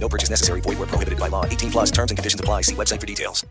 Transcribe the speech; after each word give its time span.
No 0.00 0.08
purchase 0.08 0.30
necessary. 0.30 0.60
Void 0.60 0.78
where 0.78 0.86
prohibited 0.86 1.18
by 1.18 1.28
law. 1.28 1.44
18 1.44 1.70
plus 1.70 1.90
terms 1.90 2.10
and 2.12 2.16
conditions 2.16 2.40
apply. 2.40 2.62
See 2.62 2.74
website 2.74 3.00
for 3.00 3.06
details. 3.06 3.44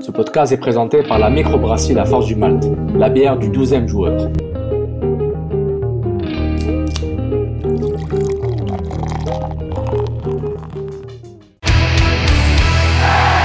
Ce 0.00 0.12
podcast 0.12 0.52
est 0.52 0.56
présenté 0.58 1.02
par 1.02 1.18
la 1.18 1.28
microbrasserie 1.30 1.94
La 1.94 2.04
Force 2.04 2.26
du 2.26 2.36
Malte, 2.36 2.64
la 2.94 3.08
bière 3.08 3.36
du 3.36 3.48
12e 3.48 3.88
joueur. 3.88 4.30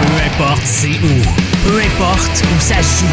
Peu 0.01 0.17
importe 0.25 0.61
c'est 0.65 0.87
où, 0.89 1.67
peu 1.67 1.77
importe 1.79 2.43
où 2.43 2.59
ça 2.59 2.75
joue. 2.75 3.05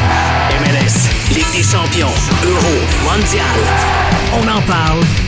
MLS, 0.60 1.08
Ligue 1.34 1.52
des 1.56 1.62
champions, 1.62 2.14
Euro, 2.44 2.74
Mondial. 3.04 3.44
On 4.34 4.48
en 4.48 4.62
parle. 4.62 5.27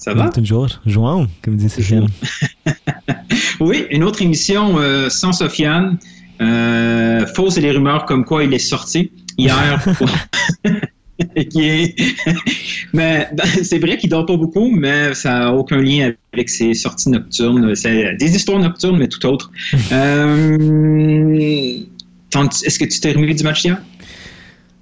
Ça 0.00 0.14
va? 0.14 0.30
Toujours. 0.30 0.80
João, 0.86 1.28
comme 1.42 1.56
dit 1.56 1.68
Sofiane. 1.68 2.08
Oui, 3.60 3.86
une 3.90 4.02
autre 4.04 4.22
émission 4.22 4.78
euh, 4.78 5.10
sans 5.10 5.32
Sofiane. 5.32 5.98
Euh, 6.40 7.26
fausses 7.34 7.58
et 7.58 7.60
les 7.60 7.70
rumeurs 7.72 8.06
comme 8.06 8.24
quoi 8.24 8.42
il 8.42 8.54
est 8.54 8.58
sorti 8.58 9.12
hier. 9.36 9.84
Est... 11.36 11.94
mais 12.94 13.28
ben, 13.34 13.44
c'est 13.62 13.78
vrai 13.78 13.98
qu'il 13.98 14.08
dort 14.08 14.24
pas 14.24 14.38
beaucoup, 14.38 14.70
mais 14.70 15.12
ça 15.12 15.38
n'a 15.38 15.52
aucun 15.52 15.76
lien 15.76 16.12
avec 16.32 16.48
ses 16.48 16.72
sorties 16.72 17.10
nocturnes. 17.10 17.74
C'est 17.74 18.16
des 18.16 18.34
histoires 18.34 18.58
nocturnes, 18.58 18.96
mais 18.96 19.08
tout 19.08 19.24
autre. 19.26 19.50
Euh, 19.92 20.56
Est-ce 22.64 22.78
que 22.78 22.86
tu 22.86 23.00
t'es 23.00 23.12
remis 23.12 23.34
du 23.34 23.44
match 23.44 23.64
hier? 23.64 23.76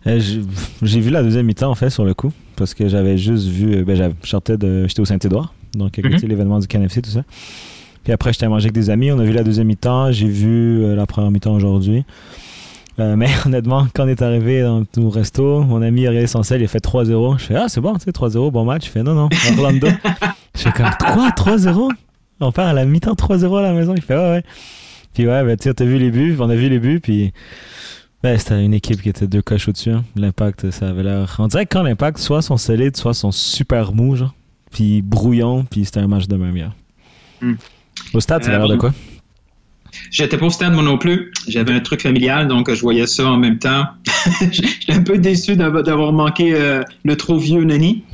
Euh, 0.07 0.21
J'ai 0.83 1.01
vu 1.01 1.11
la 1.11 1.25
deuxième 1.25 1.47
mi-temps, 1.47 1.71
en 1.71 1.75
fait, 1.75 1.91
sur 1.91 2.05
le 2.05 2.15
coup, 2.15 2.33
parce 2.59 2.75
que 2.75 2.89
j'avais 2.89 3.17
juste 3.17 3.47
vu. 3.47 3.77
euh, 3.77 3.85
Ben, 3.85 3.97
j'avais- 3.97 4.15
je 4.23 4.29
sortais 4.29 4.57
de- 4.59 4.85
J'étais 4.89 5.01
au 5.01 5.05
Saint-Édouard, 5.07 5.55
donc 5.75 5.99
écouter 5.99 6.17
Mhm. 6.25 6.29
l'événement 6.29 6.59
du 6.59 6.67
KNFC, 6.67 7.01
tout 7.01 7.11
ça. 7.11 7.23
Puis 8.05 8.13
après, 8.13 8.33
j'étais 8.33 8.47
à 8.47 8.49
manger 8.49 8.67
avec 8.67 8.75
des 8.75 8.91
amis. 8.91 9.11
On 9.13 9.19
a 9.19 9.25
vu 9.25 9.33
la 9.33 9.43
deuxième 9.45 9.67
mi-temps. 9.67 10.13
J'ai 10.13 10.29
vu 10.29 10.83
euh, 10.83 10.95
la 10.97 11.07
première 11.07 11.31
mi-temps 11.31 11.55
aujourd'hui. 11.55 12.05
Euh, 13.01 13.17
mais 13.17 13.29
honnêtement, 13.47 13.87
quand 13.95 14.05
on 14.05 14.09
est 14.09 14.23
arrivé 14.23 14.63
dans, 14.63 14.83
au 14.99 15.09
resto, 15.11 15.63
mon 15.63 15.83
ami 15.83 16.07
a 16.07 16.11
regardé 16.11 16.27
son 16.27 16.43
sel, 16.43 16.61
il 16.61 16.65
a 16.65 16.69
fait 16.69 16.81
3-0. 16.81 17.39
Je 17.39 17.45
fais 17.45 17.55
Ah, 17.55 17.69
c'est 17.69 17.81
bon, 17.81 17.95
tu 17.95 18.01
sais, 18.05 18.11
3-0, 18.13 18.51
bon 18.51 18.65
match. 18.65 18.87
Il 18.87 18.91
fait 18.91 19.03
Non, 19.03 19.15
non, 19.15 19.29
Orlando. 19.57 19.89
je 20.57 20.61
fais 20.61 20.73
comme 20.73 20.91
Quoi, 20.99 21.31
3-0 21.37 21.91
On 22.41 22.51
part 22.53 22.69
à 22.69 22.73
la 22.73 22.85
mi-temps 22.85 23.15
3-0 23.15 23.57
à 23.57 23.63
la 23.63 23.73
maison. 23.73 23.95
Il 23.95 24.03
fait 24.03 24.15
Ouais, 24.17 24.31
ouais. 24.31 24.43
Puis 25.15 25.27
ouais, 25.27 25.45
ben, 25.45 25.57
tu 25.57 25.73
t'as 25.75 25.85
vu 25.85 25.99
les 25.99 26.11
buts, 26.11 26.37
on 26.39 26.49
a 26.51 26.55
vu 26.55 26.69
les 26.69 26.79
buts, 26.79 27.01
puis. 27.01 27.33
Ben, 28.23 28.37
c'était 28.37 28.65
une 28.65 28.75
équipe 28.75 29.01
qui 29.01 29.09
était 29.09 29.27
deux 29.29 29.43
coches 29.43 29.69
au-dessus. 29.69 29.91
hein. 29.93 30.05
L'impact, 30.17 30.71
ça 30.73 30.89
avait 30.89 31.05
l'air. 31.05 31.37
On 31.39 31.47
dirait 31.47 31.67
que 31.67 31.73
quand 31.73 31.83
l'impact, 31.83 32.19
soit 32.19 32.43
sont 32.43 32.57
solides, 32.57 32.97
soit 32.97 33.15
sont 33.15 33.31
super 33.31 33.93
mous, 33.93 34.17
genre. 34.17 34.35
Puis 34.73 35.03
brouillons, 35.03 35.65
puis 35.65 35.85
c'était 35.85 36.01
un 36.01 36.09
match 36.09 36.27
de 36.27 36.37
même 36.37 36.57
hier. 36.57 36.73
Hmm. 37.41 37.55
Au 38.13 38.21
stade, 38.21 38.43
ça 38.45 38.51
Euh, 38.51 38.59
l'air 38.59 38.69
de 38.69 38.75
bon. 38.75 38.81
quoi? 38.81 38.95
J'étais 40.11 40.37
pas 40.37 40.47
au 40.47 40.51
stade 40.51 40.73
moi 40.75 40.83
non 40.83 40.99
plus. 40.99 41.33
J'avais 41.49 41.73
un 41.73 41.81
truc 41.81 42.03
familial, 42.03 42.47
donc 42.49 42.73
je 42.73 42.81
voyais 42.81 43.07
ça 43.07 43.27
en 43.27 43.37
même 43.37 43.59
temps. 43.59 43.85
J'étais 44.51 44.93
un 44.93 45.03
peu 45.03 45.19
déçu 45.19 45.57
d'avoir 45.57 45.83
d'avoir 45.83 46.13
manqué 46.13 46.55
euh, 46.55 46.83
le 47.05 47.17
trop 47.17 47.39
vieux 47.39 47.65
Nani. 47.65 48.05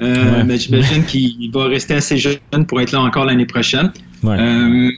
Euh, 0.00 0.14
Ouais. 0.38 0.44
Mais 0.44 0.58
j'imagine 0.58 1.04
qu'il 1.04 1.50
va 1.52 1.66
rester 1.66 1.94
assez 1.94 2.16
jeune 2.16 2.66
pour 2.66 2.80
être 2.80 2.92
là 2.92 3.00
encore 3.00 3.24
l'année 3.24 3.46
prochaine. 3.46 3.92
Ouais. 4.22 4.36
Euh, 4.38 4.90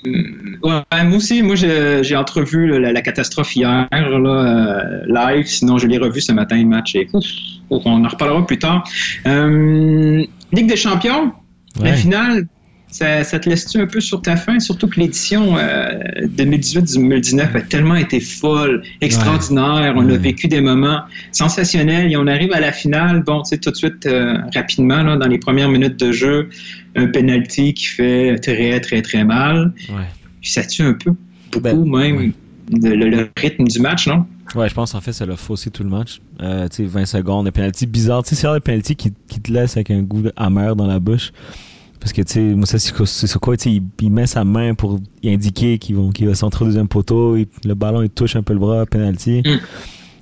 ouais, 0.63 1.05
moi 1.05 1.17
aussi, 1.17 1.43
moi 1.43 1.57
j'ai 1.57 2.17
entrevu 2.17 2.67
là, 2.69 2.79
la, 2.79 2.93
la 2.93 3.01
catastrophe 3.03 3.57
hier 3.57 3.89
là, 3.91 3.99
euh, 4.01 5.01
live, 5.07 5.47
sinon 5.47 5.79
je 5.79 5.87
l'ai 5.87 5.99
revu 5.99 6.21
ce 6.21 6.33
matin 6.33 6.57
le 6.59 6.67
match 6.67 6.95
et 6.95 7.09
on 7.71 8.05
en 8.05 8.09
reparlera 8.09 8.47
plus 8.47 8.59
tard. 8.59 8.85
Euh, 9.27 10.23
Ligue 10.53 10.69
des 10.69 10.77
champions, 10.77 11.33
la 11.81 11.95
finale, 11.95 12.47
ça, 12.95 13.25
ça 13.25 13.41
te 13.41 13.49
laisse-tu 13.49 13.79
un 13.79 13.87
peu 13.89 14.01
sur 14.01 14.23
ta 14.23 14.37
faim, 14.37 14.61
surtout 14.61 14.87
que 14.87 15.01
l'édition 15.01 15.57
euh, 15.59 15.99
2018-2019 16.37 17.57
a 17.57 17.61
tellement 17.63 17.97
été 17.97 18.21
folle, 18.21 18.83
extraordinaire, 19.01 19.95
on 19.97 20.09
a 20.09 20.17
vécu 20.17 20.47
des 20.47 20.61
moments 20.61 21.01
sensationnels 21.33 22.13
et 22.13 22.17
on 22.17 22.27
arrive 22.29 22.53
à 22.53 22.61
la 22.61 22.71
finale, 22.73 23.23
bon, 23.25 23.43
tu 23.43 23.51
sais, 23.51 23.59
tout 23.59 23.71
de 23.73 23.77
suite, 23.77 24.07
euh, 24.07 24.39
rapidement, 24.55 25.03
là, 25.03 25.17
dans 25.17 25.27
les 25.27 25.39
premières 25.39 25.69
minutes 25.69 25.99
de 25.99 26.13
jeu, 26.13 26.49
un 26.95 27.07
penalty 27.09 27.75
qui 27.75 27.87
fait 27.87 28.37
très, 28.39 28.81
très, 28.81 29.03
très 29.03 29.25
mal. 29.25 29.73
Ouais. 29.89 30.05
Puis 30.41 30.51
ça 30.51 30.63
tue 30.63 30.83
un 30.83 30.93
peu, 30.93 31.13
beaucoup 31.51 31.61
Ben, 31.85 31.99
même, 31.99 32.17
ouais. 32.17 32.33
de- 32.71 32.91
le, 32.91 33.09
le 33.11 33.29
rythme 33.37 33.65
du 33.65 33.81
match, 33.81 34.07
non? 34.07 34.25
Ouais, 34.55 34.69
je 34.69 34.75
pense 34.75 34.95
en 34.95 35.01
fait 35.01 35.13
ça 35.13 35.27
l'a 35.27 35.37
faussé 35.37 35.71
tout 35.71 35.83
le 35.83 35.89
match. 35.91 36.21
Euh, 36.41 36.69
tu 36.69 36.77
sais, 36.77 36.85
20 36.85 37.07
secondes, 37.07 37.49
un 37.49 37.51
penalty 37.51 37.87
bizarre. 37.87 38.23
Tu 38.23 38.31
sais, 38.37 38.43
c'est 38.43 38.47
un 38.47 38.61
penalty 38.61 38.95
qui, 38.95 39.13
qui 39.27 39.41
te 39.41 39.51
laisse 39.53 39.77
avec 39.77 39.91
un 39.91 40.03
goût 40.03 40.23
amer 40.37 40.77
dans 40.77 40.87
la 40.87 41.01
bouche. 41.01 41.33
Parce 42.05 42.13
que, 42.13 42.21
tu 42.21 42.55
sais, 42.69 42.77
tu 42.77 43.57
sais, 43.57 43.71
il, 43.73 43.83
il 44.03 44.11
met 44.13 44.27
sa 44.27 44.45
main 44.45 44.75
pour 44.75 45.01
indiquer 45.25 45.79
qu'il 45.79 45.97
va, 45.97 46.03
qu'il 46.13 46.29
va 46.29 46.35
centrer 46.35 46.65
au 46.65 46.69
deuxième 46.69 46.87
poteau. 46.87 47.35
il- 47.37 47.47
le 47.65 47.73
ballon, 47.75 48.03
il 48.03 48.11
touche 48.11 48.37
un 48.37 48.43
peu 48.43 48.53
le 48.53 48.59
bras, 48.59 48.85
penalty. 48.85 49.41
Mm. 49.43 49.59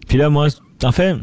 Puis 0.06 0.16
là, 0.16 0.30
moi, 0.30 0.46
en 0.84 0.92
fait, 0.92 1.16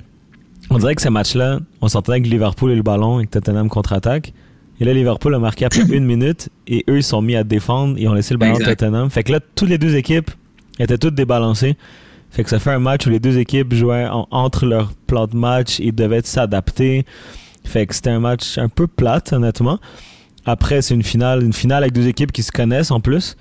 on 0.69 0.77
dirait 0.77 0.95
que 0.95 1.01
ce 1.01 1.07
match-là, 1.07 1.61
on 1.79 1.87
s'entendait 1.87 2.19
que 2.21 2.27
Liverpool 2.27 2.71
et 2.71 2.75
le 2.75 2.81
ballon 2.81 3.21
et 3.21 3.25
que 3.25 3.31
Tottenham 3.31 3.69
contre-attaque. 3.69 4.33
Et 4.81 4.85
là, 4.85 4.93
Liverpool 4.93 5.33
a 5.33 5.39
marqué 5.39 5.63
après 5.63 5.83
une 5.83 6.03
minute 6.05 6.49
et 6.67 6.83
eux, 6.89 6.97
ils 6.97 7.03
sont 7.03 7.21
mis 7.21 7.37
à 7.37 7.45
défendre 7.45 7.95
et 7.97 8.09
ont 8.09 8.13
laissé 8.13 8.33
le 8.33 8.37
ballon 8.37 8.55
à 8.55 8.75
Tottenham. 8.75 9.09
Fait 9.09 9.23
que 9.23 9.31
là, 9.31 9.39
toutes 9.55 9.69
les 9.69 9.77
deux 9.77 9.95
équipes 9.95 10.29
étaient 10.77 10.97
toutes 10.97 11.15
débalancées. 11.15 11.77
Fait 12.31 12.44
que 12.44 12.50
ça 12.50 12.59
fait 12.59 12.71
un 12.71 12.79
match 12.79 13.07
où 13.07 13.09
les 13.09 13.21
deux 13.21 13.38
équipes 13.38 13.73
jouaient 13.73 14.07
en- 14.07 14.27
entre 14.29 14.65
leur 14.65 14.91
plan 15.07 15.25
de 15.25 15.38
match 15.38 15.79
et 15.79 15.94
devaient 15.94 16.21
s'adapter. 16.25 17.05
Fait 17.63 17.85
que 17.88 17.95
c'était 17.95 18.09
un 18.09 18.19
match 18.19 18.57
un 18.57 18.67
peu 18.67 18.88
plate, 18.88 19.31
honnêtement. 19.31 19.79
Après, 20.45 20.81
c'est 20.81 20.94
une 20.94 21.03
finale, 21.03 21.44
une 21.44 21.53
finale 21.53 21.83
avec 21.83 21.94
deux 21.94 22.07
équipes 22.07 22.31
qui 22.31 22.44
se 22.44 22.51
connaissent 22.51 22.91
en 22.91 23.00
plus. 23.00 23.36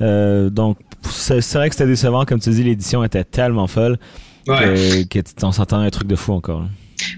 Euh, 0.00 0.50
donc, 0.50 0.78
c'est 1.10 1.40
vrai 1.54 1.68
que 1.68 1.74
c'était 1.74 1.86
décevant, 1.88 2.24
comme 2.24 2.40
tu 2.40 2.50
dis, 2.50 2.62
l'édition 2.62 3.04
était 3.04 3.24
tellement 3.24 3.66
folle 3.66 3.98
que, 4.46 5.04
que 5.04 5.18
on 5.42 5.52
s'entend 5.52 5.78
un 5.80 5.90
truc 5.90 6.08
de 6.08 6.16
fou 6.16 6.32
encore. 6.32 6.64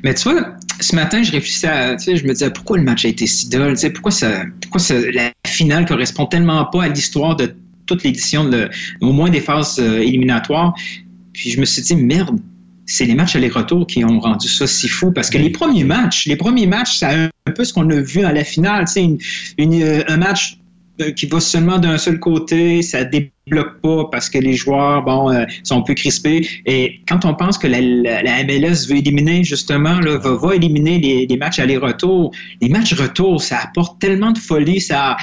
Mais 0.04 0.14
tu 0.14 0.30
vois, 0.30 0.46
ce 0.80 0.94
matin, 0.94 1.22
je 1.22 1.32
réfléchissais 1.32 1.68
à, 1.68 1.96
tu 1.96 2.04
sais, 2.04 2.16
je 2.16 2.24
me 2.24 2.32
disais 2.32 2.50
pourquoi 2.50 2.78
le 2.78 2.84
match 2.84 3.04
a 3.04 3.08
été 3.08 3.26
si 3.26 3.48
dull, 3.48 3.70
tu 3.70 3.76
sais, 3.78 3.90
pourquoi 3.90 4.10
ça, 4.12 4.42
pourquoi 4.60 4.80
ça- 4.80 4.94
la 5.12 5.32
finale 5.46 5.86
correspond 5.86 6.26
tellement 6.26 6.64
pas 6.66 6.84
à 6.84 6.88
l'histoire 6.88 7.34
de 7.36 7.54
toute 7.86 8.02
l'édition, 8.04 8.48
au 9.00 9.12
moins 9.12 9.30
des 9.30 9.40
phases 9.40 9.78
euh, 9.80 9.98
éliminatoires? 10.00 10.74
Puis 11.32 11.50
je 11.50 11.58
me 11.60 11.64
suis 11.64 11.82
dit 11.82 11.96
merde, 11.96 12.38
c'est 12.86 13.04
les 13.06 13.14
matchs 13.14 13.36
aller-retour 13.36 13.86
qui 13.86 14.04
ont 14.04 14.18
rendu 14.20 14.48
ça 14.48 14.66
si 14.66 14.88
fou 14.88 15.12
parce 15.12 15.30
que 15.30 15.38
les 15.38 15.50
premiers 15.50 15.84
matchs, 15.84 16.26
les 16.26 16.36
premiers 16.36 16.66
matchs, 16.66 16.96
c'est 16.98 17.06
un 17.06 17.52
peu 17.54 17.64
ce 17.64 17.72
qu'on 17.72 17.88
a 17.90 18.00
vu 18.00 18.24
à 18.24 18.32
la 18.32 18.44
finale, 18.44 18.88
sais, 18.88 19.02
une- 19.02 19.18
une, 19.58 19.82
euh, 19.82 20.02
un 20.08 20.16
match 20.16 20.58
euh, 21.00 21.10
qui 21.12 21.24
va 21.26 21.40
seulement 21.40 21.78
d'un 21.78 21.96
seul 21.96 22.18
côté, 22.20 22.82
ça 22.82 23.02
débloque 23.04 23.80
pas 23.80 24.04
parce 24.12 24.28
que 24.28 24.36
les 24.38 24.52
joueurs, 24.52 25.02
bon, 25.02 25.30
euh, 25.32 25.44
sont 25.64 25.78
un 25.78 25.82
peu 25.82 25.94
crispés. 25.94 26.46
Et 26.66 27.00
quand 27.08 27.24
on 27.24 27.34
pense 27.34 27.56
que 27.56 27.66
la, 27.66 27.80
la- 27.80 28.22
la 28.22 28.44
MLS 28.44 28.86
veut 28.88 28.96
éliminer, 28.96 29.42
justement, 29.42 29.98
là, 30.00 30.18
va, 30.18 30.34
va 30.34 30.54
éliminer 30.54 30.98
les, 30.98 31.26
les 31.26 31.36
matchs 31.38 31.60
aller-retour, 31.60 32.32
les 32.60 32.68
matchs 32.68 32.92
retour, 32.92 33.40
ça 33.42 33.58
apporte 33.62 34.00
tellement 34.00 34.32
de 34.32 34.38
folie, 34.38 34.80
ça, 34.80 35.16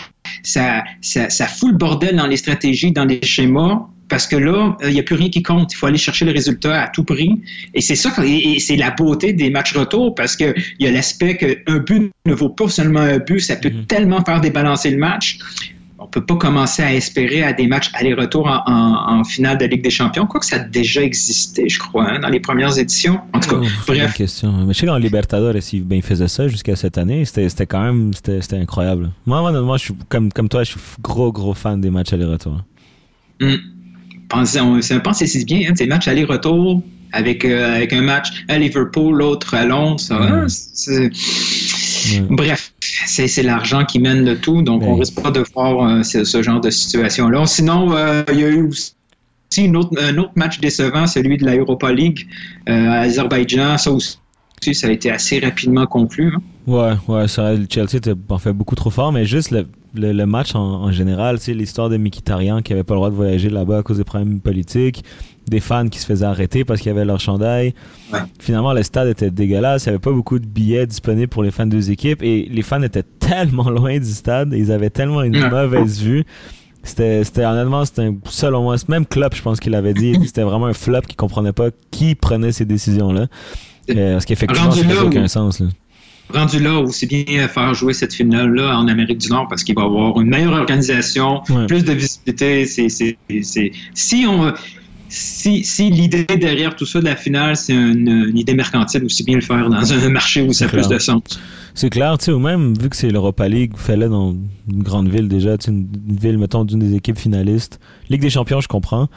ça, 0.44 0.84
ça, 1.02 1.30
ça 1.30 1.46
fout 1.46 1.70
le 1.72 1.78
bordel 1.78 2.16
dans 2.16 2.28
les 2.28 2.38
stratégies, 2.38 2.92
dans 2.92 3.06
les 3.06 3.22
schémas. 3.22 3.88
Parce 4.10 4.26
que 4.28 4.36
là, 4.36 4.76
il 4.84 4.90
n'y 4.94 5.00
a 5.00 5.04
plus 5.04 5.16
rien 5.16 5.30
qui 5.30 5.44
compte. 5.44 5.72
Il 5.72 5.76
faut 5.76 5.86
aller 5.86 5.98
chercher 5.98 6.26
le 6.26 6.32
résultat 6.32 6.82
à 6.82 6.88
tout 6.88 7.04
prix. 7.04 7.40
Et 7.76 7.82
c'est 7.82 7.96
ça, 7.96 8.12
et, 8.26 8.60
c'est 8.60 8.76
la 8.76 8.92
beauté 8.92 9.34
des 9.34 9.50
matchs 9.50 9.74
retour 9.76 10.16
parce 10.16 10.36
qu'il 10.36 10.54
y 10.80 10.88
a 10.88 10.92
l'aspect 10.92 11.38
qu'un 11.38 11.78
but 11.80 12.12
ne 12.26 12.34
vaut 12.34 12.50
pas 12.50 12.68
seulement 12.70 13.02
un 13.02 13.20
but, 13.20 13.40
ça 13.40 13.56
peut 13.56 13.72
tellement 13.88 14.24
faire 14.26 14.42
débalancer 14.42 14.90
le 14.92 14.98
match. 14.98 15.38
On 16.02 16.08
peut 16.08 16.26
pas 16.26 16.38
commencer 16.38 16.82
à 16.82 16.94
espérer 16.94 17.44
à 17.44 17.52
des 17.52 17.68
matchs 17.68 17.92
aller-retour 17.94 18.48
en, 18.48 18.64
en- 18.72 19.20
en 19.20 19.24
finale 19.26 19.58
de 19.58 19.66
Ligue 19.66 19.84
des 19.84 19.90
Champions, 19.90 20.26
quoique 20.26 20.46
ça 20.46 20.56
a 20.56 20.60
déjà 20.60 21.02
existé, 21.04 21.68
je 21.68 21.78
crois, 21.78 22.10
hein, 22.10 22.20
dans 22.20 22.30
les 22.30 22.40
premières 22.40 22.78
éditions. 22.80 23.20
En 23.34 23.40
tout 23.42 23.50
cas, 23.50 23.58
Oh, 23.62 23.68
bref. 23.86 24.14
question. 24.14 24.52
Mais 24.66 24.74
je 24.74 24.80
sais 24.80 24.86
qu'en 24.88 24.96
Libertadores, 24.98 25.58
ils, 25.74 25.84
ben, 25.84 25.98
ils 25.98 26.02
faisaient 26.02 26.30
ça 26.30 26.48
jusqu'à 26.48 26.78
cette 26.78 26.98
année. 26.98 27.26
C'était 27.26 27.66
quand 27.66 27.84
même 27.84 28.12
c'était 28.14 28.56
incroyable. 28.58 29.12
Moi, 29.26 29.42
honnêtement, 29.42 29.76
je 29.76 29.84
suis 29.84 29.94
comme, 30.08 30.32
comme 30.32 30.48
toi, 30.48 30.64
je 30.64 30.72
suis 30.72 30.80
gros, 31.02 31.34
gros 31.34 31.54
fan 31.54 31.82
des 31.82 31.90
matchs 31.90 32.14
aller-retour. 32.14 32.64
Hmm. 33.42 33.56
C'est- 34.46 35.00
pensez 35.00 35.28
si 35.28 35.44
bien, 35.46 35.70
hein, 35.70 35.74
ces 35.76 35.88
matchs 35.88 36.08
aller-retour 36.08 36.82
avec, 37.12 37.44
euh, 37.46 37.76
avec 37.78 37.92
un 37.94 38.02
match 38.02 38.28
à 38.48 38.58
Liverpool, 38.60 39.18
l'autre 39.18 39.56
à 39.56 39.66
Londres. 39.66 40.00
ça, 40.00 40.16
hein, 40.16 40.46
c'est- 40.48 41.10
Ouais. 42.12 42.22
Bref, 42.30 42.74
c'est 43.08 43.28
c'est 43.28 43.44
l'argent 43.44 43.84
qui 43.86 44.00
mène 44.00 44.24
le 44.26 44.38
tout, 44.38 44.62
donc 44.62 44.84
on 44.84 44.94
Ouais. 44.94 45.00
risque 45.00 45.22
pas 45.22 45.32
de 45.32 45.44
voir 45.54 45.84
euh, 45.86 46.04
ce, 46.04 46.24
ce 46.24 46.42
genre 46.42 46.62
de 46.62 46.70
situation-là. 46.70 47.46
Sinon, 47.46 47.94
euh, 47.96 48.24
il 48.32 48.40
y 48.40 48.44
a 48.44 48.48
eu 48.50 48.62
aussi 48.64 48.94
une 49.58 49.76
autre- 49.76 49.96
un 50.02 50.18
autre 50.18 50.32
match 50.36 50.60
décevant, 50.60 51.08
celui 51.08 51.38
de 51.38 51.46
la 51.46 51.56
Europa 51.58 51.92
League 51.92 52.28
à 52.68 53.02
Azerbaïdjan. 53.02 53.78
Ça 53.78 53.92
aussi, 53.92 54.18
ça 54.74 54.88
a 54.88 54.92
été 54.92 55.12
assez 55.12 55.40
rapidement 55.40 55.86
conclu. 55.88 56.34
hein. 56.36 56.42
Ouais, 56.68 56.94
ouais, 57.08 57.28
c'est 57.28 57.58
le 57.58 57.66
Chelsea 57.70 57.96
était 57.96 58.14
en 58.30 58.38
fait 58.38 58.54
beaucoup 58.54 58.76
trop 58.76 58.92
fort, 58.92 59.12
mais 59.12 59.26
juste 59.26 59.52
le, 59.52 59.68
le, 59.96 60.12
le 60.12 60.26
match 60.26 60.56
en, 60.56 60.60
en 60.84 60.92
général, 60.92 61.40
sais, 61.40 61.54
l'histoire 61.54 61.90
de 61.90 61.98
Mkhitaryan 61.98 62.62
qui 62.62 62.74
avait 62.74 62.84
pas 62.84 62.94
le 62.94 63.00
droit 63.00 63.10
de 63.10 63.16
voyager 63.16 63.50
là-bas 63.50 63.80
à 63.80 63.84
cause 63.84 63.98
des 63.98 64.04
problèmes 64.04 64.40
politiques, 64.40 65.04
des 65.48 65.60
fans 65.60 65.88
qui 65.88 65.98
se 66.00 66.06
faisaient 66.06 66.26
arrêter 66.26 66.64
parce 66.64 66.80
qu'il 66.82 66.90
y 66.90 66.96
avait 66.96 67.06
leur 67.06 67.20
chandail. 67.20 67.74
Ouais. 68.14 68.20
Finalement, 68.40 68.74
le 68.74 68.84
stade 68.84 69.08
était 69.08 69.32
dégueulasse, 69.32 69.86
il 69.86 69.88
y 69.88 69.90
avait 69.90 70.00
pas 70.00 70.12
beaucoup 70.12 70.38
de 70.40 70.46
billets 70.46 70.86
disponibles 70.86 71.28
pour 71.30 71.42
les 71.44 71.52
fans 71.52 71.66
des 71.66 71.76
deux 71.78 71.90
équipes 71.92 72.22
et 72.22 72.48
les 72.52 72.62
fans 72.62 72.82
étaient 72.84 73.04
tellement 73.20 73.70
loin 73.70 73.98
du 73.98 74.06
stade, 74.12 74.54
ils 74.56 74.72
avaient 74.72 74.90
tellement 74.92 75.24
une 75.24 75.36
Ouais. 75.36 75.50
mauvaise 75.50 76.02
vue. 76.02 76.24
C'était, 76.84 77.24
c'était 77.26 77.44
honnêtement, 77.46 77.84
c'était 77.84 78.04
un, 78.04 78.16
selon 78.26 78.64
moi, 78.64 78.76
même 78.88 79.06
Klopp, 79.06 79.36
je 79.36 79.42
pense 79.42 79.60
qu'il 79.60 79.76
avait 79.76 79.94
dit, 79.94 80.16
c'était 80.26 80.44
vraiment 80.44 80.68
un 80.68 80.74
flop 80.74 81.02
qui 81.02 81.16
comprenait 81.16 81.52
pas 81.52 81.70
qui 81.92 82.16
prenait 82.16 82.52
ces 82.54 82.64
décisions-là. 82.66 83.28
Euh, 83.90 84.14
parce 84.14 84.26
qu'effectivement, 84.26 84.72
ça 84.72 84.84
faisait 84.84 85.00
aucun 85.00 85.28
sens. 85.28 85.60
Là. 85.60 85.68
Rendu 86.34 86.60
là, 86.60 86.80
aussi 86.80 87.06
bien 87.08 87.48
faire 87.48 87.74
jouer 87.74 87.94
cette 87.94 88.14
finale-là 88.14 88.78
en 88.78 88.88
Amérique 88.88 89.18
du 89.20 89.30
Nord 89.30 89.48
parce 89.50 89.64
qu'il 89.64 89.76
va 89.76 89.82
y 89.82 89.86
avoir 89.86 90.20
une 90.22 90.30
meilleure 90.30 90.54
organisation, 90.54 91.42
Ouais. 91.50 91.66
plus 91.68 91.84
de 91.84 91.94
visibilité. 91.94 92.66
C'est, 92.66 92.90
c'est, 92.90 93.18
c'est- 93.42 93.72
si 93.94 94.26
on, 94.28 94.54
si, 95.12 95.64
si 95.64 95.90
l'idée 95.90 96.26
derrière 96.26 96.76
tout 96.76 96.86
ça 96.86 97.00
de 97.00 97.06
la 97.06 97.16
finale, 97.16 97.56
c'est 97.56 97.74
une, 97.74 98.28
une 98.30 98.38
idée 98.38 98.54
mercantile, 98.54 99.04
aussi 99.04 99.24
bien 99.24 99.36
le 99.36 99.42
faire 99.42 99.70
dans 99.70 99.92
un 99.94 100.10
marché 100.20 100.42
où 100.44 100.54
ça 100.54 100.66
a 100.66 100.68
plus 100.68 100.88
de 100.88 101.00
sens. 101.00 101.22
C'est 101.74 101.90
clair, 101.90 102.18
tu 102.18 102.26
sais, 102.26 102.32
ou 102.32 102.40
même 102.40 102.74
vu 102.80 102.90
que 102.90 102.96
c'est 102.96 103.10
l'Europa 103.10 103.48
League, 103.48 103.72
fais-le 103.76 104.10
dans 104.10 104.36
une 104.72 104.84
grande 104.84 105.08
ville 105.10 105.28
déjà, 105.28 105.58
tu 105.58 105.66
sais, 105.66 105.72
une, 105.72 105.88
une 106.10 106.16
ville, 106.18 106.38
mettons, 106.38 106.64
d'une 106.66 106.80
des 106.80 106.96
équipes 106.96 107.18
finalistes. 107.18 107.80
Ligue 108.10 108.22
des 108.22 108.30
champions, 108.30 108.60
je 108.62 108.68
comprends. 108.68 109.08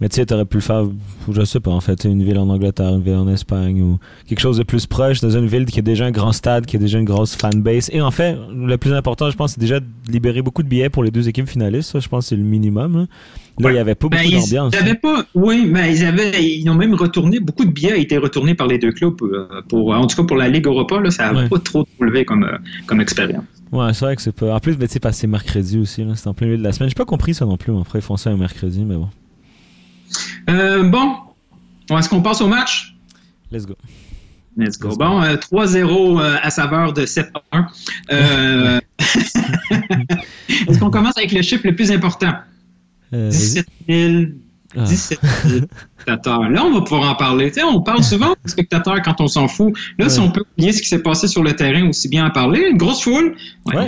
Mais 0.00 0.08
tu 0.08 0.16
sais, 0.16 0.24
t'aurais 0.24 0.46
pu 0.46 0.56
le 0.56 0.62
faire, 0.62 0.84
je 1.30 1.44
sais 1.44 1.60
pas, 1.60 1.70
en 1.70 1.80
fait, 1.80 2.04
une 2.04 2.22
ville 2.24 2.38
en 2.38 2.48
Angleterre, 2.48 2.88
une 2.94 3.02
ville 3.02 3.16
en 3.16 3.28
Espagne, 3.28 3.82
ou 3.82 3.98
quelque 4.26 4.40
chose 4.40 4.56
de 4.56 4.62
plus 4.62 4.86
proche, 4.86 5.20
dans 5.20 5.28
une 5.36 5.46
ville 5.46 5.66
qui 5.66 5.78
a 5.78 5.82
déjà 5.82 6.06
un 6.06 6.10
grand 6.10 6.32
stade, 6.32 6.64
qui 6.64 6.76
a 6.76 6.78
déjà 6.78 6.98
une 6.98 7.04
grosse 7.04 7.34
fanbase. 7.36 7.90
Et 7.92 8.00
en 8.00 8.10
fait, 8.10 8.34
le 8.54 8.76
plus 8.78 8.94
important, 8.94 9.28
je 9.28 9.36
pense, 9.36 9.52
c'est 9.52 9.60
déjà 9.60 9.78
de 9.80 9.86
libérer 10.08 10.40
beaucoup 10.40 10.62
de 10.62 10.68
billets 10.68 10.88
pour 10.88 11.04
les 11.04 11.10
deux 11.10 11.28
équipes 11.28 11.48
finalistes. 11.48 11.90
Ça, 11.90 12.00
je 12.00 12.08
pense, 12.08 12.24
que 12.24 12.28
c'est 12.30 12.36
le 12.36 12.42
minimum. 12.44 12.96
Là, 13.00 13.06
Là, 13.58 13.72
il 13.72 13.76
y 13.76 13.78
avait 13.78 13.94
pas 13.94 14.08
Ben, 14.08 14.22
beaucoup 14.24 14.40
d'ambiance. 14.40 14.74
avaient 14.74 14.94
pas, 14.94 15.22
oui, 15.34 15.66
mais 15.70 15.94
ils 15.94 16.02
avaient, 16.06 16.32
ils 16.42 16.66
ont 16.70 16.74
même 16.74 16.94
retourné, 16.94 17.40
beaucoup 17.40 17.66
de 17.66 17.70
billets 17.70 17.92
ont 17.92 17.96
été 18.00 18.16
retournés 18.16 18.54
par 18.54 18.68
les 18.68 18.78
deux 18.78 18.92
clubs 18.92 19.20
euh, 19.22 19.46
pour, 19.68 19.90
en 19.94 20.06
tout 20.06 20.16
cas 20.16 20.22
pour 20.22 20.38
la 20.38 20.48
Ligue 20.48 20.64
Europa, 20.66 20.98
là, 20.98 21.10
ça 21.10 21.30
n'a 21.30 21.40
Ouais. 21.42 21.48
pas 21.50 21.58
trop 21.58 21.86
relevé 22.00 22.24
comme, 22.24 22.44
euh, 22.44 22.56
comme 22.86 23.02
expérience. 23.02 23.44
Ouais, 23.70 23.92
c'est 23.92 24.04
vrai 24.06 24.16
que 24.16 24.22
c'est 24.22 24.32
pas. 24.34 24.54
En 24.54 24.60
plus, 24.60 24.76
ben, 24.78 24.88
tu 24.88 24.94
sais, 24.94 25.12
c'est 25.12 25.26
mercredi 25.26 25.78
aussi, 25.78 26.02
là. 26.04 26.12
C'est 26.16 26.26
en 26.28 26.32
plein 26.32 26.46
milieu 26.46 26.58
de 26.58 26.62
la 26.64 26.72
semaine. 26.72 26.88
J'ai 26.88 26.94
pas 26.94 27.04
compris 27.04 27.34
ça 27.34 27.44
non 27.44 27.58
plus, 27.58 27.70
mais 27.70 27.80
après, 27.80 27.98
ils 27.98 28.02
font 28.02 28.16
ça 28.16 28.30
un 28.30 28.36
mercredi, 28.36 28.82
mais 28.84 28.96
bon. 28.96 29.08
Euh, 30.50 30.82
bon, 30.84 31.14
est-ce 31.96 32.08
qu'on 32.08 32.22
passe 32.22 32.40
au 32.40 32.48
match? 32.48 32.94
Let's 33.52 33.66
go. 33.66 33.74
Let's 34.56 34.78
go. 34.78 34.94
Bon, 34.96 35.22
euh, 35.22 35.36
3-0 35.36 36.20
euh, 36.20 36.36
à 36.42 36.50
saveur 36.50 36.92
de 36.92 37.06
7-1. 37.06 37.30
Euh, 38.12 38.80
Est-ce 40.68 40.78
qu'on 40.78 40.90
commence 40.90 41.16
avec 41.16 41.32
le 41.32 41.42
chiffre 41.42 41.66
le 41.66 41.74
plus 41.74 41.90
important? 41.90 42.32
Euh, 43.12 43.28
vas-y. 43.30 43.64
17 43.64 43.66
000, 43.88 44.24
Ah. 44.76 44.84
17 44.84 45.18
000 45.46 45.64
spectateurs. 45.96 46.48
Là, 46.50 46.64
on 46.64 46.72
va 46.74 46.80
pouvoir 46.82 47.10
en 47.10 47.14
parler. 47.14 47.50
On 47.64 47.80
parle 47.80 48.02
souvent 48.04 48.32
aux 48.44 48.48
spectateurs 48.48 49.00
quand 49.02 49.20
on 49.20 49.26
s'en 49.28 49.48
fout. 49.48 49.72
Là, 49.98 50.08
si 50.08 50.20
on 50.20 50.30
peut 50.30 50.44
oublier 50.56 50.72
ce 50.72 50.82
qui 50.82 50.88
s'est 50.88 51.02
passé 51.02 51.26
sur 51.28 51.42
le 51.42 51.54
terrain, 51.54 51.88
aussi 51.88 52.08
bien 52.08 52.26
en 52.26 52.30
parler. 52.30 52.68
Une 52.70 52.76
grosse 52.76 53.02
foule. 53.02 53.36
Ouais, 53.66 53.76
Ouais. 53.76 53.86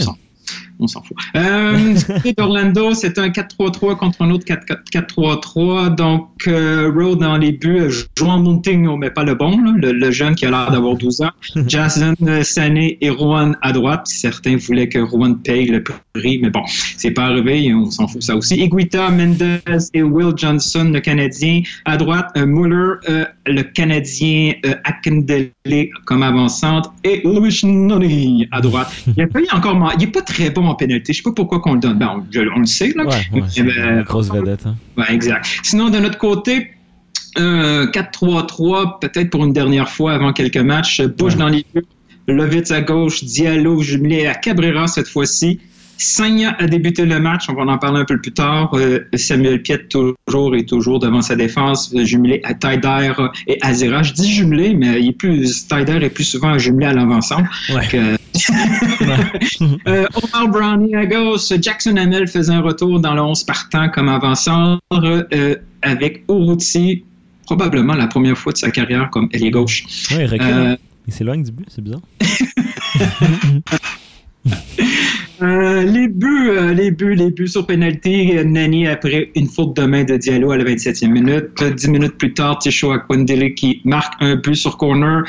On 0.79 0.87
s'en 0.87 1.03
fout. 1.03 1.17
Euh, 1.37 1.95
d'Orlando, 2.37 2.95
c'est 2.95 3.19
un 3.19 3.29
4-3-3 3.29 3.97
contre 3.97 4.23
un 4.23 4.31
autre 4.31 4.45
4-4-3-3. 4.47 5.95
Donc, 5.95 6.29
euh, 6.47 6.91
Road 6.95 7.19
dans 7.21 7.37
les 7.37 7.53
buts, 7.53 7.79
euh, 7.81 7.91
Joan 8.17 8.43
Montigno, 8.43 8.97
mais 8.97 9.11
pas 9.11 9.25
le 9.25 9.35
bon, 9.35 9.59
là, 9.63 9.73
le, 9.77 9.93
le 9.93 10.11
jeune 10.11 10.35
qui 10.35 10.47
a 10.47 10.51
l'air 10.51 10.71
d'avoir 10.71 10.97
12 10.97 11.23
ans. 11.23 11.31
Jason 11.67 12.15
Sané 12.43 12.99
et 13.01 13.09
Juan 13.11 13.57
à 13.63 13.73
droite. 13.73 14.03
Certains 14.07 14.57
voulaient 14.57 14.89
que 14.89 15.05
Juan 15.07 15.39
paye 15.41 15.67
le 15.67 15.83
prix, 15.83 16.39
mais 16.43 16.51
bon, 16.51 16.63
c'est 16.97 17.11
pas 17.13 17.25
arrivé, 17.27 17.73
on 17.75 17.91
s'en 17.91 18.07
fout 18.09 18.23
ça 18.23 18.37
aussi. 18.37 18.57
Iguita, 18.57 19.11
Mendez 19.11 19.59
et 19.95 20.03
Will 20.03 20.33
Johnson, 20.37 20.91
le 20.93 21.01
Canadien. 21.01 21.63
À 21.85 21.97
droite, 21.97 22.27
euh, 22.37 22.47
Muller, 22.47 22.95
euh, 23.09 23.25
le 23.47 23.63
Canadien 23.63 24.53
Akindele 24.85 25.51
comme 26.05 26.23
avant-centre 26.23 26.93
et 27.05 27.21
Louis 27.25 27.59
Noni 27.65 28.47
à 28.51 28.61
droite. 28.61 28.93
Il 29.17 29.23
a 29.23 29.27
pas 29.27 29.41
encore 29.53 29.77
man- 29.77 29.91
il 29.99 30.05
est 30.05 30.07
pas 30.09 30.23
très 30.23 30.51
bon 30.51 30.62
en 30.69 30.75
pénalité. 30.75 31.13
Je 31.13 31.19
sais 31.19 31.23
pas 31.23 31.33
pourquoi 31.33 31.61
qu'on 31.61 31.75
le 31.75 31.81
donne. 31.81 31.99
Ben, 31.99 32.11
on, 32.17 32.25
je- 32.31 32.41
on 32.55 32.61
le 32.61 32.67
sait, 32.67 32.93
là. 32.97 33.05
Ouais, 33.05 33.11
ouais, 33.33 33.43
c'est 33.49 33.63
ben, 33.63 33.97
une 33.99 34.03
grosse 34.03 34.31
vedette. 34.31 34.67
Hein. 34.67 34.77
Exact. 35.09 35.47
Sinon, 35.63 35.89
de 35.91 35.99
notre 35.99 36.19
côté, 36.19 36.73
euh, 37.39 37.87
4-3-3, 37.91 38.99
peut-être 39.01 39.31
pour 39.31 39.45
une 39.45 39.53
dernière 39.53 39.89
fois 39.89 40.13
avant 40.15 40.33
quelques 40.33 40.57
matchs. 40.59 41.01
Bush 41.03 41.33
Ouais. 41.35 41.39
dans 41.39 41.49
les 41.49 41.65
buts, 41.75 41.83
Lovitz 42.29 42.71
à 42.71 42.81
gauche, 42.83 43.25
Diallo 43.25 43.81
jumelé 43.83 44.27
à 44.27 44.35
Cabrera 44.35 44.87
cette 44.87 45.09
fois-ci. 45.09 45.61
Sagna 46.03 46.57
a 46.59 46.67
débuté 46.67 47.05
le 47.05 47.19
match, 47.21 47.45
on 47.49 47.55
va 47.55 47.63
en 47.71 47.79
parler 47.79 48.01
un 48.01 48.05
peu 48.05 48.21
plus 48.21 48.33
tard. 48.33 48.75
Euh, 48.75 49.01
Samuel 49.15 49.63
Piet 49.63 49.89
toujours 49.89 50.57
et 50.57 50.65
toujours 50.65 50.99
devant 50.99 51.23
sa 51.23 51.37
défense, 51.37 51.95
jumelé 52.05 52.41
à 52.45 52.55
Taider 52.55 53.13
et 53.47 53.59
Azera. 53.63 54.03
Je 54.03 54.13
dis 54.13 54.33
jumelé, 54.33 54.75
mais 54.75 55.01
il 55.01 55.11
est 55.11 55.13
plus, 55.13 55.67
Taider 55.69 55.99
est 56.03 56.11
plus 56.11 56.25
souvent 56.25 56.59
jumelé 56.59 56.87
à 56.87 56.93
l'avant-centre 56.93 57.51
Ouais. 57.71 58.17
euh, 59.87 60.07
Omar 60.15 60.49
Brownie 60.49 60.95
à 60.95 61.07
gauche, 61.07 61.53
Jackson 61.61 61.97
Hamel 61.97 62.29
faisait 62.29 62.53
un 62.53 62.61
retour 62.61 63.01
dans 63.01 63.15
le 63.15 63.21
11 63.21 63.45
partant 63.45 63.89
comme 63.91 64.09
avant-centre 64.09 64.81
euh, 64.93 65.57
avec 65.83 66.25
Urruti, 66.29 67.05
probablement 67.45 67.95
la 67.95 68.07
première 68.07 68.37
fois 68.39 68.53
de 68.53 68.59
sa 68.59 68.71
carrière 68.71 69.11
comme 69.11 69.29
ailier 69.33 69.51
gauche. 69.51 69.85
Il 70.11 70.25
recule. 70.25 70.41
Euh, 70.43 70.73
hein. 70.73 70.77
Il 71.07 71.13
s'éloigne 71.13 71.43
du 71.43 71.53
but, 71.53 71.67
c'est 71.69 71.83
bizarre. 71.83 72.01
Euh, 75.43 75.83
les 75.83 76.07
buts, 76.07 76.51
euh, 76.51 76.73
les 76.73 76.93
buts, 76.93 77.15
les 77.15 77.31
buts 77.33 77.49
sur 77.49 77.67
pénalty. 77.67 78.37
euh, 78.39 78.45
Nani 78.45 78.87
après 78.87 79.31
une 79.35 79.49
faute 79.49 79.77
de 79.77 79.83
main 79.83 80.05
de 80.05 80.17
Diallo 80.17 80.53
à 80.53 80.57
la 80.57 80.65
27e 80.65 81.09
minute. 81.11 81.51
Euh, 81.61 81.71
Dix 81.71 81.89
minutes 81.89 82.17
plus 82.17 82.33
tard, 82.33 82.59
Tisho 82.61 82.93
Akwendele 82.93 83.55
qui 83.55 83.81
marque 83.85 84.15
un 84.21 84.37
but 84.37 84.55
sur 84.55 84.77
corner. 84.77 85.25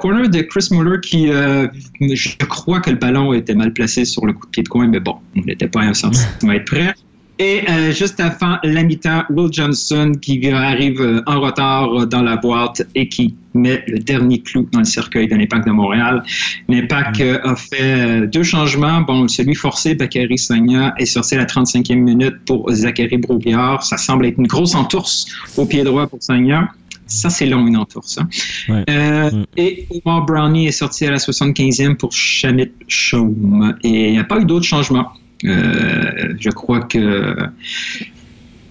Corner 0.00 0.28
de 0.28 0.40
Chris 0.42 0.68
Muller 0.72 0.98
qui, 1.00 1.28
je 1.28 2.46
crois 2.48 2.80
que 2.80 2.90
le 2.90 2.96
ballon 2.96 3.32
était 3.32 3.54
mal 3.54 3.72
placé 3.72 4.04
sur 4.04 4.26
le 4.26 4.32
coup 4.32 4.46
de 4.46 4.50
pied 4.50 4.62
de 4.62 4.68
coin, 4.68 4.88
mais 4.88 5.00
bon, 5.00 5.16
on 5.36 5.42
n'était 5.42 5.68
pas 5.68 5.82
à 5.82 5.84
un 5.84 5.94
centimètre 5.94 6.64
près. 6.64 6.94
Et 7.38 7.62
euh, 7.68 7.92
juste 7.92 8.20
avant 8.20 8.58
la 8.62 8.82
mi-temps, 8.84 9.24
Will 9.30 9.52
Johnson 9.52 10.12
qui 10.20 10.48
arrive 10.50 11.00
euh, 11.00 11.22
en 11.26 11.40
retard 11.40 11.92
euh, 11.92 12.06
dans 12.06 12.22
la 12.22 12.36
boîte 12.36 12.82
et 12.94 13.08
qui 13.08 13.34
met 13.54 13.82
le 13.88 13.98
dernier 13.98 14.40
clou 14.40 14.68
dans 14.72 14.80
le 14.80 14.84
cercueil 14.84 15.26
de 15.26 15.34
l'Impact 15.34 15.66
de 15.66 15.72
Montréal. 15.72 16.22
L'Impact 16.68 17.20
euh, 17.20 17.38
a 17.42 17.56
fait 17.56 18.26
deux 18.28 18.42
changements. 18.44 19.00
Bon, 19.00 19.26
celui 19.26 19.54
forcé, 19.54 19.94
Bakary 19.94 20.38
Sagna, 20.38 20.94
est 20.98 21.06
sorti 21.06 21.34
à 21.34 21.38
la 21.38 21.46
35e 21.46 21.96
minute 21.96 22.36
pour 22.46 22.70
Zachary 22.70 23.18
Brouillard. 23.18 23.82
Ça 23.82 23.96
semble 23.96 24.26
être 24.26 24.38
une 24.38 24.46
grosse 24.46 24.74
entourse 24.74 25.26
au 25.56 25.66
pied 25.66 25.82
droit 25.82 26.06
pour 26.06 26.22
Sagna. 26.22 26.68
Ça, 27.06 27.30
c'est 27.30 27.46
long, 27.46 27.66
une 27.66 27.76
entourse. 27.76 28.18
Hein? 28.18 28.28
Ouais. 28.68 28.84
Euh, 28.88 29.30
Mm. 29.34 29.44
Et 29.56 29.86
Omar 29.90 30.24
Brownie 30.24 30.66
est 30.66 30.72
sorti 30.72 31.06
à 31.06 31.10
la 31.10 31.18
75e 31.18 31.96
pour 31.96 32.12
Shamit 32.12 32.72
Chaum. 32.88 33.74
Et 33.82 34.08
il 34.08 34.12
n'y 34.12 34.18
a 34.18 34.24
pas 34.24 34.40
eu 34.40 34.44
d'autres 34.44 34.66
changements. 34.66 35.12
Euh, 35.44 36.34
je 36.38 36.50
crois 36.50 36.80
que 36.80 37.34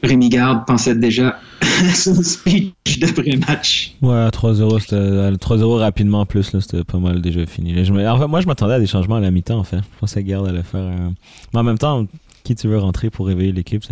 Rémi 0.02 0.30
Garde 0.30 0.66
pensait 0.66 0.96
déjà 0.96 1.40
à 1.62 1.94
son 1.94 2.16
speech 2.22 3.00
d'après-match. 3.00 3.94
Ouais, 4.02 4.28
3-0, 4.30 4.80
c'était 4.80 5.32
3-0 5.38 5.78
rapidement 5.80 6.22
en 6.22 6.26
plus, 6.26 6.44
c'était 6.60 6.84
pas 6.84 6.98
mal 6.98 7.22
déjà 7.22 7.46
fini. 7.46 7.74
Là, 7.74 7.84
je 7.84 7.94
me- 7.94 8.08
en 8.08 8.18
fait, 8.20 8.28
moi, 8.28 8.42
je 8.42 8.48
m'attendais 8.48 8.74
à 8.74 8.80
des 8.80 8.88
changements 8.88 9.16
à 9.16 9.20
la 9.22 9.32
mi-temps, 9.32 9.60
en 9.60 9.64
fait. 9.64 9.78
Je 9.78 10.00
pensais 10.00 10.22
que 10.24 10.28
Garde 10.28 10.48
allait 10.48 10.64
faire. 10.64 10.82
Mais 11.54 11.60
en 11.60 11.64
même 11.64 11.78
temps, 11.78 12.06
qui 12.44 12.56
tu 12.56 12.68
veux 12.68 12.78
rentrer 12.78 13.10
pour 13.10 13.28
réveiller 13.28 13.52
l'équipe? 13.54 13.84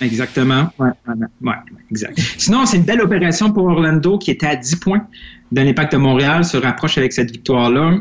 Exactement. 0.00 0.70
Ouais, 0.78 0.88
ouais, 1.08 1.14
ouais, 1.14 1.26
ouais, 1.50 1.54
exact. 1.90 2.18
Sinon, 2.36 2.66
c'est 2.66 2.76
une 2.78 2.82
belle 2.82 3.00
opération 3.00 3.52
pour 3.52 3.64
Orlando 3.64 4.18
qui 4.18 4.30
était 4.32 4.46
à 4.46 4.56
10 4.56 4.76
points 4.76 5.06
de 5.54 5.60
l'impact 5.60 5.92
de 5.92 5.98
Montréal, 5.98 6.44
se 6.44 6.56
rapproche 6.56 6.98
avec 6.98 7.12
cette 7.12 7.30
victoire-là. 7.30 7.98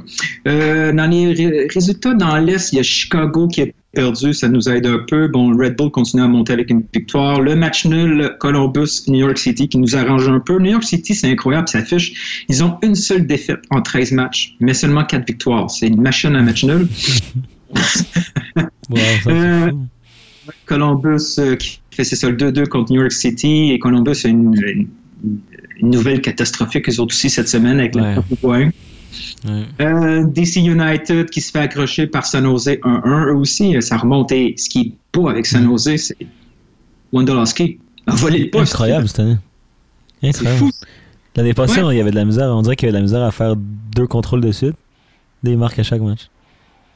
Euh, 0.48 0.91
dans 0.91 1.10
les 1.10 1.33
ré- 1.33 1.67
résultats 1.74 2.13
dans 2.13 2.36
l'Est, 2.38 2.74
il 2.74 2.77
y 2.77 2.79
a 2.79 2.83
Chicago 2.83 3.48
qui 3.48 3.62
a 3.62 3.65
perdu, 3.93 4.33
ça 4.33 4.50
nous 4.50 4.67
aide 4.69 4.88
un 4.88 5.00
peu. 5.07 5.27
Bon, 5.27 5.55
Red 5.55 5.75
Bull 5.77 5.91
continue 5.91 6.24
à 6.24 6.27
monter 6.27 6.53
avec 6.53 6.69
une 6.72 6.83
victoire. 6.93 7.41
Le 7.41 7.55
match 7.55 7.86
nul, 7.86 8.36
Columbus, 8.39 9.03
New 9.07 9.19
York 9.19 9.38
City 9.38 9.69
qui 9.69 9.77
nous 9.77 9.95
arrange 9.95 10.27
un 10.27 10.39
peu. 10.39 10.57
New 10.57 10.72
York 10.72 10.83
City, 10.83 11.13
c'est 11.13 11.29
incroyable, 11.29 11.67
ça 11.67 11.77
affiche. 11.79 12.43
Ils 12.50 12.63
ont 12.63 12.77
une 12.81 12.95
seule 12.95 13.27
défaite 13.27 13.60
en 13.69 13.81
13 13.81 14.12
matchs, 14.13 14.55
mais 14.60 14.74
seulement 14.74 15.03
4 15.05 15.27
victoires. 15.27 15.69
C'est 15.69 15.88
une 15.88 16.01
machine 16.01 16.36
à 16.36 16.41
match 16.41 16.63
nul. 16.63 16.88
Ça, 18.55 18.69
Euh. 19.29 19.72
Columbus 20.65 21.36
euh, 21.39 21.55
qui 21.55 21.79
fait 21.91 22.03
ses 22.03 22.15
sols 22.15 22.36
2-2 22.36 22.67
contre 22.67 22.91
New 22.91 23.00
York 23.00 23.12
City 23.12 23.72
et 23.72 23.79
Columbus 23.79 24.17
a 24.25 24.27
une, 24.27 24.53
une- 25.24 25.39
une 25.80 25.89
nouvelle 25.92 26.22
catastrophique 26.22 26.89
eux 26.89 27.00
autres 27.00 27.13
aussi 27.15 27.30
cette 27.30 27.48
semaine 27.50 27.80
avec 27.80 27.96
Ouais. 27.96 28.15
le 28.15 28.22
3 28.22 28.38
points. 28.42 28.70
Ouais. 29.46 29.63
Euh, 29.82 30.24
DC 30.25 30.56
United 30.58 31.30
qui 31.30 31.39
se 31.42 31.51
fait 31.51 31.60
accrocher 31.60 32.08
par 32.08 32.25
San 32.25 32.44
Jose 32.46 32.68
1-1 32.84 33.27
eux 33.27 33.36
aussi, 33.36 33.75
euh, 33.75 33.82
ça 33.82 33.98
remonte 33.98 34.32
et 34.32 34.56
ce 34.58 34.70
qui 34.70 34.80
est 34.82 34.92
beau 35.13 35.27
avec 35.30 35.46
San 35.46 35.63
Jose 35.65 35.96
c'est 35.98 36.18
Wondolowski 37.12 37.80
a 38.08 38.15
volé 38.15 38.39
le 38.39 38.50
poste. 38.50 38.74
Incroyable 38.74 39.08
cette 39.08 39.20
année. 39.20 39.38
C'est 40.22 40.30
Incroyable. 40.30 40.58
fou. 40.60 40.72
L'année 41.36 41.53
passée, 41.53 41.82
Ouais. 41.82 41.96
il 41.96 41.98
y 41.98 42.01
avait 42.01 42.12
de 42.12 42.15
la 42.15 42.25
misère. 42.25 42.48
On 42.56 42.62
dirait 42.62 42.75
qu'il 42.75 42.86
y 42.88 42.89
avait 42.89 42.94
de 42.98 42.98
la 42.98 43.03
misère 43.03 43.24
à 43.24 43.32
faire 43.32 43.56
deux 43.56 44.08
contrôles 44.08 44.42
de 44.42 44.51
suite. 44.51 44.75
Des 45.42 45.56
marques 45.56 45.80
à 45.80 45.84
chaque 45.84 46.01
match. 46.01 46.30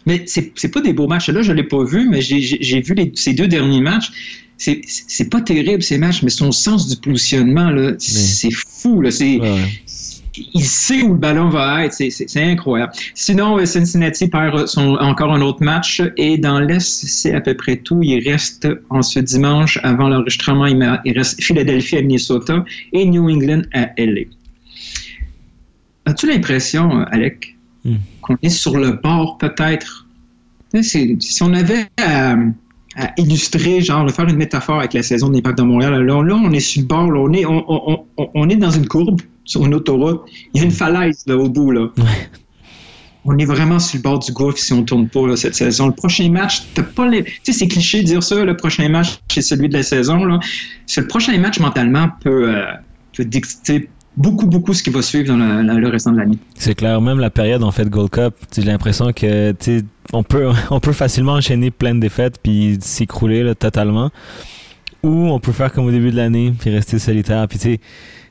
Mais 0.07 0.23
c'est 0.25 0.71
pas 0.71 0.79
des 0.81 0.93
beaux 0.93 1.07
matchs. 1.07 1.27
Là, 1.29 1.41
je 1.41 1.51
l'ai 1.51 1.63
pas 1.63 1.83
vu, 1.83 2.07
mais 2.09 2.21
j'ai- 2.21 2.81
vu 2.81 2.93
les- 2.95 3.11
ces 3.13 3.33
deux 3.33 3.47
derniers 3.49 3.81
matchs. 3.81 4.09
C'est- 4.57 5.29
pas 5.29 5.41
terrible 5.41 5.83
ces 5.83 5.97
matchs, 5.97 6.23
mais 6.23 6.29
son 6.29 6.51
sens 6.53 6.87
du 6.87 6.95
positionnement, 6.95 7.69
là, 7.69 7.91
c'est 7.99 8.49
fou. 8.51 9.01
Là, 9.01 9.11
Ouais, 9.39 9.67
il 10.53 10.63
sait 10.63 11.01
où 11.03 11.09
le 11.09 11.19
ballon 11.19 11.49
va 11.49 11.83
être. 11.85 11.93
C'est- 11.93 12.37
incroyable. 12.41 12.93
Sinon, 13.15 13.57
euh, 13.59 13.65
Cincinnati 13.65 14.29
perd 14.29 14.65
son, 14.67 14.95
encore 14.95 15.33
un 15.33 15.41
autre 15.41 15.61
match. 15.61 16.01
Et 16.15 16.37
dans 16.37 16.59
l'Est, 16.61 17.05
c'est 17.05 17.33
à 17.35 17.41
peu 17.41 17.53
près 17.55 17.75
tout. 17.75 17.99
Il 18.01 18.19
reste 18.27 18.67
en 18.89 19.01
ce 19.01 19.19
dimanche, 19.19 19.77
avant 19.83 20.07
l'enregistrement, 20.07 20.65
il 20.67 21.13
reste 21.17 21.43
Philadelphie 21.43 21.97
à 21.97 22.01
Minnesota 22.01 22.63
et 22.93 23.05
New 23.05 23.29
England 23.29 23.63
à 23.73 23.89
LA. 23.97 24.21
As-tu 26.05 26.27
l'impression, 26.27 27.01
euh, 27.01 27.05
Alec, 27.11 27.55
Hmm. 27.85 27.97
Qu'on 28.27 28.37
est 28.41 28.49
sur 28.49 28.77
le 28.77 28.91
bord 28.91 29.37
peut-être? 29.37 30.05
Si 30.81 31.17
on 31.41 31.53
avait 31.53 31.85
à, 31.97 32.35
à 32.95 33.11
illustrer, 33.17 33.81
genre, 33.81 34.09
faire 34.11 34.27
une 34.27 34.35
métaphore 34.35 34.79
avec 34.79 34.93
la 34.93 35.01
saison 35.03 35.29
de 35.29 35.35
l'Impact 35.35 35.57
de 35.59 35.63
Montréal, 35.63 35.93
là, 36.03 36.21
là, 36.21 36.35
on 36.35 36.51
est 36.51 36.59
sur 36.59 36.81
le 36.81 36.87
bord, 36.87 37.09
là, 37.11 37.19
on, 37.21 37.31
est, 37.33 37.45
on, 37.45 37.63
on- 37.71 38.05
on- 38.17 38.29
on 38.35 38.49
est 38.49 38.55
dans 38.57 38.71
une 38.71 38.87
courbe 38.87 39.21
sur 39.45 39.65
une 39.65 39.73
autoroute. 39.73 40.21
Il 40.53 40.59
y 40.59 40.61
a 40.61 40.65
une 40.65 40.71
falaise 40.71 41.23
là, 41.25 41.37
au 41.37 41.47
bout. 41.49 41.71
Là. 41.71 41.87
On 43.29 43.37
est 43.37 43.45
vraiment 43.45 43.79
sur 43.79 43.97
le 43.97 44.03
bord 44.03 44.19
du 44.19 44.31
gouffre 44.33 44.57
si 44.57 44.71
on 44.73 44.83
tourne 44.83 45.07
pas 45.09 45.25
là, 45.27 45.35
cette 45.35 45.55
saison. 45.55 45.87
Le 45.87 45.93
prochain 45.93 46.29
match, 46.29 46.63
t'as 46.73 46.83
pas 46.83 47.07
les... 47.07 47.23
Tu 47.23 47.31
sais, 47.43 47.53
c'est 47.53 47.67
cliché 47.67 48.01
de 48.01 48.07
dire 48.07 48.23
ça, 48.23 48.43
le 48.43 48.55
prochain 48.57 48.87
match, 48.89 49.19
c'est 49.29 49.41
celui 49.41 49.67
de 49.69 49.73
la 49.73 49.83
saison. 49.83 50.23
Là. 50.25 50.39
Le 50.97 51.07
prochain 51.07 51.37
match, 51.37 51.59
mentalement, 51.59 52.09
peut, 52.21 52.53
euh, 52.55 52.63
peut 53.15 53.25
dicter 53.25 53.89
beaucoup, 54.17 54.47
beaucoup 54.47 54.73
ce 54.73 54.83
qui 54.83 54.89
va 54.89 55.01
suivre 55.01 55.27
dans 55.27 55.77
le 55.79 55.87
restant 55.87 56.11
de 56.11 56.17
l'année. 56.17 56.37
C'est 56.55 56.75
clair, 56.75 56.99
même 56.99 57.19
la 57.19 57.29
période 57.29 57.63
en 57.63 57.71
fait 57.71 57.87
Gold 57.87 58.09
Cup, 58.09 58.33
j'ai 58.53 58.63
l'impression 58.63 59.13
que 59.13 59.53
on 60.11 60.23
peut 60.23 60.49
on 60.71 60.79
peut 60.79 60.93
facilement 60.93 61.33
enchaîner 61.33 61.71
plein 61.71 61.95
de 61.95 61.99
défaites 61.99 62.39
puis 62.41 62.77
s'écrouler 62.81 63.53
totalement. 63.55 64.09
Ou 65.03 65.27
on 65.27 65.39
peut 65.39 65.51
faire 65.51 65.71
comme 65.71 65.85
au 65.85 65.91
début 65.91 66.11
de 66.11 66.17
l'année 66.17 66.53
puis 66.59 66.71
rester 66.71 66.97
solitaire 66.99 67.47
puis 67.47 67.79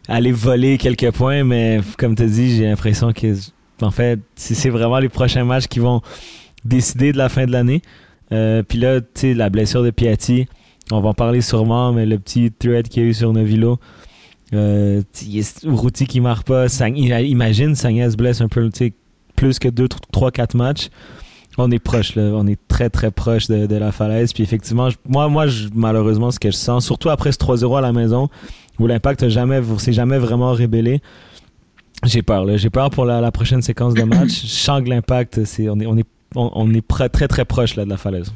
aller 0.08 0.32
voler 0.32 0.76
quelques 0.76 1.12
points 1.12 1.44
mais 1.44 1.80
comme 1.96 2.14
tu 2.16 2.26
dit, 2.26 2.56
j'ai 2.56 2.64
l'impression 2.64 3.12
que 3.12 3.34
en 3.82 3.90
fait, 3.90 4.18
c'est 4.34 4.70
vraiment 4.70 4.98
les 4.98 5.10
prochains 5.10 5.44
matchs 5.44 5.66
qui 5.66 5.80
vont 5.80 6.00
décider 6.64 7.12
de 7.12 7.18
la 7.18 7.28
fin 7.28 7.44
de 7.44 7.52
l'année. 7.52 7.82
Euh, 8.32 8.62
puis 8.62 8.78
là, 8.78 9.00
tu 9.02 9.06
sais 9.14 9.34
la 9.34 9.50
blessure 9.50 9.82
de 9.82 9.90
Piatti, 9.90 10.46
on 10.90 11.00
va 11.00 11.10
en 11.10 11.14
parler 11.14 11.42
sûrement 11.42 11.92
mais 11.92 12.06
le 12.06 12.18
petit 12.18 12.50
thread 12.50 12.88
qu'il 12.88 13.02
y 13.02 13.06
a 13.06 13.08
eu 13.08 13.14
sur 13.14 13.32
Novilo 13.32 13.78
euh, 14.54 15.02
il 15.22 15.36
y 15.36 15.40
a 15.40 15.44
Routi 15.70 16.06
qui 16.06 16.20
marque 16.20 16.46
pas. 16.46 16.68
Sang- 16.68 16.94
imagine, 16.94 17.74
Sagna 17.74 18.10
se 18.10 18.16
blesse 18.16 18.40
un 18.40 18.48
peu, 18.48 18.70
plus 19.34 19.58
que 19.58 19.68
2, 19.68 19.88
3, 20.12 20.30
4 20.30 20.56
matchs. 20.56 20.88
On 21.58 21.70
est 21.70 21.78
proche, 21.78 22.14
là. 22.16 22.22
On 22.34 22.46
est 22.46 22.58
très, 22.68 22.90
très 22.90 23.10
proche 23.10 23.48
de, 23.48 23.66
de 23.66 23.76
la 23.76 23.90
falaise. 23.92 24.32
Puis 24.32 24.42
effectivement, 24.42 24.90
je- 24.90 24.96
moi, 25.08 25.28
moi 25.28 25.46
je- 25.46 25.68
malheureusement, 25.74 26.30
ce 26.30 26.38
que 26.38 26.50
je 26.50 26.56
sens, 26.56 26.84
surtout 26.84 27.08
après 27.08 27.32
ce 27.32 27.38
3-0 27.38 27.76
à 27.76 27.80
la 27.80 27.92
maison, 27.92 28.28
où 28.78 28.86
l'impact 28.86 29.28
jamais, 29.28 29.60
s'est 29.78 29.92
jamais 29.94 30.18
vraiment 30.18 30.52
rébellé, 30.52 31.00
j'ai 32.04 32.20
peur, 32.22 32.44
là. 32.44 32.56
J'ai 32.58 32.68
peur 32.70 32.90
pour 32.90 33.06
la, 33.06 33.20
la 33.22 33.32
prochaine 33.32 33.62
séquence 33.62 33.94
de 33.94 34.02
match. 34.02 34.42
Je 34.42 34.46
sens 34.48 34.82
que 34.82 34.88
l'impact, 34.90 35.44
c'est, 35.46 35.68
on 35.70 35.80
est, 35.80 35.86
on 35.86 35.96
est, 35.96 36.06
on, 36.34 36.72
est 36.74 36.86
pre- 36.86 37.08
très, 37.08 37.26
très 37.26 37.46
proche, 37.46 37.74
là, 37.76 37.84
de 37.86 37.90
la 37.90 37.96
falaise. 37.96 38.32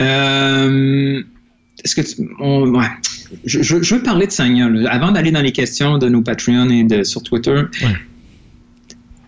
Euh, 0.00 1.22
Est-ce 1.84 1.94
que 1.94 2.00
tu, 2.00 2.28
on- 2.40 2.68
ouais. 2.74 2.86
Je, 3.44 3.62
je- 3.62 3.82
je 3.82 3.94
veux 3.94 4.02
parler 4.02 4.26
de 4.26 4.32
Sagna. 4.32 4.68
là. 4.68 4.90
Avant 4.90 5.10
d'aller 5.12 5.30
dans 5.30 5.40
les 5.42 5.52
questions 5.52 5.98
de 5.98 6.08
nos 6.08 6.22
Patreons 6.22 6.68
et 6.70 6.84
de, 6.84 7.02
sur 7.02 7.22
Twitter, 7.22 7.62
Ouais. 7.82 7.96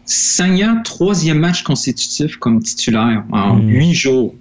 Sagna, 0.07 0.77
troisième 0.85 1.39
match 1.39 1.63
constitutif 1.63 2.37
comme 2.37 2.63
titulaire 2.63 3.25
en 3.33 3.57
Mm. 3.57 3.69
huit 3.69 3.95
jours. 3.95 4.35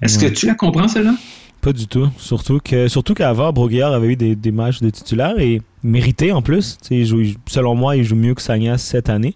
Est-ce 0.00 0.18
Ouais. 0.18 0.30
que 0.30 0.34
tu 0.34 0.46
la 0.46 0.54
comprends, 0.54 0.88
celle-là? 0.88 1.14
Pas 1.60 1.74
du 1.74 1.86
tout. 1.86 2.08
Surtout 2.16 2.58
que 2.64 2.88
surtout 2.88 3.12
qu'avant, 3.12 3.52
Broguillard 3.52 3.92
avait 3.92 4.08
eu 4.08 4.16
des, 4.16 4.34
des 4.34 4.50
matchs 4.50 4.80
de 4.80 4.88
titulaire 4.88 5.38
et 5.38 5.60
mérité 5.82 6.32
en 6.32 6.40
plus. 6.40 6.78
Il 6.90 7.04
joue- 7.04 7.34
selon 7.46 7.74
moi, 7.74 7.96
il 7.96 8.04
joue 8.04 8.16
mieux 8.16 8.34
que 8.34 8.40
Sagna 8.40 8.78
cette 8.78 9.10
année. 9.10 9.34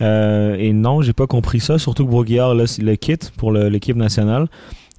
Euh, 0.00 0.54
et 0.56 0.72
non, 0.72 1.02
j'ai 1.02 1.12
pas 1.12 1.26
compris 1.26 1.58
ça. 1.58 1.78
Surtout 1.80 2.04
que 2.06 2.10
Broguillard 2.10 2.54
là, 2.54 2.64
le 2.80 2.94
quitte 2.94 3.32
pour 3.36 3.50
l'équipe 3.52 3.96
nationale 3.96 4.46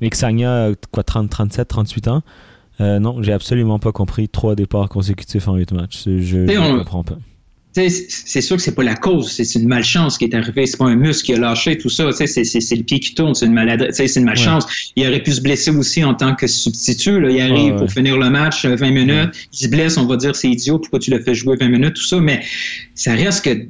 et 0.01 0.09
que 0.09 0.17
Sagna 0.17 0.65
a 0.65 0.71
quoi, 0.91 1.03
30, 1.03 1.29
37, 1.29 1.65
38 1.69 2.09
ans. 2.09 2.23
Euh, 2.81 2.99
non, 2.99 3.21
j'ai 3.21 3.33
absolument 3.33 3.79
pas 3.79 3.91
compris 3.91 4.27
trois 4.29 4.55
départs 4.55 4.89
consécutifs 4.89 5.47
en 5.47 5.55
8 5.55 5.71
matchs. 5.73 6.03
Je 6.05 6.37
ne 6.39 6.77
comprends 6.79 7.03
pas. 7.03 7.17
C'est 7.75 8.41
sûr 8.41 8.55
que 8.57 8.61
c'est 8.61 8.75
pas 8.75 8.83
la 8.83 8.93
cause, 8.93 9.31
c'est 9.31 9.55
une 9.59 9.67
malchance 9.67 10.19
qui 10.19 10.25
est 10.25 10.35
arrivée, 10.35 10.67
c'est 10.67 10.77
pas 10.77 10.85
un 10.85 10.95
muscle 10.95 11.25
qui 11.25 11.33
a 11.33 11.39
lâché, 11.39 11.75
tout 11.75 11.89
ça. 11.89 12.11
C'est 12.11 12.25
le 12.75 12.83
pied 12.83 12.99
qui 12.99 13.15
tourne, 13.15 13.33
c'est 13.33 13.47
une 13.47 13.53
maladresse, 13.53 13.95
c'est 13.97 14.19
une 14.19 14.25
malchance. 14.25 14.67
Il 14.95 15.07
aurait 15.07 15.23
pu 15.23 15.31
se 15.31 15.41
blesser 15.41 15.71
aussi 15.71 16.03
en 16.03 16.13
tant 16.13 16.35
que 16.35 16.45
substitut. 16.45 17.19
Là. 17.19 17.31
Il 17.31 17.41
arrive 17.41 17.53
Ouais, 17.55 17.71
ouais. 17.71 17.77
pour 17.77 17.91
finir 17.91 18.17
le 18.19 18.29
match 18.29 18.63
euh, 18.65 18.75
20 18.75 18.91
minutes, 18.91 19.47
il 19.53 19.57
se 19.57 19.67
blesse, 19.69 19.97
on 19.97 20.05
va 20.05 20.17
dire 20.17 20.35
c'est 20.35 20.49
idiot, 20.51 20.77
pourquoi 20.77 20.99
tu 20.99 21.09
l'as 21.09 21.19
fait 21.19 21.33
jouer 21.33 21.55
20 21.59 21.69
minutes, 21.69 21.95
tout 21.95 22.03
ça. 22.05 22.19
Mais 22.19 22.43
ça 22.93 23.13
reste 23.13 23.43
que 23.45 23.67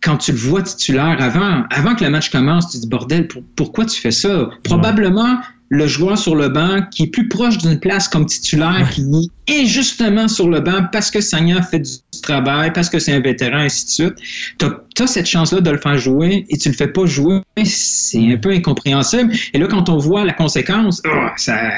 quand 0.00 0.16
tu 0.16 0.32
le 0.32 0.38
vois 0.38 0.62
titulaire 0.62 1.16
avant, 1.20 1.62
avant 1.70 1.94
que 1.94 2.02
le 2.04 2.10
match 2.10 2.30
commence, 2.30 2.70
tu 2.70 2.78
te 2.78 2.82
dis 2.82 2.88
bordel, 2.88 3.28
pour- 3.28 3.42
pourquoi 3.54 3.84
tu 3.86 4.00
fais 4.00 4.10
ça? 4.10 4.50
Probablement 4.64 5.38
le 5.68 5.86
joueur 5.86 6.16
sur 6.16 6.36
le 6.36 6.48
banc 6.48 6.82
qui 6.90 7.04
est 7.04 7.06
plus 7.08 7.28
proche 7.28 7.58
d'une 7.58 7.78
place 7.78 8.08
comme 8.08 8.26
titulaire, 8.26 8.88
qui 8.90 9.30
est 9.48 9.66
justement 9.66 10.28
sur 10.28 10.48
le 10.48 10.60
banc 10.60 10.86
parce 10.92 11.10
que 11.10 11.20
Sagna 11.20 11.60
fait 11.62 11.80
du 11.80 11.90
travail, 12.22 12.72
parce 12.72 12.88
que 12.88 12.98
c'est 12.98 13.12
un 13.12 13.20
vétéran, 13.20 13.58
ainsi 13.58 13.84
de 13.84 13.90
suite. 13.90 14.14
Tu 14.58 15.02
as, 15.02 15.06
cette 15.06 15.26
chance-là 15.26 15.60
de 15.60 15.70
le 15.70 15.78
faire 15.78 15.98
jouer 15.98 16.46
et 16.48 16.56
tu 16.56 16.68
le 16.68 16.74
fais 16.74 16.88
pas 16.88 17.06
jouer, 17.06 17.40
c'est 17.64 18.32
un 18.32 18.36
peu 18.36 18.50
incompréhensible. 18.50 19.32
Et 19.52 19.58
là, 19.58 19.66
quand 19.66 19.88
on 19.88 19.98
voit 19.98 20.24
la 20.24 20.32
conséquence, 20.32 21.02
oh, 21.06 21.26
ça, 21.36 21.70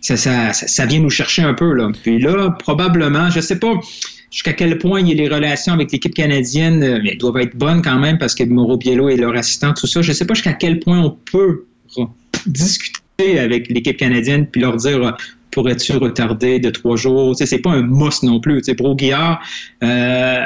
ça, 0.00 0.16
ça, 0.16 0.52
ça, 0.52 0.86
vient 0.86 1.00
nous 1.00 1.10
chercher 1.10 1.42
un 1.42 1.54
peu. 1.54 1.72
Là. 1.72 1.90
Puis 2.02 2.18
là, 2.18 2.50
probablement, 2.50 3.30
je 3.30 3.40
sais 3.40 3.58
pas 3.58 3.74
jusqu'à 4.30 4.52
quel 4.52 4.78
point 4.78 5.00
il 5.00 5.08
y 5.08 5.12
a 5.12 5.14
les 5.14 5.28
relations 5.28 5.72
avec 5.72 5.92
l'équipe 5.92 6.12
canadienne, 6.14 6.82
euh, 6.82 6.98
mais 7.02 7.10
elles 7.10 7.18
doivent 7.18 7.38
être 7.38 7.56
bonnes 7.56 7.82
quand 7.82 8.00
même 8.00 8.18
parce 8.18 8.34
que 8.34 8.42
Mauro 8.42 8.76
Biello 8.76 9.08
est 9.08 9.16
leur 9.16 9.36
assistant, 9.36 9.72
tout 9.72 9.86
ça. 9.86 10.02
Je 10.02 10.12
sais 10.12 10.26
pas 10.26 10.34
jusqu'à 10.34 10.54
quel 10.54 10.80
point 10.80 10.98
on 10.98 11.10
peut 11.10 11.66
discuter 12.46 13.00
avec 13.18 13.68
l'équipe 13.68 13.96
canadienne 13.96 14.46
puis 14.46 14.60
leur 14.60 14.76
dire 14.76 15.16
pourrais-tu 15.50 15.92
retarder 15.92 16.58
de 16.58 16.68
trois 16.70 16.96
jours? 16.96 17.36
Sais, 17.36 17.46
c'est 17.46 17.58
pas 17.58 17.70
un 17.70 17.82
must 17.82 18.24
non 18.24 18.40
plus. 18.40 18.60
Broguillard, 18.76 19.40
euh, 19.84 20.36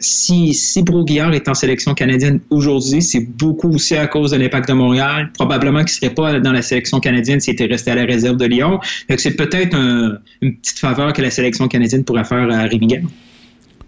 si, 0.00 0.52
si 0.54 0.82
Broguillard 0.82 1.32
est 1.34 1.48
en 1.48 1.54
sélection 1.54 1.94
canadienne 1.94 2.40
aujourd'hui, 2.50 3.00
c'est 3.00 3.20
beaucoup 3.38 3.72
aussi 3.72 3.94
à 3.96 4.08
cause 4.08 4.32
de 4.32 4.36
l'impact 4.38 4.68
de 4.68 4.74
Montréal. 4.74 5.30
Probablement 5.34 5.80
qu'il 5.80 5.90
serait 5.90 6.12
pas 6.14 6.40
dans 6.40 6.52
la 6.52 6.62
sélection 6.62 6.98
canadienne 6.98 7.38
s'il 7.38 7.54
était 7.54 7.66
resté 7.66 7.92
à 7.92 7.94
la 7.94 8.04
réserve 8.04 8.36
de 8.38 8.46
Lyon. 8.46 8.80
C'est 9.16 9.36
peut-être 9.36 9.76
un- 9.76 10.18
une 10.40 10.56
petite 10.56 10.80
faveur 10.80 11.12
que 11.12 11.22
la 11.22 11.30
sélection 11.30 11.68
canadienne 11.68 12.02
pourrait 12.04 12.24
faire 12.24 12.50
à 12.50 12.62
Rivière. 12.64 13.02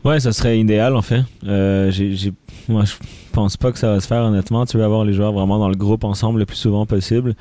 Ouais, 0.04 0.20
ça 0.20 0.32
serait 0.32 0.58
idéal 0.58 0.94
en 0.96 1.02
fait. 1.02 1.22
Euh, 1.46 1.90
moi, 2.68 2.84
je 2.84 2.92
pense 3.32 3.56
pas 3.56 3.72
que 3.72 3.78
ça 3.78 3.92
va 3.94 4.00
se 4.00 4.06
faire 4.06 4.22
honnêtement. 4.22 4.64
Tu 4.66 4.76
veux 4.76 4.84
avoir 4.84 5.04
les 5.04 5.12
joueurs 5.12 5.32
vraiment 5.32 5.58
dans 5.58 5.68
le 5.68 5.76
groupe 5.76 6.04
ensemble 6.04 6.38
le 6.40 6.46
plus 6.46 6.56
souvent 6.56 6.86
possible. 6.86 7.34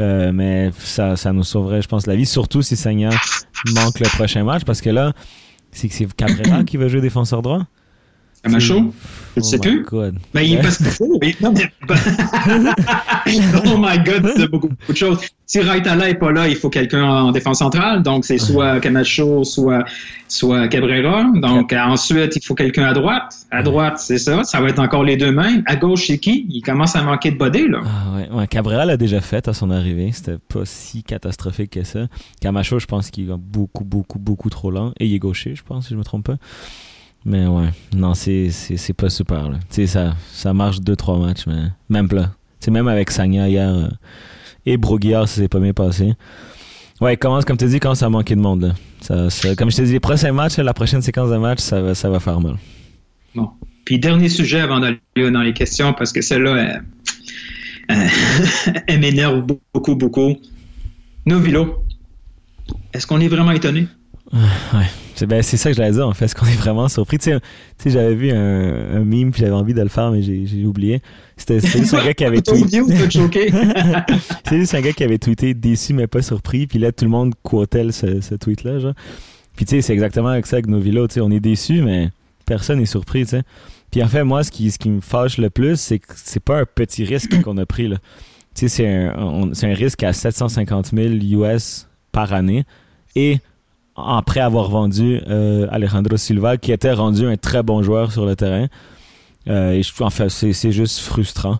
Euh, 0.00 0.32
mais 0.32 0.70
ça, 0.78 1.16
ça 1.16 1.32
nous 1.32 1.44
sauverait, 1.44 1.82
je 1.82 1.88
pense, 1.88 2.06
la 2.06 2.16
vie, 2.16 2.26
surtout 2.26 2.62
si 2.62 2.76
Sagna 2.76 3.10
manque 3.74 4.00
le 4.00 4.08
prochain 4.08 4.44
match, 4.44 4.64
parce 4.64 4.80
que 4.80 4.90
là, 4.90 5.12
c'est 5.70 5.88
Cabrera 6.14 6.64
qui 6.64 6.76
va 6.76 6.88
jouer 6.88 7.00
défenseur 7.00 7.42
droit. 7.42 7.62
Camacho? 8.42 8.92
Je 9.36 9.40
ne 9.40 9.44
sais 9.44 9.56
Oh 9.58 9.62
plus. 9.62 9.78
my 9.80 9.84
God. 9.84 10.18
Ben, 10.34 10.40
il 10.42 10.52
est 10.52 10.56
Ouais. 10.56 10.62
pas 10.62 10.70
ce 10.70 10.78
qu'il 10.78 10.86
faut. 10.86 11.18
mais- 11.20 11.36
non, 11.40 11.52
mais- 11.52 11.70
oh 13.66 13.78
my 13.78 13.98
God, 13.98 14.32
c'est 14.36 14.48
beaucoup, 14.50 14.68
beaucoup 14.68 14.92
de 14.92 14.96
choses. 14.96 15.18
Si 15.46 15.60
Raitala 15.60 16.08
n'est 16.08 16.14
pas 16.14 16.30
là, 16.32 16.48
il 16.48 16.56
faut 16.56 16.68
quelqu'un 16.68 17.04
en 17.04 17.32
défense 17.32 17.58
centrale. 17.58 18.02
Donc, 18.02 18.24
c'est 18.24 18.36
soit 18.38 18.80
Camacho, 18.80 19.44
soit, 19.44 19.84
soit 20.28 20.68
Cabrera. 20.68 21.24
Donc, 21.36 21.72
ensuite, 21.72 22.36
il 22.36 22.44
faut 22.44 22.54
quelqu'un 22.54 22.84
à 22.84 22.92
droite. 22.92 23.34
À 23.50 23.62
droite, 23.62 23.98
c'est 23.98 24.18
ça. 24.18 24.44
Ça 24.44 24.60
va 24.60 24.68
être 24.68 24.78
encore 24.78 25.04
les 25.04 25.16
deux 25.16 25.32
mêmes. 25.32 25.62
À 25.66 25.76
gauche, 25.76 26.06
c'est 26.08 26.18
qui? 26.18 26.46
Il 26.50 26.60
commence 26.62 26.96
à 26.96 27.02
manquer 27.02 27.30
de 27.30 27.36
body, 27.38 27.68
là. 27.68 27.80
Ah 27.84 28.16
ouais, 28.16 28.28
ouais, 28.30 28.46
Cabrera 28.46 28.84
l'a 28.84 28.96
déjà 28.96 29.20
fait 29.20 29.48
à 29.48 29.54
son 29.54 29.70
arrivée. 29.70 30.10
C'était 30.12 30.36
pas 30.52 30.64
si 30.64 31.02
catastrophique 31.02 31.70
que 31.70 31.84
ça. 31.84 32.08
Camacho, 32.40 32.78
je 32.78 32.86
pense 32.86 33.10
qu'il 33.10 33.26
va 33.26 33.36
beaucoup, 33.38 33.84
beaucoup, 33.84 34.18
beaucoup 34.18 34.50
trop 34.50 34.70
lent. 34.70 34.92
Et 35.00 35.06
il 35.06 35.14
est 35.14 35.18
gaucher, 35.18 35.54
je 35.54 35.62
pense, 35.62 35.86
si 35.86 35.94
je 35.94 35.98
me 35.98 36.04
trompe 36.04 36.26
pas. 36.26 36.36
Mais 37.24 37.46
ouais, 37.46 37.68
non, 37.94 38.14
c'est, 38.14 38.50
c'est, 38.50 38.92
pas 38.94 39.10
super. 39.10 39.50
Là. 39.50 39.58
Ça, 39.86 40.14
ça 40.32 40.54
marche 40.54 40.78
2-3 40.80 41.20
matchs, 41.20 41.46
mais 41.46 41.64
même 41.88 42.08
là. 42.12 42.32
Même 42.70 42.88
avec 42.88 43.10
Sagna 43.10 43.48
hier 43.48 43.68
euh, 43.68 43.88
et 44.66 44.76
Broguillard, 44.76 45.28
ça 45.28 45.40
s'est 45.40 45.48
pas 45.48 45.60
bien 45.60 45.72
passé. 45.72 46.14
Ouais, 47.00 47.16
commence, 47.16 47.44
comme 47.44 47.56
tu 47.56 47.66
dis, 47.66 47.80
commence 47.80 48.02
à 48.02 48.08
manquer 48.08 48.34
de 48.34 48.40
monde. 48.40 48.74
Ça, 49.00 49.30
ça- 49.30 49.54
comme 49.54 49.70
je 49.70 49.76
te 49.76 49.82
dis, 49.82 49.92
les 49.92 50.00
prochains 50.00 50.32
matchs, 50.32 50.58
la 50.58 50.74
prochaine 50.74 51.00
séquence 51.00 51.30
de 51.30 51.36
match, 51.36 51.60
ça 51.60 51.80
va, 51.80 51.94
ça 51.94 52.10
va 52.10 52.20
faire 52.20 52.40
mal. 52.40 52.56
Bon. 53.34 53.50
Puis, 53.84 53.98
dernier 53.98 54.28
sujet 54.28 54.60
avant 54.60 54.80
d'aller 54.80 54.98
dans 55.16 55.42
les 55.42 55.54
questions, 55.54 55.94
parce 55.94 56.12
que 56.12 56.20
celle-là, 56.20 56.56
elle, 56.56 57.96
euh, 57.96 58.08
elle 58.86 59.00
m'énerve 59.00 59.46
beaucoup, 59.72 59.94
beaucoup. 59.94 60.36
Novilo. 61.24 61.84
Est-ce 62.92 63.06
qu'on 63.06 63.20
est 63.20 63.28
vraiment 63.28 63.52
étonné? 63.52 63.86
Ouais, 64.32 64.84
c'est 65.14 65.26
ben, 65.26 65.42
c'est 65.42 65.56
ça 65.56 65.70
que 65.72 65.76
je 65.76 65.90
dire 65.90 66.06
en 66.06 66.12
fait. 66.12 66.26
Est-ce 66.26 66.34
qu'on 66.36 66.46
est 66.46 66.56
vraiment 66.58 66.88
surpris? 66.88 67.18
Tu 67.18 67.30
sais, 67.30 67.40
j'avais 67.90 68.14
vu 68.14 68.30
un, 68.30 69.00
un 69.00 69.30
puis 69.30 69.40
j'avais 69.40 69.52
envie 69.52 69.74
de 69.74 69.80
le 69.80 69.88
faire, 69.88 70.10
mais 70.10 70.22
j'ai 70.22 70.64
oublié. 70.66 71.00
C'était 71.36 71.60
juste 71.60 71.94
un 71.94 72.04
gars 72.04 72.14
qui 72.14 72.24
avait 72.24 72.42
tweeté. 72.42 72.82
C'est 74.48 74.58
juste 74.58 74.74
un 74.74 74.80
gars 74.80 74.92
qui 74.92 75.04
avait 75.04 75.18
tweeté 75.18 75.54
déçu 75.54 75.94
mais 75.94 76.06
pas 76.06 76.22
surpris. 76.22 76.66
Puis 76.66 76.78
là, 76.78 76.92
tout 76.92 77.04
le 77.04 77.10
monde 77.10 77.34
quotait 77.42 77.90
ce, 77.90 78.20
ce 78.20 78.34
tweet-là. 78.34 78.78
genre. 78.80 78.94
Puis 79.56 79.64
tu 79.64 79.76
sais, 79.76 79.82
c'est 79.82 79.92
exactement 79.92 80.28
avec 80.28 80.46
ça 80.46 80.56
avec 80.56 80.68
nos 80.68 80.78
villas. 80.78 81.08
Tu 81.08 81.14
sais, 81.14 81.20
on 81.20 81.30
est 81.30 81.40
déçu, 81.40 81.82
mais 81.82 82.10
personne 82.46 82.78
n'est 82.78 82.86
surpris. 82.86 83.24
Tu 83.24 83.30
sais. 83.30 83.42
Puis 83.90 84.02
en 84.02 84.08
fait, 84.08 84.22
moi, 84.22 84.44
ce 84.44 84.50
qui, 84.50 84.70
ce 84.70 84.78
qui 84.78 84.90
me 84.90 85.00
fâche 85.00 85.38
le 85.38 85.50
plus, 85.50 85.80
c'est 85.80 85.98
que 85.98 86.12
c'est 86.14 86.42
pas 86.42 86.60
un 86.60 86.64
petit 86.64 87.04
risque 87.04 87.40
qu'on 87.42 87.56
a 87.56 87.66
pris. 87.66 87.88
là. 87.88 87.96
Tu 88.54 88.68
sais, 88.68 88.68
c'est 88.68 88.86
un, 88.86 89.50
un 89.50 89.74
risque 89.74 90.02
à 90.02 90.12
750 90.12 90.90
000 90.94 91.14
US 91.44 91.88
par 92.12 92.32
année. 92.32 92.64
Et 93.16 93.38
après 94.06 94.40
avoir 94.40 94.70
vendu 94.70 95.20
euh, 95.28 95.66
Alejandro 95.70 96.16
Silva, 96.16 96.56
qui 96.56 96.72
était 96.72 96.92
rendu 96.92 97.26
un 97.26 97.36
très 97.36 97.62
bon 97.62 97.82
joueur 97.82 98.12
sur 98.12 98.26
le 98.26 98.36
terrain. 98.36 98.68
Euh, 99.48 99.72
et 99.72 99.82
je, 99.82 99.92
en 100.02 100.10
fait, 100.10 100.28
c'est 100.28 100.72
juste 100.72 101.00
frustrant. 101.00 101.58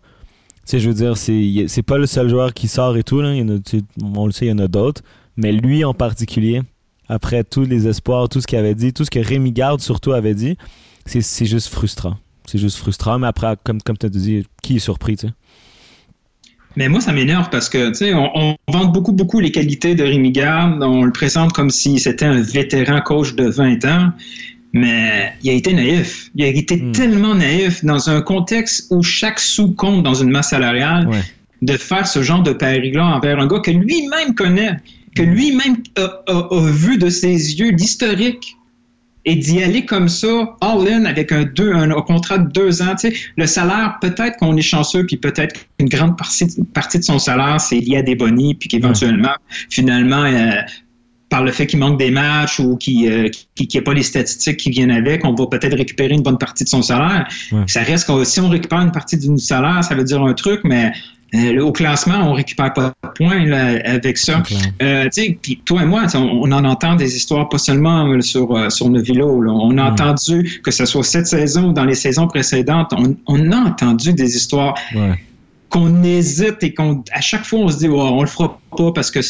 Tu 0.66 0.78
je 0.78 0.90
veux 0.90 1.14
c'est 1.14 1.64
c'est 1.66 1.82
pas 1.82 1.96
le 1.96 2.06
seul 2.06 2.28
joueur 2.28 2.52
qui 2.52 2.68
sort 2.68 2.96
et 2.98 3.02
tout. 3.02 3.22
Il 3.22 3.36
y 3.36 3.42
en 3.42 3.56
a, 3.56 3.58
on 4.02 4.26
le 4.26 4.32
sait, 4.32 4.46
il 4.46 4.48
y 4.50 4.52
en 4.52 4.58
a 4.58 4.68
d'autres. 4.68 5.02
Mais 5.36 5.50
lui 5.52 5.82
en 5.84 5.94
particulier, 5.94 6.60
après 7.08 7.42
tous 7.42 7.64
les 7.64 7.88
espoirs, 7.88 8.28
tout 8.28 8.42
ce 8.42 8.46
qu'il 8.46 8.58
avait 8.58 8.74
dit, 8.74 8.92
tout 8.92 9.04
ce 9.04 9.10
que 9.10 9.18
Rémi 9.18 9.52
Garde 9.52 9.80
surtout 9.80 10.12
avait 10.12 10.34
dit, 10.34 10.58
c'est 11.06 11.22
c'est 11.22 11.46
juste 11.46 11.68
frustrant. 11.68 12.16
C'est 12.44 12.58
juste 12.58 12.76
frustrant. 12.76 13.18
Mais 13.18 13.26
après, 13.26 13.56
comme, 13.64 13.80
comme 13.80 13.96
tu 13.96 14.06
as 14.06 14.10
dit, 14.10 14.46
qui 14.62 14.76
est 14.76 14.80
surpris, 14.80 15.16
tu 15.16 15.28
sais? 15.28 15.32
Mais 16.76 16.88
moi, 16.88 17.00
ça 17.00 17.12
m'énerve 17.12 17.48
parce 17.50 17.68
que, 17.68 17.88
tu 17.88 17.94
sais, 17.94 18.14
on, 18.14 18.30
on 18.36 18.56
vante 18.70 18.92
beaucoup, 18.92 19.12
beaucoup 19.12 19.40
les 19.40 19.50
qualités 19.50 19.94
de 19.94 20.04
Rémi 20.04 20.30
Garde. 20.30 20.82
On 20.82 21.02
le 21.04 21.10
présente 21.12 21.52
comme 21.52 21.70
si 21.70 21.98
c'était 21.98 22.26
un 22.26 22.40
vétéran 22.40 23.00
coach 23.00 23.34
de 23.34 23.48
20 23.48 23.84
ans. 23.86 24.10
Mais 24.72 25.32
il 25.42 25.50
a 25.50 25.54
été 25.54 25.72
naïf. 25.72 26.30
Il 26.36 26.44
a 26.44 26.48
été 26.48 26.76
Hmm. 26.76 26.92
tellement 26.92 27.34
naïf 27.34 27.84
dans 27.84 28.10
un 28.10 28.20
contexte 28.20 28.86
où 28.90 29.02
chaque 29.02 29.40
sou 29.40 29.72
compte 29.74 30.02
dans 30.02 30.14
une 30.14 30.30
masse 30.30 30.50
salariale 30.50 31.08
Ouais. 31.08 31.22
de 31.62 31.72
faire 31.78 32.06
ce 32.06 32.22
genre 32.22 32.42
de 32.42 32.52
pari-là 32.52 33.04
envers 33.16 33.40
un 33.40 33.46
gars 33.46 33.60
que 33.60 33.70
lui-même 33.70 34.34
connaît, 34.36 34.76
que 35.16 35.22
lui-même 35.22 35.78
a, 35.96 36.02
a- 36.30 36.48
a 36.54 36.70
vu 36.70 36.98
de 36.98 37.08
ses 37.08 37.58
yeux 37.58 37.70
l'historique 37.70 38.56
et 39.24 39.36
d'y 39.36 39.62
aller 39.62 39.84
comme 39.84 40.08
ça, 40.08 40.56
all-in, 40.60 41.04
avec 41.04 41.32
un, 41.32 41.44
deux, 41.44 41.72
un, 41.72 41.90
un 41.90 42.00
contrat 42.02 42.38
de 42.38 42.50
deux 42.50 42.80
ans. 42.82 42.94
Tu 42.98 43.10
sais, 43.10 43.16
le 43.36 43.46
salaire, 43.46 43.98
peut-être 44.00 44.36
qu'on 44.38 44.56
est 44.56 44.62
chanceux, 44.62 45.04
puis 45.06 45.16
peut-être 45.16 45.54
qu'une 45.78 45.88
grande 45.88 46.16
partie, 46.16 46.46
partie 46.72 46.98
de 46.98 47.04
son 47.04 47.18
salaire, 47.18 47.60
c'est 47.60 47.80
lié 47.80 47.98
à 47.98 48.02
des 48.02 48.14
bonnies, 48.14 48.54
puis 48.54 48.68
qu'éventuellement, 48.68 49.34
finalement, 49.70 50.24
euh, 50.24 50.52
par 51.28 51.44
le 51.44 51.52
fait 51.52 51.66
qu'il 51.66 51.78
manque 51.78 51.98
des 51.98 52.10
matchs 52.10 52.58
ou 52.58 52.76
qu'il 52.78 53.06
euh, 53.12 53.28
qu'il- 53.54 53.68
qu'il 53.68 53.78
n'y 53.78 53.82
a 53.82 53.84
pas 53.84 53.92
les 53.92 54.02
statistiques 54.02 54.56
qui 54.56 54.70
viennent 54.70 54.90
avec, 54.90 55.26
on 55.26 55.34
va 55.34 55.46
peut-être 55.46 55.76
récupérer 55.76 56.14
une 56.14 56.22
bonne 56.22 56.38
partie 56.38 56.64
de 56.64 56.70
son 56.70 56.80
salaire. 56.80 57.28
Ouais. 57.52 57.64
Ça 57.66 57.82
reste 57.82 58.06
que 58.06 58.24
si 58.24 58.40
on 58.40 58.48
récupère 58.48 58.80
une 58.80 58.92
partie 58.92 59.18
du 59.18 59.36
salaire, 59.38 59.84
ça 59.84 59.94
veut 59.94 60.04
dire 60.04 60.22
un 60.22 60.32
truc, 60.32 60.60
mais 60.64 60.90
euh, 61.34 61.60
au 61.60 61.72
classement, 61.72 62.30
on 62.30 62.32
récupère 62.32 62.72
pas 62.72 62.94
de 63.02 63.08
points 63.14 63.44
là, 63.44 63.78
avec 63.84 64.16
ça. 64.16 64.40
Clair. 64.40 64.60
Euh, 64.80 65.04
tu 65.04 65.22
sais, 65.22 65.38
puis 65.42 65.60
toi 65.64 65.82
et 65.82 65.86
moi, 65.86 66.04
on, 66.14 66.18
on 66.18 66.52
en 66.52 66.64
entend 66.64 66.94
des 66.94 67.16
histoires 67.16 67.48
pas 67.50 67.58
seulement 67.58 68.06
euh, 68.08 68.20
sur 68.22 68.56
euh, 68.56 68.70
sur 68.70 68.88
Novilo. 68.88 69.42
là. 69.42 69.52
On 69.52 69.76
a 69.76 69.90
Mm. 69.90 69.92
entendu 69.92 70.60
que 70.64 70.70
ce 70.70 70.86
soit 70.86 71.02
cette 71.04 71.26
saison 71.26 71.68
ou 71.68 71.72
dans 71.72 71.84
les 71.84 71.94
saisons 71.94 72.26
précédentes, 72.28 72.92
on, 72.96 73.14
on 73.26 73.52
a 73.52 73.56
entendu 73.58 74.12
des 74.14 74.36
histoires 74.36 74.74
Ouais. 74.94 75.18
qu'on 75.68 76.02
hésite 76.02 76.62
et 76.62 76.72
qu'on 76.72 77.04
à 77.12 77.20
chaque 77.20 77.44
fois 77.44 77.58
on 77.60 77.68
se 77.68 77.78
dit 77.78 77.88
Ouais, 77.88 78.00
on 78.00 78.22
le 78.22 78.26
fera 78.28 78.58
pas 78.76 78.92
parce 78.92 79.10
que 79.10 79.20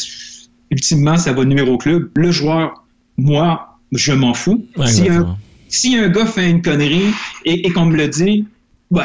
ultimement 0.71 1.17
ça 1.17 1.33
va 1.33 1.43
nuire 1.45 1.69
au 1.69 1.77
club. 1.77 2.09
Le 2.15 2.31
joueur, 2.31 2.85
moi, 3.17 3.77
je 3.91 4.13
m'en 4.13 4.33
fous. 4.33 4.65
Ouais, 4.77 4.87
si, 4.87 5.09
un, 5.09 5.35
si 5.67 5.97
un 5.97 6.07
gars 6.09 6.25
fait 6.25 6.49
une 6.49 6.61
connerie 6.61 7.11
et, 7.43 7.67
et 7.67 7.71
qu'on 7.71 7.85
me 7.87 7.97
le 7.97 8.07
dit, 8.07 8.45
ouais, 8.91 9.03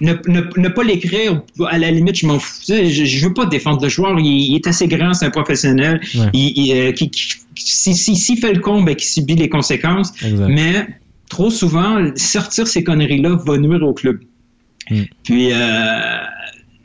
ne, 0.00 0.14
ne, 0.28 0.40
ne 0.56 0.68
pas 0.68 0.82
l'écrire, 0.82 1.42
à 1.68 1.78
la 1.78 1.90
limite, 1.90 2.16
je 2.18 2.26
m'en 2.26 2.38
fous. 2.38 2.58
Tu 2.60 2.64
sais, 2.66 2.86
Je, 2.86 3.04
je 3.04 3.26
veux 3.28 3.34
pas 3.34 3.46
défendre 3.46 3.82
le 3.82 3.88
joueur. 3.88 4.18
Il, 4.18 4.26
il 4.26 4.54
est 4.56 4.66
assez 4.66 4.88
grand, 4.88 5.14
c'est 5.14 5.26
un 5.26 5.30
professionnel. 5.30 6.00
Ouais. 6.14 6.26
Il, 6.32 6.52
il, 6.56 6.72
euh, 6.72 6.92
qui, 6.92 7.10
qui- 7.10 7.34
si, 7.54 7.94
si, 7.94 8.16
s'il 8.16 8.38
fait 8.38 8.52
le 8.52 8.60
con, 8.60 8.82
ben, 8.82 8.94
qui 8.94 9.06
subit 9.06 9.36
les 9.36 9.48
conséquences. 9.48 10.12
Exact. 10.24 10.48
Mais 10.48 10.86
trop 11.28 11.50
souvent, 11.50 12.10
sortir 12.16 12.66
ces 12.66 12.82
conneries-là 12.82 13.36
va 13.44 13.58
nuire 13.58 13.82
au 13.82 13.92
club. 13.92 14.20
Mm. 14.90 15.02
Puis 15.24 15.52
euh, 15.52 16.16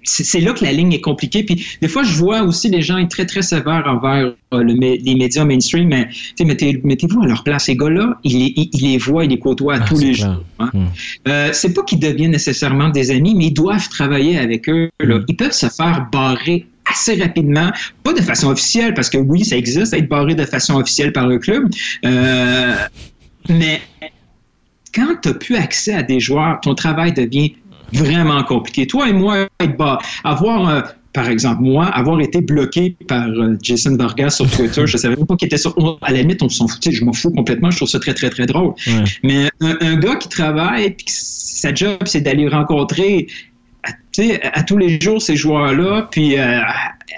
c'est 0.05 0.39
là 0.39 0.53
que 0.53 0.63
la 0.63 0.71
ligne 0.71 0.93
est 0.93 1.01
compliquée. 1.01 1.43
Puis 1.43 1.65
des 1.81 1.87
fois, 1.87 2.03
je 2.03 2.13
vois 2.15 2.41
aussi 2.43 2.69
les 2.69 2.81
gens 2.81 2.97
être 2.97 3.09
très, 3.09 3.25
très 3.25 3.41
sévères 3.41 3.83
envers 3.87 4.33
euh, 4.53 4.63
le 4.63 4.73
les 4.73 5.15
médias 5.15 5.43
mainstream, 5.45 5.89
mais 5.89 6.07
mettez, 6.45 6.79
mettez-vous 6.83 7.21
à 7.21 7.27
leur 7.27 7.43
place. 7.43 7.65
Ces 7.65 7.75
gars-là, 7.75 8.17
ils, 8.23 8.37
les- 8.39 8.53
ils, 8.55 8.69
ils 8.73 8.91
les 8.91 8.97
voient, 8.97 9.25
ils 9.25 9.29
les 9.31 9.39
côtoient 9.39 9.75
à 9.75 9.79
Ah, 9.81 9.85
tous 9.87 9.99
les 9.99 10.11
clair. 10.13 10.33
jours. 10.35 10.43
hein. 10.59 10.69
Mm. 10.73 10.85
Euh, 11.27 11.49
c'est 11.53 11.73
pas 11.73 11.83
qu'ils 11.83 11.99
deviennent 11.99 12.31
nécessairement 12.31 12.89
des 12.89 13.11
amis, 13.11 13.33
mais 13.35 13.45
ils 13.47 13.53
doivent 13.53 13.89
travailler 13.89 14.37
avec 14.37 14.69
eux. 14.69 14.89
là. 14.99 15.17
Mm. 15.17 15.25
Ils 15.27 15.35
peuvent 15.35 15.51
se 15.51 15.67
faire 15.67 16.07
barrer 16.11 16.67
assez 16.87 17.15
rapidement, 17.15 17.71
pas 18.03 18.13
de 18.13 18.21
façon 18.21 18.49
officielle, 18.51 18.93
parce 18.93 19.09
que 19.09 19.17
oui, 19.17 19.43
ça 19.43 19.57
existe, 19.57 19.93
être 19.95 20.07
barré 20.07 20.35
de 20.35 20.45
façon 20.45 20.75
officielle 20.75 21.11
par 21.11 21.25
le 21.27 21.39
club, 21.39 21.67
euh, 22.05 22.75
mais 23.49 23.81
quand 24.93 25.15
tu 25.21 25.29
n'as 25.29 25.33
plus 25.35 25.55
accès 25.55 25.93
à 25.93 26.03
des 26.03 26.19
joueurs, 26.19 26.59
ton 26.61 26.73
travail 26.75 27.11
devient 27.11 27.53
vraiment 27.93 28.43
compliqué. 28.43 28.87
Toi 28.87 29.09
et 29.09 29.13
moi, 29.13 29.47
avoir, 30.23 30.69
euh, 30.69 30.81
par 31.13 31.29
exemple, 31.29 31.61
moi, 31.61 31.85
avoir 31.85 32.19
été 32.19 32.41
bloqué 32.41 32.95
par 33.07 33.27
euh, 33.27 33.57
Jason 33.61 33.95
Vargas 33.95 34.31
sur 34.31 34.49
Twitter, 34.49 34.85
je 34.85 34.97
savais 34.97 35.15
même 35.15 35.25
pas 35.25 35.35
qu'il 35.35 35.45
était 35.45 35.57
sur. 35.57 35.73
À 36.01 36.11
la 36.11 36.21
limite, 36.21 36.41
on 36.43 36.49
s'en 36.49 36.67
foutait, 36.67 36.91
je 36.91 37.05
m'en 37.05 37.13
fous 37.13 37.31
complètement, 37.31 37.71
je 37.71 37.77
trouve 37.77 37.87
ça 37.89 37.99
très, 37.99 38.13
très, 38.13 38.29
très 38.29 38.45
drôle. 38.45 38.73
Ouais. 38.87 39.03
Mais 39.23 39.49
un, 39.61 39.77
un 39.81 39.95
gars 39.95 40.15
qui 40.15 40.27
travaille, 40.29 40.91
puis 40.91 41.05
sa 41.07 41.73
job, 41.73 41.97
c'est 42.05 42.21
d'aller 42.21 42.47
rencontrer 42.47 43.27
à, 43.83 43.91
à 44.59 44.63
tous 44.63 44.77
les 44.77 44.99
jours 44.99 45.21
ces 45.21 45.35
joueurs-là, 45.37 46.07
puis 46.11 46.37
euh, 46.37 46.59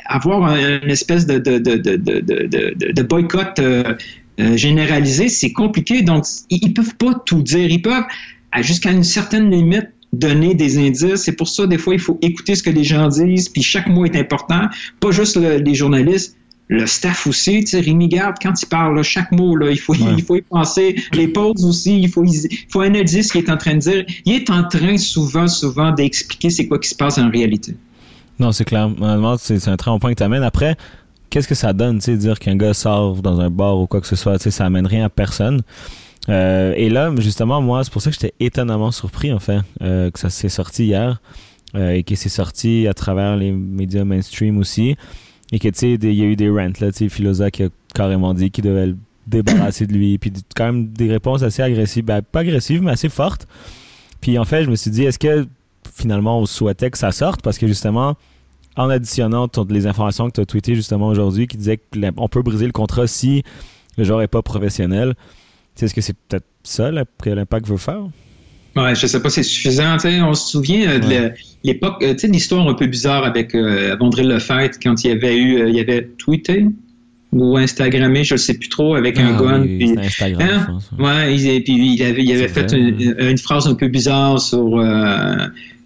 avoir 0.05 0.43
un- 0.45 0.79
une 0.81 0.91
espèce 0.91 1.25
de, 1.25 1.39
de, 1.39 1.57
de, 1.57 1.75
de, 1.75 1.95
de, 1.95 2.19
de, 2.19 2.73
de- 2.75 2.91
de 2.91 3.01
boycott 3.01 3.57
euh, 3.59 3.95
euh, 4.39 4.55
généralisé, 4.57 5.27
c'est 5.29 5.51
compliqué. 5.53 6.03
Donc, 6.03 6.25
ils, 6.51 6.59
ils 6.61 6.73
peuvent 6.73 6.95
pas 6.97 7.13
tout 7.25 7.41
dire. 7.41 7.67
Ils 7.69 7.81
peuvent, 7.81 8.03
jusqu'à 8.61 8.91
une 8.91 9.03
certaine 9.03 9.49
limite, 9.49 9.87
donner 10.13 10.53
des 10.55 10.77
indices. 10.77 11.15
C'est 11.23 11.33
pour 11.35 11.47
ça, 11.47 11.67
des 11.67 11.77
fois, 11.77 11.93
il 11.93 11.99
faut 11.99 12.17
écouter 12.21 12.55
ce 12.55 12.63
que 12.63 12.69
les 12.69 12.83
gens 12.83 13.07
disent, 13.07 13.49
puis 13.49 13.61
chaque 13.63 13.87
mot 13.87 14.05
est 14.05 14.15
important. 14.15 14.61
Pas 14.99 15.11
juste 15.11 15.35
le- 15.35 15.57
les 15.57 15.75
journalistes, 15.75 16.35
le 16.69 16.85
staff 16.85 17.27
aussi. 17.27 17.61
Tu 17.61 17.67
sais, 17.67 17.79
Rémi 17.79 18.07
Garde, 18.07 18.35
quand 18.41 18.53
il 18.61 18.65
parle, 18.67 18.95
là, 18.95 19.03
chaque 19.03 19.31
mot, 19.31 19.55
là, 19.55 19.69
il, 19.71 19.77
faut, 19.79 19.93
Ouais. 19.93 20.13
il 20.17 20.23
faut 20.23 20.35
y 20.35 20.41
penser. 20.41 20.95
Les 21.13 21.27
pauses 21.27 21.63
aussi, 21.65 21.99
il 22.01 22.09
faut, 22.09 22.23
il 22.25 22.47
faut 22.69 22.81
analyser 22.81 23.23
ce 23.23 23.31
qu'il 23.31 23.41
est 23.43 23.49
en 23.49 23.57
train 23.57 23.75
de 23.75 23.79
dire. 23.79 24.05
Il 24.25 24.33
est 24.33 24.49
en 24.49 24.63
train, 24.67 24.97
souvent, 24.97 25.47
souvent, 25.47 25.91
d'expliquer 25.91 26.49
c'est 26.49 26.67
quoi 26.67 26.79
qui 26.79 26.89
se 26.89 26.95
passe 26.95 27.17
en 27.17 27.29
réalité. 27.29 27.75
Non, 28.39 28.51
c'est 28.51 28.65
clair. 28.65 28.89
Honnêtement, 29.01 29.35
c'est 29.37 29.59
c'est 29.59 29.69
un 29.71 29.77
très 29.77 29.91
bon 29.91 29.99
point 29.99 30.11
que 30.13 30.17
tu 30.17 30.23
amènes. 30.23 30.43
Après, 30.43 30.75
qu'est-ce 31.29 31.47
que 31.47 31.55
ça 31.55 31.73
donne, 31.73 31.97
tu 31.99 32.05
sais, 32.05 32.17
dire 32.17 32.37
qu'un 32.39 32.55
gars 32.55 32.73
sort 32.73 33.15
dans 33.21 33.39
un 33.39 33.49
bar 33.49 33.77
ou 33.79 33.87
quoi 33.87 33.99
que 33.99 34.07
ce 34.07 34.15
soit, 34.15 34.37
tu 34.37 34.43
sais, 34.43 34.51
ça 34.51 34.65
amène 34.65 34.85
rien 34.87 35.05
à 35.05 35.09
personne. 35.09 35.61
Euh, 36.29 36.73
et 36.75 36.89
là, 36.89 37.13
justement, 37.17 37.61
moi, 37.61 37.83
c'est 37.83 37.91
pour 37.91 38.01
ça 38.01 38.09
que 38.09 38.17
j'étais 38.19 38.33
étonnamment 38.39 38.91
surpris, 38.91 39.31
en 39.31 39.39
fait, 39.39 39.61
euh, 39.81 40.11
que 40.11 40.19
ça 40.19 40.29
s'est 40.29 40.49
sorti 40.49 40.85
hier 40.85 41.21
euh, 41.75 41.91
et 41.91 42.03
que 42.03 42.15
c'est 42.15 42.29
sorti 42.29 42.87
à 42.87 42.93
travers 42.93 43.37
les 43.37 43.51
médias 43.51 44.03
mainstream 44.03 44.57
aussi. 44.57 44.95
Et 45.51 45.59
que, 45.59 45.69
tu 45.69 45.79
sais, 45.79 45.93
il 45.93 46.13
y 46.13 46.21
a 46.21 46.25
eu 46.25 46.35
des 46.35 46.49
rants, 46.49 46.73
là, 46.81 46.91
tu 46.91 46.97
sais, 46.97 47.09
Philosa 47.09 47.51
qui 47.51 47.63
a 47.63 47.69
carrément 47.93 48.33
dit 48.33 48.51
qu'il 48.51 48.65
devait 48.65 48.87
le 48.87 48.97
débarrasser 49.27 49.87
de 49.87 49.93
lui. 49.93 50.17
Puis 50.17 50.33
quand 50.55 50.65
même 50.65 50.87
des 50.87 51.09
réponses 51.09 51.43
assez 51.43 51.61
agressives. 51.61 52.05
Ben, 52.05 52.21
pas 52.21 52.39
agressives, 52.39 52.81
mais 52.81 52.91
assez 52.91 53.09
fortes. 53.09 53.47
Puis 54.21 54.37
en 54.37 54.45
fait, 54.45 54.63
je 54.63 54.69
me 54.69 54.75
suis 54.75 54.91
dit, 54.91 55.03
est-ce 55.03 55.19
que 55.19 55.47
finalement 55.95 56.39
on 56.39 56.45
souhaitait 56.45 56.89
que 56.89 56.97
ça 56.97 57.11
sorte? 57.11 57.41
Parce 57.41 57.57
que 57.57 57.67
justement, 57.67 58.15
en 58.75 58.89
additionnant 58.89 59.47
toutes 59.47 59.71
les 59.71 59.87
informations 59.87 60.27
que 60.27 60.33
tu 60.33 60.41
as 60.41 60.45
tweetées 60.45 60.75
justement 60.75 61.07
aujourd'hui 61.07 61.47
qui 61.47 61.57
disaient 61.57 61.77
qu'on 61.77 62.27
peut 62.29 62.41
briser 62.41 62.65
le 62.65 62.71
contrat 62.71 63.07
si 63.07 63.43
le 63.97 64.03
joueur 64.03 64.19
n'est 64.19 64.27
pas 64.27 64.41
professionnel. 64.41 65.15
Est-ce 65.81 65.93
que 65.93 66.01
c'est 66.01 66.15
peut-être 66.27 66.45
ça 66.63 66.91
là, 66.91 67.05
que 67.21 67.29
l'impact 67.29 67.67
veut 67.67 67.77
faire? 67.77 68.01
Ouais, 68.75 68.93
je 68.95 69.07
sais 69.07 69.19
pas, 69.21 69.29
c'est 69.29 69.43
suffisant. 69.43 69.97
on 70.23 70.33
se 70.33 70.51
souvient 70.51 70.87
euh, 70.89 70.99
de 70.99 71.07
Ouais. 71.07 71.33
l'époque, 71.63 72.03
euh, 72.03 72.13
tu 72.13 72.19
sais, 72.19 72.27
l'histoire 72.27 72.67
un 72.67 72.75
peu 72.75 72.85
bizarre 72.85 73.23
avec 73.23 73.55
euh, 73.55 73.95
André 73.99 74.23
Lefebvre 74.23 74.77
quand 74.81 75.03
il 75.03 75.07
y 75.07 75.11
avait 75.11 75.35
eu, 75.37 75.57
euh, 75.61 75.69
il 75.69 75.75
y 75.75 75.79
avait 75.79 76.03
tweeté 76.17 76.65
ou 77.31 77.57
Instagrammé, 77.57 78.23
je 78.23 78.35
ne 78.35 78.37
sais 78.37 78.53
plus 78.53 78.69
trop, 78.69 78.95
avec 78.95 79.19
un 79.19 79.35
Ah 79.35 79.41
gun. 79.41 79.61
oui, 79.63 79.77
puis- 79.79 79.99
Instagram, 79.99 80.41
Hein? 80.47 80.65
je 80.67 80.71
pense. 80.71 80.91
Ouais, 80.99 81.35
il, 81.35 81.47
et 81.49 81.61
puis 81.61 81.93
il 81.95 82.03
avait, 82.03 82.23
il 82.23 82.31
avait 82.31 82.47
fait 82.47 82.71
une, 82.71 83.15
une 83.19 83.37
phrase 83.37 83.67
un 83.67 83.73
peu 83.73 83.87
bizarre 83.87 84.39
sur 84.39 84.77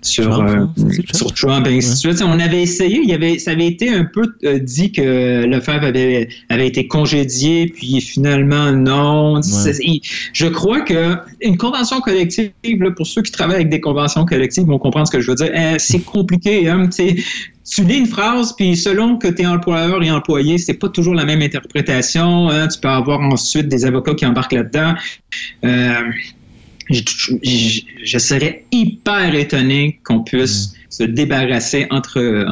sur 0.02 0.30
Trump, 0.30 0.50
euh? 0.78 0.84
C'est-tu 0.90 1.04
Trump? 1.04 1.16
sur 1.16 1.34
Trump. 1.34 1.68
et 1.68 1.78
ainsi 1.78 1.92
de 1.92 1.96
suite. 2.14 2.22
On 2.26 2.40
avait 2.40 2.62
essayé, 2.64 3.00
il 3.04 3.10
y 3.10 3.14
avait, 3.14 3.38
ça 3.40 3.52
avait 3.52 3.68
été 3.68 3.90
un 3.90 4.06
peu 4.06 4.24
euh, 4.44 4.60
dit 4.60 4.92
que 4.92 5.46
Lefebvre 5.46 5.86
avait 5.86 6.28
avait 6.50 6.68
été 6.68 6.88
congédié, 6.88 7.68
puis 7.68 8.02
finalement 8.02 8.72
non. 8.72 9.40
Il- 9.84 10.02
je 10.34 10.48
crois 10.48 10.82
que 10.82 11.16
une 11.42 11.58
convention 11.58 12.02
collective, 12.02 12.52
là, 12.64 12.92
pour 12.92 13.06
ceux 13.08 13.22
qui 13.22 13.32
travaillent 13.32 13.56
avec 13.58 13.70
des 13.70 13.82
conventions 13.82 14.26
collectives, 14.26 14.66
vont 14.66 14.80
comprendre 14.80 15.08
ce 15.08 15.12
que 15.12 15.22
je 15.22 15.30
veux 15.30 15.36
dire. 15.36 15.52
Euh, 15.56 15.76
c'est 15.78 16.00
compliqué, 16.04 16.68
hein. 16.70 16.90
tu 16.90 17.84
lis 17.84 17.98
une 18.00 18.08
phrase, 18.08 18.54
puis 18.58 18.76
selon 18.76 19.18
que 19.18 19.28
tu 19.28 19.44
es 19.44 19.46
employeur 19.46 20.02
et 20.04 20.10
employé, 20.12 20.58
c'est 20.58 20.74
pas 20.74 20.90
toujours 20.90 21.14
la 21.14 21.26
même 21.26 21.42
interprétation. 21.42 22.50
hein. 22.50 22.68
Tu 22.68 22.80
peux 22.80 22.88
avoir 22.90 23.20
ensuite 23.22 23.68
des 23.68 23.86
avocats 23.86 24.14
qui 24.16 24.26
embarquent 24.26 24.54
là-dedans. 24.54 24.94
Euh, 25.64 25.94
je, 26.92 27.02
je- 27.44 27.82
je 28.04 28.18
serais 28.18 28.66
hyper 28.72 29.34
étonné 29.36 30.00
qu'on 30.04 30.20
puisse 30.24 30.74
se 30.90 31.04
débarrasser 31.04 31.88
entre, 31.90 32.20
euh, 32.20 32.46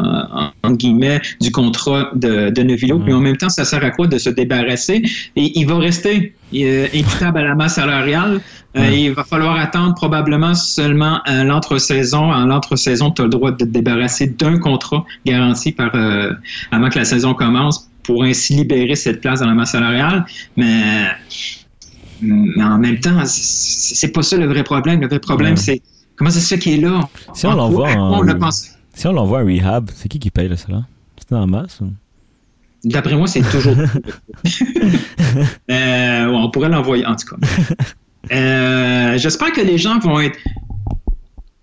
en- 0.64 0.72
guillemets 0.72 1.20
du 1.42 1.52
contrat 1.52 2.10
de, 2.16 2.50
de 2.52 2.62
Neuvillot. 2.64 2.98
Ouais. 2.98 3.04
Puis 3.06 3.14
en 3.14 3.20
même 3.20 3.36
temps, 3.38 3.50
ça 3.50 3.66
sert 3.66 3.84
à 3.84 3.92
quoi 3.92 4.08
de 4.08 4.18
se 4.18 4.30
débarrasser? 4.30 5.02
Et 5.36 5.60
il 5.60 5.66
va 5.68 5.78
rester 5.78 6.34
euh, 6.56 6.88
à 7.22 7.32
la 7.44 7.56
masse 7.56 7.76
salariale. 7.76 8.40
Euh, 8.78 8.82
Ouais. 8.82 9.02
il 9.02 9.12
va 9.14 9.24
falloir 9.24 9.60
attendre 9.60 9.96
probablement 9.96 10.54
seulement 10.54 11.22
à 11.26 11.44
l'entre-saison. 11.44 12.32
À 12.32 12.46
l'entre-saison, 12.46 13.10
tu 13.12 13.22
as 13.24 13.26
le 13.26 13.32
droit 13.32 13.52
de 13.52 13.58
te 13.58 13.64
débarrasser 13.66 14.28
d'un 14.28 14.60
contrat 14.60 15.06
garanti 15.26 15.72
par 15.72 15.90
euh, 15.96 16.32
avant 16.72 16.90
que 16.90 17.00
la 17.00 17.06
saison 17.06 17.34
commence 17.34 17.90
pour 18.04 18.24
ainsi 18.24 18.54
libérer 18.54 18.96
cette 18.96 19.22
place 19.22 19.40
dans 19.42 19.48
la 19.48 19.54
masse 19.56 19.72
salariale. 19.72 20.24
Mais, 20.56 20.84
mais 22.22 22.64
en 22.64 22.78
même 22.78 23.00
temps, 23.00 23.22
c'est 23.26 24.12
pas 24.12 24.22
ça 24.22 24.38
le 24.38 24.46
vrai 24.48 24.64
problème. 24.64 25.02
Le 25.02 25.08
vrai 25.08 25.20
problème, 25.20 25.52
Ouais. 25.54 25.58
c'est 25.58 25.82
comment 26.16 26.30
c'est 26.30 26.40
ça 26.40 26.58
qui 26.58 26.74
est 26.74 26.78
là? 26.82 27.08
Si 27.34 27.46
on 27.46 27.52
En 27.52 27.56
l'envoie 27.56 27.92
en- 27.92 28.22
l'a? 28.24 28.36
Si 28.94 29.08
on 29.08 29.14
l'envoie 29.14 29.42
en 29.42 29.46
rehab, 29.46 29.90
c'est 29.96 30.10
qui 30.10 30.20
qui 30.20 30.30
paye 30.32 30.50
là, 30.50 30.58
cela? 30.58 30.84
C'est 31.18 31.36
en 31.36 31.48
masse? 31.48 31.80
ou? 31.82 31.92
D'après 32.86 33.16
moi, 33.16 33.28
c'est 33.28 33.42
toujours. 33.42 33.76
Euh, 35.72 36.26
on 36.28 36.50
pourrait 36.50 36.70
l'envoyer, 36.70 37.06
en 37.06 37.16
tout 37.16 37.36
cas. 37.36 37.38
Euh, 38.32 39.18
J'espère 39.18 39.54
que 39.54 39.62
les 39.62 39.78
gens 39.78 39.98
vont 40.00 40.20
être, 40.20 40.38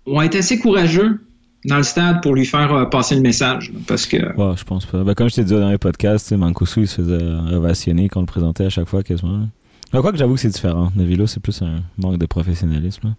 vont 0.05 0.21
être 0.23 0.35
assez 0.35 0.57
courageux 0.59 1.21
dans 1.65 1.77
le 1.77 1.83
stade 1.83 2.21
pour 2.21 2.33
lui 2.33 2.45
faire 2.45 2.73
euh, 2.73 2.85
passer 2.85 3.15
le 3.15 3.21
message. 3.21 3.71
Parce 3.87 4.05
que. 4.07 4.17
Ouais, 4.17 4.53
je 4.57 4.63
pense 4.65 4.85
pas. 4.85 5.03
Ben, 5.03 5.13
comme 5.13 5.29
je 5.29 5.35
t'ai 5.35 5.43
dit 5.43 5.53
dans 5.53 5.69
les 5.69 5.77
podcasts, 5.77 6.33
Mancuso, 6.33 6.81
il 6.81 6.87
se 6.87 6.95
faisait 7.01 7.23
ovationner 7.55 8.09
quand 8.09 8.19
on 8.19 8.23
le 8.23 8.27
présentait 8.27 8.65
à 8.65 8.69
chaque 8.69 8.87
fois 8.87 9.03
quasiment. 9.03 9.47
Ben, 9.91 10.01
quoi 10.01 10.11
que 10.11 10.17
j'avoue 10.17 10.35
que 10.35 10.41
c'est 10.41 10.49
différent. 10.49 10.91
Nevilo, 10.95 11.27
c'est 11.27 11.39
plus 11.39 11.61
un 11.61 11.81
manque 11.97 12.17
de 12.17 12.25
professionnalisme. 12.25 13.15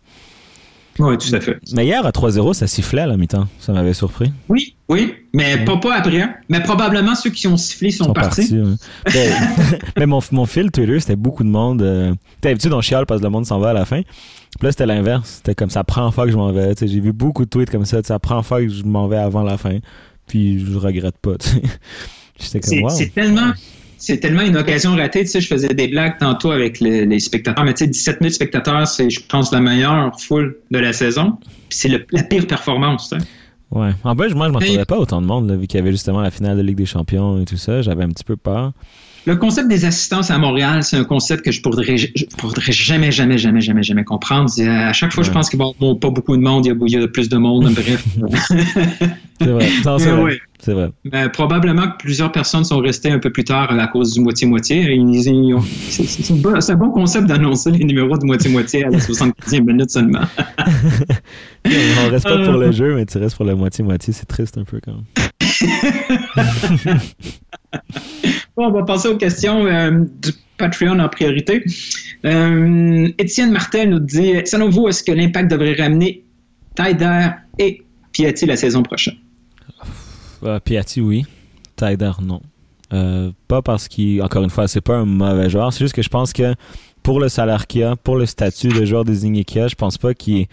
Oui, 0.98 1.16
tout 1.16 1.34
à 1.34 1.40
fait. 1.40 1.58
Mais 1.72 1.86
hier, 1.86 2.04
à 2.04 2.10
3-0, 2.10 2.54
ça 2.54 2.66
sifflait 2.66 3.02
à 3.02 3.06
la 3.06 3.16
mi-temps. 3.16 3.46
Ça 3.60 3.72
m'avait 3.72 3.94
surpris. 3.94 4.32
Oui, 4.48 4.74
oui, 4.88 5.14
mais 5.32 5.64
pas, 5.64 5.76
pas 5.76 5.94
après. 5.94 6.28
Mais 6.48 6.60
probablement 6.60 7.14
ceux 7.14 7.30
qui 7.30 7.46
ont 7.46 7.56
sifflé 7.56 7.90
sont, 7.90 8.12
partis. 8.12 8.48
partis. 8.48 9.16
ouais. 9.16 9.30
Mais 9.96 10.06
mon, 10.06 10.20
mon 10.32 10.46
fil 10.46 10.70
Twitter, 10.70 10.98
c'était 10.98 11.16
beaucoup 11.16 11.44
de 11.44 11.48
monde. 11.48 11.82
Euh, 11.82 12.14
T'as 12.40 12.48
d'habitude, 12.50 12.72
on 12.72 12.80
chiale 12.80 13.06
parce 13.06 13.20
que 13.20 13.26
le 13.26 13.30
monde 13.30 13.46
s'en 13.46 13.60
va 13.60 13.70
à 13.70 13.72
la 13.72 13.84
fin. 13.84 14.02
Puis 14.02 14.64
là, 14.64 14.72
c'était 14.72 14.86
l'inverse. 14.86 15.34
C'était 15.36 15.54
comme 15.54 15.70
ça, 15.70 15.84
prend 15.84 16.10
fois 16.10 16.26
que 16.26 16.32
je 16.32 16.36
m'en 16.36 16.52
vais. 16.52 16.74
J'ai 16.80 17.00
vu 17.00 17.12
beaucoup 17.12 17.44
de 17.44 17.50
tweets 17.50 17.70
comme 17.70 17.84
ça. 17.84 18.02
Ça 18.02 18.18
prend 18.18 18.42
fois 18.42 18.60
que 18.60 18.68
je 18.68 18.82
m'en 18.82 19.06
vais 19.06 19.18
avant 19.18 19.42
la 19.42 19.56
fin. 19.56 19.78
Puis 20.26 20.64
je 20.64 20.76
regrette 20.76 21.18
pas. 21.18 21.34
J'étais 22.40 22.60
comme, 22.60 22.82
wow. 22.82 22.90
c'est 22.90 23.12
tellement. 23.14 23.52
C'est 23.98 24.18
tellement 24.18 24.42
une 24.42 24.56
occasion 24.56 24.94
ratée. 24.96 25.20
Tu 25.22 25.26
sais, 25.28 25.40
je 25.40 25.48
faisais 25.48 25.68
des 25.74 25.88
blagues 25.88 26.18
tantôt 26.18 26.50
avec 26.52 26.80
le- 26.80 27.04
les 27.04 27.18
spectateurs, 27.18 27.64
mais 27.64 27.74
tu 27.74 27.84
sais, 27.84 27.90
17 27.90 28.18
000 28.20 28.32
spectateurs, 28.32 28.86
c'est, 28.86 29.10
je 29.10 29.20
pense, 29.28 29.52
la 29.52 29.60
meilleure 29.60 30.12
foule 30.20 30.56
de 30.70 30.78
la 30.78 30.92
saison. 30.92 31.32
Puis 31.68 31.78
c'est 31.78 31.88
la 31.88 32.22
pire 32.22 32.46
performance. 32.46 33.10
tu 33.10 33.18
sais. 33.18 33.24
Ouais. 33.70 33.90
En 34.04 34.16
plus, 34.16 34.32
moi, 34.34 34.46
je 34.48 34.52
m'attendais 34.52 34.84
pas 34.86 34.98
autant 34.98 35.20
de 35.20 35.26
monde, 35.26 35.48
là, 35.50 35.56
vu 35.56 35.66
qu'il 35.66 35.78
y 35.78 35.82
avait 35.82 35.90
justement 35.92 36.20
la 36.22 36.30
finale 36.30 36.56
de 36.56 36.62
Ligue 36.62 36.76
des 36.78 36.86
Champions 36.86 37.38
et 37.40 37.44
tout 37.44 37.56
ça. 37.58 37.82
J'avais 37.82 38.04
un 38.04 38.08
petit 38.08 38.24
peu 38.24 38.36
peur. 38.36 38.72
Le 39.28 39.36
concept 39.36 39.68
des 39.68 39.84
assistances 39.84 40.30
à 40.30 40.38
Montréal, 40.38 40.82
c'est 40.82 40.96
un 40.96 41.04
concept 41.04 41.44
que 41.44 41.52
je 41.52 41.60
pourrais, 41.60 41.98
je 41.98 42.06
pourrais 42.38 42.62
jamais, 42.72 43.12
jamais, 43.12 43.36
jamais, 43.36 43.60
jamais, 43.60 43.82
jamais 43.82 44.02
comprendre. 44.02 44.48
C'est, 44.48 44.66
À 44.66 44.94
chaque 44.94 45.12
fois, 45.12 45.22
je 45.22 45.30
pense 45.30 45.50
qu'il 45.50 45.58
va 45.58 45.66
avoir 45.66 45.98
pas 45.98 46.08
beaucoup 46.08 46.34
de 46.34 46.40
monde, 46.40 46.64
il 46.64 46.68
y 46.70 46.72
a, 46.72 46.74
il 46.80 46.92
y 47.00 47.04
a 47.04 47.08
plus 47.08 47.28
de 47.28 47.36
monde, 47.36 47.70
bref. 47.74 48.04
C'est 49.40 49.46
vrai. 49.50 49.68
C'est 49.84 49.84
vrai. 50.10 50.22
ouais. 50.22 50.38
C'est 50.60 50.72
vrai. 50.72 50.88
Mais 51.12 51.28
probablement 51.28 51.88
que 51.88 51.98
plusieurs 51.98 52.32
personnes 52.32 52.64
sont 52.64 52.78
restées 52.78 53.10
un 53.12 53.18
peu 53.20 53.30
plus 53.30 53.44
tard 53.44 53.70
à 53.70 53.86
cause 53.86 54.14
du 54.14 54.20
moitié-moitié. 54.20 54.98
C'est 55.90 56.32
un 56.32 56.34
bon- 56.36 56.58
bon 56.78 56.90
concept 56.90 57.26
d'annoncer 57.26 57.70
les 57.70 57.84
numéros 57.84 58.16
de 58.18 58.24
moitié-moitié 58.24 58.84
à 58.86 58.88
la 58.90 58.98
75e 58.98 59.60
minute 59.64 59.90
seulement. 59.90 60.22
On 61.66 62.10
reste 62.10 62.24
pas 62.24 62.38
pour 62.38 62.54
Euh. 62.54 62.66
le 62.66 62.72
jeu, 62.72 62.94
mais 62.96 63.04
tu 63.06 63.18
restes 63.18 63.36
pour 63.36 63.44
la 63.44 63.54
moitié-moitié. 63.54 64.12
C'est 64.14 64.26
triste 64.26 64.56
un 64.58 64.64
peu 64.64 64.80
quand 64.82 64.92
même. 64.94 65.04
Bon, 68.56 68.66
on 68.66 68.70
va 68.72 68.82
passer 68.84 69.08
aux 69.08 69.16
questions 69.16 69.64
euh, 69.66 70.04
du 70.22 70.30
Patreon 70.56 70.98
en 70.98 71.08
priorité. 71.08 71.62
Euh, 72.24 73.08
Étienne 73.18 73.52
Martel 73.52 73.90
nous 73.90 74.00
dit 74.00 74.34
Selon 74.44 74.68
vous, 74.70 74.88
est-ce 74.88 75.02
que 75.04 75.12
l'impact 75.12 75.50
devrait 75.50 75.74
ramener 75.74 76.24
Taider 76.74 77.28
et 77.58 77.82
Piatti 78.12 78.46
la 78.46 78.56
saison 78.56 78.82
prochaine? 78.82 79.14
Euh, 80.42 80.58
Piatti, 80.60 81.00
oui. 81.00 81.24
Tyder, 81.76 82.12
non. 82.22 82.40
Euh, 82.92 83.30
pas 83.46 83.62
parce 83.62 83.86
qu'il, 83.86 84.20
encore 84.22 84.42
une 84.42 84.50
fois, 84.50 84.66
c'est 84.66 84.80
pas 84.80 84.96
un 84.96 85.04
mauvais 85.04 85.50
joueur. 85.50 85.72
C'est 85.72 85.84
juste 85.84 85.94
que 85.94 86.02
je 86.02 86.08
pense 86.08 86.32
que 86.32 86.54
pour 87.02 87.20
le 87.20 87.28
salaire 87.28 87.66
qu'il 87.66 87.84
a, 87.84 87.96
pour 87.96 88.16
le 88.16 88.26
statut 88.26 88.68
de 88.68 88.84
joueur 88.84 89.04
désigné 89.04 89.44
qu'il 89.44 89.60
a, 89.60 89.68
je 89.68 89.74
pense 89.74 89.98
pas 89.98 90.14
qu'il- 90.14 90.46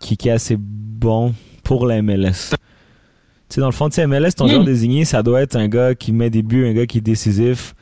qu'il 0.00 0.16
est 0.28 0.30
assez 0.30 0.56
bon 0.58 1.34
pour 1.64 1.86
la 1.86 2.00
MLS. 2.00 2.54
Sais, 3.48 3.60
dans 3.60 3.66
le 3.66 3.72
fond, 3.72 3.88
tu 3.88 4.06
MLS, 4.06 4.32
ton 4.36 4.46
joueur 4.46 4.64
désigné, 4.64 5.04
ça 5.04 5.22
doit 5.22 5.40
être 5.40 5.56
un 5.56 5.68
gars 5.68 5.94
qui 5.94 6.12
met 6.12 6.28
des 6.30 6.42
buts, 6.42 6.66
un 6.66 6.74
gars 6.74 6.86
qui 6.86 6.98
est 6.98 7.02
décisif. 7.02 7.74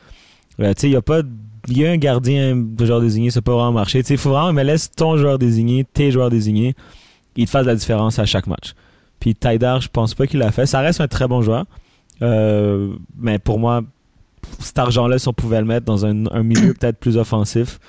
Euh, 0.59 0.73
tu 0.73 0.81
sais, 0.81 0.87
il 0.87 0.93
y 0.93 0.95
a 0.95 1.01
pas. 1.01 1.21
Il 1.69 1.77
y 1.77 1.85
a 1.85 1.91
un 1.91 1.97
gardien 1.97 2.55
de 2.55 2.85
joueur 2.85 3.01
désigné, 3.01 3.29
ça 3.29 3.41
peut 3.41 3.51
vraiment 3.51 3.73
marcher. 3.73 4.01
Tu 4.01 4.07
sais, 4.07 4.13
il 4.13 4.17
faut 4.17 4.29
vraiment 4.29 4.53
MLS, 4.53 4.89
ton 4.95 5.17
joueur 5.17 5.37
désigné, 5.37 5.83
tes 5.83 6.11
joueurs 6.11 6.29
désignés, 6.29 6.75
ils 7.35 7.45
te 7.45 7.49
fassent 7.49 7.65
la 7.65 7.75
différence 7.75 8.19
à 8.19 8.25
chaque 8.25 8.47
match. 8.47 8.73
Puis 9.19 9.35
Tydar, 9.35 9.81
je 9.81 9.89
pense 9.89 10.13
pas 10.15 10.27
qu'il 10.27 10.39
l'a 10.39 10.53
fait. 10.53 10.65
Ça 10.65 10.79
reste 10.79 11.01
un 11.01 11.09
très 11.09 11.27
bon 11.27 11.41
joueur. 11.41 11.65
Euh, 12.21 12.93
mais 13.19 13.37
pour 13.37 13.59
moi, 13.59 13.81
cet 14.59 14.79
argent-là, 14.79 15.19
si 15.19 15.27
on 15.27 15.33
pouvait 15.33 15.59
le 15.59 15.65
mettre 15.65 15.85
dans 15.85 16.05
un, 16.05 16.27
un 16.27 16.43
milieu 16.43 16.73
peut-être 16.79 16.97
plus 16.99 17.17
offensif, 17.17 17.79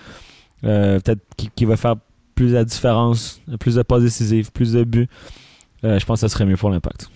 euh, 0.65 0.99
peut-être 0.99 1.21
qui, 1.37 1.51
qui 1.55 1.65
va 1.65 1.77
faire 1.77 1.95
plus 2.35 2.53
la 2.53 2.65
différence, 2.65 3.41
plus 3.61 3.77
de 3.77 3.83
passes 3.83 4.03
décisives, 4.03 4.51
plus 4.53 4.73
de 4.73 4.85
buts, 4.85 5.09
euh, 5.85 5.99
je 5.99 6.05
pense 6.05 6.21
que 6.21 6.29
ça 6.29 6.33
serait 6.33 6.47
mieux 6.47 6.57
pour 6.57 6.71
l'impact. 6.71 7.11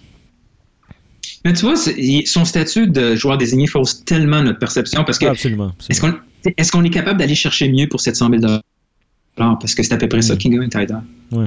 Mais 1.44 1.52
tu 1.52 1.64
vois, 1.64 1.74
son 1.76 2.44
statut 2.44 2.86
de 2.86 3.16
joueur 3.16 3.36
désigné 3.38 3.66
fausse 3.66 4.04
tellement 4.04 4.42
notre 4.42 4.58
perception 4.58 5.02
parce 5.04 5.18
que 5.18 5.26
absolument. 5.26 5.72
est-ce 5.88 6.00
qu'on 6.72 6.84
est, 6.84 6.90
capable 6.90 7.18
d'aller 7.18 7.34
chercher 7.34 7.68
mieux 7.68 7.88
pour 7.88 8.00
700 8.00 8.30
000 8.40 8.58
Parce 9.36 9.74
que 9.74 9.82
c'est 9.82 9.92
à 9.92 9.96
peu 9.96 10.08
près 10.08 10.22
ça 10.22 10.34
Mm. 10.34 10.38
gagne 10.38 10.68
Taider. 10.68 10.94
Ouais. 11.32 11.46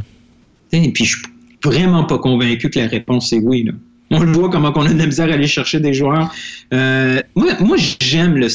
Et 0.73 0.91
puis 0.91 1.05
je 1.05 1.17
suis 1.17 1.25
vraiment 1.63 2.03
pas 2.03 2.17
convaincu 2.17 2.69
que 2.69 2.79
la 2.79 2.88
réponse 2.88 3.31
est 3.31 3.39
oui. 3.39 3.63
Là. 3.63 3.71
On 4.12 4.19
le 4.21 4.31
voit 4.34 4.49
comment 4.49 4.71
on 4.75 4.86
a 4.86 4.93
de 4.93 4.97
la 4.99 5.05
misère 5.05 5.29
à 5.29 5.34
aller 5.34 5.47
chercher 5.47 5.79
des 5.79 5.93
joueurs. 5.93 6.31
Euh, 6.73 7.21
moi, 7.36 7.53
moi 7.62 7.77
j'aime 8.01 8.36
le 8.36 8.47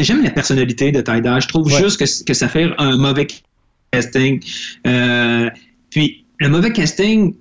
j'aime 0.00 0.22
la 0.22 0.30
personnalité 0.30 0.92
de 0.92 1.00
Taider. 1.00 1.36
Je 1.42 1.48
trouve 1.48 1.66
Ouais. 1.66 1.82
juste 1.82 1.98
que, 1.98 2.24
que 2.24 2.34
ça 2.34 2.48
fait 2.48 2.68
un 2.78 2.96
mauvais 2.96 3.26
casting. 3.90 4.40
Euh, 4.86 5.50
puis 5.90 6.24
le 6.38 6.48
mauvais 6.48 6.72
casting, 6.72 7.34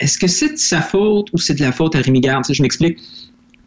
est-ce 0.00 0.18
que 0.18 0.26
c'est 0.26 0.52
de 0.52 0.58
sa 0.58 0.80
faute 0.82 1.28
ou 1.32 1.38
c'est 1.38 1.54
de 1.54 1.60
la 1.62 1.72
faute 1.72 1.94
à 1.94 2.00
Rémi 2.00 2.20
Garde? 2.20 2.44
Tu 2.44 2.48
sais, 2.48 2.54
je 2.54 2.62
m'explique. 2.62 2.98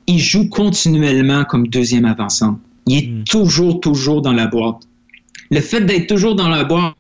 Il 0.08 0.20
joue 0.20 0.48
continuellement 0.50 1.44
comme 1.46 1.68
deuxième 1.68 2.06
avançant. 2.06 2.60
Il 2.88 2.98
est 2.98 3.08
Mm. 3.08 3.24
toujours, 3.26 3.80
toujours 3.80 4.22
dans 4.22 4.34
la 4.34 4.48
boîte. 4.48 4.82
Le 5.52 5.62
fait 5.62 5.82
d'être 5.82 6.08
toujours 6.08 6.36
dans 6.36 6.50
la 6.50 6.64
boîte, 6.64 6.96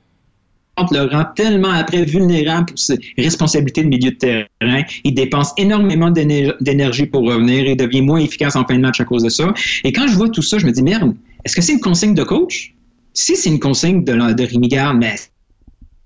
le 0.92 1.10
rend 1.12 1.26
tellement 1.36 1.72
après 1.72 2.06
vulnérable 2.06 2.68
pour 2.68 2.80
ses 2.80 2.98
responsabilités 3.18 3.84
de 3.84 3.90
milieu 3.90 4.12
de 4.12 4.16
terrain. 4.16 4.84
Il 5.04 5.14
dépense 5.14 5.52
énormément 5.58 6.10
d'éner- 6.10 6.54
d'énergie 6.62 7.06
pour 7.06 7.24
revenir 7.28 7.68
et 7.68 7.76
devient 7.76 8.02
moins 8.02 8.20
efficace 8.20 8.56
en 8.56 8.66
fin 8.66 8.76
de 8.76 8.82
match 8.82 9.00
à 9.02 9.06
cause 9.06 9.24
de 9.24 9.30
ça. 9.30 9.54
Et 9.84 9.92
quand 9.92 10.08
je 10.08 10.16
vois 10.16 10.30
tout 10.30 10.42
ça, 10.42 10.58
je 10.58 10.66
me 10.66 10.72
dis, 10.72 10.82
merde, 10.82 11.16
est-ce 11.44 11.56
que 11.56 11.62
c'est 11.62 11.74
une 11.74 11.82
consigne 11.82 12.14
de 12.14 12.24
coach? 12.24 12.74
Si 13.14 13.36
c'est 13.36 13.50
une 13.50 13.60
consigne 13.60 14.04
de, 14.06 14.14
de 14.34 14.44
Rémi 14.44 14.68
Garde, 14.70 14.98
mais 15.00 15.16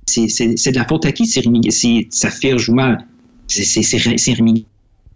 c'est 0.07 0.71
de 0.71 0.75
la 0.77 0.85
faute 0.85 1.05
à 1.05 1.11
qui 1.11 1.25
si, 1.27 1.39
Rémi, 1.41 1.61
si 1.71 2.07
Saphir 2.09 2.57
joue 2.57 2.73
mal? 2.73 3.05
C'est- 3.47 4.35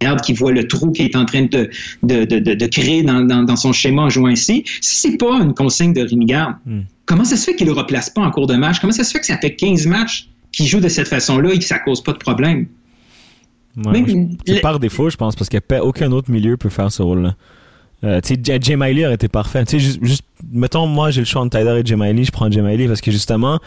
Garde 0.00 0.20
qui 0.20 0.32
voit 0.32 0.52
le 0.52 0.68
trou 0.68 0.92
qu'il 0.92 1.06
est 1.06 1.16
en 1.16 1.24
train 1.24 1.42
de, 1.42 1.68
de, 2.04 2.24
de, 2.24 2.38
de- 2.38 2.54
de 2.54 2.66
créer 2.66 3.02
dans, 3.02 3.22
dans, 3.22 3.42
dans 3.42 3.56
son 3.56 3.72
schéma 3.72 4.02
en 4.02 4.08
jouant 4.08 4.28
ainsi. 4.28 4.62
Si 4.80 5.00
c'est 5.00 5.16
pas 5.16 5.40
une 5.40 5.54
consigne 5.54 5.92
de 5.92 6.02
Rémi 6.02 6.24
Garde, 6.26 6.54
Hmm. 6.64 6.82
comment 7.04 7.24
ça 7.24 7.36
se 7.36 7.44
fait 7.50 7.56
qu'il 7.56 7.66
le 7.66 7.72
replace 7.72 8.08
pas 8.08 8.20
en 8.22 8.30
cours 8.30 8.46
de 8.46 8.54
match? 8.54 8.78
Comment 8.78 8.92
ça 8.92 9.02
se 9.02 9.10
fait 9.10 9.18
que 9.18 9.26
ça 9.26 9.38
fait 9.38 9.56
15 9.56 9.86
matchs 9.88 10.28
qu'il 10.52 10.66
joue 10.66 10.78
de 10.78 10.88
cette 10.88 11.08
façon-là 11.08 11.52
et 11.52 11.58
que 11.58 11.64
ça 11.64 11.80
cause 11.80 12.00
pas 12.00 12.12
de 12.12 12.18
problème? 12.18 12.68
Ouais, 13.76 13.90
Même 13.92 14.06
je- 14.06 14.36
c'est 14.46 14.54
le- 14.56 14.60
par 14.60 14.78
défaut, 14.78 15.10
je 15.10 15.16
pense, 15.16 15.34
parce 15.34 15.48
qu'aucun 15.50 16.12
autre 16.12 16.30
milieu 16.30 16.56
peut 16.56 16.68
faire 16.68 16.92
ce 16.92 17.02
rôle-là. 17.02 17.34
Euh, 18.04 18.20
tu 18.20 18.36
sais, 18.44 18.76
Miley 18.76 19.04
aurait 19.04 19.14
été 19.16 19.26
parfait. 19.26 19.64
Tu 19.64 19.72
sais, 19.72 19.78
juste, 19.80 19.98
juste- 20.00 20.22
mettons, 20.52 20.86
moi, 20.86 21.10
j'ai 21.10 21.20
le 21.22 21.26
choix 21.26 21.42
entre 21.42 21.58
Tyler 21.58 21.80
et 21.80 21.84
Jay 21.84 21.96
Miley, 21.96 22.22
je 22.22 22.30
prends 22.30 22.48
Jay 22.48 22.62
Miley 22.62 22.86
parce 22.86 23.00
que 23.00 23.10
justement, 23.10 23.58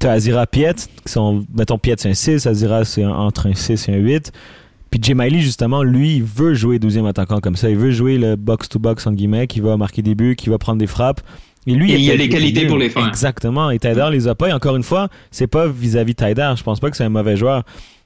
tu 0.00 0.06
as 0.06 0.12
Azira 0.12 0.46
Piet, 0.46 0.74
qui 0.74 1.12
sont, 1.12 1.44
mettons, 1.54 1.78
Piet 1.78 1.94
c'est 1.98 2.08
un 2.10 2.14
6, 2.14 2.46
Azira 2.46 2.84
c'est 2.84 3.04
entre 3.04 3.46
un 3.48 3.54
6 3.54 3.88
et 3.88 3.92
un 3.94 3.98
8. 3.98 4.32
Puis 4.90 5.00
Jay 5.00 5.14
Miley, 5.14 5.38
justement, 5.40 5.84
lui, 5.84 6.16
il 6.16 6.24
veut 6.24 6.54
jouer 6.54 6.80
deuxième 6.80 7.06
attaquant 7.06 7.38
comme 7.40 7.54
ça. 7.54 7.70
Il 7.70 7.76
veut 7.76 7.92
jouer 7.92 8.18
le 8.18 8.34
box-to-box, 8.34 9.06
en 9.06 9.12
guillemets, 9.12 9.46
qui 9.46 9.60
va 9.60 9.76
marquer 9.76 10.02
des 10.02 10.16
buts, 10.16 10.34
qui 10.36 10.48
va 10.50 10.58
prendre 10.58 10.78
des 10.78 10.88
frappes. 10.88 11.20
Et 11.66 11.74
lui, 11.74 11.92
Et 11.92 11.98
il 11.98 12.10
a 12.10 12.14
est- 12.14 12.16
les 12.16 12.28
qualités 12.28 12.66
pour 12.66 12.76
les 12.78 12.88
faire. 12.90 13.06
Exactement. 13.06 13.70
Et 13.70 13.78
Tyler 13.78 14.08
les 14.10 14.26
a 14.26 14.34
pas. 14.34 14.48
Et 14.48 14.52
encore 14.52 14.74
une 14.74 14.82
fois, 14.82 15.08
c'est 15.30 15.46
pas 15.46 15.68
vis-à-vis 15.68 16.14
Tyler. 16.16 16.54
Je 16.56 16.62
pense 16.64 16.80
pas 16.80 16.90
que 16.90 16.96
c'est 16.96 17.04
un 17.04 17.08
mauvais 17.10 17.36
joueur. 17.36 17.62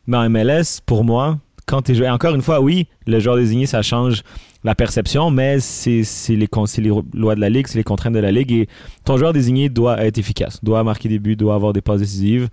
Mais 0.06 0.18
en 0.18 0.28
MLS, 0.28 0.80
pour 0.84 1.04
moi, 1.04 1.38
quand 1.64 1.80
tu 1.80 1.94
joué, 1.94 2.10
encore 2.10 2.34
une 2.34 2.42
fois, 2.42 2.60
oui, 2.60 2.86
le 3.06 3.18
joueur 3.20 3.36
désigné, 3.36 3.64
ça 3.64 3.80
change 3.80 4.22
la 4.64 4.74
perception, 4.74 5.30
mais 5.30 5.60
c'est 5.60 6.02
c'est 6.04 6.34
les, 6.36 6.48
les 6.78 6.90
lois 7.14 7.34
de 7.34 7.40
la 7.40 7.50
ligue, 7.50 7.66
c'est 7.66 7.78
les 7.78 7.84
contraintes 7.84 8.14
de 8.14 8.18
la 8.18 8.32
ligue. 8.32 8.50
Et 8.52 8.68
ton 9.04 9.16
joueur 9.18 9.32
désigné 9.32 9.68
doit 9.68 10.02
être 10.04 10.18
efficace, 10.18 10.58
doit 10.64 10.82
marquer 10.82 11.08
des 11.08 11.18
buts, 11.18 11.36
doit 11.36 11.54
avoir 11.54 11.72
des 11.72 11.82
passes 11.82 12.00
décisives. 12.00 12.48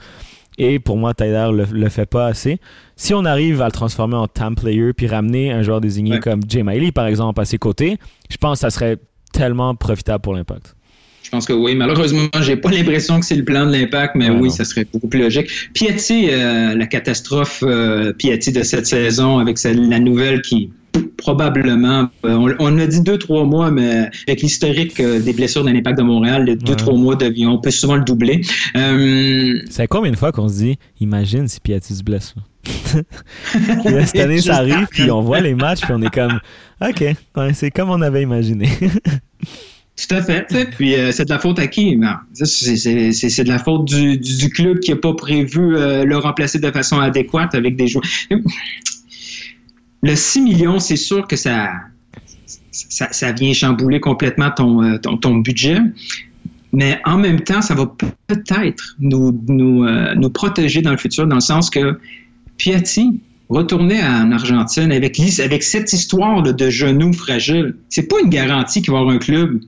Et 0.57 0.79
pour 0.79 0.97
moi, 0.97 1.13
Tyler 1.13 1.47
le, 1.53 1.65
le 1.71 1.89
fait 1.89 2.05
pas 2.05 2.27
assez. 2.27 2.59
Si 2.97 3.13
on 3.13 3.23
arrive 3.23 3.61
à 3.61 3.65
le 3.65 3.71
transformer 3.71 4.15
en 4.17 4.27
time 4.27 4.55
player 4.55 4.91
puis 4.93 5.07
ramener 5.07 5.51
un 5.51 5.63
joueur 5.63 5.79
désigné 5.79 6.15
Ouais. 6.15 6.19
comme 6.19 6.41
Jay 6.47 6.61
Miley, 6.63 6.91
par 6.91 7.07
exemple, 7.07 7.39
à 7.39 7.45
ses 7.45 7.57
côtés, 7.57 7.97
je 8.29 8.35
pense 8.37 8.57
que 8.59 8.61
ça 8.61 8.69
serait 8.69 8.97
tellement 9.31 9.73
profitable 9.75 10.21
pour 10.21 10.33
l'impact. 10.33 10.75
Je 11.23 11.29
pense 11.29 11.45
que 11.45 11.53
oui. 11.53 11.73
Malheureusement, 11.75 12.27
j'ai 12.41 12.57
pas 12.57 12.69
l'impression 12.71 13.19
que 13.21 13.25
c'est 13.25 13.35
le 13.37 13.45
plan 13.45 13.65
de 13.65 13.71
l'impact, 13.71 14.15
mais 14.15 14.29
Ouais, 14.29 14.35
oui, 14.37 14.47
non. 14.49 14.53
ça 14.53 14.65
serait 14.65 14.85
beaucoup 14.91 15.07
plus 15.07 15.21
logique. 15.21 15.49
Piatti, 15.73 16.27
euh, 16.29 16.75
la 16.75 16.85
catastrophe 16.87 17.63
euh, 17.65 18.11
Piatti 18.11 18.51
de 18.51 18.63
cette 18.63 18.85
saison 18.85 19.37
avec 19.39 19.57
sa- 19.57 19.71
la 19.73 19.99
nouvelle 19.99 20.41
qui 20.41 20.73
probablement, 21.21 22.09
euh, 22.25 22.33
on, 22.33 22.53
on 22.59 22.77
a 22.79 22.85
dit 22.87 23.01
deux, 23.01 23.17
trois 23.17 23.45
mois, 23.45 23.71
mais 23.71 24.09
avec 24.27 24.41
l'historique 24.41 24.99
euh, 24.99 25.19
des 25.21 25.33
blessures 25.33 25.63
d'un 25.63 25.75
impact 25.75 25.97
de 25.97 26.03
Montréal, 26.03 26.45
les 26.45 26.55
deux, 26.55 26.71
Ouais. 26.71 26.75
trois 26.77 26.95
mois, 26.97 27.15
devient, 27.15 27.45
on 27.47 27.57
peut 27.59 27.71
souvent 27.71 27.95
le 27.95 28.03
doubler. 28.03 28.41
Euh, 28.75 29.59
C'est 29.69 29.87
combien 29.87 30.11
de 30.11 30.17
fois 30.17 30.31
qu'on 30.31 30.49
se 30.49 30.55
dit, 30.57 30.77
imagine 30.99 31.47
si 31.47 31.59
Piatti 31.59 31.95
se 31.95 32.03
blesse. 32.03 32.33
là. 32.35 32.43
Puis 33.83 33.93
là, 33.93 34.05
cette 34.05 34.19
année, 34.25 34.41
ça 34.41 34.57
arrive, 34.57 34.87
puis 34.91 35.09
on 35.09 35.21
voit 35.21 35.39
les 35.39 35.55
matchs, 35.55 35.81
puis 35.81 35.93
on 35.95 36.01
est 36.01 36.13
comme, 36.13 36.39
OK, 36.81 37.01
ouais, 37.01 37.53
c'est 37.53 37.71
comme 37.71 37.89
on 37.89 38.01
avait 38.01 38.21
imaginé. 38.21 38.67
Tout 40.07 40.15
à 40.15 40.21
fait. 40.21 40.47
Puis 40.77 40.95
euh, 40.95 41.11
c'est 41.11 41.25
de 41.25 41.29
la 41.29 41.37
faute 41.37 41.59
à 41.59 41.67
qui? 41.67 41.95
Non, 41.95 42.13
c'est- 42.33 43.43
de 43.43 43.47
la 43.49 43.59
faute 43.59 43.85
du, 43.85 44.17
du- 44.17 44.37
du 44.37 44.49
club 44.49 44.79
qui 44.79 44.89
n'a 44.91 44.97
pas 44.97 45.13
prévu 45.13 45.75
euh, 45.75 46.05
le 46.05 46.17
remplacer 46.17 46.57
de 46.59 46.71
façon 46.71 46.99
adéquate 46.99 47.53
avec 47.55 47.75
des 47.75 47.87
joueurs. 47.87 48.03
Le 50.03 50.15
6 50.15 50.41
millions, 50.41 50.79
c'est 50.79 50.95
sûr 50.95 51.27
que 51.27 51.35
ça, 51.35 51.69
vient 53.37 53.53
chambouler 53.53 53.99
complètement 53.99 54.51
ton, 54.51 54.83
euh, 54.83 54.97
ton, 54.97 55.35
budget. 55.35 55.77
Mais 56.73 56.99
en 57.05 57.17
même 57.17 57.41
temps, 57.41 57.61
ça 57.61 57.75
va 57.75 57.85
peut-être 58.27 58.97
euh, 59.03 59.31
nous 60.15 60.29
protéger 60.29 60.81
dans 60.81 60.91
le 60.91 60.97
futur, 60.97 61.27
dans 61.27 61.35
le 61.35 61.41
sens 61.41 61.69
que 61.69 61.99
Piatti, 62.57 63.21
retourner 63.49 64.01
en 64.01 64.31
Argentine 64.31 64.91
avec, 64.91 65.15
cette 65.63 65.93
histoire 65.93 66.41
là, 66.41 66.53
de 66.53 66.69
genoux 66.69 67.13
fragiles, 67.13 67.75
c'est 67.89 68.07
pas 68.07 68.17
une 68.23 68.29
garantie 68.29 68.81
qu'il 68.81 68.91
va 68.91 68.99
y 68.99 69.01
avoir 69.01 69.15
un 69.15 69.19
club. 69.19 69.59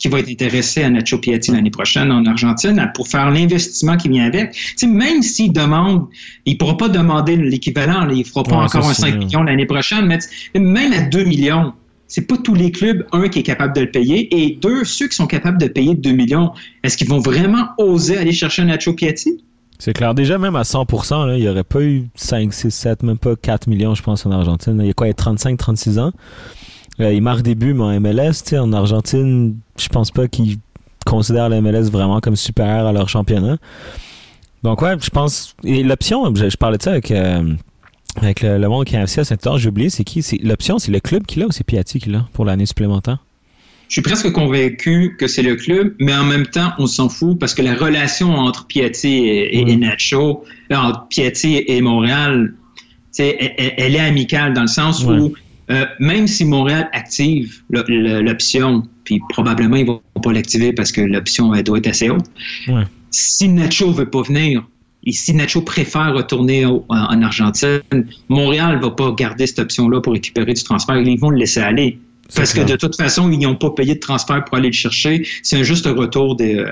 Qui 0.00 0.08
va 0.08 0.18
être 0.18 0.28
intéressé 0.28 0.82
à 0.82 0.90
Nacho 0.90 1.18
Piatti 1.18 1.52
l'année 1.52 1.70
prochaine 1.70 2.10
en 2.10 2.24
Argentine 2.26 2.90
pour 2.94 3.06
faire 3.06 3.30
l'investissement 3.30 3.96
qui 3.96 4.08
vient 4.08 4.24
avec. 4.24 4.52
Tu 4.52 4.74
sais, 4.76 4.86
même 4.88 5.22
s'il 5.22 5.52
demande, 5.52 6.06
il 6.46 6.54
ne 6.54 6.58
pourra 6.58 6.76
pas 6.76 6.88
demander 6.88 7.36
l'équivalent, 7.36 8.08
il 8.10 8.18
ne 8.18 8.24
fera 8.24 8.42
pas 8.42 8.56
Ouais, 8.56 8.64
encore 8.64 8.88
un 8.88 8.94
c'est 8.94 9.02
5 9.02 9.08
sûr. 9.10 9.18
millions 9.18 9.42
l'année 9.44 9.66
prochaine, 9.66 10.06
mais 10.06 10.18
même 10.58 10.92
à 10.92 11.02
2 11.02 11.24
millions, 11.24 11.74
c'est 12.08 12.26
pas 12.26 12.36
tous 12.38 12.54
les 12.54 12.72
clubs, 12.72 13.06
un, 13.12 13.28
qui 13.28 13.38
est 13.38 13.44
capable 13.44 13.74
de 13.76 13.82
le 13.82 13.90
payer, 13.90 14.28
et 14.36 14.58
deux, 14.60 14.84
ceux 14.84 15.06
qui 15.06 15.14
sont 15.14 15.28
capables 15.28 15.58
de 15.58 15.68
payer 15.68 15.94
2 15.94 16.10
millions, 16.10 16.50
est-ce 16.82 16.96
qu'ils 16.96 17.08
vont 17.08 17.20
vraiment 17.20 17.68
oser 17.78 18.16
aller 18.18 18.32
chercher 18.32 18.62
un 18.62 18.64
Nacho 18.64 18.94
Piatti? 18.94 19.44
C'est 19.78 19.92
clair. 19.92 20.14
Déjà, 20.14 20.36
même 20.36 20.56
à 20.56 20.62
100%, 20.62 21.26
là, 21.26 21.36
il 21.36 21.42
n'y 21.42 21.48
aurait 21.48 21.62
pas 21.64 21.82
eu 21.82 22.08
5, 22.14 22.52
6, 22.52 22.70
7, 22.70 23.02
même 23.02 23.16
pas 23.16 23.36
4 23.36 23.66
millions, 23.68 23.94
je 23.94 24.02
pense, 24.02 24.26
en 24.26 24.30
Argentine. 24.30 24.78
Il 24.80 24.86
y 24.86 24.90
a 24.90 24.92
quoi, 24.92 25.06
il 25.06 25.10
y 25.10 25.12
a 25.12 25.14
35, 25.14 25.56
36 25.56 25.98
ans? 25.98 26.12
Euh, 27.00 27.12
il 27.12 27.22
marque 27.22 27.42
des 27.42 27.54
buts, 27.54 27.74
mais 27.74 27.82
en 27.84 28.00
MLS, 28.00 28.42
tu 28.44 28.50
sais, 28.50 28.58
en 28.58 28.72
Argentine, 28.72 29.56
je 29.78 29.88
pense 29.88 30.10
pas 30.10 30.28
qu'ils 30.28 30.58
considèrent 31.06 31.48
la 31.48 31.60
MLS 31.60 31.90
vraiment 31.90 32.20
comme 32.20 32.36
supérieur 32.36 32.86
à 32.86 32.92
leur 32.92 33.08
championnat. 33.08 33.56
Donc, 34.62 34.82
ouais, 34.82 34.94
je 35.02 35.08
pense. 35.10 35.54
Et 35.64 35.82
l'option, 35.82 36.34
je, 36.34 36.50
je 36.50 36.56
parlais 36.56 36.76
de 36.76 36.82
ça 36.82 36.90
avec, 36.90 37.10
euh, 37.10 37.54
avec 38.20 38.42
le, 38.42 38.58
le 38.58 38.68
monde 38.68 38.84
qui 38.84 38.96
a 38.96 38.98
investi 38.98 39.20
à 39.20 39.24
Saint-Anne, 39.24 39.56
j'ai 39.56 39.68
oublié, 39.70 39.88
c'est 39.88 40.04
qui 40.04 40.22
C'est- 40.22 40.42
L'option, 40.42 40.78
c'est 40.78 40.92
le 40.92 41.00
club 41.00 41.24
qui 41.26 41.38
l'a 41.38 41.46
ou 41.46 41.52
c'est 41.52 41.64
Piatti 41.64 41.98
qui 42.00 42.10
l'a 42.10 42.28
pour 42.34 42.44
l'année 42.44 42.66
supplémentaire? 42.66 43.18
Je 43.88 43.94
suis 43.94 44.02
presque 44.02 44.30
convaincu 44.30 45.16
que 45.18 45.26
c'est 45.26 45.42
le 45.42 45.56
club, 45.56 45.94
mais 45.98 46.14
en 46.14 46.22
même 46.24 46.46
temps, 46.46 46.72
on 46.78 46.86
s'en 46.86 47.08
fout 47.08 47.36
parce 47.38 47.54
que 47.54 47.62
la 47.62 47.74
relation 47.74 48.34
entre 48.36 48.66
Piatti 48.66 49.08
et, 49.08 49.58
et- 49.58 49.64
Oui. 49.64 49.72
et 49.72 49.76
Nacho, 49.76 50.44
euh, 50.70 50.76
entre 50.76 51.08
Piatti 51.08 51.64
et 51.66 51.80
Montréal, 51.80 52.54
elle, 53.18 53.34
elle- 53.58 53.74
elle 53.78 53.94
est 53.96 54.00
amicale 54.00 54.52
dans 54.52 54.60
le 54.62 54.66
sens 54.68 55.02
Ouais. 55.04 55.18
où 55.18 55.32
euh, 55.70 55.84
même 55.98 56.26
si 56.26 56.44
Montréal 56.44 56.88
active 56.92 57.62
l'option, 57.70 58.82
puis 59.04 59.20
probablement 59.28 59.76
ils 59.76 59.86
vont 59.86 60.00
pas 60.22 60.32
l'activer 60.32 60.72
parce 60.72 60.92
que 60.92 61.00
l'option 61.00 61.50
doit 61.62 61.78
être 61.78 61.86
assez 61.88 62.10
haute. 62.10 62.26
Ouais. 62.68 62.84
Si 63.10 63.48
Nacho 63.48 63.90
veut 63.92 64.08
pas 64.10 64.22
venir, 64.22 64.66
et 65.04 65.12
si 65.12 65.34
Nacho 65.34 65.62
préfère 65.62 66.14
retourner 66.14 66.66
au- 66.66 66.84
en, 66.88 66.96
en 67.16 67.22
Argentine, 67.22 67.80
Montréal 68.28 68.80
va 68.82 68.90
pas 68.90 69.12
garder 69.12 69.46
cette 69.46 69.58
option-là 69.60 70.00
pour 70.00 70.12
récupérer 70.12 70.52
du 70.52 70.62
transfert. 70.62 70.96
Ils 70.98 71.18
vont 71.18 71.30
le 71.30 71.38
laisser 71.38 71.60
aller. 71.60 71.98
Parce 72.36 72.52
que 72.52 72.60
de 72.60 72.76
toute 72.76 72.94
façon, 72.96 73.28
ils 73.30 73.38
n'ont 73.40 73.56
pas 73.56 73.70
payé 73.70 73.94
de 73.94 73.98
transfert 74.00 74.44
pour 74.44 74.56
aller 74.58 74.68
le 74.68 74.72
chercher. 74.74 75.26
C'est 75.42 75.56
un 75.58 75.62
juste 75.64 75.86
retour 75.86 76.36
de, 76.36 76.44
euh, 76.44 76.70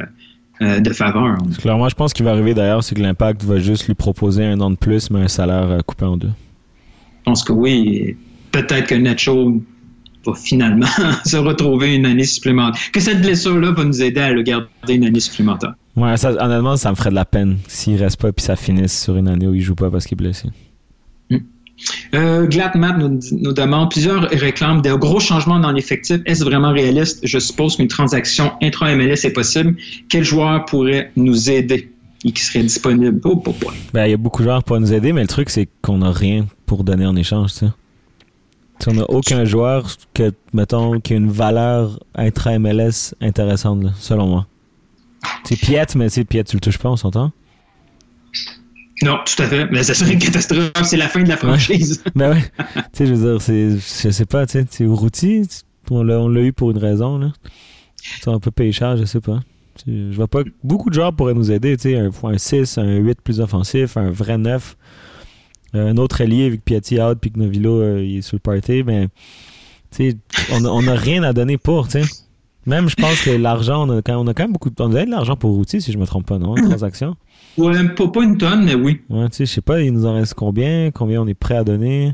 euh, 0.62 0.78
de 0.80 0.92
faveur. 0.92 1.36
Clairement, 1.58 1.88
je 1.88 1.96
pense 1.96 2.12
qu'il 2.12 2.24
va 2.24 2.30
arriver 2.30 2.54
d'ailleurs, 2.54 2.84
c'est 2.84 2.94
que 2.94 3.00
l'Impact 3.00 3.42
va 3.42 3.58
juste 3.58 3.86
lui 3.88 3.94
proposer 3.94 4.44
un 4.44 4.60
an 4.60 4.70
de 4.70 4.76
plus, 4.76 5.10
mais 5.10 5.20
un 5.20 5.28
salaire 5.28 5.78
coupé 5.84 6.04
en 6.04 6.16
deux. 6.16 6.28
Je 6.28 7.22
pense 7.24 7.42
que 7.42 7.52
oui. 7.52 8.16
Et 8.54 8.58
Peut-être 8.58 8.86
que 8.86 8.94
Nacho 8.94 9.62
va 10.26 10.34
finalement 10.34 10.86
se 11.24 11.36
retrouver 11.36 11.94
une 11.94 12.06
année 12.06 12.24
supplémentaire. 12.24 12.80
Que 12.92 13.00
cette 13.00 13.20
blessure-là 13.20 13.72
va 13.72 13.84
nous 13.84 14.02
aider 14.02 14.20
à 14.20 14.32
le 14.32 14.42
garder 14.42 14.66
une 14.88 15.04
année 15.04 15.20
supplémentaire. 15.20 15.74
Ouais, 15.96 16.16
ça, 16.16 16.30
honnêtement, 16.30 16.76
ça 16.76 16.90
me 16.90 16.96
ferait 16.96 17.10
de 17.10 17.14
la 17.14 17.24
peine 17.24 17.58
s'il 17.66 18.00
reste 18.02 18.20
pas 18.20 18.32
puis 18.32 18.44
ça 18.44 18.56
finisse 18.56 19.02
sur 19.02 19.16
une 19.16 19.28
année 19.28 19.46
où 19.46 19.54
il 19.54 19.62
joue 19.62 19.74
pas 19.74 19.90
parce 19.90 20.06
qu'il 20.06 20.16
est 20.16 20.22
blessé. 20.24 20.48
Euh, 22.14 22.46
Glatmat 22.46 22.96
nous, 22.98 23.20
nous 23.32 23.52
demande 23.52 23.90
plusieurs 23.90 24.28
réclament 24.30 24.82
de 24.82 24.92
gros 24.94 25.20
changements 25.20 25.60
dans 25.60 25.70
l'effectif. 25.70 26.18
Est-ce 26.26 26.44
vraiment 26.44 26.72
réaliste? 26.72 27.20
Je 27.22 27.38
suppose 27.38 27.76
qu'une 27.76 27.88
transaction 27.88 28.52
intra-MLS 28.62 29.24
est 29.24 29.32
possible. 29.32 29.76
Quel 30.08 30.24
joueur 30.24 30.64
pourrait 30.64 31.12
nous 31.16 31.50
aider 31.50 31.92
et 32.24 32.32
qui 32.32 32.42
serait 32.42 32.62
disponible? 32.64 33.20
Oh, 33.24 33.40
oh, 33.46 33.54
oh. 33.64 33.70
Ben, 33.92 34.06
il 34.06 34.10
y 34.10 34.14
a 34.14 34.16
beaucoup 34.16 34.42
de 34.42 34.48
joueurs 34.48 34.64
pour 34.64 34.80
nous 34.80 34.92
aider, 34.92 35.12
mais 35.12 35.22
le 35.22 35.28
truc, 35.28 35.50
c'est 35.50 35.68
qu'on 35.82 36.02
a 36.02 36.10
rien 36.10 36.46
pour 36.66 36.82
donner 36.82 37.06
en 37.06 37.14
échange, 37.14 37.52
tu 37.52 37.58
sais. 37.58 37.72
Tu 38.78 38.84
sais, 38.84 38.90
on 38.90 38.94
n'a 38.94 39.10
aucun 39.10 39.44
joueur 39.44 39.88
que, 40.14 40.32
mettons, 40.52 41.00
qui 41.00 41.14
a 41.14 41.16
une 41.16 41.30
valeur 41.30 41.98
intra-MLS 42.14 43.14
intéressante, 43.20 43.82
là, 43.82 43.90
selon 43.98 44.26
moi. 44.26 44.46
C'est 45.44 45.56
Piet, 45.56 45.86
mais 45.96 46.08
c'est 46.08 46.24
Piet, 46.24 46.44
tu 46.44 46.56
le 46.56 46.60
touches 46.60 46.78
pas, 46.78 46.90
on 46.90 46.96
s'entend? 46.96 47.32
Non, 49.02 49.18
tout 49.24 49.42
à 49.42 49.46
fait. 49.46 49.66
Mais 49.70 49.82
ça 49.82 49.94
serait 49.94 50.12
une 50.12 50.18
catastrophe. 50.18 50.70
C'est 50.82 50.96
la 50.96 51.08
fin 51.08 51.22
de 51.22 51.28
la 51.28 51.36
franchise. 51.36 52.02
Ben 52.14 52.32
ouais. 52.32 52.42
tu 52.74 52.82
sais, 52.92 53.06
je 53.06 53.14
veux 53.14 53.32
dire, 53.32 53.42
c'est, 53.42 53.70
je 53.70 54.10
sais 54.10 54.26
pas, 54.26 54.46
tu 54.46 54.52
sais, 54.52 54.66
c'est 54.68 54.86
Routy, 54.86 55.46
on 55.90 56.02
l'a, 56.02 56.18
on 56.18 56.28
l'a 56.28 56.42
eu 56.42 56.52
pour 56.52 56.70
une 56.70 56.78
raison, 56.78 57.18
là. 57.18 57.32
Sais, 57.96 58.28
on 58.28 58.40
peut 58.40 58.50
payer 58.50 58.72
cher, 58.72 58.96
je 58.96 59.04
sais 59.04 59.20
pas. 59.20 59.40
Je 59.86 60.14
vois 60.14 60.26
pas 60.26 60.40
beaucoup 60.64 60.90
de 60.90 60.94
joueurs 60.94 61.12
pourraient 61.12 61.34
nous 61.34 61.52
aider, 61.52 61.76
tu 61.76 61.90
sais, 61.90 61.96
un, 61.96 62.10
un 62.24 62.38
6, 62.38 62.78
un 62.78 62.96
8 62.96 63.20
plus 63.22 63.40
offensif, 63.40 63.96
un 63.96 64.10
vrai 64.10 64.38
9. 64.38 64.76
Euh, 65.74 65.90
un 65.90 65.96
autre 65.98 66.20
allié 66.22 66.46
avec 66.46 66.64
Piatti 66.64 67.00
out 67.00 67.18
puis 67.20 67.30
que 67.30 67.38
Novilo 67.38 67.80
euh, 67.80 68.02
il 68.02 68.18
est 68.18 68.22
sur 68.22 68.36
le 68.36 68.40
party, 68.40 68.82
mais 68.86 69.08
tu 69.90 70.10
sais, 70.10 70.16
on, 70.52 70.64
a- 70.64 70.68
on 70.68 70.86
a 70.88 70.94
rien 70.94 71.22
à 71.22 71.32
donner 71.32 71.58
pour, 71.58 71.88
tu 71.88 72.02
sais. 72.02 72.10
Même, 72.66 72.88
je 72.88 72.96
pense 72.96 73.20
que 73.22 73.30
l'argent, 73.30 73.86
on 73.88 73.98
a, 73.98 74.02
quand, 74.02 74.16
on 74.18 74.26
a 74.26 74.34
quand 74.34 74.42
même 74.44 74.52
beaucoup 74.52 74.68
de, 74.70 74.74
on 74.80 74.94
a 74.94 75.04
de 75.04 75.10
l'argent 75.10 75.36
pour 75.36 75.52
routier, 75.52 75.80
si 75.80 75.90
je 75.92 75.98
me 75.98 76.04
trompe 76.06 76.26
pas, 76.26 76.38
non? 76.38 76.56
Une 76.56 76.68
transaction? 76.68 77.16
Ouais, 77.56 77.88
pas, 77.94 78.08
pas 78.08 78.22
une 78.22 78.36
tonne, 78.38 78.64
mais 78.64 78.74
oui. 78.74 79.00
Ouais, 79.08 79.28
tu 79.30 79.36
sais, 79.36 79.46
je 79.46 79.52
sais 79.52 79.60
pas, 79.62 79.80
il 79.80 79.92
nous 79.92 80.04
en 80.06 80.14
reste 80.14 80.34
combien? 80.34 80.90
Combien 80.90 81.22
on 81.22 81.26
est 81.26 81.34
prêt 81.34 81.56
à 81.56 81.64
donner? 81.64 82.12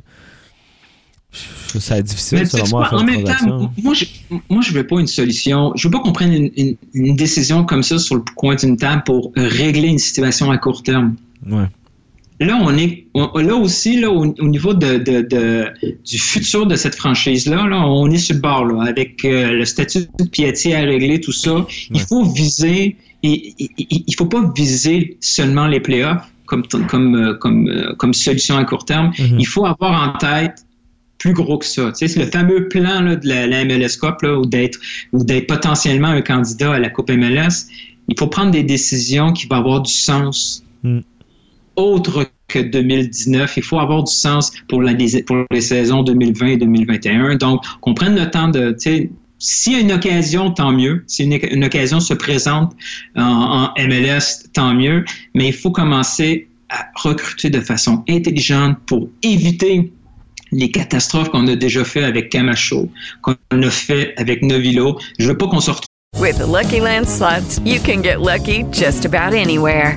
Je- 1.32 1.78
Ça 1.80 1.98
est 1.98 2.02
difficile, 2.04 2.38
Mais 2.38 2.44
selon 2.44 2.68
moi, 2.70 2.86
à 2.86 2.90
faire 2.90 2.98
en 3.00 3.04
même 3.04 3.24
temps, 3.24 3.70
moi, 3.82 3.94
je, 3.94 4.04
moi, 4.48 4.62
je 4.62 4.72
veux 4.72 4.86
pas 4.86 5.00
une 5.00 5.08
solution. 5.08 5.72
Je 5.74 5.88
veux 5.88 5.92
pas 5.92 5.98
qu'on 6.00 6.12
prenne 6.12 6.32
une, 6.32 6.50
une- 6.56 6.76
une 6.94 7.16
décision 7.16 7.64
comme 7.64 7.82
ça 7.82 7.98
sur 7.98 8.14
le 8.14 8.22
coin 8.36 8.54
d'une 8.54 8.76
table 8.76 9.02
pour 9.04 9.32
régler 9.36 9.88
une 9.88 9.98
situation 9.98 10.50
à 10.52 10.58
court 10.58 10.82
terme. 10.84 11.16
Ouais. 11.48 11.66
Là, 12.40 12.58
on 12.62 12.76
est, 12.76 13.06
on- 13.14 13.38
là 13.38 13.54
aussi, 13.54 14.00
là, 14.00 14.10
au, 14.10 14.24
au 14.26 14.48
niveau 14.48 14.74
de, 14.74 14.98
de- 14.98 15.22
de- 15.22 15.66
du 16.04 16.18
futur 16.18 16.66
de 16.66 16.74
cette 16.74 16.96
franchise-là, 16.96 17.66
là, 17.68 17.86
on 17.86 18.10
est 18.10 18.18
sur 18.18 18.34
le 18.34 18.40
bord, 18.40 18.64
là, 18.66 18.82
avec 18.88 19.24
euh, 19.24 19.52
le 19.52 19.64
statut 19.64 20.00
de 20.18 20.24
pietier 20.28 20.74
à 20.74 20.80
régler, 20.80 21.20
tout 21.20 21.32
ça. 21.32 21.64
Il 21.90 21.96
Ouais. 21.96 22.02
faut 22.08 22.24
viser, 22.24 22.96
il, 23.22 23.54
il, 23.58 23.68
il- 23.78 24.04
il 24.08 24.14
faut 24.16 24.26
pas 24.26 24.52
viser 24.56 25.16
seulement 25.20 25.68
les 25.68 25.78
playoffs 25.80 26.24
comme, 26.46 26.64
comme, 26.66 27.14
euh, 27.14 27.34
comme, 27.34 27.68
euh, 27.68 27.94
comme 27.96 28.12
solution 28.12 28.56
à 28.56 28.64
court 28.64 28.84
terme. 28.84 29.12
Mhm. 29.18 29.36
Il 29.38 29.46
faut 29.46 29.64
avoir 29.64 30.08
en 30.14 30.18
tête 30.18 30.66
plus 31.18 31.32
gros 31.34 31.56
que 31.58 31.64
ça. 31.64 31.92
Tu 31.92 31.98
sais, 31.98 32.08
c'est 32.08 32.20
le 32.20 32.26
fameux 32.30 32.68
plan 32.68 33.00
là, 33.00 33.14
de 33.16 33.26
la, 33.28 33.46
la 33.46 33.64
MLS 33.64 33.96
Cup, 34.00 34.20
là, 34.22 34.36
ou 34.38 34.44
d'être 34.44 34.78
ou 35.12 35.22
d'être 35.24 35.46
potentiellement 35.46 36.08
un 36.08 36.20
candidat 36.20 36.72
à 36.74 36.78
la 36.80 36.90
Coupe 36.90 37.10
MLS. 37.10 37.68
Il 38.08 38.18
faut 38.18 38.26
prendre 38.26 38.50
des 38.50 38.64
décisions 38.64 39.32
qui 39.32 39.46
vont 39.46 39.56
avoir 39.56 39.80
du 39.82 39.92
sens 39.92 40.62
Mm. 40.82 40.98
Autre 41.76 42.26
que 42.48 42.58
2019. 42.58 43.56
Il 43.56 43.62
faut 43.62 43.78
avoir 43.78 44.04
du 44.04 44.12
sens 44.12 44.52
pour, 44.68 44.82
les- 44.82 45.60
saisons 45.60 46.02
2020 46.02 46.46
et 46.46 46.56
2021. 46.56 47.36
Donc, 47.36 47.62
qu'on 47.80 47.94
prenne 47.94 48.14
le 48.14 48.30
temps 48.30 48.48
de, 48.48 48.76
s'il 49.38 49.72
y 49.72 49.76
a 49.76 49.80
une 49.80 49.92
occasion, 49.92 50.50
tant 50.50 50.72
mieux. 50.72 51.04
Si 51.06 51.24
une, 51.24 51.64
occasion 51.64 52.00
se 52.00 52.14
présente 52.14 52.72
en, 53.16 53.72
en 53.76 53.82
MLS, 53.82 54.48
tant 54.52 54.74
mieux. 54.74 55.04
Mais 55.34 55.48
il 55.48 55.54
faut 55.54 55.70
commencer 55.70 56.48
à 56.70 56.86
recruter 56.96 57.50
de 57.50 57.60
façon 57.60 58.04
intelligente 58.08 58.78
pour 58.86 59.08
éviter 59.22 59.92
les 60.52 60.70
catastrophes 60.70 61.30
qu'on 61.30 61.46
a 61.48 61.56
déjà 61.56 61.84
fait 61.84 62.04
avec 62.04 62.30
Camacho, 62.30 62.88
qu'on 63.22 63.34
a 63.50 63.70
fait 63.70 64.14
avec 64.16 64.42
Novilo. 64.42 64.98
Je 65.18 65.28
veux 65.28 65.36
pas 65.36 65.48
qu'on 65.48 65.60
se 65.60 65.70
retrouve 65.70 65.88
With 66.20 66.38
the 66.38 66.46
Lucky 66.46 66.78
Land 66.78 67.08
slots, 67.08 67.58
you 67.64 67.80
can 67.80 68.00
get 68.00 68.20
lucky 68.20 68.64
just 68.70 69.04
about 69.04 69.34
anywhere. 69.34 69.96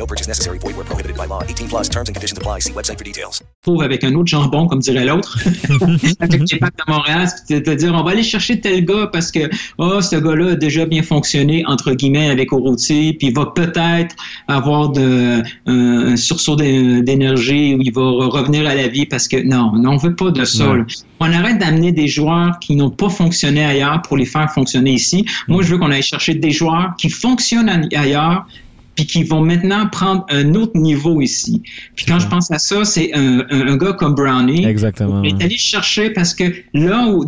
No 0.00 0.06
purchase 0.06 0.28
necessary. 0.28 0.56
Void 0.58 0.76
where 0.76 0.84
prohibited 0.86 1.14
by 1.14 1.26
law. 1.26 1.42
18 1.42 1.68
plus 1.68 1.88
terms 1.90 2.08
and 2.08 2.14
conditions 2.14 2.38
apply. 2.38 2.60
See 2.60 2.72
website 2.72 2.96
for 2.96 3.04
details. 3.04 3.42
avec 3.84 4.02
un 4.02 4.14
autre 4.14 4.28
jambon, 4.28 4.66
comme 4.66 4.78
dirait 4.80 5.04
l'autre, 5.04 5.38
avec 6.20 6.40
les 6.50 6.58
packs 6.58 6.74
de 6.86 6.90
Montréal, 6.90 7.28
te 7.48 7.74
dire 7.74 7.92
on 7.94 8.02
va 8.02 8.12
aller 8.12 8.22
chercher 8.22 8.60
tel 8.60 8.86
gars 8.86 9.10
parce 9.12 9.30
que 9.30 9.50
oh, 9.76 10.00
ce 10.00 10.16
gars-là 10.16 10.52
a 10.52 10.54
déjà 10.54 10.86
bien 10.86 11.02
fonctionné, 11.02 11.64
entre 11.66 11.92
guillemets, 11.92 12.30
avec 12.30 12.50
Oroutier, 12.54 13.12
puis 13.12 13.26
il 13.28 13.34
va 13.34 13.46
peut-être 13.54 14.16
avoir 14.48 14.88
de, 14.88 15.42
un, 15.66 16.12
un 16.12 16.16
sursaut 16.16 16.56
d'é- 16.56 17.02
d'énergie 17.02 17.74
où 17.74 17.82
il 17.82 17.92
va 17.92 18.00
revenir 18.28 18.66
à 18.66 18.74
la 18.74 18.88
vie 18.88 19.04
parce 19.04 19.28
que 19.28 19.36
non, 19.36 19.72
non 19.76 19.92
on 19.92 19.96
veut 19.98 20.16
pas 20.16 20.30
de 20.30 20.44
ça. 20.46 20.72
Ouais. 20.72 20.80
On 21.20 21.30
arrête 21.30 21.58
d'amener 21.58 21.92
des 21.92 22.08
joueurs 22.08 22.58
qui 22.60 22.74
n'ont 22.74 22.90
pas 22.90 23.10
fonctionné 23.10 23.62
ailleurs 23.62 24.00
pour 24.02 24.16
les 24.16 24.24
faire 24.24 24.50
fonctionner 24.50 24.94
ici. 24.94 25.26
Moi, 25.48 25.62
je 25.62 25.72
veux 25.72 25.78
qu'on 25.78 25.90
aille 25.90 26.02
chercher 26.02 26.34
des 26.34 26.52
joueurs 26.52 26.94
qui 26.96 27.10
fonctionnent 27.10 27.88
ailleurs 27.94 28.46
puis 29.00 29.06
qui 29.06 29.24
vont 29.24 29.40
maintenant 29.40 29.86
prendre 29.88 30.26
un 30.28 30.54
autre 30.54 30.76
niveau 30.78 31.20
ici. 31.22 31.62
Puis 31.96 32.04
quand 32.04 32.18
je 32.18 32.26
pense 32.28 32.50
à 32.50 32.58
ça, 32.58 32.84
c'est 32.84 33.14
un, 33.14 33.40
un- 33.50 33.68
un 33.68 33.76
gars 33.76 33.94
comme 33.94 34.14
Brownie. 34.14 34.64
Exactement. 34.66 35.22
Il 35.22 35.30
est 35.40 35.42
allé 35.44 35.56
chercher 35.56 36.10
parce 36.10 36.34
que 36.34 36.44
là 36.74 37.06
où, 37.08 37.24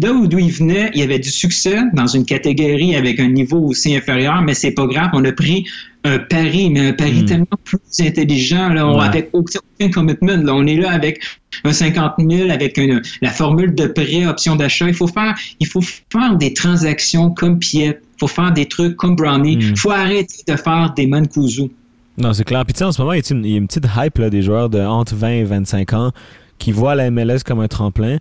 là 0.00 0.12
où 0.12 0.26
d'où 0.28 0.38
il 0.38 0.50
venait, 0.52 0.90
il 0.94 1.00
y 1.00 1.02
avait 1.02 1.18
du 1.18 1.30
succès 1.30 1.78
dans 1.92 2.06
une 2.06 2.24
catégorie 2.24 2.94
avec 2.94 3.18
un 3.18 3.28
niveau 3.30 3.58
aussi 3.58 3.96
inférieur, 3.96 4.42
mais 4.42 4.54
c'est 4.54 4.70
pas 4.72 4.86
grave. 4.86 5.10
On 5.12 5.24
a 5.24 5.32
pris 5.32 5.66
un 6.04 6.18
pari, 6.18 6.70
mais 6.70 6.80
un 6.88 6.92
pari 6.92 7.22
Mm. 7.22 7.26
tellement 7.26 7.46
plus 7.64 7.78
intelligent, 8.00 8.68
là, 8.68 8.86
on- 8.86 8.98
Ouais. 9.00 9.04
avec 9.06 9.30
aucun, 9.32 9.58
aucun 9.80 9.90
commitment. 9.90 10.36
Là. 10.36 10.54
On 10.54 10.66
est 10.66 10.76
là 10.76 10.92
avec 10.92 11.20
un 11.64 11.72
50 11.72 12.12
000, 12.18 12.50
avec 12.50 12.76
une, 12.78 13.02
la 13.22 13.30
formule 13.30 13.74
de 13.74 13.86
prêt, 13.86 14.24
option 14.26 14.54
d'achat. 14.54 14.86
Il 14.86 14.94
faut 14.94 15.08
faire, 15.08 15.34
il 15.58 15.66
faut 15.66 15.80
faire 15.82 16.36
des 16.36 16.54
transactions 16.54 17.30
comme 17.30 17.58
Piet. 17.58 17.98
Faut 18.18 18.26
faire 18.26 18.52
des 18.52 18.66
trucs 18.66 18.96
comme 18.96 19.16
Brownie. 19.16 19.54
Il 19.60 19.72
Mm. 19.72 19.76
faut 19.76 19.90
arrêter 19.90 20.42
de 20.46 20.56
faire 20.56 20.92
des 20.96 21.06
Mancuso. 21.06 21.70
Non, 22.16 22.32
c'est 22.32 22.44
clair. 22.44 22.64
Puis 22.64 22.74
tu 22.74 22.78
sais, 22.78 22.84
en 22.84 22.92
ce 22.92 23.00
moment, 23.00 23.12
il 23.12 23.22
y 23.22 23.32
a 23.32 23.34
une, 23.34 23.44
il 23.44 23.50
y 23.50 23.54
a 23.54 23.58
une 23.58 23.66
petite 23.68 23.86
hype 23.96 24.18
là, 24.18 24.28
des 24.30 24.42
joueurs 24.42 24.68
de 24.68 24.80
entre 24.80 25.14
20 25.14 25.28
et 25.30 25.44
25 25.44 25.92
ans 25.92 26.10
qui 26.58 26.72
voient 26.72 26.94
la 26.96 27.10
MLS 27.10 27.38
comme 27.46 27.60
un 27.60 27.68
tremplin. 27.68 28.16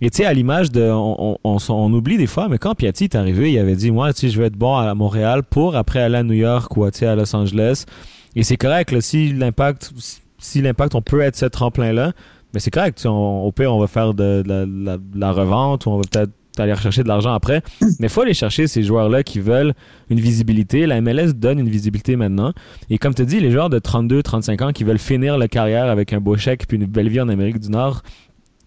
Et 0.00 0.10
tu 0.10 0.18
sais, 0.18 0.26
à 0.26 0.32
l'image 0.34 0.70
de. 0.70 0.82
On, 0.82 1.16
on, 1.18 1.38
on 1.42 1.56
s- 1.56 1.70
on 1.70 1.92
oublie 1.92 2.18
des 2.18 2.26
fois, 2.26 2.48
mais 2.48 2.58
quand 2.58 2.74
Piatti 2.74 3.04
est 3.04 3.16
arrivé, 3.16 3.50
il 3.52 3.58
avait 3.58 3.74
dit 3.74 3.90
Moi, 3.90 4.12
tu 4.12 4.20
sais, 4.20 4.28
je 4.28 4.38
vais 4.38 4.46
être 4.48 4.56
bon 4.56 4.76
à 4.76 4.94
Montréal 4.94 5.42
pour 5.42 5.74
après 5.76 6.00
aller 6.00 6.16
à 6.18 6.22
New 6.22 6.34
York 6.34 6.76
ou 6.76 6.84
à 6.84 6.90
Los 7.16 7.34
Angeles. 7.34 7.84
Et 8.36 8.42
c'est 8.44 8.56
correct, 8.58 8.92
là, 8.92 9.00
si 9.00 9.32
l'impact, 9.32 9.92
si 10.38 10.60
l'impact, 10.60 10.94
on 10.94 11.02
peut 11.02 11.20
être 11.22 11.34
ce 11.36 11.46
tremplin-là, 11.46 12.12
mais 12.54 12.60
c'est 12.60 12.70
correct. 12.70 13.02
on- 13.06 13.42
au 13.44 13.50
pire, 13.50 13.74
on 13.74 13.80
va 13.80 13.86
faire 13.88 14.12
de, 14.14 14.42
de 14.42 14.48
la, 14.48 14.66
de 14.66 14.84
la- 14.84 14.96
de 14.98 15.18
la 15.18 15.32
revente 15.32 15.86
ou 15.86 15.90
on 15.90 15.96
va 15.96 16.02
peut-être 16.08 16.30
aller 16.62 16.72
rechercher 16.72 17.02
de 17.02 17.08
l'argent 17.08 17.32
après. 17.32 17.62
Mais 18.00 18.06
il 18.06 18.08
faut 18.08 18.22
aller 18.22 18.34
chercher 18.34 18.66
ces 18.66 18.82
joueurs-là 18.82 19.22
qui 19.22 19.40
veulent 19.40 19.74
une 20.10 20.20
visibilité. 20.20 20.86
La 20.86 21.00
MLS 21.00 21.32
donne 21.34 21.58
une 21.58 21.68
visibilité 21.68 22.16
maintenant. 22.16 22.52
Et 22.90 22.98
comme 22.98 23.14
tu 23.14 23.24
dis, 23.26 23.40
les 23.40 23.50
joueurs 23.50 23.70
de 23.70 23.78
32, 23.78 24.22
35 24.22 24.62
ans 24.62 24.72
qui 24.72 24.84
veulent 24.84 24.98
finir 24.98 25.38
leur 25.38 25.48
carrière 25.48 25.86
avec 25.86 26.12
un 26.12 26.20
beau 26.20 26.36
chèque 26.36 26.66
puis 26.66 26.76
une 26.76 26.86
belle 26.86 27.08
vie 27.08 27.20
en 27.20 27.28
Amérique 27.28 27.58
du 27.60 27.70
Nord, 27.70 28.02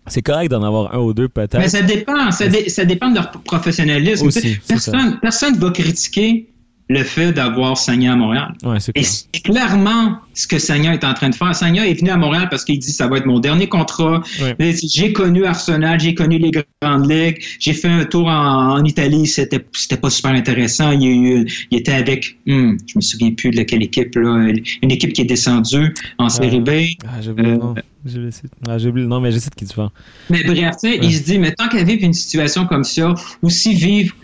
c'est 0.08 0.21
correct 0.23 0.49
d'en 0.49 0.63
avoir 0.63 0.95
un 0.95 0.99
ou 0.99 1.13
deux 1.13 1.30
peut-être. 1.30 1.58
Mais 1.60 1.67
ça 1.69 1.82
dépend, 1.84 2.32
ça, 2.32 2.47
dé- 2.47 2.69
ça 2.69 2.86
dépend 2.86 3.10
de 3.12 3.15
leur 3.15 3.30
professionnalisme. 3.32 4.25
Aussi, 4.27 4.41
Tu 4.41 4.62
personne, 4.67 5.19
personne 5.21 5.56
va 5.58 5.69
critiquer 5.69 6.47
le 6.89 7.04
fait 7.04 7.32
d'avoir 7.32 7.78
Sagna 7.78 8.13
à 8.13 8.15
Montréal. 8.15 8.54
Ouais, 8.63 8.80
c'est 8.80 8.91
Et 8.96 9.04
c'est 9.04 9.41
clairement 9.44 10.17
ce 10.34 10.48
que 10.48 10.60
Sagna 10.60 10.94
est 10.94 11.04
en 11.04 11.13
train 11.13 11.30
de 11.30 11.36
faire. 11.36 11.56
Sagna 11.56 11.88
est 11.88 11.94
venu 11.94 12.10
à 12.10 12.17
Montréal 12.17 12.48
parce 12.50 12.65
qu'il 12.65 12.80
dit 12.80 12.91
ça 12.91 13.08
va 13.08 13.17
être 13.17 13.26
mon 13.26 13.39
dernier 13.39 13.67
contrat. 13.67 14.22
Ouais. 14.41 14.76
J'ai 14.84 15.13
connu 15.13 15.46
Arsenal, 15.46 16.00
j'ai 16.00 16.13
connu 16.13 16.38
les 16.38 16.52
grandes 16.52 17.10
ligues, 17.10 17.41
j'ai 17.60 17.74
fait 17.74 17.88
un 17.88 18.06
tour 18.06 18.28
en, 18.28 18.74
en 18.74 18.84
Italie, 18.84 19.28
c'était 19.28 19.65
c'était 19.74 19.98
pas 19.98 20.10
super 20.10 20.32
intéressant. 20.32 20.91
Il, 20.91 21.48
était 21.72 21.94
avec, 21.94 22.38
hmm, 22.46 22.78
je 22.86 22.94
me 22.96 23.02
souviens 23.02 23.32
plus 23.32 23.52
de 23.52 23.58
laquelle 23.58 23.84
équipe 23.84 24.15
là, 24.15 24.52
une 24.82 24.91
équipe 24.91 25.13
qui 25.13 25.22
est 25.22 25.26
descendue 25.26 25.94
en 26.17 26.30
série 26.30 26.60
B. 26.60 26.70
Ah, 27.06 27.22
j'ai 27.22 27.32
oublié 27.32 27.52
le 27.52 27.62
Euh. 27.62 27.82
J'ai 28.06 28.17
oublié 28.17 28.32
ah, 28.67 28.78
j'ai 28.78 28.89
oublié 28.89 29.04
le 29.04 29.10
nom, 29.10 29.20
mais 29.22 29.32
je 29.32 29.38
sais 29.38 29.50
de 29.50 29.56
qui 29.56 29.65
tu 29.65 29.76
parles. 29.76 29.89
Mais 30.30 30.44
bref, 30.44 30.76
tu 30.82 30.89
sais, 30.89 31.00
il 31.02 31.13
se 31.13 31.24
dit, 31.24 31.38
mais 31.38 31.52
tant 31.54 31.67
qu'à 31.67 31.84
vivre 31.84 32.04
une 32.04 32.13
situation 32.13 32.65
comme 32.65 32.84
ça, 32.84 33.13
aussi 33.44 33.76
vivre, 33.76 34.15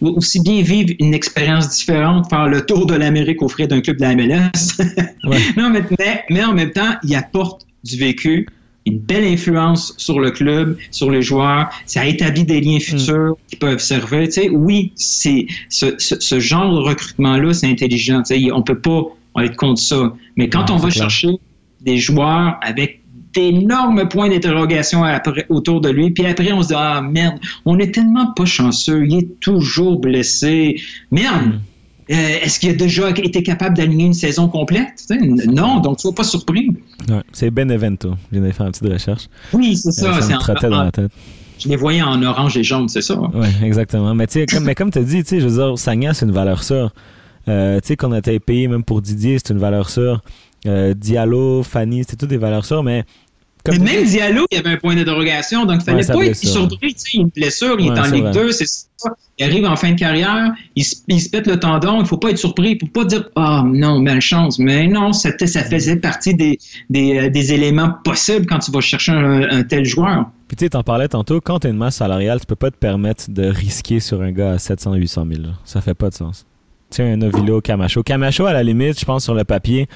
aussi 0.00 0.40
bien 0.40 0.62
vivre 0.62 0.90
une 0.98 1.14
expérience 1.14 1.68
différente, 1.70 2.28
faire 2.30 2.46
le 2.48 2.64
tour 2.64 2.86
de 2.86 2.94
l'Amérique 2.94 3.42
au 3.42 3.48
frais 3.48 3.66
d'un 3.66 3.80
club 3.80 3.96
de 3.98 4.02
la 4.02 4.14
MLS. 4.14 4.50
Ouais. 5.24 5.38
non, 5.56 5.68
mais, 5.70 5.82
mais, 5.98 6.24
mais 6.30 6.44
en 6.44 6.54
même 6.54 6.70
temps, 6.70 6.94
il 7.02 7.14
apporte 7.14 7.66
du 7.84 7.98
vécu, 7.98 8.48
une 8.86 8.98
belle 8.98 9.24
influence 9.24 9.92
sur 9.98 10.20
le 10.20 10.30
club, 10.30 10.78
sur 10.90 11.10
les 11.10 11.20
joueurs. 11.20 11.68
Ça 11.84 12.06
établit 12.06 12.44
des 12.44 12.60
liens 12.62 12.78
futurs 12.80 13.36
qui 13.48 13.56
peuvent 13.56 13.78
servir. 13.80 14.24
Tu 14.26 14.32
sais, 14.32 14.48
oui, 14.48 14.92
c'est 14.94 15.46
ce, 15.68 15.94
ce, 15.98 16.18
ce 16.18 16.40
genre 16.40 16.72
de 16.72 16.78
recrutement-là, 16.88 17.52
c'est 17.52 17.66
intelligent. 17.66 18.22
Tu 18.22 18.40
sais, 18.40 18.52
on 18.52 18.62
peut 18.62 18.78
pas 18.78 19.02
être 19.42 19.56
contre 19.56 19.80
ça. 19.82 20.14
Mais 20.36 20.48
quand 20.48 20.68
Non, 20.70 20.76
on 20.76 20.78
va 20.78 20.88
clair. 20.88 21.10
chercher 21.10 21.28
des 21.82 21.98
joueurs 21.98 22.56
avec 22.62 23.02
d'énormes 23.34 24.08
points 24.08 24.28
d'interrogation 24.28 25.02
autour 25.48 25.80
de 25.80 25.88
lui. 25.90 26.10
Puis 26.10 26.26
après, 26.26 26.52
on 26.52 26.62
se 26.62 26.68
dit, 26.68 26.74
ah 26.76 27.00
merde, 27.02 27.36
on 27.64 27.78
est 27.78 27.92
tellement 27.94 28.32
pas 28.32 28.44
chanceux, 28.44 29.04
il 29.06 29.14
est 29.18 29.40
toujours 29.40 30.00
blessé. 30.00 30.80
Merde, 31.10 31.46
Mm. 31.46 31.60
Euh, 32.10 32.14
Est-ce 32.42 32.58
qu'il 32.58 32.70
a 32.70 32.72
déjà 32.72 33.10
été 33.10 33.42
capable 33.42 33.76
d'aligner 33.76 34.06
une 34.06 34.14
saison 34.14 34.48
complète? 34.48 35.04
Non, 35.46 35.80
donc 35.80 36.00
sois 36.00 36.14
pas 36.14 36.24
surpris. 36.24 36.70
Ouais, 37.06 37.20
c'est 37.34 37.50
Benevento. 37.50 38.14
Je 38.32 38.38
viens 38.38 38.48
de 38.48 38.52
faire 38.52 38.64
une 38.64 38.72
petite 38.72 38.90
recherche. 38.90 39.28
Oui, 39.52 39.76
c'est 39.76 39.92
ça. 39.92 40.16
Euh, 40.16 40.20
ça 40.22 40.38
en- 40.38 40.70
dans 40.70 40.84
la 40.84 40.90
tête. 40.90 41.10
Je 41.58 41.68
les 41.68 41.76
voyais 41.76 42.00
en 42.00 42.22
orange 42.22 42.56
et 42.56 42.64
jaune, 42.64 42.88
c'est 42.88 43.02
ça. 43.02 43.20
Oui, 43.34 43.48
exactement. 43.62 44.14
Mais 44.14 44.26
comme, 44.50 44.64
mais 44.64 44.74
comme 44.74 44.90
tu 44.90 45.00
as 45.00 45.02
dit, 45.02 45.22
je 45.30 45.36
veux 45.46 45.50
dire, 45.62 45.78
Sagna, 45.78 46.14
c'est 46.14 46.24
une 46.24 46.32
valeur 46.32 46.62
sûre. 46.62 46.94
Euh, 47.46 47.78
tu 47.80 47.88
sais, 47.88 47.96
qu'on 47.96 48.12
a 48.12 48.18
été 48.20 48.38
payé 48.40 48.68
même 48.68 48.84
pour 48.84 49.02
Didier, 49.02 49.36
c'est 49.38 49.52
une 49.52 49.58
valeur 49.60 49.90
sûre. 49.90 50.22
Euh, 50.66 50.94
Diallo, 50.94 51.62
Fanny, 51.62 52.00
c'était 52.00 52.16
toutes 52.16 52.30
des 52.30 52.36
valeurs 52.36 52.64
sûres, 52.64 52.82
mais. 52.82 53.04
Comme 53.64 53.78
Mais 53.78 53.96
même 53.96 54.04
Diallo, 54.06 54.46
il 54.50 54.56
y 54.56 54.58
avait 54.58 54.70
un 54.70 54.76
point 54.76 54.94
d'interrogation, 54.94 55.66
donc 55.66 55.80
il 55.80 55.84
fallait 55.84 55.96
Ouais, 55.98 56.02
sa 56.04 56.14
pas 56.14 56.24
être 56.24 56.36
sais, 56.36 56.48
il 57.14 57.18
a 57.20 57.22
une 57.22 57.28
blessure, 57.28 57.76
il 57.80 57.90
Ouais, 57.90 57.96
est 57.96 58.00
en 58.00 58.04
c'est 58.04 58.12
Ligue 58.12 58.22
vrai. 58.24 58.32
2, 58.32 58.52
c'est 58.52 58.66
ça. 58.66 59.10
Il 59.38 59.44
arrive 59.44 59.64
en 59.66 59.76
fin 59.76 59.92
de 59.92 59.98
carrière, 59.98 60.52
il 60.74 60.84
se, 60.84 60.96
il 61.08 61.20
se 61.20 61.28
pète 61.28 61.46
le 61.46 61.58
tendon, 61.58 62.00
il 62.00 62.06
faut 62.06 62.16
pas 62.16 62.30
être 62.30 62.38
surpris, 62.38 62.72
il 62.72 62.78
faut 62.80 62.90
pas 62.92 63.04
dire 63.04 63.28
Ah 63.36 63.62
non, 63.66 63.98
malchance. 64.00 64.58
Mais 64.58 64.86
non, 64.86 65.12
ça 65.12 65.30
faisait 65.38 65.96
partie 65.96 66.34
des, 66.34 66.58
des, 66.88 67.18
euh, 67.18 67.30
des 67.30 67.52
éléments 67.52 67.90
possibles 68.04 68.46
quand 68.46 68.58
tu 68.60 68.70
vas 68.70 68.80
chercher 68.80 69.12
un, 69.12 69.42
un 69.50 69.62
tel 69.64 69.84
joueur. 69.84 70.26
Puis 70.46 70.56
tu 70.56 70.64
sais, 70.64 70.70
t'en 70.70 70.82
parlais 70.82 71.08
tantôt, 71.08 71.40
quand 71.40 71.58
t'as 71.58 71.68
une 71.70 71.76
masse 71.76 71.96
salariale, 71.96 72.40
tu 72.40 72.46
peux 72.46 72.56
pas 72.56 72.70
te 72.70 72.76
permettre 72.78 73.24
de 73.30 73.44
risquer 73.46 74.00
sur 74.00 74.22
un 74.22 74.32
gars 74.32 74.52
à 74.52 74.58
700, 74.58 74.94
800 74.94 75.26
000. 75.30 75.42
là. 75.42 75.48
Ça 75.64 75.80
fait 75.80 75.94
pas 75.94 76.10
de 76.10 76.14
sens. 76.14 76.46
Tu 76.90 76.96
sais, 76.96 77.02
un 77.12 77.16
Novilo, 77.16 77.60
Camacho. 77.60 78.02
Camacho, 78.02 78.46
à 78.46 78.52
la 78.52 78.62
limite, 78.62 78.98
je 78.98 79.04
pense, 79.04 79.24
sur 79.24 79.34
le 79.34 79.44
papier, 79.44 79.88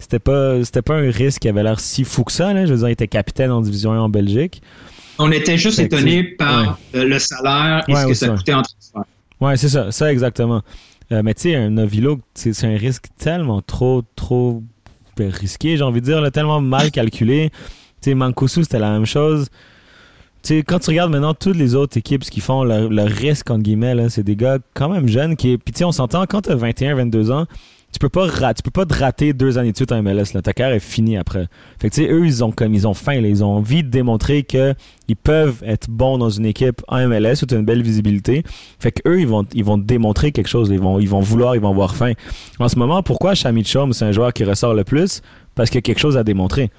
c'était 0.00 0.18
pas, 0.18 0.64
c'était 0.64 0.82
pas 0.82 0.94
un 0.96 1.10
risque 1.10 1.42
qui 1.42 1.48
avait 1.48 1.62
l'air 1.62 1.78
si 1.78 2.02
fou 2.02 2.24
que 2.24 2.32
ça. 2.32 2.52
Là. 2.52 2.66
Je 2.66 2.72
veux 2.72 2.78
dire, 2.78 2.88
il 2.88 2.92
était 2.92 3.06
capitaine 3.08 3.52
en 3.52 3.60
Division 3.60 3.92
1 3.92 4.00
en 4.00 4.08
Belgique. 4.08 4.60
On 5.18 5.30
était 5.30 5.58
juste 5.58 5.78
étonné 5.78 6.24
par 6.24 6.78
euh, 6.94 7.04
le 7.04 7.18
salaire 7.18 7.84
et 7.86 7.92
Ouais, 7.92 8.02
ce 8.02 8.06
que 8.08 8.14
ça 8.14 8.26
ça. 8.26 8.32
coûtait 8.34 8.54
en 8.54 8.62
transfert. 8.62 9.04
Ouais, 9.40 9.56
c'est 9.56 9.68
ça, 9.68 9.92
ça 9.92 10.10
exactement. 10.10 10.62
Euh, 11.12 11.22
mais 11.22 11.34
tu 11.34 11.42
sais, 11.42 11.54
un 11.56 11.70
Novilo, 11.70 12.20
c'est 12.34 12.64
un 12.64 12.76
risque 12.76 13.06
tellement 13.18 13.60
trop, 13.62 14.02
trop 14.16 14.62
risqué, 15.18 15.76
j'ai 15.76 15.82
envie 15.82 16.00
de 16.00 16.06
dire, 16.06 16.20
là, 16.22 16.30
tellement 16.30 16.60
mal 16.62 16.90
calculé. 16.90 17.50
Tu 18.00 18.10
sais, 18.10 18.14
Mankusu, 18.14 18.62
c'était 18.62 18.78
la 18.78 18.92
même 18.92 19.04
chose. 19.04 19.48
Tu 20.42 20.56
sais, 20.56 20.62
quand 20.62 20.78
tu 20.78 20.88
regardes 20.90 21.10
maintenant 21.10 21.34
toutes 21.34 21.56
les 21.56 21.74
autres 21.74 21.98
équipes, 21.98 22.24
ce 22.24 22.30
qu'ils 22.30 22.42
font, 22.42 22.64
le, 22.64 22.88
le 22.88 23.02
risque, 23.02 23.50
entre 23.50 23.62
guillemets, 23.62 24.08
c'est 24.08 24.22
des 24.22 24.36
gars 24.36 24.58
quand 24.72 24.88
même 24.88 25.06
jeunes 25.08 25.36
qui. 25.36 25.58
Puis 25.58 25.72
tu 25.74 25.78
sais, 25.80 25.84
on 25.84 25.92
s'entend, 25.92 26.24
quand 26.26 26.40
t'as 26.42 26.54
21, 26.54 26.94
22 26.94 27.30
ans, 27.30 27.46
tu 27.92 27.98
peux 27.98 28.08
pas 28.08 28.28
tu 28.54 28.62
peux 28.62 28.70
pas 28.70 28.86
te 28.86 28.94
rater 28.94 29.32
deux 29.32 29.58
années 29.58 29.72
de 29.72 29.76
suite 29.76 29.92
en 29.92 30.02
MLS. 30.02 30.32
Là. 30.34 30.42
Ta 30.42 30.52
carrière 30.52 30.76
est 30.76 30.80
finie 30.80 31.16
après. 31.16 31.48
Fait 31.80 31.90
que 31.90 31.94
tu 31.94 32.02
sais, 32.02 32.10
eux, 32.10 32.24
ils 32.24 32.44
ont 32.44 32.52
comme 32.52 32.74
ils 32.74 32.86
ont 32.86 32.94
faim, 32.94 33.20
là. 33.20 33.28
ils 33.28 33.42
ont 33.42 33.48
envie 33.56 33.82
de 33.82 33.88
démontrer 33.88 34.42
que 34.42 34.74
ils 35.08 35.16
peuvent 35.16 35.62
être 35.66 35.90
bons 35.90 36.18
dans 36.18 36.30
une 36.30 36.46
équipe 36.46 36.82
en 36.88 37.08
MLS 37.08 37.42
où 37.42 37.46
tu 37.46 37.54
as 37.54 37.58
une 37.58 37.64
belle 37.64 37.82
visibilité. 37.82 38.44
Fait 38.78 38.92
que 38.92 39.08
eux, 39.08 39.20
ils 39.20 39.26
vont 39.26 39.44
ils 39.54 39.64
vont 39.64 39.78
démontrer 39.78 40.32
quelque 40.32 40.48
chose. 40.48 40.68
Ils 40.70 40.80
vont 40.80 41.00
ils 41.00 41.08
vont 41.08 41.20
vouloir, 41.20 41.56
ils 41.56 41.60
vont 41.60 41.70
avoir 41.70 41.96
faim. 41.96 42.12
En 42.58 42.68
ce 42.68 42.78
moment, 42.78 43.02
pourquoi 43.02 43.34
Shamit 43.34 43.64
Chom, 43.64 43.92
c'est 43.92 44.04
un 44.04 44.12
joueur 44.12 44.32
qui 44.32 44.44
ressort 44.44 44.74
le 44.74 44.84
plus? 44.84 45.22
Parce 45.54 45.68
qu'il 45.68 45.78
y 45.78 45.80
a 45.80 45.82
quelque 45.82 46.00
chose 46.00 46.16
à 46.16 46.22
démontrer. 46.22 46.70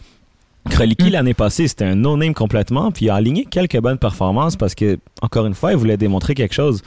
Kroliki 0.69 1.09
l'année 1.09 1.33
passée, 1.33 1.67
c'était 1.67 1.85
un 1.85 1.95
no-name 1.95 2.33
complètement, 2.33 2.91
puis 2.91 3.05
il 3.05 3.09
a 3.09 3.15
aligné 3.15 3.45
quelques 3.45 3.79
bonnes 3.79 3.97
performances 3.97 4.55
parce 4.55 4.75
que, 4.75 4.99
encore 5.21 5.47
une 5.47 5.55
fois, 5.55 5.71
il 5.71 5.77
voulait 5.77 5.97
démontrer 5.97 6.35
quelque 6.35 6.53
chose. 6.53 6.83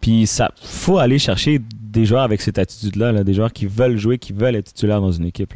Puis 0.00 0.26
ça, 0.26 0.52
faut 0.62 0.98
aller 0.98 1.18
chercher 1.18 1.60
des 1.74 2.04
joueurs 2.04 2.22
avec 2.22 2.40
cette 2.40 2.58
attitude-là, 2.58 3.12
là, 3.12 3.24
des 3.24 3.34
joueurs 3.34 3.52
qui 3.52 3.66
veulent 3.66 3.96
jouer, 3.96 4.18
qui 4.18 4.32
veulent 4.32 4.56
être 4.56 4.72
titulaires 4.72 5.00
dans 5.00 5.12
une 5.12 5.26
équipe. 5.26 5.54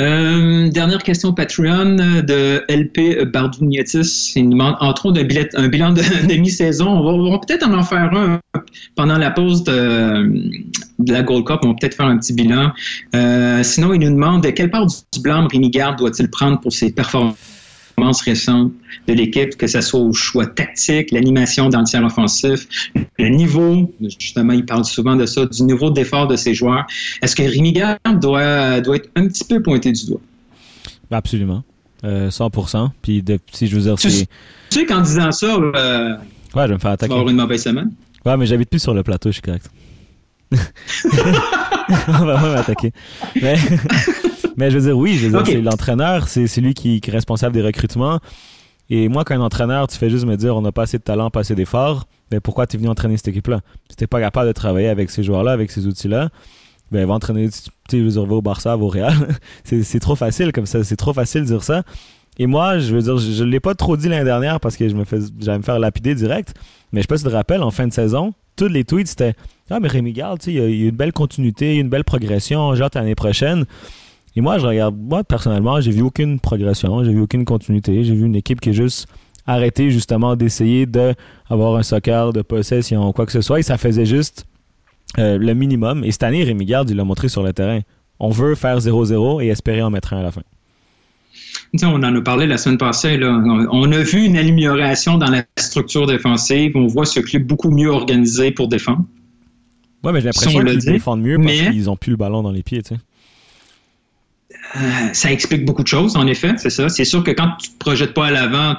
Euh, 0.00 0.68
dernière 0.68 1.02
question 1.02 1.32
Patreon 1.32 1.98
euh, 1.98 2.22
de 2.22 2.64
LP 2.68 3.24
Bardugnetis. 3.32 4.32
Il 4.36 4.44
nous 4.44 4.50
demande 4.50 4.76
d'un 5.12 5.24
bilan, 5.24 5.44
un 5.54 5.68
bilan 5.68 5.92
de, 5.92 6.02
de 6.28 6.34
mi-saison. 6.34 6.88
On 6.88 7.30
va, 7.30 7.38
peut-être 7.38 7.66
en 7.66 7.74
en 7.74 7.82
faire 7.82 8.14
un 8.14 8.40
pendant 8.94 9.18
la 9.18 9.32
pause 9.32 9.64
de, 9.64 10.30
la 11.04 11.22
Gold 11.22 11.44
Cup. 11.46 11.60
On 11.64 11.68
va 11.68 11.74
peut-être 11.74 11.96
faire 11.96 12.06
un 12.06 12.18
petit 12.18 12.32
bilan. 12.32 12.70
Euh, 13.16 13.62
sinon, 13.64 13.92
il 13.92 14.00
nous 14.00 14.10
demande 14.10 14.46
quelle 14.54 14.70
part 14.70 14.86
du 14.86 15.20
blâme 15.20 15.48
Rémi 15.50 15.70
doit-il 15.70 16.30
prendre 16.30 16.60
pour 16.60 16.72
ses 16.72 16.92
performances? 16.92 17.57
Récentes 18.02 18.72
de 19.06 19.12
l'équipe, 19.12 19.56
que 19.56 19.66
ce 19.66 19.80
soit 19.80 20.00
au 20.00 20.12
choix 20.12 20.46
tactique, 20.46 21.10
l'animation 21.12 21.68
dans 21.68 21.80
le 21.80 21.84
tiers 21.84 22.04
offensif, 22.04 22.66
le 23.18 23.28
niveau, 23.28 23.92
justement, 24.18 24.52
il 24.52 24.64
parle 24.64 24.84
souvent 24.84 25.16
de 25.16 25.26
ça, 25.26 25.46
du 25.46 25.62
niveau 25.62 25.90
d'effort 25.90 26.26
de 26.26 26.36
ses 26.36 26.54
joueurs. 26.54 26.86
Est-ce 27.22 27.34
que 27.36 27.42
Rémi 27.42 27.72
Garde 27.72 27.98
doit, 28.20 28.80
doit 28.80 28.96
être 28.96 29.10
un 29.16 29.26
petit 29.28 29.44
peu 29.44 29.62
pointé 29.62 29.92
du 29.92 30.06
doigt? 30.06 30.20
Absolument. 31.10 31.62
Euh, 32.04 32.30
100%. 32.30 32.90
Puis 33.02 33.22
de- 33.22 33.38
si 33.52 33.66
je 33.66 33.74
veux 33.76 33.82
dire, 33.82 33.94
Tu, 33.96 34.08
tu 34.08 34.26
sais 34.70 34.86
qu'en 34.86 35.00
disant 35.00 35.32
ça, 35.32 35.46
euh, 35.56 36.14
Ouais, 36.54 36.62
je 36.64 36.68
vais 36.68 36.74
me 36.74 36.78
faire 36.78 36.78
tu 36.78 36.82
vas 36.86 36.90
attaquer. 36.92 37.12
avoir 37.12 37.28
une 37.28 37.36
mauvaise 37.36 37.62
semaine? 37.62 37.90
Ouais, 38.24 38.36
mais 38.36 38.46
j'habite 38.46 38.70
plus 38.70 38.78
sur 38.80 38.94
le 38.94 39.02
plateau, 39.02 39.30
je 39.30 39.34
suis 39.34 39.42
correct. 39.42 39.68
On 42.08 42.24
va 42.24 42.52
m'attaquer. 42.54 42.92
Mais, 43.40 43.56
mais 44.58 44.70
je 44.70 44.78
veux 44.78 44.84
dire, 44.86 44.98
oui, 44.98 45.14
je 45.16 45.26
veux 45.26 45.30
dire, 45.30 45.38
c'est 45.46 45.62
l'entraîneur, 45.62 46.28
c'est 46.28 46.60
lui 46.60 46.74
qui, 46.74 47.00
qui 47.00 47.10
est 47.10 47.12
responsable 47.12 47.54
des 47.54 47.62
recrutements. 47.62 48.18
Et 48.90 49.08
moi, 49.08 49.24
quand 49.24 49.34
un 49.34 49.40
entraîneur, 49.40 49.86
tu 49.86 49.96
fais 49.98 50.08
juste 50.10 50.24
me 50.26 50.36
dire, 50.36 50.56
on 50.56 50.62
n'a 50.62 50.72
pas 50.72 50.82
assez 50.82 50.98
de 50.98 51.02
talent, 51.02 51.30
pas 51.30 51.40
assez 51.40 51.54
d'efforts, 51.54 52.06
ben 52.30 52.40
pourquoi 52.40 52.66
tu 52.66 52.76
es 52.76 52.78
venu 52.78 52.88
entraîner 52.88 53.16
cette 53.16 53.28
équipe-là? 53.28 53.60
Si 53.90 53.96
t'es 53.96 54.06
pas 54.06 54.20
capable 54.20 54.48
de 54.48 54.52
travailler 54.52 54.88
avec 54.88 55.10
ces 55.10 55.22
joueurs-là, 55.22 55.52
avec 55.52 55.70
ces 55.70 55.86
outils-là, 55.86 56.30
ben 56.90 57.06
va 57.06 57.12
entraîner, 57.14 57.48
tu 57.88 58.02
veux 58.02 58.08
dire, 58.10 58.24
va 58.24 58.34
au 58.34 58.42
Barça, 58.42 58.74
va 58.76 58.82
au 58.82 58.88
Real. 58.88 59.12
c'est 59.64 60.00
trop 60.00 60.16
facile 60.16 60.52
comme 60.52 60.64
ça, 60.66 60.84
c'est 60.84 60.96
trop 60.96 61.12
facile 61.12 61.42
de 61.42 61.46
dire 61.46 61.62
ça. 61.62 61.82
Et 62.38 62.46
moi, 62.46 62.78
je 62.78 62.94
veux 62.94 63.02
dire, 63.02 63.18
je, 63.18 63.30
je 63.32 63.44
l'ai 63.44 63.60
pas 63.60 63.74
trop 63.74 63.96
dit 63.96 64.08
l'année 64.08 64.24
dernière 64.24 64.58
parce 64.60 64.76
que 64.76 64.88
je 64.88 64.94
me 64.94 65.04
fais, 65.04 65.18
j'allais 65.40 65.58
me 65.58 65.62
faire 65.64 65.78
lapider 65.78 66.14
direct. 66.14 66.54
Mais 66.92 67.00
je 67.00 67.02
sais 67.02 67.08
pas 67.08 67.18
si 67.18 67.24
tu 67.24 67.28
te 67.30 67.34
rappelles, 67.34 67.62
en 67.62 67.70
fin 67.70 67.86
de 67.86 67.92
saison, 67.92 68.32
tous 68.56 68.68
les 68.68 68.84
tweets 68.84 69.08
c'était 69.08 69.34
Ah, 69.70 69.80
mais 69.80 69.88
Rémi 69.88 70.12
Garde, 70.12 70.38
tu 70.38 70.46
sais, 70.46 70.52
il 70.52 70.56
y, 70.56 70.60
a- 70.60 70.68
il 70.68 70.80
y 70.80 70.84
a 70.86 70.88
une 70.88 70.96
belle 70.96 71.12
continuité, 71.12 71.74
une 71.76 71.88
belle 71.90 72.04
progression, 72.04 72.74
genre 72.74 72.88
l'année 72.94 73.14
prochaine. 73.16 73.66
Et 74.38 74.40
moi, 74.40 74.56
je 74.58 74.66
regarde, 74.68 74.96
moi, 74.96 75.24
personnellement, 75.24 75.80
j'ai 75.80 75.90
vu 75.90 76.00
aucune 76.00 76.38
progression, 76.38 77.02
j'ai 77.02 77.12
vu 77.12 77.22
aucune 77.22 77.44
continuité. 77.44 78.04
J'ai 78.04 78.14
vu 78.14 78.24
une 78.24 78.36
équipe 78.36 78.60
qui 78.60 78.68
est 78.70 78.72
juste 78.72 79.08
arrêtée, 79.48 79.90
justement, 79.90 80.36
d'essayer 80.36 80.86
d'avoir 80.86 81.74
un 81.74 81.82
soccer 81.82 82.32
de 82.32 82.42
possession 82.42 83.08
ou 83.08 83.12
quoi 83.12 83.26
que 83.26 83.32
ce 83.32 83.40
soit. 83.40 83.58
Et 83.58 83.64
ça 83.64 83.76
faisait 83.78 84.06
juste 84.06 84.46
euh, 85.18 85.38
le 85.38 85.54
minimum. 85.54 86.04
Et 86.04 86.12
cette 86.12 86.22
année, 86.22 86.44
Rémi 86.44 86.66
Garde, 86.66 86.88
il 86.88 86.96
l'a 86.96 87.02
montré 87.02 87.28
sur 87.28 87.42
le 87.42 87.52
terrain. 87.52 87.80
On 88.20 88.30
veut 88.30 88.54
faire 88.54 88.78
0-0 88.78 89.42
et 89.42 89.48
espérer 89.48 89.82
en 89.82 89.90
mettre 89.90 90.12
un 90.12 90.20
à 90.20 90.22
la 90.22 90.30
fin. 90.30 90.42
Tu 91.72 91.78
sais, 91.80 91.86
on 91.86 91.94
en 91.94 92.04
a 92.04 92.20
parlé 92.20 92.46
la 92.46 92.58
semaine 92.58 92.78
passée. 92.78 93.16
Là. 93.16 93.42
On 93.72 93.90
a 93.90 94.02
vu 94.04 94.24
une 94.24 94.36
amélioration 94.36 95.18
dans 95.18 95.30
la 95.30 95.42
structure 95.56 96.06
défensive. 96.06 96.76
On 96.76 96.86
voit 96.86 97.06
ce 97.06 97.18
club 97.18 97.42
beaucoup 97.42 97.72
mieux 97.72 97.90
organisé 97.90 98.52
pour 98.52 98.68
défendre. 98.68 99.04
Ouais, 100.04 100.12
mais 100.12 100.20
j'ai 100.20 100.30
Si 100.30 100.44
l'impression 100.44 100.64
qu'ils 100.64 100.92
défendent 100.92 101.22
mieux 101.22 101.38
parce 101.38 101.48
mais- 101.48 101.70
qu'ils 101.72 101.90
ont 101.90 101.96
plus 101.96 102.12
le 102.12 102.16
ballon 102.16 102.44
dans 102.44 102.52
les 102.52 102.62
pieds, 102.62 102.82
tu 102.84 102.94
sais. 102.94 103.00
Euh, 104.76 104.80
ça 105.12 105.32
explique 105.32 105.64
beaucoup 105.64 105.82
de 105.82 105.88
choses, 105.88 106.16
en 106.16 106.26
effet, 106.26 106.52
c'est 106.58 106.70
ça. 106.70 106.88
C'est 106.88 107.04
sûr 107.04 107.24
que 107.24 107.30
quand 107.30 107.52
tu 107.60 107.70
te 107.70 107.78
projettes 107.78 108.14
pas 108.14 108.26
à 108.26 108.30
l'avant 108.30 108.76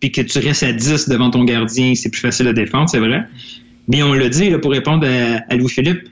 puis 0.00 0.12
que 0.12 0.20
tu 0.20 0.38
restes 0.38 0.62
à 0.62 0.72
10 0.72 1.08
devant 1.08 1.30
ton 1.30 1.44
gardien, 1.44 1.94
c'est 1.94 2.10
plus 2.10 2.20
facile 2.20 2.48
à 2.48 2.52
défendre, 2.52 2.88
c'est 2.90 2.98
vrai. 2.98 3.24
Mais 3.88 4.02
on 4.02 4.12
l'a 4.12 4.28
dit, 4.28 4.50
là, 4.50 4.58
pour 4.58 4.70
répondre 4.70 5.06
à, 5.06 5.40
à 5.50 5.56
Louis-Philippe, 5.56 6.08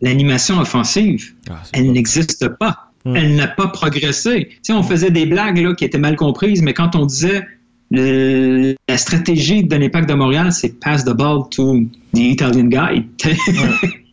l'animation 0.00 0.58
offensive, 0.58 1.34
Ah, 1.48 1.62
elle 1.72 1.92
n'existe 1.92 2.48
pas. 2.48 2.90
Hmm. 3.04 3.16
Elle 3.16 3.36
n'a 3.36 3.46
pas 3.46 3.68
progressé. 3.68 4.48
Tu 4.50 4.58
sais, 4.62 4.72
on 4.72 4.82
faisait 4.82 5.10
des 5.10 5.26
blagues 5.26 5.58
là, 5.58 5.74
qui 5.74 5.84
étaient 5.84 5.98
mal 5.98 6.16
comprises, 6.16 6.62
mais 6.62 6.74
quand 6.74 6.96
on 6.96 7.06
disait 7.06 7.46
le- 7.90 8.74
la 8.88 8.96
stratégie 8.96 9.64
de 9.64 9.76
l'Impact 9.76 10.08
de 10.08 10.14
Montréal, 10.14 10.52
c'est 10.52 10.78
pass 10.80 11.04
the 11.04 11.12
ball 11.12 11.42
to 11.50 11.80
the 12.14 12.18
Italian 12.18 12.64
guy. 12.68 13.04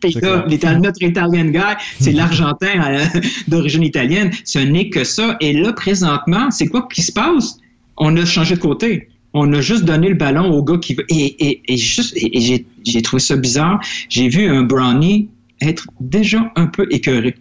C'est 0.06 0.20
là, 0.20 0.44
l'Ital- 0.46 0.82
notre 0.82 1.02
Italian 1.02 1.46
guy, 1.46 1.60
c'est 1.98 2.12
l'Argentin 2.12 2.66
euh, 2.92 3.04
d'origine 3.48 3.82
italienne. 3.82 4.30
Ce 4.44 4.58
n'est 4.58 4.90
que 4.90 5.02
ça. 5.02 5.36
Et 5.40 5.54
là, 5.54 5.72
présentement, 5.72 6.50
c'est 6.50 6.66
quoi 6.66 6.86
qui 6.92 7.00
se 7.00 7.10
passe? 7.10 7.56
On 7.96 8.14
a 8.18 8.26
changé 8.26 8.54
de 8.56 8.60
côté. 8.60 9.08
On 9.32 9.50
a 9.54 9.62
juste 9.62 9.84
donné 9.86 10.10
le 10.10 10.14
ballon 10.14 10.52
au 10.52 10.62
gars 10.62 10.76
qui 10.76 10.92
veut. 10.94 11.06
Et, 11.08 11.48
et, 11.48 11.62
et 11.72 11.76
juste, 11.78 12.14
et, 12.18 12.36
et 12.36 12.40
j'ai, 12.42 12.66
j'ai 12.84 13.00
trouvé 13.00 13.20
ça 13.20 13.34
bizarre. 13.36 13.80
J'ai 14.10 14.28
vu 14.28 14.46
un 14.46 14.62
Brownie 14.64 15.28
être 15.62 15.86
déjà 16.00 16.52
un 16.54 16.66
peu 16.66 16.86
écœuré. 16.90 17.34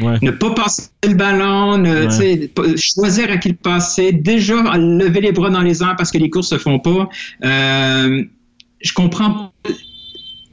Ouais. 0.00 0.18
Ne 0.20 0.30
pas 0.30 0.52
passer 0.52 0.90
le 1.06 1.14
ballon, 1.14 1.78
ne, 1.78 2.06
Ouais. 2.06 2.76
choisir 2.76 3.30
à 3.30 3.38
qui 3.38 3.48
le 3.48 3.54
passer, 3.56 4.12
déjà 4.12 4.76
lever 4.76 5.20
les 5.20 5.32
bras 5.32 5.50
dans 5.50 5.62
les 5.62 5.82
airs 5.82 5.96
parce 5.96 6.10
que 6.10 6.18
les 6.18 6.28
courses 6.28 6.48
se 6.48 6.58
font 6.58 6.78
pas. 6.78 7.08
Euh, 7.44 8.22
je 8.82 8.92
comprends. 8.92 9.52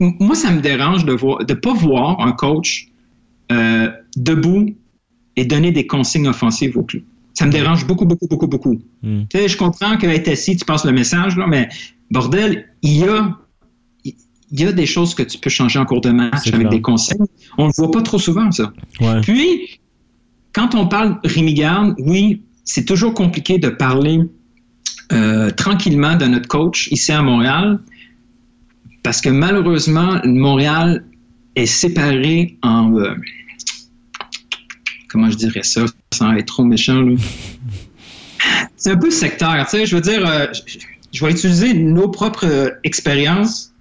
Moi, 0.00 0.34
ça 0.34 0.50
me 0.50 0.60
dérange 0.60 1.04
de 1.04 1.12
voir, 1.12 1.44
de 1.44 1.54
pas 1.54 1.74
voir 1.74 2.20
un 2.20 2.32
coach 2.32 2.88
euh, 3.52 3.90
debout 4.16 4.74
et 5.36 5.44
donner 5.44 5.70
des 5.70 5.86
consignes 5.86 6.28
offensives 6.28 6.76
au 6.76 6.82
club. 6.82 7.02
Ça 7.34 7.44
me 7.44 7.52
dérange 7.52 7.86
beaucoup, 7.86 8.06
beaucoup, 8.06 8.26
beaucoup, 8.26 8.46
beaucoup. 8.46 8.80
Hmm. 9.02 9.24
Je 9.34 9.56
comprends 9.56 9.98
qu'être 9.98 10.28
assis, 10.28 10.56
tu 10.56 10.64
passes 10.64 10.84
le 10.86 10.92
message, 10.92 11.36
là, 11.36 11.46
mais 11.46 11.68
bordel, 12.10 12.66
il 12.82 12.96
y 12.98 13.04
a, 13.04 13.36
il 14.56 14.64
y 14.64 14.66
a 14.66 14.72
des 14.72 14.86
choses 14.86 15.14
que 15.14 15.22
tu 15.22 15.38
peux 15.38 15.50
changer 15.50 15.78
en 15.78 15.84
cours 15.84 16.00
de 16.00 16.10
match 16.10 16.48
avec 16.48 16.60
clair. 16.60 16.70
des 16.70 16.80
consignes. 16.80 17.26
On 17.58 17.66
le 17.66 17.72
voit 17.76 17.90
pas 17.90 18.02
trop 18.02 18.18
souvent, 18.18 18.50
ça. 18.50 18.72
Ouais. 19.00 19.20
Puis, 19.20 19.80
quand 20.52 20.74
on 20.74 20.86
parle 20.86 21.18
Rémi 21.24 21.54
Garde, 21.54 21.94
oui, 21.98 22.42
c'est 22.64 22.84
toujours 22.84 23.14
compliqué 23.14 23.58
de 23.58 23.68
parler 23.68 24.20
euh, 25.12 25.50
tranquillement 25.50 26.16
de 26.16 26.24
notre 26.24 26.48
coach 26.48 26.88
ici 26.90 27.12
à 27.12 27.22
Montréal 27.22 27.80
parce 29.06 29.20
que 29.20 29.28
malheureusement, 29.28 30.20
Montréal 30.24 31.04
est 31.54 31.66
séparé 31.66 32.58
en. 32.62 32.92
euh, 32.96 33.14
comment 35.08 35.30
je 35.30 35.36
dirais 35.36 35.62
ça 35.62 35.84
sans 36.12 36.32
être 36.32 36.46
trop 36.46 36.64
méchant, 36.64 37.02
là? 37.02 37.14
C'est 38.76 38.90
un 38.90 38.96
peu 38.96 39.12
sectaire, 39.12 39.64
tu 39.70 39.76
sais. 39.76 39.86
Je 39.86 39.94
veux 39.94 40.02
dire, 40.02 40.28
euh, 40.28 40.46
je, 41.12 41.24
vais 41.24 41.30
utiliser 41.30 41.72
nos 41.74 42.08
propres 42.08 42.78
expériences. 42.82 43.72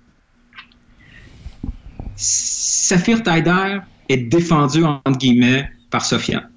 Saphir 2.16 3.24
Taider 3.24 3.80
est 4.09 4.18
défendu, 4.18 4.84
entre 4.84 5.18
guillemets, 5.18 5.70
par 5.89 6.05
Sofiane. 6.05 6.49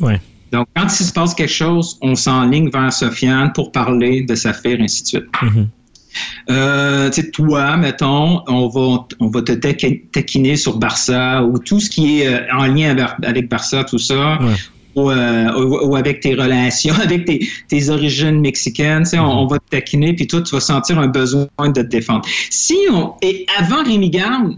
Ouais. 0.00 0.20
Donc, 0.52 0.66
quand 0.76 0.84
il 0.86 1.04
se 1.04 1.12
passe 1.12 1.34
quelque 1.34 1.50
chose, 1.52 1.98
on 2.02 2.14
s'enligne 2.14 2.70
vers 2.70 2.92
Sofiane 2.92 3.52
pour 3.52 3.72
parler 3.72 4.22
de 4.22 4.34
Saphir, 4.34 4.78
ainsi 4.80 5.02
de 5.02 5.08
suite. 5.08 5.24
Euh, 6.50 7.10
sais, 7.10 7.30
toi, 7.30 7.76
mettons, 7.76 8.42
on 8.46 8.68
va, 8.68 9.06
on 9.18 9.28
va 9.28 9.42
te 9.42 9.52
taqui- 9.52 10.02
taquiner 10.12 10.56
sur 10.56 10.78
Barça 10.78 11.42
ou 11.44 11.58
tout 11.58 11.80
ce 11.80 11.90
qui 11.90 12.20
est 12.20 12.28
euh, 12.28 12.40
en 12.56 12.66
lien 12.66 12.96
avec, 13.22 13.48
Barça, 13.48 13.82
tout 13.84 13.98
ça. 13.98 14.38
Ouais. 14.40 14.52
Ou, 14.96 15.10
euh, 15.10 15.52
ou- 15.56 15.88
ou 15.88 15.96
avec 15.96 16.20
tes 16.20 16.34
relations, 16.34 16.94
avec 17.02 17.24
tes, 17.24 17.48
tes 17.66 17.88
origines 17.88 18.40
mexicaines, 18.40 19.04
on, 19.14 19.18
on 19.18 19.46
va 19.48 19.58
te 19.58 19.68
taquiner, 19.70 20.12
puis 20.14 20.28
toi, 20.28 20.40
tu 20.42 20.54
vas 20.54 20.60
sentir 20.60 21.00
un 21.00 21.08
besoin 21.08 21.48
de 21.58 21.72
te 21.72 21.86
défendre. 21.88 22.24
Si 22.48 22.76
on, 22.92 23.14
et 23.20 23.44
avant 23.58 23.82
Rémi 23.82 24.10
Garde, 24.10 24.56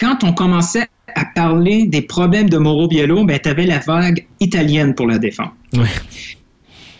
quand 0.00 0.24
on 0.24 0.32
commençait 0.32 0.88
à 1.14 1.24
parler 1.24 1.86
des 1.86 2.02
problèmes 2.02 2.48
de 2.48 2.58
Mauro 2.58 2.88
Biello, 2.88 3.24
ben, 3.24 3.38
tu 3.42 3.48
avais 3.48 3.66
la 3.66 3.78
vague 3.78 4.26
italienne 4.40 4.94
pour 4.94 5.06
la 5.06 5.18
défendre. 5.18 5.54
Ouais. 5.74 5.88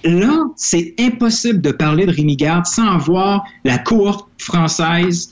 Là, 0.04 0.44
c'est 0.56 0.94
impossible 0.98 1.60
de 1.60 1.70
parler 1.72 2.06
de 2.06 2.12
Rémi 2.12 2.36
Garde 2.36 2.66
sans 2.66 2.88
avoir 2.88 3.44
la 3.64 3.78
cohorte 3.78 4.28
française 4.38 5.30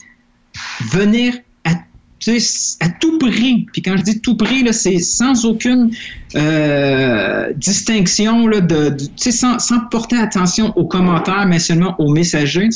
venir 0.93 1.35
à, 1.65 2.89
tout 3.01 3.19
prix. 3.19 3.67
Puis 3.73 3.83
quand 3.83 3.97
je 3.97 4.03
dis 4.03 4.21
tout 4.21 4.37
prix, 4.37 4.67
c'est 4.73 4.99
sans 4.99 5.45
aucune 5.45 5.91
euh, 6.35 7.53
distinction, 7.55 8.49
là, 8.49 8.61
de, 8.61 8.89
de- 8.89 9.05
tu 9.05 9.11
sais, 9.17 9.33
sans, 9.33 9.59
sans 9.59 9.81
porter 9.91 10.17
attention 10.17 10.73
aux 10.77 10.87
commentaires, 10.87 11.47
mais 11.47 11.59
seulement 11.59 11.95
aux 11.99 12.13
messagers. 12.13 12.69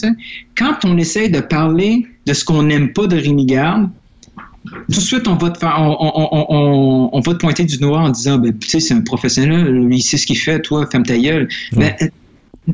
Quand 0.56 0.84
on 0.84 0.96
essaie 0.98 1.28
de 1.28 1.40
parler 1.40 2.06
de 2.26 2.32
ce 2.32 2.44
qu'on 2.44 2.62
n'aime 2.62 2.92
pas 2.92 3.06
de 3.06 3.16
Rémi 3.16 3.46
Garde, 3.46 3.90
tout 4.66 4.72
de 4.88 5.04
suite, 5.04 5.26
on 5.28 5.36
va 5.36 5.50
te 5.50 5.58
faire, 5.58 5.76
on, 5.78 5.96
on- 6.00 6.28
on- 6.32 6.46
on- 6.50 7.10
on 7.12 7.20
va 7.20 7.32
te 7.32 7.38
pointer 7.38 7.64
du 7.64 7.78
noir 7.80 8.02
en 8.04 8.10
disant, 8.10 8.38
ben, 8.38 8.56
tu 8.58 8.68
sais, 8.68 8.80
c'est 8.80 8.94
un 8.94 9.00
professionnel, 9.00 9.64
lui, 9.66 9.96
il 9.98 10.02
sait 10.02 10.16
ce 10.18 10.26
qu'il 10.26 10.38
fait, 10.38 10.60
toi, 10.60 10.86
ferme 10.90 11.04
ta 11.04 11.16
gueule. 11.18 11.48
Ouais. 11.76 11.78
Mais, 11.78 11.96
euh, 12.02 12.08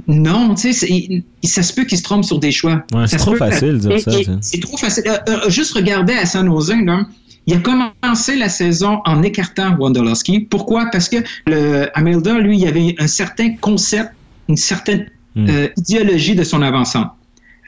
non, 0.09 0.55
tu 0.55 0.73
sais, 0.73 1.23
ça 1.45 1.63
se 1.63 1.73
peut 1.73 1.85
qu'il 1.85 1.97
se 1.97 2.03
trompe 2.03 2.25
sur 2.25 2.39
des 2.39 2.51
choix. 2.53 2.83
Ouais, 2.93 3.07
c'est 3.07 3.17
trop 3.19 3.37
facile 3.37 3.79
de 3.81 3.89
dire 3.97 4.01
ça. 4.01 4.11
C'est 4.41 4.61
trop 4.61 4.77
facile. 4.77 5.05
Juste 5.49 5.73
regarder 5.75 6.13
à 6.15 6.27
San 6.27 6.47
Jose, 6.47 6.75
là. 6.85 7.07
Il 7.49 7.55
a 7.55 7.59
commencé 7.59 8.35
la 8.37 8.49
saison 8.49 8.99
en 9.05 9.23
écartant 9.23 9.77
Wondolowski. 9.79 10.41
Pourquoi? 10.41 10.87
Parce 10.91 11.09
que 11.09 11.19
le 11.47 11.87
Amelda, 11.97 12.41
lui, 12.41 12.59
il 12.59 12.67
avait 12.67 12.97
un 12.99 13.07
certain 13.07 13.55
concept, 13.61 14.11
une 14.49 14.57
certaine 14.57 15.07
Mm. 15.37 15.47
euh, 15.51 15.69
idéologie 15.77 16.35
de 16.35 16.43
son 16.43 16.63
avançant, 16.63 17.11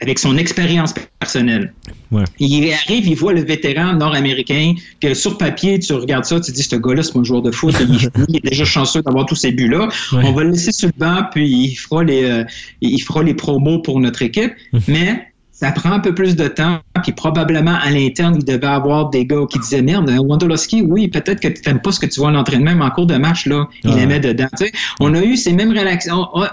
avec 0.01 0.19
son 0.19 0.37
expérience 0.37 0.93
personnelle. 1.19 1.73
Ouais. 2.11 2.23
Il 2.39 2.71
arrive, 2.73 3.07
il 3.07 3.15
voit 3.15 3.33
le 3.33 3.43
vétéran 3.43 3.93
nord-américain, 3.93 4.73
que 5.01 5.13
sur 5.13 5.37
papier, 5.37 5.77
tu 5.79 5.93
regardes 5.93 6.25
ça, 6.25 6.39
tu 6.39 6.51
dis, 6.51 6.63
ce 6.63 6.75
gars-là, 6.75 7.03
c'est 7.03 7.17
un 7.17 7.23
joueur 7.23 7.41
de 7.41 7.51
foot, 7.51 7.75
il, 7.79 8.09
il 8.29 8.35
est 8.37 8.49
déjà 8.49 8.65
chanceux 8.65 9.01
d'avoir 9.01 9.25
tous 9.25 9.35
ces 9.35 9.51
buts-là. 9.51 9.89
Ouais. 10.13 10.21
On 10.25 10.31
va 10.31 10.43
le 10.43 10.51
laisser 10.51 10.71
sur 10.71 10.87
le 10.87 10.93
banc, 10.97 11.23
puis 11.31 11.47
il 11.49 11.75
fera 11.75 12.03
les, 12.03 12.23
euh, 12.23 12.43
il 12.81 12.99
fera 12.99 13.23
les 13.23 13.33
promos 13.33 13.79
pour 13.79 13.99
notre 13.99 14.21
équipe. 14.21 14.53
Mais 14.87 15.25
ça 15.51 15.73
prend 15.73 15.91
un 15.91 15.99
peu 15.99 16.15
plus 16.15 16.37
de 16.37 16.47
temps, 16.47 16.79
puis 17.03 17.11
probablement 17.11 17.75
à 17.81 17.91
l'interne, 17.91 18.37
il 18.39 18.45
devait 18.45 18.65
avoir 18.65 19.09
des 19.09 19.25
gars 19.25 19.41
qui 19.51 19.59
disaient 19.59 19.81
Merde, 19.81 20.09
Wondolowski, 20.09 20.83
oui, 20.83 21.09
peut-être 21.09 21.41
que 21.41 21.49
tu 21.49 21.61
n'aimes 21.67 21.81
pas 21.81 21.91
ce 21.91 21.99
que 21.99 22.05
tu 22.05 22.21
vois 22.21 22.29
à 22.29 22.31
l'entraînement, 22.31 22.73
mais 22.75 22.85
en 22.85 22.91
cours 22.91 23.07
de 23.07 23.17
match, 23.17 23.45
là, 23.45 23.67
il 23.83 23.97
aimait 23.97 24.21
dedans. 24.21 24.47
Tu 24.57 24.67
sais, 24.67 24.71
on 25.01 25.13
a 25.13 25.21
eu 25.21 25.35
ces 25.35 25.51
mêmes 25.51 25.71
réactions. 25.73 26.25
On, 26.33 26.43
on- 26.43 26.45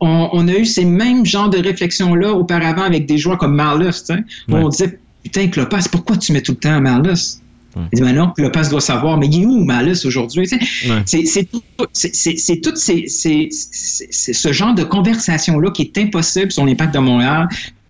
on 0.00 0.48
a 0.48 0.52
eu 0.54 0.64
ces 0.64 0.84
mêmes 0.84 1.24
genres 1.26 1.50
de 1.50 1.58
réflexions-là 1.58 2.32
auparavant 2.32 2.82
avec 2.82 3.06
des 3.06 3.18
joueurs 3.18 3.38
comme 3.38 3.54
Marlus, 3.54 3.92
Ouais. 4.10 4.22
on 4.48 4.68
disait 4.68 4.98
Putain, 5.24 5.48
Clopas, 5.48 5.88
pourquoi 5.90 6.16
tu 6.16 6.32
mets 6.32 6.40
tout 6.42 6.52
le 6.52 6.58
temps 6.58 6.74
à 6.74 6.80
Marlus? 6.80 7.40
Ouais. 7.76 7.82
Il 7.92 7.96
dit, 7.96 8.02
ben 8.02 8.14
non, 8.14 8.30
Clopas 8.30 8.68
doit 8.70 8.80
savoir, 8.80 9.18
mais 9.18 9.26
il 9.26 9.42
est 9.42 9.46
où 9.46 9.62
Malus 9.64 9.98
aujourd'hui? 10.06 10.48
Ouais. 10.88 11.02
C'est 11.04 11.44
tout, 11.50 11.62
ces- 11.92 13.08
ces- 13.08 13.48
ce 13.50 14.52
genre 14.52 14.74
de 14.74 14.84
conversation-là 14.84 15.70
qui 15.72 15.82
est 15.82 15.98
impossible 15.98 16.50
sur 16.52 16.64
l'impact 16.64 16.94
de 16.94 16.98
Montréal 17.00 17.48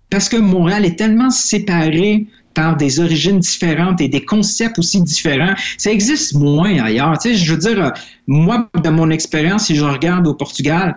parce 0.09 0.27
que 0.27 0.37
Montréal 0.37 0.85
est 0.85 0.95
tellement 0.97 1.29
séparé 1.29 2.25
par 2.53 2.75
des 2.77 2.99
origines 2.99 3.39
différentes 3.39 4.01
et 4.01 4.07
des 4.07 4.25
concepts 4.25 4.79
aussi 4.79 5.01
différents. 5.01 5.53
Ça 5.77 5.91
existe 5.91 6.33
moins 6.33 6.77
ailleurs. 6.83 7.17
Tu 7.19 7.29
sais, 7.29 7.35
je 7.35 7.53
veux 7.53 7.59
dire, 7.59 7.85
euh, 7.85 7.89
moi, 8.27 8.67
dans 8.83 8.91
mon 8.91 9.09
expérience, 9.11 9.65
si 9.65 9.75
je 9.75 9.83
regarde 9.85 10.27
au 10.27 10.33
Portugal, 10.33 10.95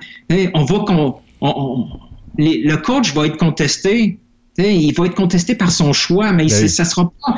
on 0.55 0.65
voit 0.65 0.85
qu'on 0.85 1.17
on- 1.41 1.55
on- 1.57 1.87
les- 2.39 2.63
le 2.63 2.77
coach 2.77 3.13
va 3.15 3.27
être 3.27 3.37
contesté. 3.37 4.19
Tu 4.57 4.63
sais, 4.65 4.75
il 4.77 4.93
va 4.95 5.07
être 5.07 5.15
contesté 5.15 5.55
par 5.55 5.71
son 5.73 5.93
choix, 5.93 6.33
mais 6.33 6.47
Ben 6.47 6.63
oui. 6.63 6.69
ça 6.69 6.85
sera 6.85 7.05
pas. 7.27 7.35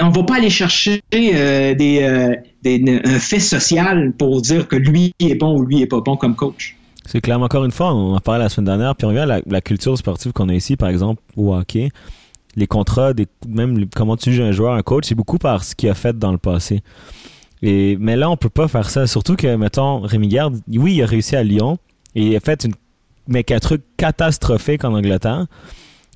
On 0.00 0.10
va 0.10 0.22
pas 0.24 0.36
aller 0.36 0.50
chercher 0.50 1.00
euh, 1.14 1.74
des, 1.74 2.00
euh, 2.02 2.34
des- 2.62 3.00
un 3.04 3.18
fait 3.18 3.40
social 3.40 4.12
pour 4.18 4.42
dire 4.42 4.68
que 4.68 4.76
lui 4.76 5.12
est 5.20 5.34
bon 5.34 5.58
ou 5.58 5.64
lui 5.64 5.80
est 5.82 5.86
pas 5.86 6.00
bon 6.00 6.16
comme 6.16 6.36
coach. 6.36 6.76
C'est 7.06 7.22
clairement, 7.22 7.46
encore 7.46 7.64
une 7.64 7.70
fois, 7.72 7.94
on 7.94 8.14
en 8.14 8.20
parlait 8.20 8.44
la 8.44 8.50
semaine 8.50 8.66
dernière, 8.66 8.94
puis 8.94 9.06
on 9.06 9.10
la, 9.12 9.40
la 9.46 9.60
culture 9.62 9.96
sportive 9.96 10.32
qu'on 10.32 10.50
a 10.50 10.54
ici, 10.54 10.76
par 10.76 10.90
exemple, 10.90 11.22
au 11.36 11.54
hockey. 11.54 11.88
Les 12.56 12.66
contrats, 12.66 13.12
des, 13.12 13.26
même 13.46 13.86
comment 13.94 14.16
tu 14.16 14.32
juges 14.32 14.40
un 14.40 14.52
joueur, 14.52 14.74
un 14.74 14.82
coach, 14.82 15.04
c'est 15.06 15.14
beaucoup 15.14 15.38
par 15.38 15.64
ce 15.64 15.74
qu'il 15.74 15.88
a 15.90 15.94
fait 15.94 16.18
dans 16.18 16.32
le 16.32 16.38
passé. 16.38 16.82
Et, 17.62 17.96
mais 18.00 18.16
là, 18.16 18.30
on 18.30 18.36
peut 18.36 18.48
pas 18.48 18.68
faire 18.68 18.88
ça. 18.90 19.06
Surtout 19.06 19.36
que, 19.36 19.56
mettons, 19.56 20.00
Rémi 20.00 20.28
Garde, 20.28 20.58
oui, 20.68 20.96
il 20.96 21.02
a 21.02 21.06
réussi 21.06 21.36
à 21.36 21.42
Lyon, 21.42 21.78
et 22.14 22.26
il 22.26 22.36
a 22.36 22.40
fait 22.40 22.64
une, 22.64 22.74
mais 23.26 23.44
un 23.52 23.58
truc 23.58 23.82
catastrophique 23.96 24.84
en 24.84 24.94
Angleterre. 24.94 25.46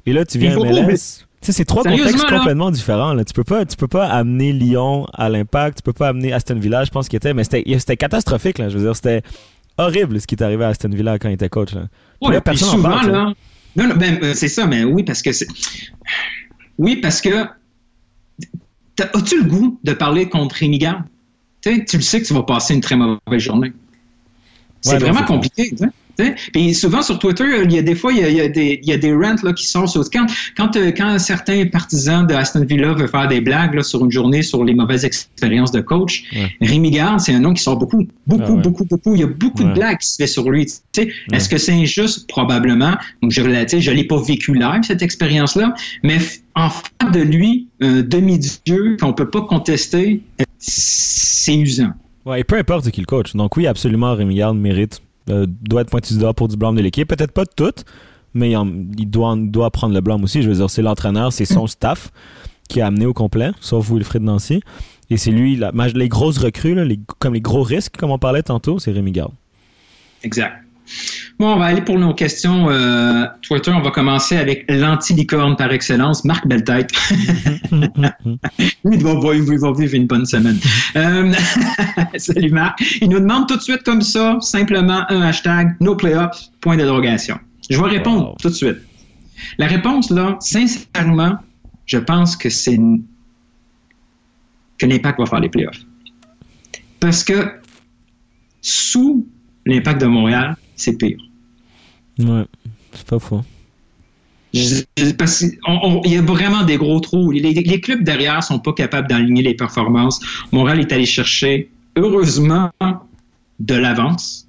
Et 0.07 0.13
là, 0.13 0.25
tu 0.25 0.39
viens 0.39 0.61
à 0.61 0.65
MLS. 0.65 1.27
Tu 1.43 1.47
sais, 1.47 1.53
c'est 1.53 1.65
trois 1.65 1.83
contextes 1.83 2.25
complètement 2.29 2.71
différents. 2.71 3.15
Là. 3.15 3.25
Tu 3.25 3.33
peux 3.33 3.43
pas, 3.43 3.65
tu 3.65 3.77
peux 3.77 3.89
pas 3.89 4.07
amener 4.07 4.53
Lyon 4.53 5.07
à 5.13 5.29
l'impact, 5.29 5.79
tu 5.79 5.83
peux 5.83 5.93
pas 5.93 6.09
amener 6.09 6.33
Aston 6.33 6.55
Villa, 6.55 6.85
je 6.85 6.91
pense 6.91 7.09
qu'il 7.09 7.17
était, 7.17 7.35
mais 7.35 7.43
c'était, 7.43 7.97
catastrophique. 7.97 8.59
Là. 8.59 8.69
Je 8.69 8.79
veux 8.79 8.85
dire, 8.85 8.95
c'était 8.95 9.23
horrible 9.77 10.21
ce 10.21 10.27
qui 10.29 10.37
est 10.37 10.43
arrivé 10.43 10.65
à 10.65 10.69
Aston 10.69 10.91
Villa 10.91 11.19
quand 11.19 11.29
il 11.29 11.35
était 11.35 11.49
coach. 11.49 11.75
Là. 11.75 11.83
Ouais, 12.21 12.33
là, 12.33 12.41
personne 12.41 12.79
en 12.79 12.83
parle, 12.83 13.11
là. 13.11 13.33
Non, 13.77 13.89
non, 13.89 13.97
ben, 13.97 14.19
euh, 14.23 14.35
c'est 14.35 14.49
ça, 14.49 14.67
mais 14.67 14.85
oui, 14.85 15.03
parce 15.03 15.23
que 15.23 15.33
c'est. 15.33 15.49
Oui, 16.79 16.97
parce 16.97 17.21
que. 17.21 17.47
As-tu 18.99 19.43
le 19.43 19.49
goût 19.49 19.81
de 19.83 19.93
parler 19.95 20.29
contre 20.29 20.57
Rémi 20.57 20.79
tu 21.63 21.97
le 21.97 22.03
sais 22.03 22.21
que 22.21 22.27
tu 22.27 22.35
vas 22.35 22.43
passer 22.43 22.75
une 22.75 22.81
très 22.81 22.97
mauvaise 22.97 23.41
journée. 23.41 23.73
C'est 24.83 24.93
Ouais, 24.95 24.99
vraiment 24.99 25.23
compliqué. 25.25 25.73
Puis 26.53 26.75
souvent 26.75 27.01
sur 27.03 27.19
Twitter, 27.19 27.45
il 27.65 27.73
y 27.73 27.79
a 27.79 27.83
des 27.83 27.95
fois, 27.95 28.13
il 28.13 28.19
y 28.19 28.23
a, 28.25 28.29
il 28.29 28.37
y 28.37 28.41
a 28.43 28.49
des, 28.49 28.79
il 28.83 28.89
y 28.89 28.93
a 28.93 28.99
des 28.99 29.13
rants 29.15 29.35
là, 29.43 29.53
qui 29.55 29.67
sont 29.67 29.87
sur. 29.87 30.05
Quand, 30.11 30.27
quand, 30.57 30.77
euh, 30.77 30.93
quand 30.95 31.19
certains 31.19 31.65
partisans 31.67 32.27
de 32.27 32.35
Aston 32.35 32.65
Villa 32.69 32.93
veulent 32.93 33.09
faire 33.09 33.29
des 33.29 33.41
blagues 33.41 33.75
là, 33.75 33.83
sur 33.83 34.05
une 34.05 34.11
journée 34.13 34.43
sur 34.43 34.63
les 34.63 34.75
mauvaises 34.75 35.05
expériences 35.07 35.73
de 35.73 35.81
coach, 35.81 36.25
Ouais. 36.35 36.51
Rémi 36.61 36.91
Garde, 36.91 37.19
c'est 37.21 37.33
un 37.33 37.41
nom 37.41 37.55
qui 37.55 37.63
sort 37.63 37.79
beaucoup. 37.79 38.07
Beaucoup, 38.27 38.43
Ah 38.47 38.53
ouais. 38.53 38.63
beaucoup, 38.63 38.85
beaucoup. 38.85 39.15
Il 39.15 39.21
y 39.23 39.25
a 39.25 39.27
beaucoup 39.27 39.63
Ouais. 39.63 39.71
de 39.71 39.75
blagues 39.75 39.99
qui 39.99 40.07
se 40.09 40.17
fait 40.17 40.27
sur 40.27 40.51
lui. 40.51 40.67
Tu 40.67 40.73
sais, 40.95 41.09
Est-ce 41.33 41.49
que 41.49 41.57
c'est 41.57 41.73
injuste? 41.73 42.29
Probablement. 42.29 42.95
Donc, 43.23 43.31
je 43.33 43.41
ne 43.41 43.91
l'ai 43.95 44.05
pas 44.05 44.21
vécu 44.21 44.53
live, 44.55 44.83
cette 44.83 45.03
expérience-là. 45.03 45.75
Mais 46.03 46.19
en 46.55 46.69
faire 46.69 47.11
de 47.11 47.21
lui 47.21 47.69
un 47.81 48.03
demi-dieu 48.03 48.99
qu'on 49.01 49.15
peut 49.15 49.31
pas 49.31 49.41
contester, 49.41 50.21
euh, 50.41 50.45
c'est 50.59 51.57
usant. 51.57 51.93
Ouais, 52.25 52.41
et 52.41 52.45
peu 52.45 52.57
importe 52.57 52.91
qui 52.91 53.01
le 53.01 53.07
coach. 53.07 53.35
Donc 53.35 53.57
oui, 53.57 53.67
absolument, 53.67 54.15
Rémi 54.15 54.37
Garde 54.37 54.57
mérite, 54.57 55.03
euh, 55.29 55.47
doit 55.49 55.83
être 55.83 55.91
pointu 55.91 56.15
du 56.15 56.21
doigt 56.21 56.35
pour 56.35 56.49
du 56.49 56.57
blâme 56.57 56.77
de 56.77 56.83
l'équipe. 56.83 57.09
Peut-être 57.09 57.33
pas 57.33 57.45
de 57.45 57.51
tout, 57.55 57.85
mais 58.35 58.53
il, 58.53 58.59
il 58.99 59.11
doit, 59.11 59.35
doit 59.37 59.71
prendre 59.71 59.95
le 59.95 60.01
blâme 60.01 60.23
aussi. 60.25 60.43
Je 60.43 60.49
veux 60.49 60.57
dire, 60.57 60.71
c'est 60.71 60.83
l'entraîneur, 60.83 61.33
c'est 61.33 61.45
son 61.45 61.67
staff 61.67 62.11
qui 62.69 62.81
a 62.81 62.87
amené 62.87 63.07
au 63.07 63.13
complet, 63.13 63.51
sauf 63.61 63.91
Wilfried 63.91 64.23
Nancy. 64.23 64.63
Et 65.11 65.17
c'est 65.17 65.31
lui, 65.31 65.57
la, 65.57 65.73
les 65.95 66.09
grosses 66.09 66.39
recrues, 66.39 66.75
là, 66.75 66.85
les, 66.85 66.99
comme 67.19 67.35
les 67.35 67.41
gros 67.41 67.63
risques, 67.63 67.97
comme 67.97 68.11
on 68.11 68.19
parlait 68.19 68.43
tantôt, 68.43 68.79
c'est 68.79 68.93
Rémi 68.93 69.13
Garde. 69.13 69.33
Exact. 70.23 70.62
Bon, 71.39 71.55
on 71.55 71.59
va 71.59 71.67
aller 71.67 71.83
pour 71.83 71.99
nos 71.99 72.15
questions 72.15 72.69
euh, 72.71 73.25
Twitter. 73.43 73.73
On 73.73 73.81
va 73.81 73.91
commencer 73.91 74.37
avec 74.37 74.65
l'anti-licorne 74.69 75.57
par 75.57 75.73
excellence, 75.73 76.25
Marc 76.25 76.47
Belletête. 76.47 76.91
Il 78.85 79.03
va, 79.03 79.35
il 79.35 79.59
va- 79.59 79.73
vivre 79.73 79.95
une 79.95 80.07
bonne 80.07 80.27
semaine. 80.27 80.59
Euh, 80.97 81.33
salut 82.17 82.51
Marc. 82.51 82.83
Il 83.01 83.09
nous 83.09 83.21
demande 83.21 83.49
tout 83.49 83.57
de 83.57 83.63
suite 83.63 83.83
comme 83.85 84.03
ça, 84.03 84.37
simplement 84.41 85.05
un 85.09 85.23
hashtag, 85.23 85.75
no 85.81 85.97
playoffs, 85.97 86.51
point 86.61 86.77
d'interrogation. 86.77 87.39
Je 87.71 87.77
vais 87.79 87.89
répondre 87.89 88.29
Wow. 88.31 88.37
tout 88.41 88.49
de 88.51 88.55
suite. 88.55 88.79
La 89.59 89.67
réponse, 89.67 90.11
là, 90.11 90.37
sincèrement, 90.41 91.37
je 91.87 91.99
pense 91.99 92.37
que 92.37 92.51
c'est 92.51 92.79
que 94.79 94.87
l'impact 94.87 95.19
va 95.19 95.27
faire 95.27 95.41
les 95.41 95.49
playoffs. 95.49 95.81
Parce 97.01 97.25
que 97.25 97.53
sous 98.61 99.27
l'impact 99.67 100.01
de 100.01 100.07
Montréal, 100.07 100.57
c'est 100.77 100.97
pire. 100.99 101.19
Ouais, 102.19 102.45
c'est 102.93 103.07
pas 103.07 103.19
faux. 103.19 103.43
Je- 104.55 104.83
je- 104.99 105.13
parce 105.13 105.45
qu'on- 105.65 105.79
on- 105.83 106.03
Il 106.05 106.13
y 106.13 106.17
a 106.19 106.23
vraiment 106.23 106.63
des 106.65 106.77
gros 106.77 107.01
trous. 107.01 107.31
Les, 107.31 107.53
les 107.55 107.81
clubs 107.81 108.03
derrière 108.05 108.43
sont 108.45 108.59
pas 108.59 108.73
capables 108.75 109.09
d'aligner 109.09 109.43
les 109.43 109.55
performances. 109.55 110.21
Montréal 110.53 110.81
est 110.81 110.93
allé 110.93 111.07
chercher, 111.07 111.71
heureusement, 111.97 112.71
de 113.61 113.75
l'avance. 113.75 114.47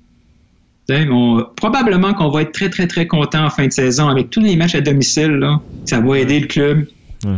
On- 0.89 1.45
probablement 1.55 2.13
qu'on 2.13 2.29
va 2.29 2.41
être 2.41 2.51
très, 2.51 2.69
très, 2.69 2.87
très 2.87 3.07
content 3.07 3.45
en 3.45 3.49
fin 3.49 3.65
de 3.67 3.71
saison 3.71 4.09
avec 4.09 4.29
tous 4.29 4.41
les 4.41 4.57
matchs 4.57 4.75
à 4.75 4.81
domicile. 4.81 5.31
Là. 5.31 5.61
Ça 5.85 6.01
va 6.01 6.19
aider 6.19 6.41
le 6.41 6.47
club. 6.47 6.85
Ouais. 7.23 7.37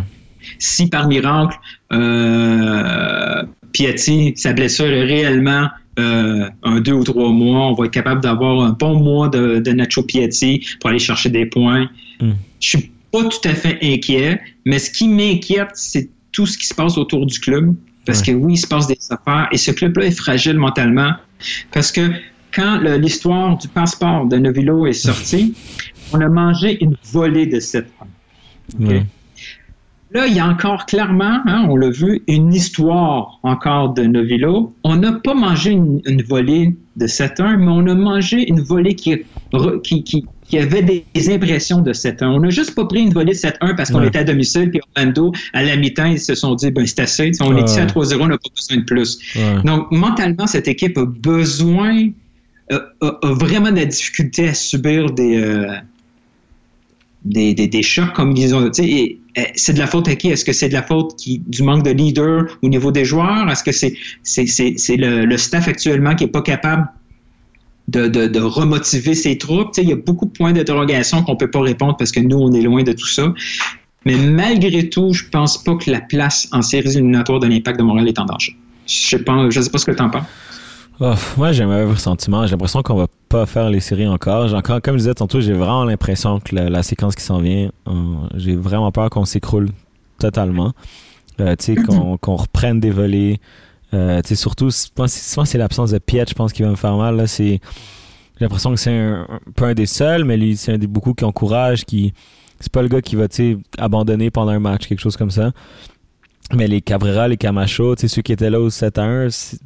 Si 0.57 0.88
par 0.88 1.07
miracle, 1.07 1.57
euh, 1.93 3.43
Piatti, 3.76 4.32
sa 4.38 4.53
blessure 4.53 4.86
est 4.88 5.03
réellement 5.03 5.67
euh, 5.99 6.49
un 6.63 6.80
deux 6.80 6.93
ou 6.93 7.03
trois 7.03 7.30
mois, 7.30 7.67
on 7.67 7.73
va 7.73 7.86
être 7.86 7.91
capable 7.91 8.21
d'avoir 8.21 8.61
un 8.61 8.71
bon 8.71 8.95
mois 8.99 9.28
de, 9.28 9.59
de 9.59 9.71
Nacho 9.71 10.01
Piatti 10.03 10.65
pour 10.80 10.89
aller 10.91 10.99
chercher 10.99 11.30
des 11.30 11.45
points. 11.45 11.89
Mm. 12.21 12.32
Je 12.61 12.67
suis 12.69 12.91
pas 13.11 13.23
tout 13.23 13.47
à 13.49 13.53
fait 13.53 13.78
inquiet, 13.82 14.39
mais 14.65 14.80
ce 14.80 14.89
qui 14.91 15.09
m'inquiète, 15.09 15.71
c'est 15.73 16.09
tout 16.32 16.45
ce 16.45 16.57
qui 16.57 16.65
se 16.67 16.73
passe 16.73 16.97
autour 16.97 17.26
du 17.26 17.38
club. 17.39 17.76
Parce 18.05 18.19
Ouais. 18.21 18.28
que 18.28 18.32
oui, 18.34 18.53
il 18.53 18.57
se 18.57 18.67
passe 18.67 18.88
des 18.88 18.97
affaires 19.09 19.47
et 19.51 19.57
ce 19.57 19.71
club-là 19.71 20.05
est 20.05 20.17
fragile 20.17 20.57
mentalement. 20.57 21.11
Parce 21.71 21.91
que 21.91 22.01
quand 22.53 22.80
l'histoire 22.97 23.57
du 23.57 23.67
passeport 23.67 24.26
de 24.28 24.38
Novilo 24.38 24.86
est 24.86 24.93
sortie, 24.93 25.53
on 26.13 26.21
a 26.21 26.30
mangé 26.30 26.78
une 26.82 26.95
volée 27.11 27.47
de 27.47 27.59
7 27.59 27.86
ans. 27.99 28.07
Ouais. 28.80 29.03
Là, 30.12 30.28
il 30.28 30.36
y 30.36 30.39
a 30.39 30.47
encore 30.47 30.86
clairement, 30.86 31.39
hein, 31.45 31.66
on 31.70 31.76
l'a 31.76 31.89
vu, 31.89 32.22
une 32.28 32.53
histoire 32.53 33.39
encore 33.43 33.93
de 33.93 34.03
Novilo. 34.03 34.74
On 34.84 34.95
n'a 34.95 35.14
pas 35.14 35.34
mangé 35.34 35.72
une, 35.72 35.99
une 36.06 36.22
volée 36.22 36.76
de 36.95 37.08
7-1, 37.08 37.58
mais 37.58 37.68
on 37.68 37.86
a 37.88 37.95
mangé 37.95 38.47
une 38.47 38.62
volée 38.62 38.95
qui, 38.95 39.24
re- 39.51 39.82
qui, 39.82 40.03
qui, 40.03 40.24
qui 40.47 40.58
avait 40.60 40.84
des, 40.84 41.03
des 41.14 41.34
impressions 41.34 41.82
de 41.82 41.91
7-1. 41.91 42.26
On 42.28 42.39
n'a 42.39 42.49
juste 42.49 42.76
pas 42.76 42.86
pris 42.86 43.01
une 43.01 43.12
volée 43.12 43.34
de 43.34 43.38
7-1 43.38 43.76
parce 43.76 43.91
qu'on 43.91 43.99
Ouais. 43.99 44.08
était 44.08 44.20
à 44.20 44.24
domicile, 44.24 44.70
puis 44.70 44.80
Orlando, 44.95 45.34
à 45.53 45.64
la 45.64 45.76
mi-temps, 45.76 46.06
ils 46.06 46.20
se 46.20 46.36
sont 46.36 46.53
dit, 46.56 46.72
ben 46.72 46.86
c'est 46.86 46.99
assez. 47.01 47.32
On 47.41 47.53
Ouais. 47.53 47.62
est 47.62 47.66
ici 47.66 47.80
à 47.80 47.86
3-0, 47.88 48.22
on 48.22 48.28
n'a 48.28 48.38
pas 48.38 48.49
besoin 48.56 48.78
de 48.78 48.86
plus. 48.86 49.18
Ouais. 49.36 49.62
Donc, 49.66 49.91
mentalement, 49.91 50.45
cette 50.47 50.68
équipe 50.70 50.97
a 50.97 51.06
besoin, 51.06 52.10
a, 52.72 52.76
a- 53.01 53.18
a 53.24 53.34
vraiment 53.34 53.72
de 53.72 53.78
la 53.78 53.86
difficulté 53.86 54.47
à 54.49 54.53
subir 54.53 55.10
des, 55.10 55.36
euh, 55.43 55.74
des, 57.26 57.53
des, 57.53 57.68
des 57.68 57.82
chocs 57.84 58.14
comme 58.14 58.34
ils 58.38 58.53
ont. 58.56 58.70
et, 58.78 59.20
C'est 59.55 59.73
de 59.73 59.79
la 59.79 59.88
faute 59.88 60.07
à 60.07 60.15
qui? 60.15 60.29
Est-ce 60.29 60.45
que 60.45 60.53
c'est 60.53 60.69
de 60.69 60.73
la 60.73 60.83
faute 60.83 61.15
du 61.25 61.63
manque 61.63 61.83
de 61.83 61.91
leader 61.91 62.45
au 62.61 62.69
niveau 62.69 62.91
des 62.91 63.05
joueurs? 63.05 63.49
Est-ce 63.49 63.63
que 63.63 63.71
c'est 63.71 64.95
le, 64.97 65.38
staff 65.38 65.67
actuellement 65.67 66.15
qui 66.15 66.25
n'est 66.25 66.31
pas 66.31 66.41
capable 66.41 66.88
de, 67.89 68.39
remotiver 68.39 69.13
ses 69.13 69.38
troupes? 69.38 69.71
Il 69.77 69.89
y 69.89 69.93
a 69.93 69.97
beaucoup 69.97 70.25
de 70.25 70.31
points 70.31 70.53
d'interrogation 70.53 71.23
qu'on 71.23 71.33
ne 71.33 71.38
peut 71.38 71.51
pas 71.51 71.61
répondre 71.61 71.97
parce 71.97 72.11
que 72.11 72.21
nous, 72.21 72.38
on 72.38 72.51
est 72.53 72.61
loin 72.61 72.83
de 72.83 72.93
tout 72.93 73.07
ça. 73.07 73.33
Mais 74.05 74.15
malgré 74.15 74.89
tout, 74.89 75.13
je 75.13 75.25
pense 75.31 75.61
pas 75.61 75.75
que 75.75 75.89
la 75.89 75.99
place 75.99 76.47
en 76.51 76.61
séries 76.61 76.93
éliminatoires 76.93 77.39
de 77.39 77.47
l'impact 77.47 77.79
de 77.79 77.83
Montréal 77.83 78.07
est 78.07 78.19
en 78.19 78.25
danger. 78.25 78.55
Je 78.88 79.17
je 79.17 79.61
sais 79.61 79.69
pas 79.69 79.77
ce 79.79 79.86
que 79.86 79.91
tu 79.91 80.01
en 80.01 80.09
penses. 80.09 80.25
Moi, 81.38 81.51
j'ai 81.51 81.63
un 81.63 81.67
mauvais 81.67 81.83
ressentiment. 81.83 82.45
J'ai 82.45 82.51
l'impression 82.51 82.81
qu'on 82.81 82.95
va 82.95 83.07
pas 83.36 83.45
faire 83.45 83.69
les 83.69 83.81
séries 83.81 84.07
encore. 84.07 84.49
Comme 84.63 84.93
je 84.93 84.97
disais 84.97 85.13
tantôt, 85.13 85.41
j'ai 85.41 85.53
vraiment 85.53 85.83
l'impression 85.83 86.39
que 86.39 86.55
la, 86.55 86.69
la 86.69 86.83
séquence 86.83 87.15
qui 87.15 87.23
s'en 87.23 87.39
vient, 87.39 87.69
euh, 87.88 87.91
j'ai 88.36 88.55
vraiment 88.55 88.91
peur 88.91 89.09
qu'on 89.09 89.25
s'écroule 89.25 89.69
totalement. 90.19 90.71
Euh, 91.41 91.55
tu 91.57 91.65
sais, 91.65 91.75
qu'on 91.75 92.17
qu'on 92.17 92.36
reprenne 92.36 92.79
des 92.79 92.91
volets. 92.91 93.39
Euh, 93.93 94.21
tu 94.21 94.29
sais, 94.29 94.36
surtout, 94.36 94.69
que 94.69 95.07
c'est 95.07 95.57
l'absence 95.57 95.91
de 95.91 95.97
Piet, 95.97 96.25
je 96.29 96.33
pense, 96.33 96.53
qui 96.53 96.63
va 96.63 96.69
me 96.69 96.75
faire 96.75 96.95
mal. 96.95 97.25
J'ai 97.27 97.59
l'impression 98.39 98.71
que 98.71 98.77
c'est 98.77 98.97
un, 98.97 99.27
un 99.29 99.51
peu 99.53 99.65
un 99.65 99.73
des 99.73 99.86
seuls, 99.86 100.23
mais 100.23 100.38
lui, 100.38 100.55
c'est 100.55 100.73
un 100.73 100.77
des 100.77 100.88
beaucoup 100.88 101.13
qui 101.13 101.25
encourage, 101.25 101.86
qui, 101.86 102.13
c'est 102.59 102.71
pas 102.71 102.81
le 102.81 102.88
gars 102.88 103.01
qui 103.01 103.15
va, 103.17 103.27
tu 103.27 103.36
sais, 103.36 103.57
abandonner 103.77 104.31
pendant 104.31 104.51
un 104.51 104.59
match, 104.59 104.88
quelque 104.88 104.99
chose 104.99 105.17
comme 105.17 105.31
ça. 105.31 105.51
Mais 106.54 106.68
les 106.68 106.82
Cabrera, 106.82 107.28
les 107.28 107.38
Camacho, 107.38 107.96
tu 107.96 108.02
sais, 108.02 108.08
ceux 108.08 108.22
qui 108.22 108.32
étaient 108.32 108.50
là 108.52 108.60
au 108.60 108.70
7 108.70 108.98
à 109.00 109.04
1, 109.04 109.30
c'est- 109.32 109.58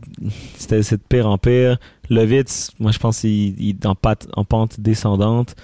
c'était 0.58 0.82
c'est 0.82 0.96
de 0.98 1.02
pire 1.08 1.28
en 1.28 1.38
pire. 1.38 1.78
Lovitz, 2.10 2.72
moi, 2.80 2.92
je 2.92 2.98
pense 3.00 3.20
qu'il 3.20 3.60
il 3.62 3.70
est 3.72 3.86
en, 3.86 3.96
pente 3.96 4.80
descendante. 4.80 5.56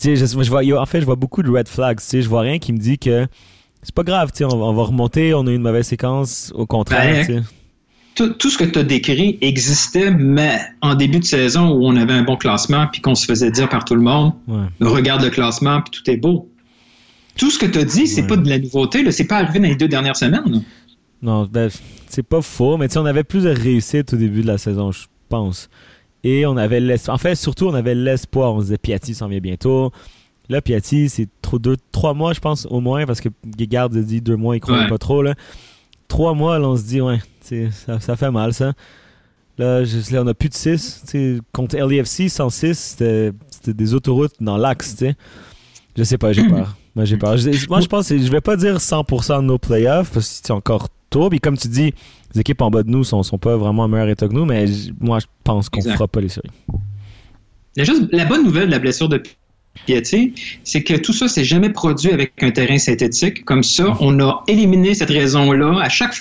Tu 0.00 0.16
sais, 0.16 0.16
je, 0.16 0.24
je 0.26 0.50
vois, 0.50 0.62
en 0.80 0.86
fait, 0.86 1.00
je 1.00 1.04
vois 1.04 1.16
beaucoup 1.16 1.42
de 1.42 1.50
red 1.50 1.66
flags. 1.68 1.98
Tu 1.98 2.04
sais, 2.04 2.22
je 2.22 2.28
vois 2.28 2.42
rien 2.42 2.58
qui 2.58 2.72
me 2.72 2.78
dit 2.78 2.98
que 2.98 3.26
c'est 3.82 3.94
pas 3.94 4.04
grave, 4.04 4.30
tu 4.32 4.38
sais, 4.38 4.44
on, 4.44 4.56
va- 4.56 4.66
on 4.66 4.72
va 4.72 4.82
remonter, 4.84 5.34
on 5.34 5.46
a 5.46 5.50
eu 5.50 5.56
une 5.56 5.62
mauvaise 5.62 5.86
séquence. 5.86 6.52
Au 6.54 6.66
contraire, 6.66 7.26
Ben, 7.26 7.44
tout 8.38 8.50
ce 8.50 8.58
que 8.58 8.64
tu 8.64 8.78
as 8.78 8.82
décrit 8.84 9.38
existait, 9.40 10.10
mais 10.12 10.58
en 10.80 10.94
début 10.94 11.18
de 11.20 11.24
saison 11.24 11.70
où 11.70 11.86
on 11.86 11.94
avait 11.96 12.14
un 12.14 12.22
bon 12.22 12.36
classement 12.36 12.86
puis 12.90 13.00
qu'on 13.00 13.14
se 13.14 13.24
faisait 13.26 13.50
dire 13.50 13.68
par 13.68 13.84
tout 13.84 13.94
le 13.94 14.00
monde, 14.00 14.32
Ouais. 14.48 14.66
regarde 14.80 15.22
le 15.22 15.30
classement 15.30 15.80
puis 15.82 15.90
tout 16.00 16.10
est 16.10 16.16
beau. 16.16 16.48
Tout 17.38 17.50
ce 17.50 17.58
que 17.58 17.64
tu 17.66 17.78
as 17.78 17.84
dit, 17.84 18.06
c'est 18.06 18.20
Ouais. 18.22 18.26
pas 18.26 18.36
de 18.36 18.48
la 18.48 18.58
nouveauté, 18.58 19.02
là. 19.02 19.10
c'est 19.12 19.24
pas 19.24 19.38
arrivé 19.38 19.58
dans 19.60 19.68
les 19.68 19.76
deux 19.76 19.88
dernières 19.88 20.16
semaines. 20.16 20.42
là. 20.46 20.58
Non, 21.22 21.48
ben, 21.50 21.70
c'est 22.08 22.22
pas 22.22 22.42
faux, 22.42 22.76
mais 22.76 22.94
on 22.98 23.06
avait 23.06 23.24
plus 23.24 23.44
de 23.44 23.48
réussite 23.50 24.12
au 24.12 24.16
début 24.16 24.42
de 24.42 24.46
la 24.46 24.58
saison, 24.58 24.92
je 24.92 25.04
pense. 25.30 25.70
Et 26.24 26.44
on 26.46 26.56
avait 26.56 26.80
l'espoir. 26.80 27.14
En 27.14 27.18
fait, 27.18 27.34
surtout, 27.34 27.66
on 27.68 27.74
avait 27.74 27.94
l'espoir. 27.94 28.52
On 28.54 28.58
se 28.60 28.64
disait, 28.66 28.78
Piatti 28.78 29.14
s'en 29.14 29.28
vient 29.28 29.38
bientôt. 29.40 29.90
Là, 30.48 30.60
Piatti, 30.60 31.08
c'est 31.08 31.28
trop 31.42 31.58
deux, 31.58 31.76
trois 31.92 32.14
mois, 32.14 32.32
je 32.34 32.40
pense, 32.40 32.66
au 32.70 32.80
moins, 32.80 33.04
parce 33.06 33.20
que 33.20 33.28
Guégard 33.46 33.86
a 33.86 33.88
dit 33.88 34.20
deux 34.20 34.36
mois, 34.36 34.56
il 34.56 34.60
croyait 34.60 34.82
Ouais. 34.84 34.88
pas 34.88 34.98
trop. 34.98 35.22
Là. 35.22 35.34
Trois 36.08 36.34
mois, 36.34 36.58
là, 36.58 36.68
on 36.68 36.76
se 36.76 36.82
dit, 36.84 37.00
ouais, 37.00 37.18
ça, 37.70 38.00
ça 38.00 38.16
fait 38.16 38.30
mal, 38.30 38.52
ça. 38.54 38.72
Là, 39.58 39.84
je- 39.84 40.12
là, 40.14 40.22
on 40.22 40.26
a 40.26 40.34
plus 40.34 40.48
de 40.48 40.54
6. 40.54 41.02
Contre 41.52 41.76
LEFC, 41.76 42.28
106, 42.28 42.78
c'était 42.78 43.32
c'était 43.50 43.74
des 43.74 43.92
autoroutes 43.92 44.34
dans 44.40 44.56
l'axe. 44.56 44.96
Je 45.96 46.02
sais 46.04 46.16
pas, 46.18 46.32
j'ai 46.32 46.42
peur. 46.48 46.76
Moi, 46.98 47.04
j'ai 47.04 47.16
peur. 47.16 47.36
Je- 47.36 47.68
moi, 47.68 47.80
je 47.80 47.86
pense, 47.86 48.08
je 48.08 48.28
vais 48.28 48.40
pas 48.40 48.56
dire 48.56 48.80
100% 48.80 49.36
de 49.40 49.46
nos 49.46 49.56
playoffs, 49.58 50.10
parce 50.10 50.28
que 50.28 50.40
c'est 50.46 50.50
encore 50.52 50.88
tôt. 51.10 51.30
Puis 51.30 51.38
comme 51.38 51.56
tu 51.56 51.68
dis, 51.68 51.94
les 52.34 52.40
équipes 52.40 52.60
en 52.60 52.70
bas 52.70 52.82
de 52.82 52.90
nous 52.90 53.04
sont, 53.04 53.22
sont 53.22 53.38
pas 53.38 53.56
vraiment 53.56 53.84
en 53.84 53.88
meilleur 53.88 54.08
état 54.08 54.26
que 54.26 54.32
nous, 54.34 54.44
mais 54.44 54.64
moi, 54.98 55.20
je 55.20 55.26
pense 55.44 55.68
qu'on 55.68 55.78
Exact. 55.78 55.92
fera 55.94 56.08
pas 56.08 56.20
les 56.20 56.28
séries. 56.28 56.50
La, 57.76 57.84
juste- 57.84 58.08
la 58.10 58.24
bonne 58.24 58.42
nouvelle 58.44 58.66
de 58.66 58.72
la 58.72 58.80
blessure 58.80 59.08
de 59.08 59.22
Piatti, 59.86 60.34
c'est 60.64 60.82
que 60.82 60.94
tout 60.94 61.12
ça 61.12 61.28
s'est 61.28 61.44
jamais 61.44 61.70
produit 61.70 62.10
avec 62.10 62.32
un 62.42 62.50
terrain 62.50 62.78
synthétique. 62.78 63.44
Comme 63.44 63.62
ça, 63.62 63.96
on 64.00 64.18
a 64.20 64.42
éliminé 64.48 64.92
cette 64.94 65.10
raison-là. 65.10 65.78
À 65.80 65.88
chaque 65.88 66.14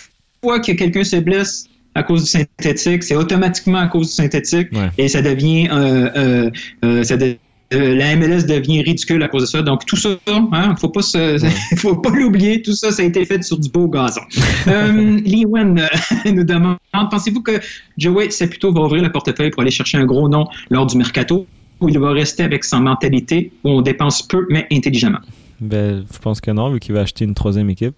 fois 0.44 0.60
que 0.60 0.74
quelqu'un 0.74 1.04
se 1.04 1.16
blesse 1.16 1.66
à 1.96 2.04
cause 2.04 2.26
du 2.26 2.30
synthétique, 2.30 3.02
c'est 3.02 3.16
automatiquement 3.16 3.80
à 3.80 3.88
cause 3.88 4.10
du 4.10 4.14
synthétique 4.14 4.68
Ouais. 4.74 4.92
et 5.00 5.08
ça 5.08 5.24
devient 5.24 5.70
euh, 5.72 6.10
euh, 6.16 6.52
euh, 6.86 7.04
ça 7.04 7.18
de- 7.18 7.38
euh, 7.74 7.96
la 7.96 8.16
MLS 8.16 8.46
devient 8.46 8.82
ridicule 8.82 9.22
à 9.24 9.28
cause 9.28 9.42
de 9.44 9.48
ça. 9.48 9.62
Donc 9.62 9.86
tout 9.86 9.98
ça, 9.98 10.10
hein, 10.28 10.76
faut 10.80 10.90
pas 10.90 11.02
se, 11.02 11.38
faut 11.78 11.96
pas 11.96 12.10
l'oublier. 12.10 12.62
Tout 12.62 12.74
ça, 12.74 12.92
ça 12.92 13.02
a 13.02 13.06
été 13.06 13.26
fait 13.26 13.44
sur 13.44 13.60
du 13.60 13.70
beau 13.70 13.88
gazon. 13.88 14.22
Euh, 14.68 15.20
Lee 15.26 15.46
Wen 15.46 15.80
euh, 15.80 15.88
nous 16.32 16.44
demande 16.44 16.78
pensez-vous 17.12 17.42
que 17.42 17.60
Joey 17.98 18.32
Saputo 18.32 18.74
va 18.74 18.82
ouvrir 18.82 19.04
le 19.04 19.12
portefeuille 19.12 19.52
pour 19.52 19.62
aller 19.62 19.72
chercher 19.72 19.98
un 19.98 20.06
gros 20.06 20.30
nom 20.30 20.46
lors 20.70 20.86
du 20.86 20.98
mercato? 20.98 21.46
Ou 21.80 21.90
il 21.90 22.00
va 22.00 22.12
rester 22.12 22.42
avec 22.42 22.64
sa 22.64 22.80
mentalité 22.80 23.52
où 23.64 23.70
on 23.70 23.82
dépense 23.82 24.24
peu 24.24 24.48
mais 24.50 24.66
intelligemment? 24.72 25.20
Ben, 25.60 26.06
je 26.12 26.18
pense 26.18 26.42
que 26.42 26.50
non, 26.50 26.72
vu 26.72 26.80
qu'il 26.80 26.96
va 26.96 27.02
acheter 27.02 27.24
une 27.24 27.36
troisième 27.36 27.70
équipe. 27.70 27.96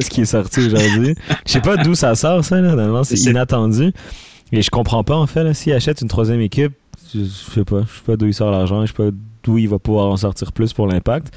ce 0.00 0.08
qui 0.08 0.20
est 0.20 0.26
sorti 0.26 0.60
aujourd'hui. 0.60 1.14
Je 1.46 1.52
sais 1.52 1.60
pas 1.60 1.76
d'où 1.76 1.96
ça 1.96 2.14
sort, 2.14 2.44
ça, 2.44 2.60
là. 2.60 2.68
Normalement, 2.76 3.02
c'est 3.02 3.18
inattendu. 3.28 3.92
Et 4.52 4.62
je 4.62 4.70
comprends 4.70 5.02
pas, 5.02 5.16
en 5.16 5.26
fait. 5.26 5.52
S'il 5.54 5.72
achète 5.72 6.00
une 6.00 6.08
troisième 6.08 6.40
équipe, 6.40 6.72
je, 7.14 7.24
sais 7.24 7.64
pas. 7.64 7.82
Je 7.82 7.96
sais 7.98 8.02
pas 8.04 8.16
d'où 8.16 8.26
il 8.26 8.34
sort 8.34 8.50
l'argent. 8.50 8.82
Je 8.82 8.88
sais 8.88 8.96
pas 8.96 9.10
d'où 9.42 9.58
il 9.58 9.68
va 9.68 9.78
pouvoir 9.78 10.06
en 10.08 10.16
sortir 10.16 10.52
plus 10.52 10.72
pour 10.72 10.86
l'impact. 10.86 11.32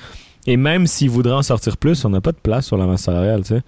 Et 0.48 0.58
même 0.58 0.88
s'il 0.88 1.10
voudrait 1.10 1.34
en 1.34 1.44
sortir 1.44 1.78
plus, 1.78 2.04
on 2.06 2.10
n'a 2.10 2.22
pas 2.22 2.32
de 2.32 2.38
place 2.38 2.66
sur 2.68 2.78
la 2.78 2.86
masse 2.88 3.04
salariale, 3.04 3.42
tu 3.42 3.50
sais. 3.50 3.62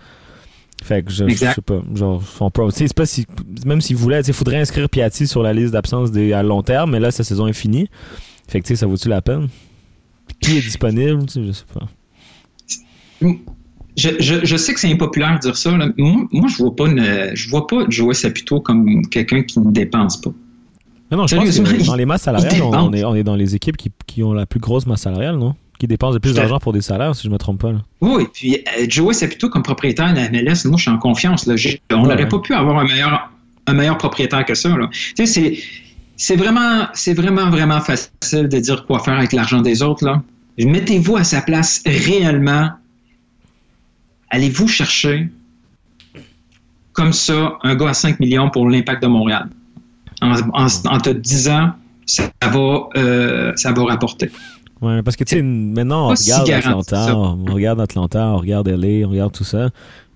Fait 0.83 1.03
que 1.03 1.11
je, 1.11 1.27
sais 1.29 1.61
pas. 1.61 1.81
Genre, 1.93 2.23
c'est 2.71 2.93
pas 2.95 3.05
si, 3.05 3.27
même 3.67 3.81
s'il 3.81 3.97
voulait, 3.97 4.21
il 4.21 4.33
faudrait 4.33 4.59
inscrire 4.59 4.89
Piatti 4.89 5.27
sur 5.27 5.43
la 5.43 5.53
liste 5.53 5.73
d'absence 5.73 6.11
des- 6.11 6.33
à 6.33 6.41
long 6.41 6.63
terme, 6.63 6.91
mais 6.91 6.99
là, 6.99 7.11
sa 7.11 7.23
saison 7.23 7.45
est 7.45 7.53
finie. 7.53 7.87
Fait 8.47 8.59
que, 8.61 8.65
tu 8.65 8.69
sais, 8.69 8.77
ça 8.77 8.87
vaut-tu 8.87 9.07
la 9.07 9.21
peine? 9.21 9.47
Qui 10.39 10.57
est 10.57 10.61
disponible? 10.61 11.23
Je 11.35 11.51
sais 11.51 11.65
pas. 11.71 11.85
Je, 13.97 14.09
je, 14.19 14.43
je 14.43 14.55
sais 14.57 14.73
que 14.73 14.79
c'est 14.79 14.91
impopulaire 14.91 15.35
de 15.35 15.39
dire 15.39 15.57
ça. 15.57 15.75
là. 15.77 15.87
Moi, 15.97 16.27
moi, 16.31 16.47
je 16.49 16.57
vois 16.57 16.75
pas 16.75 16.87
une- 16.87 17.31
je 17.35 17.49
vois 17.49 17.67
pas 17.67 17.85
Joey 17.89 18.13
Saputo 18.13 18.59
comme 18.61 19.05
quelqu'un 19.07 19.43
qui 19.43 19.59
ne 19.59 19.69
dépense 19.71 20.19
pas. 20.19 20.31
Mais 21.11 21.17
non, 21.17 21.27
je 21.27 21.35
pense 21.35 21.59
que 21.59 21.85
dans 21.85 21.95
les 21.95 22.05
masses 22.05 22.21
salariales, 22.23 22.61
on, 22.63 22.71
dépense. 22.71 22.87
on 22.89 22.93
est, 22.93 23.03
on 23.03 23.15
est 23.15 23.23
dans 23.23 23.35
les 23.35 23.53
équipes 23.55 23.75
qui, 23.77 23.91
qui 24.07 24.23
ont 24.23 24.33
la 24.33 24.45
plus 24.45 24.59
grosse 24.61 24.85
masse 24.87 25.01
salariale, 25.01 25.37
non? 25.37 25.55
Qui 25.77 25.87
dépensent 25.87 26.13
le 26.13 26.19
plus 26.19 26.35
d'argent 26.35 26.59
pour 26.59 26.73
des 26.73 26.81
salaires, 26.81 27.15
si 27.15 27.23
je 27.27 27.29
me 27.31 27.37
trompe 27.37 27.59
pas. 27.61 27.71
Là. 27.71 27.79
Oui, 28.01 28.27
puis 28.31 28.55
euh, 28.55 28.85
Joey 28.87 29.13
Saputo 29.13 29.49
comme 29.49 29.63
propriétaire 29.63 30.13
de 30.13 30.19
la 30.19 30.29
MLS, 30.29 30.65
moi 30.65 30.77
je 30.77 30.83
suis 30.83 30.91
en 30.91 30.97
confiance. 30.99 31.45
Là. 31.47 31.55
On 31.91 31.95
Ouais, 31.95 32.01
n'aurait 32.03 32.15
ouais. 32.23 32.27
pas 32.29 32.39
pu 32.39 32.53
avoir 32.53 32.77
un 32.79 32.85
meilleur, 32.85 33.31
un 33.67 33.73
meilleur 33.73 33.97
propriétaire 33.97 34.45
que 34.45 34.53
ça. 34.55 34.69
Là. 34.69 34.87
Tu 34.91 35.11
sais, 35.15 35.25
c'est, 35.25 35.57
c'est 36.17 36.35
vraiment, 36.35 36.87
c'est 36.93 37.13
vraiment, 37.15 37.49
vraiment 37.49 37.81
facile 37.81 38.47
de 38.47 38.59
dire 38.59 38.85
quoi 38.85 38.99
faire 38.99 39.17
avec 39.17 39.33
l'argent 39.33 39.61
des 39.61 39.81
autres. 39.81 40.05
Là. 40.05 40.21
Mettez-vous 40.59 41.17
à 41.17 41.23
sa 41.23 41.41
place 41.41 41.81
réellement. 41.85 42.69
Allez-vous 44.29 44.67
chercher 44.67 45.29
comme 46.93 47.11
ça 47.11 47.57
un 47.63 47.75
gars 47.75 47.89
à 47.89 47.93
5 47.93 48.19
millions 48.19 48.49
pour 48.49 48.69
l'impact 48.69 49.01
de 49.03 49.07
Montréal? 49.07 49.49
En, 50.21 50.33
en, 50.53 50.67
en 50.67 50.97
te 50.99 51.09
disant, 51.09 51.71
ça 52.05 52.29
va, 52.41 52.89
euh, 52.95 53.53
ça 53.55 53.71
va 53.71 53.83
rapporter. 53.85 54.29
Ouais, 54.81 55.03
parce 55.03 55.15
que 55.15 55.23
tu 55.23 55.35
sais, 55.35 55.41
maintenant, 55.43 56.11
on 56.11 56.15
si 56.15 56.31
regarde 56.33 56.49
Atlanta, 56.65 57.05
ça. 57.05 57.15
on 57.15 57.45
regarde 57.45 57.79
Atlanta, 57.81 58.27
on 58.29 58.37
regarde 58.37 58.67
LA, 58.67 59.07
on 59.07 59.11
regarde 59.11 59.31
tout 59.31 59.43
ça, 59.43 59.69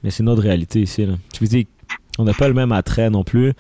mais 0.03 0.09
c'est 0.09 0.23
notre 0.23 0.41
réalité 0.41 0.81
ici. 0.81 1.05
Là. 1.05 1.13
Tu 1.33 1.43
veux 1.43 1.49
dire, 1.49 1.65
on 2.17 2.23
n'a 2.23 2.33
pas 2.33 2.47
le 2.47 2.53
même 2.55 2.71
attrait 2.71 3.09
non 3.09 3.23
plus. 3.23 3.53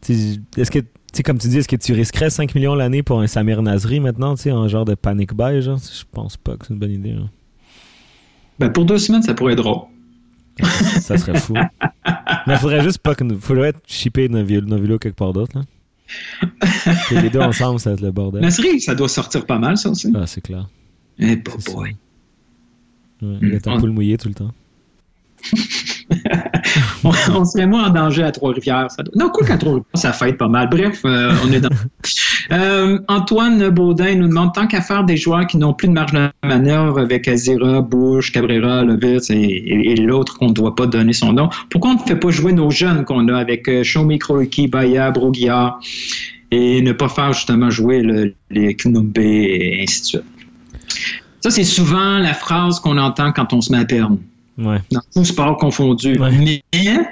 Tu 0.00 0.14
sais, 0.14 0.40
Est-ce 0.56 0.70
que, 0.70 0.78
tu 0.78 0.86
sais, 1.12 1.22
comme 1.24 1.38
tu 1.38 1.48
dis, 1.48 1.58
est-ce 1.58 1.68
que 1.68 1.76
tu 1.76 1.92
risquerais 1.92 2.30
5 2.30 2.54
millions 2.54 2.74
l'année 2.74 3.02
pour 3.02 3.20
un 3.20 3.26
Samir 3.26 3.62
Nasri 3.62 3.98
maintenant, 3.98 4.36
tu 4.36 4.42
sais, 4.42 4.52
en 4.52 4.68
genre 4.68 4.84
de 4.84 4.94
panic 4.94 5.34
buy, 5.34 5.60
genre? 5.60 5.78
Je 5.78 6.04
pense 6.12 6.36
pas 6.36 6.56
que 6.56 6.66
c'est 6.66 6.72
une 6.74 6.78
bonne 6.78 6.92
idée. 6.92 7.16
Ben, 8.60 8.70
pour 8.70 8.84
deux 8.84 8.98
semaines, 8.98 9.22
ça 9.22 9.34
pourrait 9.34 9.54
être 9.54 9.62
drôle. 9.62 9.82
Ça 11.00 11.16
serait 11.18 11.38
fou. 11.38 11.54
mais 11.54 12.54
il 12.54 12.58
faudrait 12.58 12.82
juste 12.82 12.98
pas 12.98 13.14
que 13.14 13.24
nous. 13.24 13.38
faudrait 13.40 13.72
shipper 13.86 14.28
Novilo, 14.28 14.66
Novilo 14.66 14.98
quelque 14.98 15.16
part 15.16 15.32
d'autre, 15.32 15.58
là. 15.58 15.64
Les 17.10 17.30
deux 17.30 17.40
ensemble, 17.40 17.80
ça 17.80 17.90
va 17.90 17.94
être 17.94 18.02
le 18.02 18.10
bordel. 18.12 18.42
Nasri, 18.42 18.80
ça 18.80 18.94
doit 18.94 19.08
sortir 19.08 19.46
pas 19.46 19.58
mal, 19.58 19.78
ça 19.78 19.88
aussi. 19.88 20.12
Ah, 20.14 20.26
c'est 20.26 20.42
clair. 20.42 20.68
Eh, 21.18 21.36
boy. 21.36 21.96
Ouais, 23.22 23.38
il 23.40 23.54
est 23.54 23.66
en 23.66 23.78
poule 23.78 23.90
mouillée 23.90 24.18
tout 24.18 24.28
le 24.28 24.34
temps. 24.34 24.52
on, 27.04 27.10
on 27.34 27.44
serait 27.44 27.66
moins 27.66 27.88
en 27.88 27.90
danger 27.90 28.22
à 28.22 28.32
Trois-Rivières. 28.32 28.88
Non, 29.14 29.28
quoi 29.30 29.46
qu'à 29.46 29.56
Trois-Rivières, 29.56 29.86
ça 29.94 30.12
fête 30.12 30.38
pas 30.38 30.48
mal. 30.48 30.68
Bref, 30.70 31.00
euh, 31.04 31.32
on 31.44 31.52
est 31.52 31.60
dans. 31.60 31.68
Euh, 32.50 32.98
Antoine 33.08 33.68
Baudin 33.70 34.16
nous 34.16 34.26
demande 34.26 34.52
tant 34.52 34.66
qu'à 34.66 34.80
faire 34.80 35.04
des 35.04 35.16
joueurs 35.16 35.46
qui 35.46 35.56
n'ont 35.58 35.72
plus 35.74 35.86
de 35.86 35.92
marge 35.92 36.12
de 36.12 36.28
manœuvre 36.42 36.98
avec 36.98 37.28
Azira, 37.28 37.80
Bush, 37.80 38.32
Cabrera, 38.32 38.82
Lovitz 38.82 39.30
et, 39.30 39.34
et- 39.36 39.92
et 39.92 39.96
l'autre 39.96 40.36
qu'on 40.36 40.48
ne 40.48 40.52
doit 40.52 40.74
pas 40.74 40.86
donner 40.86 41.12
son 41.12 41.32
nom, 41.32 41.48
pourquoi 41.70 41.92
on 41.92 41.94
ne 41.94 41.98
fait 42.00 42.16
pas 42.16 42.30
jouer 42.30 42.52
nos 42.52 42.68
jeunes 42.70 43.04
qu'on 43.04 43.28
a 43.28 43.36
avec 43.38 43.68
euh, 43.68 43.84
Shomi, 43.84 44.18
Kroiki, 44.18 44.66
Baya, 44.66 45.12
Broguillard 45.12 45.78
et 46.50 46.82
ne 46.82 46.92
pas 46.92 47.08
faire 47.08 47.32
justement 47.32 47.70
jouer 47.70 48.02
le- 48.02 48.34
les 48.50 48.74
Knumbe 48.74 49.16
et 49.18 49.80
ainsi 49.84 50.00
de 50.00 50.06
suite? 50.06 50.24
Ça, 51.40 51.50
c'est 51.50 51.64
souvent 51.64 52.18
la 52.18 52.34
phrase 52.34 52.80
qu'on 52.80 52.98
entend 52.98 53.32
quand 53.32 53.52
on 53.52 53.60
se 53.60 53.70
met 53.72 53.78
à 53.78 53.84
perdre 53.84 54.18
Ouais. 54.62 54.78
dans 54.90 55.00
tout 55.14 55.24
sport 55.24 55.56
confondu. 55.56 56.18
Ouais. 56.18 56.30
Mais, 56.30 56.62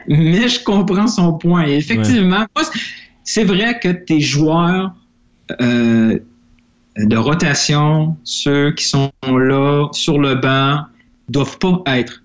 mais 0.09 0.48
je 0.48 0.62
comprends 0.62 1.07
son 1.07 1.34
point. 1.34 1.66
Et 1.66 1.76
effectivement, 1.76 2.46
c'est 3.24 3.44
vrai 3.44 3.78
que 3.80 3.88
tes 3.88 4.20
joueurs 4.20 4.94
euh, 5.61 6.18
de 6.96 7.16
rotation, 7.16 8.16
ceux 8.24 8.72
qui 8.72 8.84
sont 8.84 9.11
là 9.26 9.88
sur 9.92 10.18
le 10.18 10.34
banc, 10.36 10.84
doivent 11.28 11.59
pas 11.59 11.82
être 11.86 12.22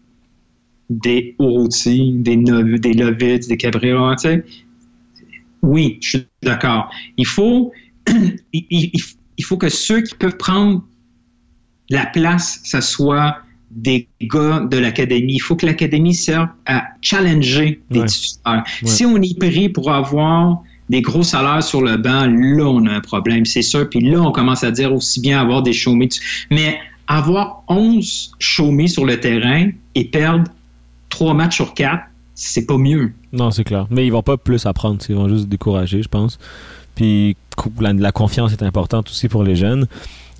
des 0.89 1.36
Orotti, 1.39 2.11
des, 2.17 2.36
Nov- 2.38 2.80
des 2.80 2.93
Lovitz, 2.93 3.47
des 3.47 3.57
Cabrera, 3.57 4.15
tu 4.15 4.21
sais. 4.28 4.45
Oui, 5.61 5.97
je 6.01 6.09
suis 6.09 6.28
d'accord. 6.43 6.91
Il 7.17 7.26
faut, 7.26 7.71
il, 8.53 8.65
il- 8.69 8.91
il 9.38 9.43
faut 9.43 9.57
que 9.57 9.67
ceux 9.69 10.01
qui 10.01 10.15
peuvent 10.15 10.38
prendre 10.38 10.84
la 11.89 12.05
place, 12.05 12.61
ça 12.63 12.82
soit 12.82 13.38
des 13.76 14.07
gars 14.21 14.61
de 14.61 14.78
l'académie. 14.78 15.34
Il 15.36 15.39
faut 15.39 15.55
que 15.55 15.65
l'académie 15.65 16.13
serve 16.15 16.47
à 16.65 16.86
challenger 17.01 17.82
les 17.91 17.99
Ouais. 18.01 18.05
titulaires. 18.07 18.63
Ouais. 18.82 18.88
Si 18.88 19.05
on 19.05 19.17
est 19.21 19.38
pris 19.38 19.69
pour 19.69 19.91
avoir 19.91 20.61
des 20.89 21.01
gros 21.01 21.23
salaires 21.23 21.61
sur 21.63 21.82
le 21.82 21.97
banc, 21.97 22.26
là, 22.28 22.63
on 22.65 22.86
a 22.86 22.91
un 22.93 23.01
problème, 23.01 23.45
c'est 23.45 23.61
sûr. 23.61 23.89
Puis 23.89 23.99
là, 24.01 24.21
on 24.21 24.32
commence 24.32 24.63
à 24.63 24.71
dire 24.71 24.93
aussi 24.93 25.19
bien 25.19 25.39
avoir 25.41 25.61
des 25.63 25.73
chômés. 25.73 26.09
Mais 26.51 26.78
avoir 27.07 27.63
11 27.67 28.32
chômés 28.39 28.88
sur 28.88 29.05
le 29.05 29.19
terrain 29.19 29.69
et 29.93 30.05
perdre 30.05 30.45
3 31.09 31.34
matchs 31.34 31.55
sur 31.55 31.73
4, 31.73 32.03
c'est 32.34 32.65
pas 32.65 32.78
mieux. 32.78 33.11
Non, 33.34 33.51
c'est 33.51 33.63
clair. 33.63 33.88
Mais 33.89 34.05
ils 34.05 34.11
vont 34.11 34.21
pas 34.23 34.38
plus 34.38 34.65
apprendre, 34.65 34.99
ils 35.09 35.15
vont 35.15 35.30
juste 35.30 35.47
décourager, 35.49 36.01
je 36.01 36.07
pense. 36.07 36.38
Puis 36.95 37.36
la, 37.80 37.91
la 37.93 38.11
confiance 38.11 38.51
est 38.53 38.63
importante 38.63 39.09
aussi 39.09 39.28
pour 39.28 39.43
les 39.43 39.55
jeunes. 39.55 39.88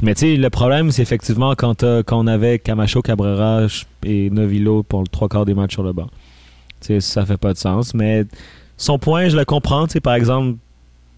Mais 0.04 0.14
tu 0.14 0.22
sais, 0.22 0.36
le 0.36 0.50
problème, 0.50 0.91
c'est 0.91 1.02
effectivement 1.02 1.56
quand, 1.56 1.76
t'as- 1.76 2.04
quand 2.04 2.20
on 2.20 2.28
avait 2.28 2.60
Camacho, 2.60 3.02
Cabrera 3.02 3.68
et 4.04 4.30
Novilo 4.30 4.84
pour 4.84 5.02
le 5.02 5.08
trois 5.08 5.30
quarts 5.30 5.46
des 5.46 5.54
matchs 5.54 5.74
sur 5.74 5.84
le 5.84 5.93
banc. 5.93 6.08
Tu 6.82 6.88
sais, 6.88 7.00
ça 7.00 7.26
fait 7.26 7.38
pas 7.38 7.54
de 7.54 7.58
sens. 7.58 7.93
Mais 7.93 8.26
son 8.78 9.00
point, 9.00 9.30
je 9.30 9.38
le 9.38 9.46
comprends. 9.46 9.88
Tu 9.88 9.93
sais, 9.93 10.00
par 10.02 10.14
exemple, 10.16 10.58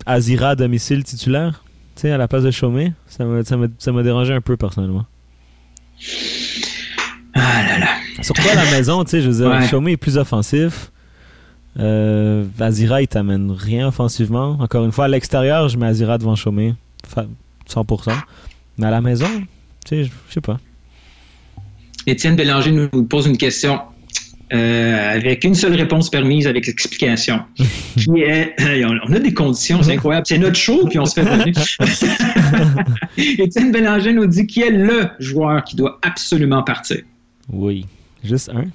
Azira 0.06 0.50
à 0.50 0.56
domicile 0.56 1.04
titulaire, 1.04 1.64
tu 1.96 2.04
sais, 2.04 2.12
à 2.12 2.18
la 2.18 2.28
place 2.28 2.44
de 2.44 2.52
Chaumet, 2.52 2.94
ça 3.08 3.26
m'a, 3.26 3.44
ça 3.44 3.58
m'a- 3.58 3.68
ça 3.80 3.92
m'a 3.92 4.04
dérangé 4.04 4.34
un 4.34 4.42
peu 4.42 4.56
personnellement. 4.58 5.06
Ah 7.34 7.64
là 7.68 7.80
là. 7.80 7.88
Surtout 8.22 8.48
à 8.52 8.56
la 8.56 8.66
maison, 8.72 9.04
tu 9.04 9.12
sais, 9.12 9.22
je 9.22 9.30
veux 9.30 9.36
dire, 9.38 9.48
Ouais. 9.60 9.68
Chaumet 9.68 9.94
est 9.94 9.98
plus 9.98 10.18
offensif. 10.18 10.92
Euh, 11.80 12.46
Azira, 12.60 13.02
il 13.02 13.08
t'amène 13.08 13.52
rien 13.52 13.88
offensivement. 13.88 14.58
Encore 14.60 14.84
une 14.86 14.92
fois, 14.92 15.06
à 15.06 15.08
l'extérieur, 15.08 15.70
je 15.70 15.78
mets 15.78 15.86
Azira 15.88 16.18
devant 16.18 16.36
Chaumet, 16.36 16.74
fa- 17.06 17.26
100%. 17.68 18.12
Mais 18.78 18.88
à 18.88 18.92
la 18.92 19.02
maison, 19.02 19.28
tu 19.86 19.90
sais, 19.90 20.04
je 20.06 20.34
sais 20.34 20.42
pas. 20.42 20.60
Étienne 22.06 22.36
Bélanger 22.36 22.72
nous 22.72 23.04
pose 23.04 23.28
une 23.28 23.38
question 23.38 23.80
euh, 24.54 25.16
avec 25.16 25.44
une 25.44 25.56
seule 25.56 25.76
réponse 25.76 26.10
permise 26.10 26.48
avec 26.48 26.70
explication. 26.70 27.42
Qui 27.98 28.22
est, 28.22 28.56
on 28.86 29.14
a 29.14 29.20
des 29.20 29.34
conditions, 29.34 29.84
c'est 29.84 29.94
incroyable. 29.94 30.26
C'est 30.26 30.38
notre 30.38 30.56
show, 30.56 30.88
puis 30.88 31.00
on 31.00 31.06
se 31.06 31.20
fait 31.20 31.26
donner. 31.26 31.52
Étienne 33.18 33.72
Bélanger 33.72 34.14
nous 34.14 34.26
dit 34.26 34.48
qui 34.48 34.62
est 34.62 34.72
le 34.72 35.10
joueur 35.20 35.64
qui 35.66 35.76
doit 35.76 36.00
absolument 36.02 36.64
partir. 36.64 37.02
Oui. 37.52 37.86
Juste 38.24 38.50
un. 38.50 38.66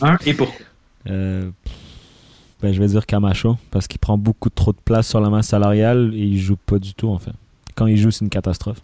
Un 0.00 0.16
et 0.24 0.34
pourquoi? 0.34 0.64
Euh, 1.08 1.50
ben, 2.62 2.72
je 2.72 2.80
vais 2.80 2.86
dire 2.86 3.04
Camacho, 3.06 3.56
parce 3.70 3.88
qu'il 3.88 3.98
prend 3.98 4.16
beaucoup 4.16 4.50
trop 4.50 4.72
de 4.72 4.78
place 4.84 5.08
sur 5.08 5.20
la 5.20 5.28
masse 5.28 5.48
salariale 5.48 6.12
et 6.14 6.24
il 6.24 6.38
joue 6.38 6.56
pas 6.56 6.78
du 6.78 6.94
tout, 6.94 7.08
en 7.08 7.18
fait. 7.18 7.32
Quand 7.74 7.86
il 7.86 7.96
joue, 7.96 8.10
c'est 8.10 8.24
une 8.24 8.30
catastrophe. 8.30 8.78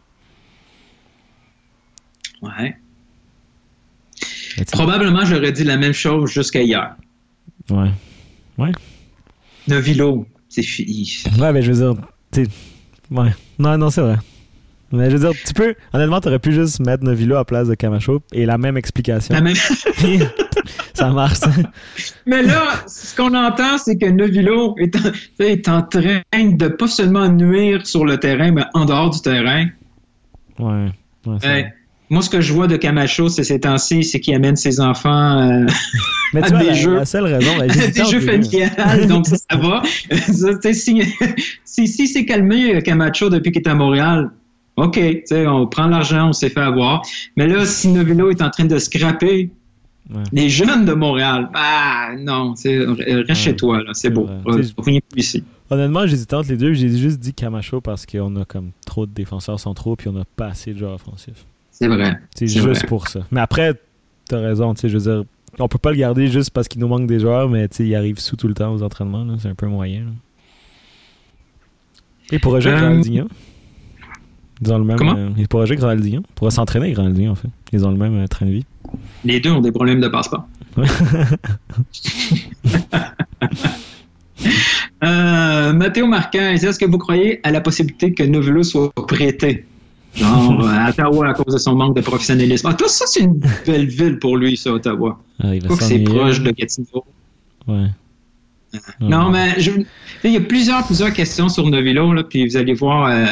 Ouais. 2.46 2.76
Mais 4.58 4.64
Probablement, 4.64 5.24
j'aurais 5.24 5.52
dit 5.52 5.64
la 5.64 5.76
même 5.76 5.92
chose 5.92 6.30
jusqu'à 6.30 6.62
hier. 6.62 6.96
Ouais. 7.68 7.90
Novilo, 9.68 10.26
c'est 10.48 10.62
fini. 10.62 11.22
Ouais, 11.38 11.52
ben 11.52 11.60
je 11.62 11.72
veux 11.72 11.92
dire, 11.92 12.02
tu 12.32 12.46
ouais. 13.10 13.30
Non, 13.58 13.76
non, 13.76 13.90
c'est 13.90 14.00
vrai. 14.00 14.16
Mais 14.92 15.10
je 15.10 15.16
veux 15.16 15.30
dire, 15.30 15.38
tu 15.44 15.52
peux, 15.52 15.74
honnêtement, 15.92 16.20
t'aurais 16.20 16.38
pu 16.38 16.52
juste 16.52 16.78
mettre 16.80 17.02
Novilo 17.02 17.36
à 17.36 17.44
place 17.44 17.66
de 17.68 17.74
Camacho 17.74 18.22
et 18.32 18.46
la 18.46 18.56
même 18.56 18.76
explication. 18.76 19.34
La 19.34 19.40
même- 19.40 19.56
ça 20.94 21.10
marche. 21.10 21.40
Mais 22.24 22.42
là, 22.42 22.62
ce 22.86 23.14
qu'on 23.16 23.34
entend, 23.34 23.78
c'est 23.78 23.98
que 23.98 24.06
Novilo 24.06 24.76
est 24.78 24.94
en, 24.96 25.10
est 25.40 25.68
en 25.68 25.82
train 25.82 26.20
de 26.32 26.68
pas 26.68 26.86
seulement 26.86 27.28
nuire 27.28 27.84
sur 27.84 28.04
le 28.04 28.16
terrain, 28.18 28.52
mais 28.52 28.62
en 28.74 28.84
dehors 28.84 29.10
du 29.10 29.20
terrain. 29.20 29.66
Ouais. 30.60 30.88
ouais. 31.26 31.74
Moi, 32.10 32.22
ce 32.22 32.30
que 32.30 32.40
je 32.40 32.52
vois 32.52 32.66
de 32.66 32.76
Camacho 32.76 33.28
c'est 33.28 33.42
ces 33.44 33.60
temps-ci, 33.60 34.04
c'est 34.04 34.20
qu'il 34.20 34.34
amène 34.34 34.56
ses 34.56 34.80
enfants 34.80 35.40
euh, 35.40 35.66
Mais 36.32 36.42
à 36.42 36.48
vois, 36.48 36.58
des 36.60 36.66
la, 36.66 36.72
jeux. 36.74 36.94
la 36.94 37.04
seule 37.04 37.24
raison, 37.24 37.60
à 37.60 37.68
j'hésitais 37.68 38.02
des 38.04 38.10
jeux 38.10 38.20
familiales, 38.20 39.06
donc 39.08 39.26
ça, 39.26 39.36
ça 39.50 39.56
va. 39.56 39.82
Ça, 40.32 40.72
si 40.72 41.02
si, 41.64 41.86
si 41.88 42.06
c'est 42.08 42.24
calmé, 42.24 42.76
euh, 42.76 42.80
Camacho, 42.80 43.28
depuis 43.30 43.52
qu'il 43.52 43.62
est 43.62 43.68
à 43.68 43.74
Montréal, 43.74 44.30
OK, 44.76 44.92
tu 44.94 45.22
sais, 45.26 45.46
on 45.46 45.66
prend 45.66 45.86
l'argent, 45.86 46.28
on 46.28 46.32
s'est 46.32 46.50
fait 46.50 46.60
avoir. 46.60 47.02
Mais 47.36 47.46
là, 47.46 47.64
si 47.64 47.88
Novilo 47.88 48.30
est 48.30 48.42
en 48.42 48.50
train 48.50 48.64
de 48.66 48.78
scraper 48.78 49.50
Ouais. 50.08 50.22
les 50.32 50.48
jeunes 50.48 50.84
de 50.84 50.92
Montréal, 50.92 51.48
ah 51.54 52.10
non, 52.16 52.54
sais, 52.54 52.78
reste 52.78 53.28
Ouais, 53.28 53.34
chez 53.34 53.56
toi, 53.56 53.82
c'est 53.92 54.10
beau. 54.10 54.28
vrai. 54.44 54.62
Venir 54.84 55.00
plus 55.10 55.20
ici. 55.20 55.44
Honnêtement, 55.68 56.06
j'hésitais 56.06 56.34
entre 56.34 56.48
les 56.50 56.56
deux. 56.56 56.74
J'ai 56.74 56.90
juste 56.96 57.18
dit 57.18 57.34
Camacho 57.34 57.80
parce 57.80 58.06
qu'on 58.06 58.36
a 58.36 58.44
comme 58.44 58.70
trop 58.86 59.04
de 59.06 59.10
défenseurs 59.10 59.58
centraux 59.58 59.96
puis 59.96 60.06
on 60.08 60.16
a 60.20 60.24
pas 60.36 60.46
assez 60.46 60.72
de 60.74 60.78
joueurs 60.78 60.94
offensifs. 60.94 61.44
C'est 61.78 61.88
vrai. 61.88 62.18
C'est 62.34 62.46
juste 62.46 62.64
vrai. 62.66 62.86
pour 62.88 63.06
ça. 63.08 63.20
Mais 63.30 63.40
après, 63.40 63.74
t'as 64.28 64.40
raison, 64.40 64.72
tu 64.74 64.80
sais, 64.82 64.88
je 64.88 64.96
veux 64.96 65.02
dire, 65.14 65.24
on 65.58 65.68
peut 65.68 65.78
pas 65.78 65.90
le 65.90 65.96
garder 65.98 66.28
juste 66.28 66.50
parce 66.50 66.68
qu'il 66.68 66.80
nous 66.80 66.88
manque 66.88 67.06
des 67.06 67.18
joueurs, 67.20 67.48
mais 67.50 67.68
tu 67.68 67.76
sais, 67.76 67.86
il 67.86 67.94
arrive 67.94 68.18
sous 68.18 68.36
tout 68.36 68.48
le 68.48 68.54
temps 68.54 68.72
aux 68.72 68.82
entraînements, 68.82 69.26
c'est 69.38 69.48
un 69.48 69.54
peu 69.54 69.66
moyen. 69.66 70.04
là. 72.30 72.38
Pourrait 72.40 72.60
jouer 72.60 72.72
avec 72.72 72.82
Euh, 72.82 72.88
Ronaldinho. 72.88 73.28
Ils 74.62 74.72
ont 74.72 74.78
le 74.78 74.84
même. 74.84 74.96
Comment? 74.96 75.12
euh, 75.16 75.28
Ronaldinho. 75.78 76.22
Il 76.28 76.34
pourrait 76.34 76.50
s'entraîner 76.50 76.86
avec 76.86 76.96
Ronaldinho, 76.96 77.32
en 77.32 77.34
fait. 77.34 77.48
Ils 77.72 77.84
ont 77.86 77.90
le 77.90 77.98
même 77.98 78.16
euh, 78.16 78.26
train 78.26 78.46
de 78.46 78.52
vie. 78.52 78.64
Les 79.24 79.38
deux 79.40 79.50
ont 79.50 79.60
des 79.60 79.70
problèmes 79.72 80.00
de 80.00 80.08
passeport. 80.08 80.46
Euh, 85.04 85.72
Mathéo 85.72 86.06
Marquin, 86.06 86.52
est-ce 86.52 86.78
que 86.78 86.84
vous 86.86 86.98
croyez 86.98 87.40
à 87.46 87.50
la 87.50 87.60
possibilité 87.60 88.12
que 88.14 88.22
Novelo 88.22 88.62
soit 88.62 88.90
prêté? 89.06 89.66
Genre, 90.16 90.66
à 90.68 90.88
Ottawa 90.90 91.28
à 91.28 91.34
cause 91.34 91.52
de 91.54 91.58
son 91.58 91.74
manque 91.74 91.96
de 91.96 92.00
professionnalisme. 92.00 92.66
Ah, 92.70 92.74
toi, 92.74 92.88
ça, 92.88 93.04
c'est 93.06 93.20
une 93.20 93.38
belle 93.66 93.86
ville 93.86 94.18
pour 94.18 94.36
lui, 94.36 94.56
ça, 94.56 94.72
Ottawa. 94.72 95.18
Ah, 95.42 95.54
il 95.54 95.62
va 95.62 95.76
que 95.76 95.82
c'est 95.82 95.98
proche 96.00 96.40
de 96.40 96.50
Gatineau. 96.50 97.04
Ouais. 97.68 97.86
Non, 99.00 99.30
mais 99.30 99.58
je- 99.60 99.70
il 100.24 100.32
y 100.32 100.36
a 100.36 100.40
plusieurs, 100.40 100.84
plusieurs 100.84 101.12
questions 101.12 101.48
sur 101.48 101.66
Novilo, 101.68 102.12
là, 102.12 102.24
puis 102.24 102.46
vous 102.46 102.56
allez 102.56 102.74
voir, 102.74 103.06
euh, 103.06 103.24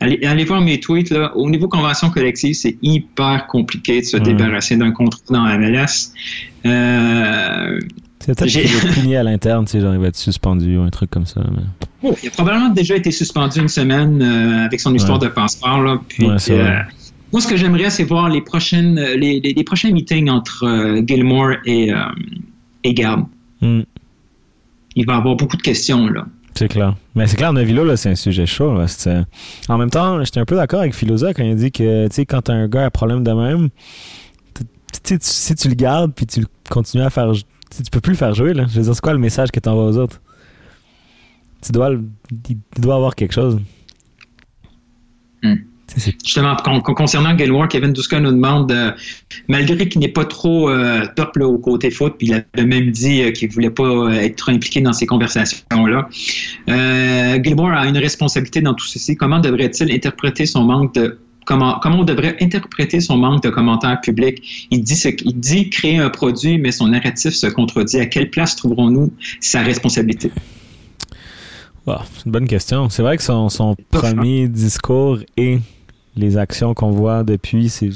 allez, 0.00 0.24
allez 0.24 0.44
voir 0.44 0.60
mes 0.60 0.80
tweets. 0.80 1.10
Là. 1.10 1.36
Au 1.36 1.48
niveau 1.50 1.68
convention 1.68 2.10
collective, 2.10 2.54
c'est 2.54 2.76
hyper 2.82 3.46
compliqué 3.48 4.00
de 4.00 4.06
se 4.06 4.16
Ouais. 4.16 4.22
débarrasser 4.22 4.76
d'un 4.76 4.90
contrat 4.90 5.20
dans 5.30 5.44
la 5.44 5.56
MLS. 5.58 6.12
Euh, 6.66 7.78
C'est 8.24 8.38
peut-être 8.38 8.56
être 8.56 8.94
puni 8.94 9.16
à 9.16 9.22
l'interne, 9.22 9.64
tu 9.64 9.72
sais, 9.72 9.80
genre 9.80 9.92
il 9.94 10.00
va 10.00 10.06
être 10.08 10.16
suspendu 10.16 10.76
ou 10.78 10.82
un 10.82 10.90
truc 10.90 11.10
comme 11.10 11.26
ça. 11.26 11.40
mais- 11.50 11.62
Oh, 12.04 12.14
il 12.22 12.28
a 12.28 12.30
probablement 12.30 12.68
déjà 12.70 12.96
été 12.96 13.10
suspendu 13.10 13.60
une 13.60 13.68
semaine 13.68 14.20
euh, 14.22 14.64
avec 14.66 14.80
son 14.80 14.94
histoire 14.94 15.18
de 15.18 15.28
passeport. 15.28 15.80
Là, 15.82 16.00
puis, 16.08 16.26
Ouais, 16.26 16.38
c'est 16.38 16.58
euh. 16.58 16.78
Moi, 17.32 17.40
ce 17.40 17.48
que 17.48 17.56
j'aimerais, 17.56 17.90
c'est 17.90 18.04
voir 18.04 18.28
les 18.28 18.40
prochaines, 18.42 18.96
les, 19.16 19.40
les, 19.40 19.52
les 19.54 19.64
prochains 19.64 19.90
meetings 19.90 20.28
entre 20.28 20.64
euh, 20.66 21.02
Gilmore 21.06 21.52
et, 21.64 21.92
euh, 21.92 21.96
et 22.84 22.92
Garde. 22.94 23.24
Hmm. 23.60 23.82
Il 24.94 25.06
va 25.06 25.14
y 25.14 25.16
avoir 25.16 25.34
beaucoup 25.36 25.56
de 25.56 25.62
questions, 25.62 26.06
là. 26.08 26.26
C'est 26.54 26.68
clair. 26.68 26.94
Mais 27.14 27.26
c'est 27.26 27.36
clair, 27.36 27.52
Navilo, 27.54 27.82
là, 27.84 27.96
c'est 27.96 28.10
un 28.10 28.14
sujet 28.14 28.44
chaud. 28.44 28.74
là. 28.76 28.84
Euh, 29.06 29.24
En 29.68 29.78
même 29.78 29.88
temps, 29.90 30.22
j'étais 30.22 30.40
un 30.40 30.44
peu 30.44 30.56
d'accord 30.56 30.80
avec 30.80 30.94
Philosa 30.94 31.32
quand 31.32 31.42
il 31.42 31.56
dit 31.56 31.72
que, 31.72 32.08
tu 32.08 32.14
sais, 32.14 32.26
quand 32.26 32.42
t'as 32.42 32.52
un 32.52 32.68
gars 32.68 32.84
à 32.84 32.90
problème 32.90 33.24
de 33.24 33.32
même, 33.32 33.70
si 35.22 35.54
tu 35.54 35.68
le 35.68 35.74
gardes 35.74 36.12
puis 36.14 36.26
tu 36.26 36.40
le 36.40 36.46
continues 36.68 37.04
à 37.04 37.10
faire, 37.10 37.32
tu 37.74 37.82
tu 37.82 37.90
peux 37.90 38.00
plus 38.00 38.12
le 38.12 38.16
faire 38.18 38.34
jouer, 38.34 38.54
là. 38.54 38.66
Je 38.68 38.76
veux 38.76 38.82
dire, 38.82 38.94
c'est 38.94 39.00
quoi 39.00 39.12
le 39.12 39.18
message 39.18 39.50
que 39.50 39.60
t'envoies 39.60 39.86
aux 39.86 39.96
autres? 39.96 40.20
Tu 41.64 41.72
dois, 41.72 41.90
il 42.48 42.58
doit 42.80 42.96
avoir 42.96 43.14
quelque 43.14 43.32
chose. 43.34 43.60
Hmm. 45.42 45.54
Tu 45.94 46.00
Justement, 46.24 46.56
con- 46.56 46.80
con- 46.80 46.94
concernant 46.94 47.36
Gilmore, 47.36 47.68
Kevin 47.68 47.92
Duska 47.92 48.18
nous 48.18 48.30
demande, 48.32 48.72
euh, 48.72 48.92
malgré 49.48 49.88
qu'il 49.88 50.00
n'est 50.00 50.08
pas 50.08 50.24
trop 50.24 50.70
euh, 50.70 51.04
top 51.16 51.36
là, 51.36 51.46
au 51.46 51.58
côté 51.58 51.90
foot, 51.90 52.14
puis 52.16 52.28
il 52.28 52.34
avait 52.34 52.66
même 52.66 52.90
dit 52.90 53.22
euh, 53.22 53.30
qu'il 53.30 53.50
voulait 53.50 53.70
pas 53.70 54.10
être 54.14 54.36
trop 54.36 54.52
impliqué 54.52 54.80
dans 54.80 54.92
ces 54.94 55.06
conversations-là, 55.06 56.08
euh, 56.70 57.42
Gilmore 57.42 57.72
a 57.72 57.86
une 57.86 57.98
responsabilité 57.98 58.60
dans 58.62 58.74
tout 58.74 58.86
ceci. 58.86 59.16
Comment 59.16 59.38
devrait-il 59.40 59.92
interpréter 59.92 60.46
son 60.46 60.64
manque 60.64 60.94
de 60.94 61.18
Comment, 61.44 61.78
comment 61.80 62.00
on 62.00 62.04
devrait 62.04 62.36
interpréter 62.40 63.00
son 63.00 63.16
manque 63.16 63.42
de 63.42 63.50
commentaires 63.50 64.00
publics? 64.00 64.66
Il 64.70 64.82
dit, 64.82 64.96
ce, 64.96 65.08
il 65.08 65.38
dit 65.38 65.70
créer 65.70 65.98
un 65.98 66.10
produit, 66.10 66.58
mais 66.58 66.72
son 66.72 66.88
narratif 66.88 67.34
se 67.34 67.46
contredit. 67.48 67.98
À 67.98 68.06
quelle 68.06 68.30
place 68.30 68.56
trouverons-nous 68.56 69.12
sa 69.40 69.62
responsabilité? 69.62 70.30
Wow, 71.86 71.96
c'est 72.14 72.26
une 72.26 72.32
bonne 72.32 72.46
question. 72.46 72.88
C'est 72.88 73.02
vrai 73.02 73.16
que 73.16 73.22
son, 73.22 73.48
son 73.48 73.74
premier 73.90 74.46
discours 74.46 75.18
et 75.36 75.58
les 76.14 76.36
actions 76.36 76.74
qu'on 76.74 76.90
voit 76.90 77.24
depuis, 77.24 77.68
c'est 77.68 77.90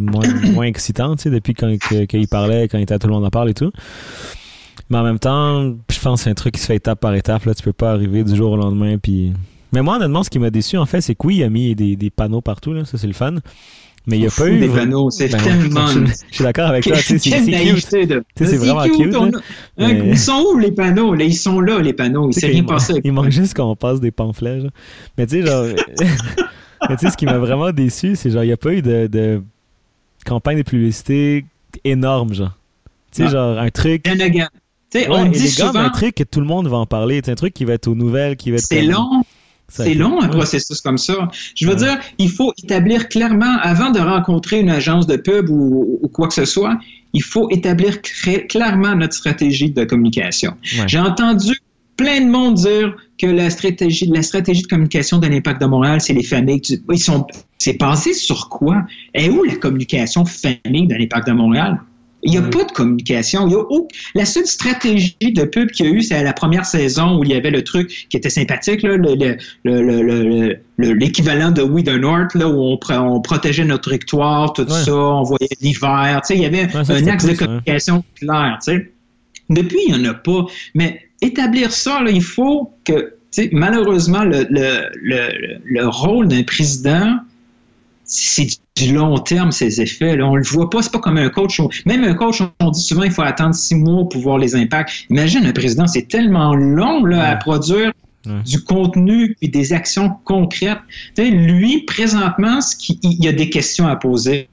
moins, 0.00 0.26
moins 0.52 0.66
excitant, 0.66 1.14
tu 1.14 1.24
sais, 1.24 1.30
depuis 1.30 1.54
quand, 1.54 1.72
qu'il 1.78 2.28
parlait, 2.28 2.66
quand 2.66 2.78
il 2.78 2.82
était 2.82 2.94
à 2.94 2.98
tout 2.98 3.06
le 3.06 3.12
monde 3.12 3.24
en 3.24 3.30
parle 3.30 3.50
et 3.50 3.54
tout. 3.54 3.70
Mais 4.90 4.98
en 4.98 5.04
même 5.04 5.18
temps, 5.18 5.74
je 5.90 6.00
pense 6.00 6.20
que 6.20 6.24
c'est 6.24 6.30
un 6.30 6.34
truc 6.34 6.54
qui 6.54 6.60
se 6.60 6.66
fait 6.66 6.76
étape 6.76 6.98
par 6.98 7.14
étape. 7.14 7.44
Là. 7.44 7.54
Tu 7.54 7.62
peux 7.62 7.72
pas 7.72 7.92
arriver 7.92 8.24
du 8.24 8.34
jour 8.34 8.52
au 8.52 8.56
lendemain. 8.56 8.96
Puis... 8.98 9.32
Mais 9.72 9.82
moi, 9.82 9.96
honnêtement, 9.96 10.22
ce 10.22 10.30
qui 10.30 10.38
m'a 10.38 10.50
déçu, 10.50 10.76
en 10.78 10.86
fait, 10.86 11.00
c'est 11.00 11.14
que 11.14 11.26
oui, 11.26 11.36
il 11.36 11.42
a 11.44 11.50
mis 11.50 11.74
des, 11.74 11.96
des 11.96 12.10
panneaux 12.10 12.40
partout. 12.40 12.72
Là. 12.72 12.84
Ça, 12.84 12.96
c'est 12.98 13.06
le 13.06 13.12
fun. 13.12 13.34
Mais 14.06 14.16
il 14.16 14.20
n'y 14.20 14.26
a 14.26 14.30
pas 14.30 14.48
eu. 14.48 14.58
des 14.58 14.68
panneaux, 14.68 15.10
c'est 15.10 15.28
Ben, 15.28 15.38
tellement- 15.42 15.86
Je, 15.88 16.06
je 16.30 16.34
suis 16.36 16.44
d'accord 16.44 16.68
avec 16.68 16.84
toi. 16.84 16.96
C'est 16.96 17.18
cute. 17.18 17.86
c'est 18.36 18.56
vraiment 18.56 18.84
cute, 18.84 19.14
on- 19.14 19.26
là. 19.26 19.38
Mais- 19.76 20.08
Ils 20.10 20.18
sont 20.18 20.42
où 20.54 20.58
les 20.58 20.72
panneaux? 20.72 21.12
Là, 21.14 21.24
ils 21.24 21.34
sont 21.36 21.60
là, 21.60 21.78
les 21.80 21.92
panneaux. 21.92 22.30
Il 22.30 22.34
s'est 22.34 22.46
rien 22.46 22.64
passé. 22.64 22.94
Il 23.04 23.12
manque 23.12 23.30
juste 23.30 23.54
qu'on 23.54 23.76
passe 23.76 24.00
des 24.00 24.10
pamphlets. 24.10 24.60
genre. 24.62 24.70
Mais 25.18 25.26
tu 25.26 25.42
sais, 25.42 25.46
genre. 25.46 25.66
mais 26.88 26.96
tu 26.96 27.04
sais, 27.06 27.10
ce 27.12 27.16
qui 27.18 27.26
m'a 27.26 27.36
vraiment 27.38 27.70
déçu, 27.72 28.16
c'est 28.16 28.30
genre, 28.30 28.44
il 28.44 28.46
n'y 28.46 28.52
a 28.52 28.56
pas 28.56 28.72
eu 28.72 28.80
de, 28.80 29.08
de 29.08 29.42
campagne 30.24 30.56
de 30.56 30.62
publicité 30.62 31.44
énorme, 31.84 32.32
genre. 32.32 32.56
Tu 33.12 33.18
sais, 33.18 33.24
Non. 33.24 33.30
genre, 33.30 33.58
un 33.58 33.68
truc. 33.70 34.04
Tu 34.04 34.10
sais, 35.00 35.08
Ouais, 35.10 35.16
on 35.18 35.26
dit 35.26 35.48
souvent, 35.48 35.80
un 35.80 35.90
truc 35.90 36.14
que 36.14 36.24
tout 36.24 36.40
le 36.40 36.46
monde 36.46 36.66
va 36.66 36.78
en 36.78 36.86
parler. 36.86 37.20
C'est 37.22 37.30
un 37.32 37.34
truc 37.34 37.52
qui 37.52 37.66
va 37.66 37.74
être 37.74 37.88
aux 37.88 37.94
nouvelles, 37.94 38.36
qui 38.36 38.50
va 38.50 38.56
être. 38.56 38.64
c'est 38.64 38.80
long. 38.80 39.22
C'est 39.70 39.94
long 39.94 40.22
un 40.22 40.28
processus 40.28 40.80
comme 40.80 40.96
ça. 40.98 41.28
Je 41.54 41.66
veux 41.66 41.72
Ouais. 41.74 41.78
dire, 41.78 41.98
il 42.18 42.30
faut 42.30 42.52
établir 42.62 43.08
clairement, 43.08 43.58
avant 43.60 43.90
de 43.90 44.00
rencontrer 44.00 44.60
une 44.60 44.70
agence 44.70 45.06
de 45.06 45.16
pub 45.16 45.50
ou, 45.50 45.98
ou 46.02 46.08
quoi 46.08 46.26
que 46.28 46.34
ce 46.34 46.46
soit, 46.46 46.78
il 47.12 47.22
faut 47.22 47.50
établir 47.50 48.00
clairement 48.48 48.94
notre 48.94 49.14
stratégie 49.14 49.70
de 49.70 49.84
communication. 49.84 50.54
Ouais. 50.78 50.84
J'ai 50.88 50.98
entendu 50.98 51.52
plein 51.96 52.20
de 52.20 52.30
monde 52.30 52.54
dire 52.54 52.96
que 53.18 53.26
la 53.26 53.50
stratégie, 53.50 54.06
la 54.06 54.22
stratégie 54.22 54.62
de 54.62 54.68
communication 54.68 55.18
de 55.18 55.26
l'Impact 55.26 55.60
de 55.60 55.66
Montréal, 55.66 56.00
c'est 56.00 56.12
les 56.14 56.22
familles. 56.22 56.62
Ils 56.92 56.98
sont, 56.98 57.26
c'est 57.58 57.78
basé 57.78 58.14
sur 58.14 58.48
quoi? 58.48 58.86
Et 59.14 59.28
où 59.28 59.42
la 59.44 59.56
communication 59.56 60.24
famille 60.24 60.86
de 60.86 60.94
l'Impact 60.94 61.26
de 61.26 61.32
Montréal? 61.32 61.80
Il 62.24 62.32
n'y 62.32 62.38
a 62.38 62.42
pas 62.42 62.64
de 62.64 62.72
communication. 62.72 63.46
Il 63.46 63.52
y 63.52 63.54
a 63.54 63.62
La 64.16 64.24
seule 64.24 64.46
stratégie 64.46 65.16
de 65.20 65.44
pub 65.44 65.70
qu'il 65.70 65.86
y 65.86 65.88
a 65.88 65.92
eu, 65.92 66.02
c'est 66.02 66.16
à 66.16 66.22
la 66.24 66.32
première 66.32 66.64
saison 66.64 67.16
où 67.18 67.22
il 67.24 67.30
y 67.30 67.34
avait 67.34 67.52
le 67.52 67.62
truc 67.62 68.06
qui 68.10 68.16
était 68.16 68.28
sympathique, 68.30 68.82
là, 68.82 68.96
le- 68.96 69.14
le- 69.14 69.36
le- 69.64 69.82
le- 69.82 70.02
le- 70.02 70.56
le- 70.78 70.92
l'équivalent 70.94 71.52
de 71.52 71.62
We 71.62 71.84
the 71.84 71.90
North, 71.90 72.34
là, 72.34 72.48
où 72.48 72.60
on, 72.60 72.76
pro- 72.76 72.94
on 72.94 73.20
protégeait 73.20 73.64
notre 73.64 73.88
territoire, 73.90 74.52
tout 74.52 74.62
Ouais. 74.62 74.84
ça, 74.84 74.94
on 74.94 75.22
voyait 75.22 75.48
l'hiver. 75.60 76.20
Tu 76.26 76.34
sais, 76.34 76.36
Il 76.36 76.42
y 76.42 76.46
avait 76.46 76.64
Ouais, 76.74 76.84
ça, 76.84 76.94
un 76.94 77.06
axe 77.06 77.24
de 77.24 77.30
ouais. 77.30 77.36
communication 77.36 78.04
clair. 78.16 78.58
Depuis, 79.50 79.78
il 79.86 79.94
n'y 79.94 80.06
en 80.06 80.10
a 80.10 80.14
pas. 80.14 80.44
Mais 80.74 81.00
établir 81.22 81.70
ça, 81.72 82.02
là, 82.02 82.10
il 82.10 82.22
faut 82.22 82.72
que, 82.84 83.14
malheureusement, 83.52 84.24
le, 84.24 84.44
le, 84.50 84.88
le, 85.00 85.58
le 85.64 85.86
rôle 85.86 86.28
d'un 86.28 86.42
président, 86.42 87.16
c'est 88.08 88.46
du 88.76 88.92
long 88.94 89.18
terme, 89.18 89.52
ces 89.52 89.80
effets. 89.80 90.16
Là. 90.16 90.26
On 90.26 90.34
le 90.36 90.42
voit 90.42 90.68
pas, 90.70 90.82
c'est 90.82 90.90
pas 90.92 90.98
comme 90.98 91.18
un 91.18 91.28
coach. 91.28 91.60
Même 91.86 92.02
un 92.04 92.14
coach, 92.14 92.42
on 92.60 92.70
dit 92.70 92.80
souvent 92.80 93.02
il 93.04 93.10
faut 93.12 93.22
attendre 93.22 93.54
six 93.54 93.74
mois 93.76 94.08
pour 94.08 94.20
voir 94.22 94.38
les 94.38 94.56
impacts. 94.56 95.04
Imagine 95.10 95.44
un 95.46 95.52
président, 95.52 95.86
c'est 95.86 96.08
tellement 96.08 96.54
long 96.54 97.04
là, 97.04 97.22
à 97.24 97.32
Ouais. 97.32 97.38
produire 97.38 97.92
Ouais. 98.26 98.42
du 98.44 98.60
contenu 98.62 99.36
et 99.40 99.48
des 99.48 99.72
actions 99.72 100.10
concrètes. 100.24 100.78
Lui, 101.16 101.84
présentement, 101.84 102.60
ce 102.60 102.74
qui, 102.76 102.98
il 103.02 103.24
y 103.24 103.28
a 103.28 103.32
des 103.32 103.48
questions 103.48 103.86
à 103.86 103.94
poser 103.96 104.48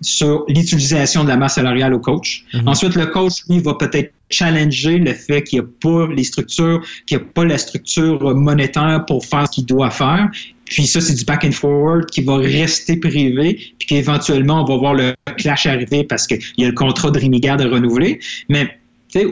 sur 0.00 0.44
l'utilisation 0.48 1.24
de 1.24 1.28
la 1.28 1.36
masse 1.36 1.54
salariale 1.54 1.94
au 1.94 1.98
coach. 2.00 2.44
Mhm. 2.54 2.68
Ensuite, 2.68 2.94
le 2.94 3.06
coach, 3.06 3.32
lui, 3.48 3.60
va 3.60 3.74
peut-être 3.74 4.12
challenger 4.30 4.98
le 4.98 5.14
fait 5.14 5.42
qu'il 5.42 5.58
n'y 5.60 5.64
a 5.64 5.68
pas 5.80 6.06
les 6.12 6.22
structures, 6.22 6.82
qu'il 7.06 7.16
n'y 7.16 7.24
a 7.24 7.26
pas 7.34 7.44
la 7.46 7.58
structure 7.58 8.34
monétaire 8.36 9.04
pour 9.06 9.24
faire 9.24 9.46
ce 9.46 9.52
qu'il 9.52 9.66
doit 9.66 9.90
faire. 9.90 10.28
Puis 10.70 10.86
ça, 10.86 11.00
c'est 11.00 11.14
du 11.14 11.24
back 11.24 11.44
and 11.44 11.52
forward 11.52 12.06
qui 12.06 12.22
va 12.22 12.36
rester 12.36 12.96
privé, 12.96 13.54
puis 13.78 13.88
qu'éventuellement, 13.88 14.62
on 14.62 14.64
va 14.64 14.76
voir 14.76 14.94
le 14.94 15.14
clash 15.36 15.66
arriver 15.66 16.04
parce 16.04 16.26
qu'il 16.26 16.40
y 16.56 16.64
a 16.64 16.68
le 16.68 16.74
contrat 16.74 17.10
de 17.10 17.18
Rémi 17.18 17.40
Garde 17.40 17.62
à 17.62 17.68
renouveler. 17.68 18.20
Mais 18.48 18.78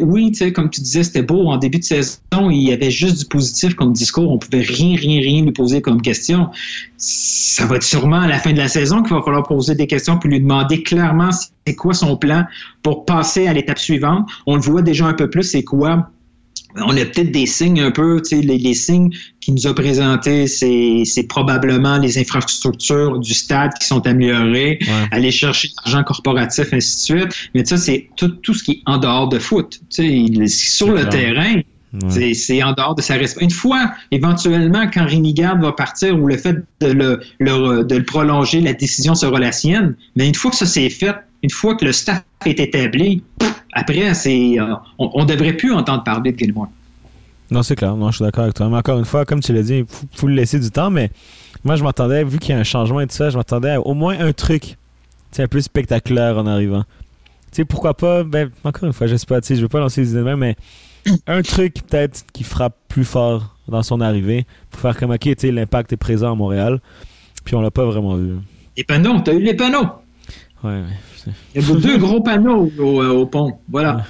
oui, 0.01 0.33
comme 0.55 0.71
tu 0.71 0.81
disais, 0.81 1.03
c'était 1.03 1.23
beau. 1.23 1.49
En 1.49 1.59
début 1.59 1.79
de 1.79 1.85
saison, 1.85 2.51
il 2.51 2.63
y 2.63 2.73
avait 2.73 2.91
juste 2.91 3.19
du 3.19 3.25
positif 3.27 3.75
comme 3.75 3.93
discours. 3.93 4.31
On 4.31 4.39
pouvait 4.39 4.63
rien, 4.63 4.97
rien, 4.97 5.21
rien 5.21 5.43
lui 5.43 5.53
poser 5.53 5.83
comme 5.83 6.01
question. 6.01 6.49
Ça 6.97 7.67
va 7.67 7.77
être 7.77 7.83
sûrement 7.83 8.21
à 8.21 8.29
la 8.29 8.39
fin 8.39 8.53
de 8.53 8.59
la 8.59 8.69
saison 8.69 9.03
qu'il 9.03 9.15
va 9.15 9.23
falloir 9.23 9.43
poser 9.43 9.75
des 9.75 9.87
questions 9.87 10.19
puis 10.19 10.31
lui 10.31 10.41
demander 10.41 10.83
clairement 10.83 11.31
c'est 11.67 11.75
quoi 11.75 11.95
son 11.95 12.17
plan 12.17 12.45
pour 12.83 13.05
passer 13.05 13.47
à 13.47 13.53
l'étape 13.53 13.79
suivante. 13.79 14.29
On 14.47 14.57
le 14.57 14.63
voit 14.63 14.83
déjà 14.83 15.07
un 15.07 15.15
peu 15.15 15.29
plus, 15.29 15.43
c'est 15.43 15.65
quoi 15.65 16.11
on 16.85 16.97
a 16.97 17.05
peut-être 17.05 17.33
des 17.33 17.47
signes 17.47 17.81
un 17.81 17.91
peu, 17.91 18.21
tu 18.23 18.37
sais, 18.37 18.43
les, 18.43 18.59
les 18.59 18.75
signes 18.75 19.11
qu'il 19.41 19.55
nous 19.55 19.67
a 19.67 19.75
présentés, 19.75 20.47
c'est, 20.47 21.03
c'est 21.05 21.25
probablement 21.29 21.99
les 21.99 22.19
infrastructures 22.19 23.19
du 23.19 23.35
stade 23.35 23.73
qui 23.81 23.87
sont 23.87 24.07
améliorées, 24.07 24.79
Ouais. 24.81 25.09
aller 25.13 25.31
chercher 25.31 25.69
l'argent 25.85 26.03
corporatif, 26.05 26.73
ainsi 26.73 27.13
de 27.15 27.21
suite. 27.21 27.33
Mais 27.55 27.65
ça, 27.65 27.77
c'est 27.77 28.09
tout, 28.17 28.29
tout 28.29 28.55
ce 28.55 28.63
qui 28.65 28.71
est 28.73 28.83
en 28.87 28.99
dehors 28.99 29.29
de 29.29 29.39
foot. 29.39 29.81
Tu 29.95 30.27
sais, 30.39 30.47
sur 30.49 30.89
le 30.89 31.01
clair. 31.03 31.09
terrain, 31.11 31.55
Ouais. 31.93 32.11
c'est, 32.11 32.35
c'est 32.35 32.63
en 32.63 32.73
dehors 32.73 32.95
de 32.95 33.01
sa 33.01 33.15
responsabilité. 33.15 33.45
Une 33.45 33.51
fois, 33.59 33.93
éventuellement, 34.11 34.91
quand 34.93 35.07
Rémi 35.07 35.33
Garde 35.33 35.63
va 35.63 35.73
partir 35.73 36.19
ou 36.21 36.27
le 36.27 36.37
fait 36.37 36.57
de 36.81 36.89
le, 36.93 37.21
le- 37.39 37.85
de 37.85 37.97
le 37.97 38.05
prolonger, 38.05 38.61
la 38.61 38.75
décision 38.75 39.15
sera 39.15 39.39
la 39.39 39.53
sienne. 39.53 39.95
Mais 40.17 40.29
une 40.29 40.35
fois 40.35 40.51
que 40.51 40.57
ça 40.59 40.67
s'est 40.67 40.91
fait, 40.91 41.15
une 41.43 41.51
fois 41.51 41.75
que 41.77 41.85
le 41.87 41.93
staff 41.93 42.23
est 42.45 42.59
établi, 42.61 43.23
après, 43.77 44.15
c'est, 44.15 44.59
euh, 44.59 44.75
on, 44.99 45.11
on 45.15 45.25
devrait 45.25 45.53
plus 45.53 45.73
entendre 45.73 46.03
parler 46.03 46.33
de 46.33 46.39
Gilmore. 46.39 46.69
Non, 47.51 47.63
c'est 47.63 47.77
clair. 47.77 47.95
Non, 47.95 48.11
je 48.11 48.17
suis 48.17 48.25
d'accord 48.25 48.45
avec 48.45 48.55
toi. 48.55 48.69
Mais 48.69 48.77
encore 48.77 48.99
une 48.99 49.05
fois, 49.05 49.25
comme 49.25 49.41
tu 49.41 49.53
l'as 49.53 49.63
dit, 49.63 49.79
il 49.79 49.87
faut, 49.87 50.07
faut 50.13 50.27
lui 50.27 50.35
laisser 50.35 50.59
du 50.59 50.71
temps. 50.71 50.91
Mais 50.91 51.11
moi, 51.63 51.77
je 51.77 51.85
m'attendais, 51.85 52.25
vu 52.25 52.39
qu'il 52.39 52.55
y 52.55 52.59
a 52.59 52.59
un 52.59 52.65
changement 52.65 53.01
et 53.01 53.07
tout 53.07 53.15
ça, 53.15 53.31
je 53.31 53.37
m'attendais 53.37 53.71
à 53.71 53.81
au 53.81 53.95
moins 53.95 54.19
un 54.19 54.33
truc 54.33 54.77
un 55.39 55.49
peu 55.49 55.61
spectaculaire 55.61 56.39
en 56.39 56.47
arrivant. 56.47 56.85
Tu 57.53 57.57
sais, 57.57 57.65
pourquoi 57.67 57.95
pas, 57.95 58.25
ben, 58.25 58.51
encore 58.65 58.87
une 58.87 58.95
fois, 58.95 59.07
je 59.07 59.17
sais 59.17 59.27
pas, 59.27 59.41
tu 59.43 59.49
sais, 59.49 59.57
je 59.57 59.61
veux 59.61 59.69
pas 59.69 59.81
lancer 59.81 60.01
des 60.01 60.11
idées 60.11 60.21
de 60.21 60.25
même, 60.25 60.39
mais 60.39 60.57
un 61.27 61.43
truc 61.43 61.75
peut-être 61.87 62.25
qui 62.33 62.43
frappe 62.43 62.75
plus 62.89 63.05
fort 63.05 63.55
dans 63.69 63.83
son 63.83 64.01
arrivée 64.01 64.47
pour 64.71 64.81
faire 64.81 64.97
comme, 64.97 65.11
ok, 65.11 65.21
tu 65.21 65.35
sais, 65.39 65.53
l'impact 65.53 65.93
est 65.93 65.99
présent 65.99 66.33
à 66.33 66.35
Montréal. 66.35 66.81
Puis 67.45 67.55
on 67.55 67.61
l'a 67.61 67.71
pas 67.71 67.85
vraiment 67.85 68.15
vu. 68.17 68.37
Les 68.77 68.85
panneaux, 68.85 69.21
t'as 69.21 69.35
eu 69.35 69.41
les 69.41 69.55
panneaux? 69.55 69.87
Ouais, 70.67 70.83
mais 70.83 70.97
c'est- 71.17 71.31
Il 71.55 71.63
y 71.63 71.71
a 71.73 71.77
deux 71.81 71.99
gros 71.99 72.21
panneaux 72.21 72.71
au, 72.79 73.03
euh, 73.03 73.11
au 73.11 73.27
pont. 73.27 73.59
Voilà. 73.71 74.05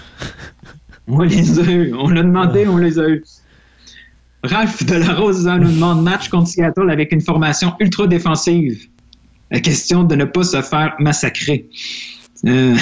On 1.09 1.20
les 1.22 1.59
a 1.61 1.62
eu. 1.70 1.92
On 1.94 2.09
l'a 2.09 2.22
demandé, 2.22 2.66
on 2.66 2.76
les 2.78 2.98
a 2.98 3.09
eu. 3.09 3.24
Ralph 4.42 4.84
Delarose 4.84 5.46
nous 5.46 5.72
demande 5.72 6.02
match 6.02 6.28
contre 6.28 6.48
Seattle 6.48 6.90
avec 6.90 7.12
une 7.12 7.20
formation 7.20 7.74
ultra 7.80 8.07
défensive. 8.07 8.86
La 9.50 9.61
question 9.61 10.04
de 10.04 10.14
ne 10.14 10.24
pas 10.24 10.42
se 10.44 10.61
faire 10.62 10.94
massacrer. 10.98 11.68
Euh, 12.46 12.74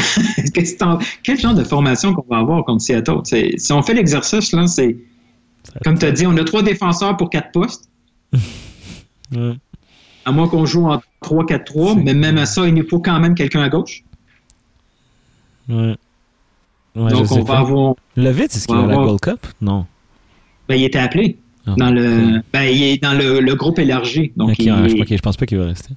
quel 1.22 1.38
genre 1.40 1.54
de 1.54 1.64
formation 1.64 2.12
qu'on 2.12 2.24
va 2.28 2.38
avoir 2.40 2.64
contre 2.64 2.82
Seattle? 2.82 3.20
Si 3.56 3.72
on 3.72 3.82
fait 3.82 3.94
l'exercice, 3.94 4.52
là, 4.52 4.66
c'est. 4.66 4.96
Comme 5.84 5.98
tu 5.98 6.04
as 6.06 6.12
dit, 6.12 6.26
on 6.26 6.36
a 6.36 6.44
trois 6.44 6.62
défenseurs 6.62 7.16
pour 7.16 7.30
quatre 7.30 7.50
postes. 7.52 7.88
Ouais. 9.34 9.54
À 10.24 10.32
moins 10.32 10.48
qu'on 10.48 10.64
joue 10.66 10.86
en 10.88 11.00
3-4-3, 11.22 12.02
mais 12.02 12.14
même 12.14 12.38
à 12.38 12.46
ça, 12.46 12.66
il 12.66 12.74
nous 12.74 12.88
faut 12.88 12.98
quand 13.00 13.18
même 13.20 13.34
quelqu'un 13.34 13.62
à 13.62 13.68
gauche. 13.68 14.02
Ouais. 15.68 15.96
Ouais, 16.96 17.10
Donc, 17.10 17.30
on 17.32 17.42
va 17.42 17.44
pas. 17.54 17.58
avoir. 17.58 17.94
Le 18.16 18.30
vite, 18.30 18.54
est-ce 18.54 18.66
qu'il 18.66 18.76
va 18.76 18.84
à 18.84 18.86
la 18.86 18.94
Gold 18.96 19.20
Cup? 19.20 19.46
Non. 19.60 19.86
Ben, 20.68 20.76
il 20.76 20.84
était 20.84 20.98
appelé. 20.98 21.36
Ah, 21.66 21.74
dans 21.76 21.90
le, 21.90 22.42
ben, 22.52 22.62
il 22.62 22.82
est 22.82 23.02
dans 23.02 23.14
le, 23.14 23.40
le 23.40 23.54
groupe 23.54 23.78
élargi. 23.78 24.32
Donc, 24.36 24.50
Ok, 24.50 24.58
il 24.60 24.70
ouais, 24.72 24.88
je, 24.88 25.16
je 25.16 25.20
pense 25.22 25.36
pas 25.36 25.46
qu'il 25.46 25.58
va 25.58 25.66
rester. 25.66 25.94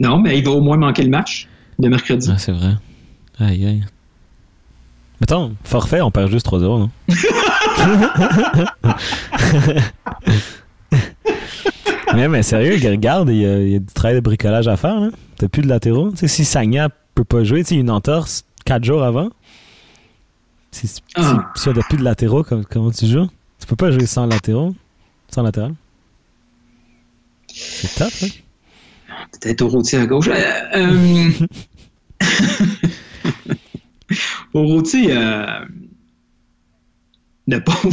Non, 0.00 0.18
mais 0.18 0.38
il 0.38 0.44
va 0.44 0.50
au 0.50 0.60
moins 0.60 0.76
manquer 0.76 1.02
le 1.02 1.10
match 1.10 1.48
de 1.78 1.88
mercredi. 1.88 2.28
Ah, 2.30 2.38
c'est 2.38 2.52
vrai. 2.52 2.74
Aïe, 3.38 3.64
aïe. 3.66 3.84
Mettons, 5.20 5.54
forfait, 5.64 6.00
on 6.02 6.10
perd 6.10 6.30
juste 6.30 6.46
3-0, 6.46 6.60
non? 6.78 6.90
mais, 12.16 12.28
mais 12.28 12.42
sérieux, 12.42 12.74
regarde, 12.90 13.28
il 13.30 13.36
y, 13.36 13.46
a, 13.46 13.58
il 13.60 13.68
y 13.70 13.76
a 13.76 13.78
du 13.78 13.86
travail 13.94 14.16
de 14.16 14.20
bricolage 14.20 14.66
à 14.68 14.76
faire. 14.76 15.00
là. 15.00 15.10
T'as 15.36 15.48
plus 15.48 15.62
de 15.62 15.68
latéraux. 15.68 16.10
Tu 16.10 16.16
sais, 16.18 16.28
si 16.28 16.44
Sagna 16.44 16.88
peut 17.14 17.24
pas 17.24 17.44
jouer, 17.44 17.62
une 17.70 17.90
entorse 17.90 18.44
4 18.64 18.84
jours 18.84 19.02
avant, 19.02 19.28
si, 20.70 20.86
si, 20.88 21.00
Ah. 21.14 21.50
si 21.54 21.64
t'as 21.72 21.82
plus 21.88 21.98
de 21.98 22.04
latéraux, 22.04 22.42
comme- 22.42 22.64
comment 22.64 22.90
tu 22.90 23.06
joues? 23.06 23.28
Tu 23.60 23.66
peux 23.66 23.76
pas 23.76 23.90
jouer 23.90 24.06
sans 24.06 24.26
latéraux, 24.26 24.74
sans 25.30 25.42
latéral. 25.42 25.74
C'est 27.52 27.94
top, 27.94 28.12
hein? 28.22 28.26
Peut-être 29.40 29.62
au 29.62 29.68
routier 29.68 29.98
à 29.98 30.06
gauche. 30.06 30.28
Euh, 30.28 30.42
euh, 30.74 31.30
au 34.54 34.62
routier, 34.66 35.16
euh, 35.16 35.46
le 37.46 37.62
pauvre. 37.62 37.90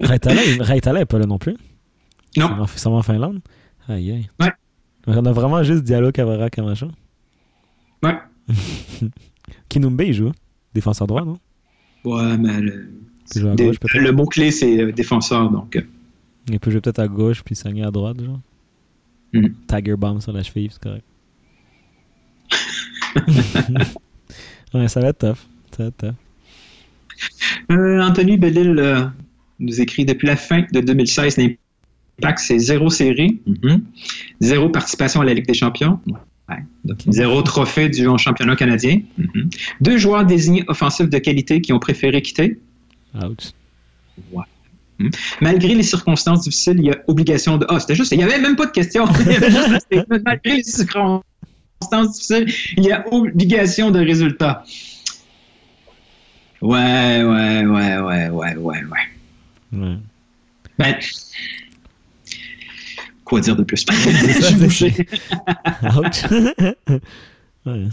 Raitala, 0.00 0.44
il- 0.44 0.62
Raitala 0.62 1.00
est 1.00 1.04
pas 1.06 1.18
là 1.18 1.26
non 1.26 1.38
plus. 1.38 1.56
Non. 2.36 2.66
Ça 2.66 2.90
va- 2.90 2.96
en 2.96 3.02
Finlande? 3.02 3.40
Aïe, 3.88 4.10
aïe. 4.12 4.28
Ouais. 4.40 4.52
On 5.06 5.24
a 5.24 5.32
vraiment 5.32 5.62
juste 5.62 5.84
Diallo, 5.84 6.10
Cavara, 6.12 6.50
Camacho. 6.50 6.88
Ouais. 8.02 8.16
Kinumbe, 9.68 10.00
il 10.02 10.12
joue. 10.12 10.32
Défenseur 10.74 11.06
droit, 11.06 11.24
non? 11.24 11.38
Ouais, 12.04 12.36
mais 12.36 12.60
le, 12.60 12.88
des- 13.54 13.66
gauche, 13.66 13.76
le 13.94 14.12
mot-clé, 14.12 14.50
c'est 14.50 14.80
euh, 14.80 14.92
défenseur. 14.92 15.50
Donc, 15.50 15.76
euh, 15.76 15.82
Il 16.48 16.58
peut 16.60 16.70
jouer 16.70 16.80
peut-être 16.80 16.98
à 16.98 17.08
gauche 17.08 17.42
puis 17.42 17.54
Sagna 17.54 17.88
à 17.88 17.90
droite, 17.90 18.22
genre. 18.22 18.40
Mhm. 19.32 19.54
Tiger 19.68 19.96
Bomb 19.96 20.20
sur 20.20 20.32
la 20.32 20.42
cheville, 20.42 20.68
c'est 20.70 20.82
correct. 20.82 21.04
ouais, 24.74 24.88
ça 24.88 25.00
va 25.00 25.08
être 25.08 25.18
tough. 25.18 25.46
Ça 25.76 25.82
va 25.84 25.86
être 25.88 25.96
tough. 25.96 26.14
Euh, 27.70 28.00
Anthony 28.02 28.36
Bellil 28.36 28.78
euh, 28.78 29.04
nous 29.58 29.80
écrit 29.80 30.04
depuis 30.04 30.26
la 30.26 30.36
fin 30.36 30.64
de 30.72 30.80
2016, 30.80 31.38
c'est 32.36 32.58
zéro 32.58 32.90
série, 32.90 33.40
Mhm. 33.46 33.82
zéro 34.40 34.68
participation 34.68 35.20
à 35.20 35.24
la 35.24 35.34
Ligue 35.34 35.46
des 35.46 35.54
Champions, 35.54 36.00
Ouais. 36.48 36.54
Donc, 36.84 36.98
zéro 37.08 37.42
trophée 37.42 37.88
du 37.88 38.06
championnat 38.18 38.54
canadien, 38.54 39.00
Mhm. 39.18 39.50
deux 39.80 39.98
joueurs 39.98 40.24
désignés 40.24 40.62
offensifs 40.68 41.08
de 41.10 41.18
qualité 41.18 41.60
qui 41.60 41.72
ont 41.72 41.80
préféré 41.80 42.22
quitter. 42.22 42.60
Mhm. 44.98 45.10
Malgré 45.40 45.74
les 45.74 45.82
circonstances 45.82 46.42
difficiles, 46.42 46.76
il 46.78 46.84
y 46.86 46.90
a 46.90 46.98
obligation 47.08 47.58
de. 47.58 47.66
Ah, 47.68 47.80
c'était 47.80 47.96
juste. 47.96 48.12
Il 48.12 48.18
n'y 48.18 48.24
avait 48.24 48.38
même 48.40 48.54
pas 48.54 48.66
de 48.66 48.70
question. 48.70 49.06
Malgré 50.24 50.56
les 50.58 50.62
circonstances 50.62 52.12
difficiles, 52.12 52.46
il 52.76 52.84
y 52.84 52.92
a 52.92 53.04
obligation 53.12 53.90
de 53.90 53.98
résultat. 53.98 54.62
Ouais, 56.62 57.22
ouais, 57.24 57.66
ouais, 57.66 57.98
ouais, 57.98 58.28
ouais, 58.28 58.28
ouais, 58.30 58.54
ouais. 58.56 58.84
Ouais. 59.72 59.96
Ben, 60.78 60.94
quoi 63.26 63.40
dire 63.40 63.56
de 63.56 63.64
plus? 63.64 63.84
Je 63.92 64.86
ouais. 67.66 67.88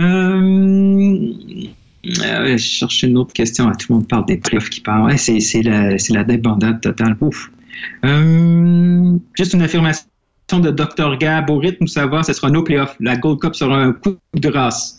Euh, 0.00 1.32
euh, 2.06 2.56
je 2.56 2.56
cherche 2.56 3.02
une 3.02 3.16
autre 3.16 3.32
question. 3.32 3.68
Ah, 3.68 3.76
tout 3.76 3.86
le 3.90 3.96
monde 3.96 4.08
parle 4.08 4.26
des 4.26 4.38
playoffs 4.38 4.70
qui 4.70 4.80
parlent. 4.80 5.04
Ouais, 5.04 5.16
c'est, 5.16 5.38
c'est 5.40 5.62
la, 5.62 5.96
c'est 5.98 6.14
la 6.14 6.24
débandade 6.24 6.80
totale. 6.80 7.16
Ouf. 7.20 7.50
Euh, 8.04 9.16
juste 9.36 9.52
une 9.52 9.62
affirmation 9.62 10.06
de 10.52 10.70
Dr. 10.70 11.18
Gab. 11.18 11.50
Au 11.50 11.58
rythme 11.58 11.84
où 11.84 11.86
ça 11.86 12.06
va, 12.06 12.22
ce 12.22 12.32
sera 12.32 12.50
nos 12.50 12.62
playoffs. 12.62 12.96
La 13.00 13.16
Gold 13.16 13.40
Cup 13.40 13.54
sera 13.54 13.76
un 13.76 13.92
coup 13.92 14.16
de 14.34 14.48
grâce. 14.48 14.98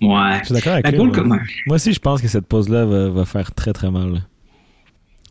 Ouais. 0.00 0.38
Je 0.40 0.44
suis 0.44 0.54
d'accord 0.54 0.74
avec 0.74 0.84
La 0.84 0.90
lui. 0.92 0.98
Gold 0.98 1.26
moi. 1.26 1.38
Cup, 1.38 1.46
ouais. 1.46 1.52
Moi 1.66 1.76
aussi, 1.76 1.92
je 1.92 2.00
pense 2.00 2.20
que 2.20 2.28
cette 2.28 2.46
pause-là 2.46 2.84
va, 2.84 3.08
va 3.08 3.24
faire 3.24 3.54
très 3.54 3.72
très 3.72 3.90
mal. 3.90 4.22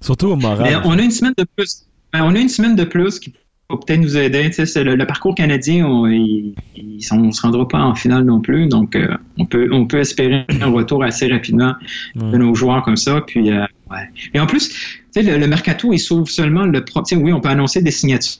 Surtout 0.01 0.27
au 0.27 0.35
moral. 0.35 0.63
Mais 0.63 0.75
on 0.85 0.97
a 0.97 1.01
une 1.01 1.11
semaine 1.11 1.33
de 1.37 1.45
plus. 1.55 1.86
Ben, 2.13 2.23
on 2.23 2.35
a 2.35 2.39
une 2.39 2.49
semaine 2.49 2.75
de 2.75 2.83
plus 2.83 3.19
qui 3.19 3.33
va 3.69 3.75
peut-être 3.77 3.99
nous 3.99 4.15
aider. 4.17 4.45
Tu 4.45 4.53
sais, 4.53 4.65
c'est 4.65 4.83
le, 4.83 4.95
le 4.95 5.05
parcours 5.05 5.35
canadien, 5.35 5.85
on, 5.85 6.05
ne 6.07 7.31
se 7.31 7.41
rendra 7.41 7.67
pas 7.67 7.79
en 7.79 7.95
finale 7.95 8.23
non 8.23 8.39
plus. 8.39 8.67
Donc, 8.67 8.95
euh, 8.95 9.07
on, 9.37 9.45
peut, 9.45 9.67
on 9.71 9.85
peut 9.85 9.99
espérer 9.99 10.45
un 10.61 10.67
retour 10.71 11.03
assez 11.03 11.27
rapidement 11.27 11.73
Ouais. 12.15 12.31
de 12.31 12.37
nos 12.37 12.55
joueurs 12.55 12.81
comme 12.83 12.95
ça. 12.97 13.21
Puis, 13.27 13.51
euh, 13.51 13.65
ouais. 13.91 14.09
Et 14.33 14.39
en 14.39 14.45
plus, 14.45 14.69
tu 14.69 14.75
sais, 15.11 15.21
le, 15.23 15.37
le 15.37 15.47
mercato, 15.47 15.91
il 15.91 15.99
s'ouvre 15.99 16.29
seulement 16.29 16.65
le. 16.65 16.83
pro- 16.85 17.03
tu 17.03 17.15
sais, 17.15 17.21
Oui, 17.21 17.33
on 17.33 17.41
peut 17.41 17.49
annoncer 17.49 17.81
des 17.81 17.91
signatures. 17.91 18.37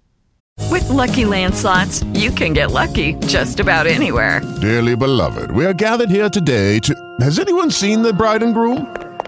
With 0.72 0.90
Lucky 0.90 1.24
Land 1.24 1.54
slots, 1.54 2.04
you 2.16 2.32
can 2.32 2.54
get 2.56 2.72
lucky 2.72 3.16
just 3.28 3.60
about 3.60 3.86
anywhere. 3.86 4.42
Dearly 4.60 4.96
beloved, 4.96 5.52
we 5.52 5.66
are 5.68 5.74
gathered 5.74 6.10
here 6.10 6.30
today 6.32 6.80
to. 6.80 6.96
Has 7.22 7.38
anyone 7.38 7.70
seen 7.70 8.02
the 8.02 8.12
bride 8.12 8.42
and 8.42 8.54
groom? 8.56 8.88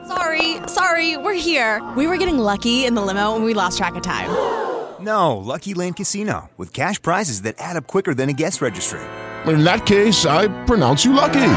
Sorry, 0.09 0.57
sorry, 0.67 1.17
we're 1.17 1.35
here. 1.39 1.87
We 1.95 2.07
were 2.07 2.17
getting 2.17 2.39
lucky 2.39 2.85
in 2.85 2.95
the 2.95 3.01
limo 3.03 3.35
and 3.35 3.45
we 3.45 3.53
lost 3.53 3.77
track 3.77 3.95
of 3.95 4.01
time. 4.01 4.29
No, 4.99 5.37
Lucky 5.37 5.73
Land 5.73 5.95
Casino, 5.95 6.49
with 6.57 6.73
cash 6.73 7.01
prizes 7.01 7.43
that 7.43 7.55
add 7.57 7.77
up 7.77 7.87
quicker 7.87 8.13
than 8.13 8.27
a 8.27 8.33
guest 8.33 8.61
registry. 8.61 8.99
In 9.47 9.63
that 9.63 9.85
case, 9.85 10.25
I 10.25 10.49
pronounce 10.65 11.05
you 11.05 11.13
lucky. 11.13 11.51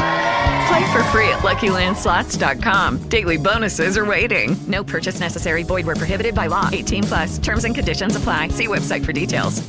Play 0.69 0.93
for 0.93 1.03
free 1.11 1.27
at 1.27 1.39
LuckyLandSlots.com. 1.39 3.09
Daily 3.09 3.35
bonuses 3.35 3.97
are 3.97 4.05
waiting. 4.05 4.55
No 4.69 4.81
purchase 4.81 5.19
necessary. 5.19 5.63
Void 5.63 5.85
where 5.85 5.97
prohibited 5.97 6.33
by 6.33 6.47
law. 6.47 6.69
18 6.71 7.03
plus. 7.03 7.37
Terms 7.37 7.65
and 7.65 7.75
conditions 7.75 8.15
apply. 8.15 8.47
See 8.47 8.67
website 8.67 9.03
for 9.03 9.11
details. 9.11 9.61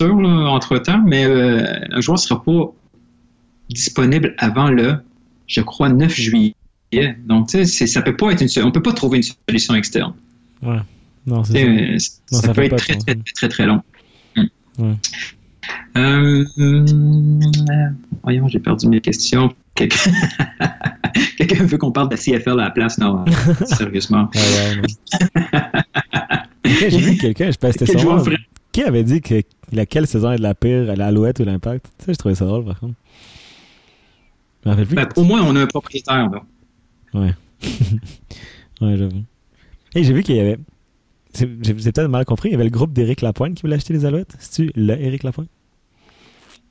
là, 0.00 0.48
entre-temps, 0.48 1.02
mais 1.04 1.26
euh, 1.26 1.84
un 1.92 2.00
joueur 2.00 2.16
ne 2.16 2.22
sera 2.22 2.42
pas 2.42 2.72
disponible 3.68 4.34
avant 4.38 4.70
le, 4.70 5.04
je 5.46 5.60
crois, 5.60 5.90
9 5.90 6.10
juillet. 6.10 6.54
Donc, 7.26 7.48
tu 7.48 7.64
sais, 7.66 7.86
ça 7.86 8.02
peut 8.02 8.16
pas 8.16 8.30
être 8.32 8.42
une 8.42 8.64
on 8.64 8.70
peut 8.70 8.82
pas 8.82 8.92
trouver 8.92 9.18
une 9.18 9.22
solution 9.48 9.74
externe. 9.74 10.12
Ouais. 10.62 10.78
Non, 11.26 11.42
c'est 11.44 11.52
ça. 11.52 11.58
euh, 11.58 11.92
Non, 11.92 11.98
ça, 11.98 12.46
ça 12.48 12.52
peut 12.54 12.62
être 12.64 12.76
très, 12.76 12.96
très, 12.96 13.14
très, 13.14 13.32
très, 13.34 13.48
très 13.48 13.66
long. 13.66 13.80
Hmm. 14.36 14.44
Ouais. 14.78 14.94
Euh, 15.96 16.44
voyons, 18.22 18.48
j'ai 18.48 18.58
perdu 18.58 18.88
mes 18.88 19.00
questions. 19.00 19.52
Quelqu'un 19.74 20.10
veut 21.64 21.78
qu'on 21.78 21.92
parle 21.92 22.08
de 22.08 22.14
la 22.14 22.20
CFL 22.20 22.50
à 22.60 22.64
la 22.64 22.70
place? 22.70 22.98
Non, 22.98 23.24
euh, 23.26 23.64
sérieusement. 23.66 24.28
Ah 24.34 24.40
J'ai 26.64 26.88
vu 26.98 27.16
quelqu'un, 27.16 27.50
je 27.50 27.58
pas 27.58 27.72
si 27.72 27.78
c'était 27.86 27.98
vrai- 28.02 28.36
Qui 28.72 28.82
avait 28.82 29.04
dit 29.04 29.20
que 29.20 29.42
laquelle 29.72 30.06
saison 30.06 30.32
est 30.32 30.36
de 30.38 30.42
la 30.42 30.54
pire, 30.54 30.94
l'Alouette 30.96 31.40
ou 31.40 31.44
l'Impact? 31.44 31.86
Tu 31.98 32.04
sais, 32.06 32.12
je 32.14 32.18
trouvais 32.18 32.34
ça 32.34 32.44
drôle 32.46 32.64
par 32.64 32.80
contre. 32.80 32.94
Ben, 34.64 35.08
au 35.16 35.24
moins, 35.24 35.42
on 35.42 35.56
a 35.56 35.60
un 35.62 35.66
propriétaire. 35.66 36.30
là. 36.30 36.42
Ouais. 37.14 37.34
ouais, 38.80 38.96
j'avoue. 38.96 39.22
Et 39.94 40.04
j'ai 40.04 40.12
vu 40.12 40.22
qu'il 40.22 40.36
y 40.36 40.40
avait. 40.40 40.58
c'est- 41.34 41.48
J'ai 41.62 41.74
peut-être 41.74 42.06
mal 42.08 42.24
compris. 42.24 42.48
Il 42.48 42.52
y 42.52 42.54
avait 42.54 42.64
le 42.64 42.70
groupe 42.70 42.92
d'Éric 42.92 43.20
Lapointe 43.20 43.54
qui 43.54 43.62
voulait 43.62 43.76
acheter 43.76 43.92
les 43.92 44.04
Alouettes. 44.04 44.34
C'est-tu 44.38 44.70
le 44.74 44.94
Éric 45.00 45.22
Lapointe? 45.22 45.48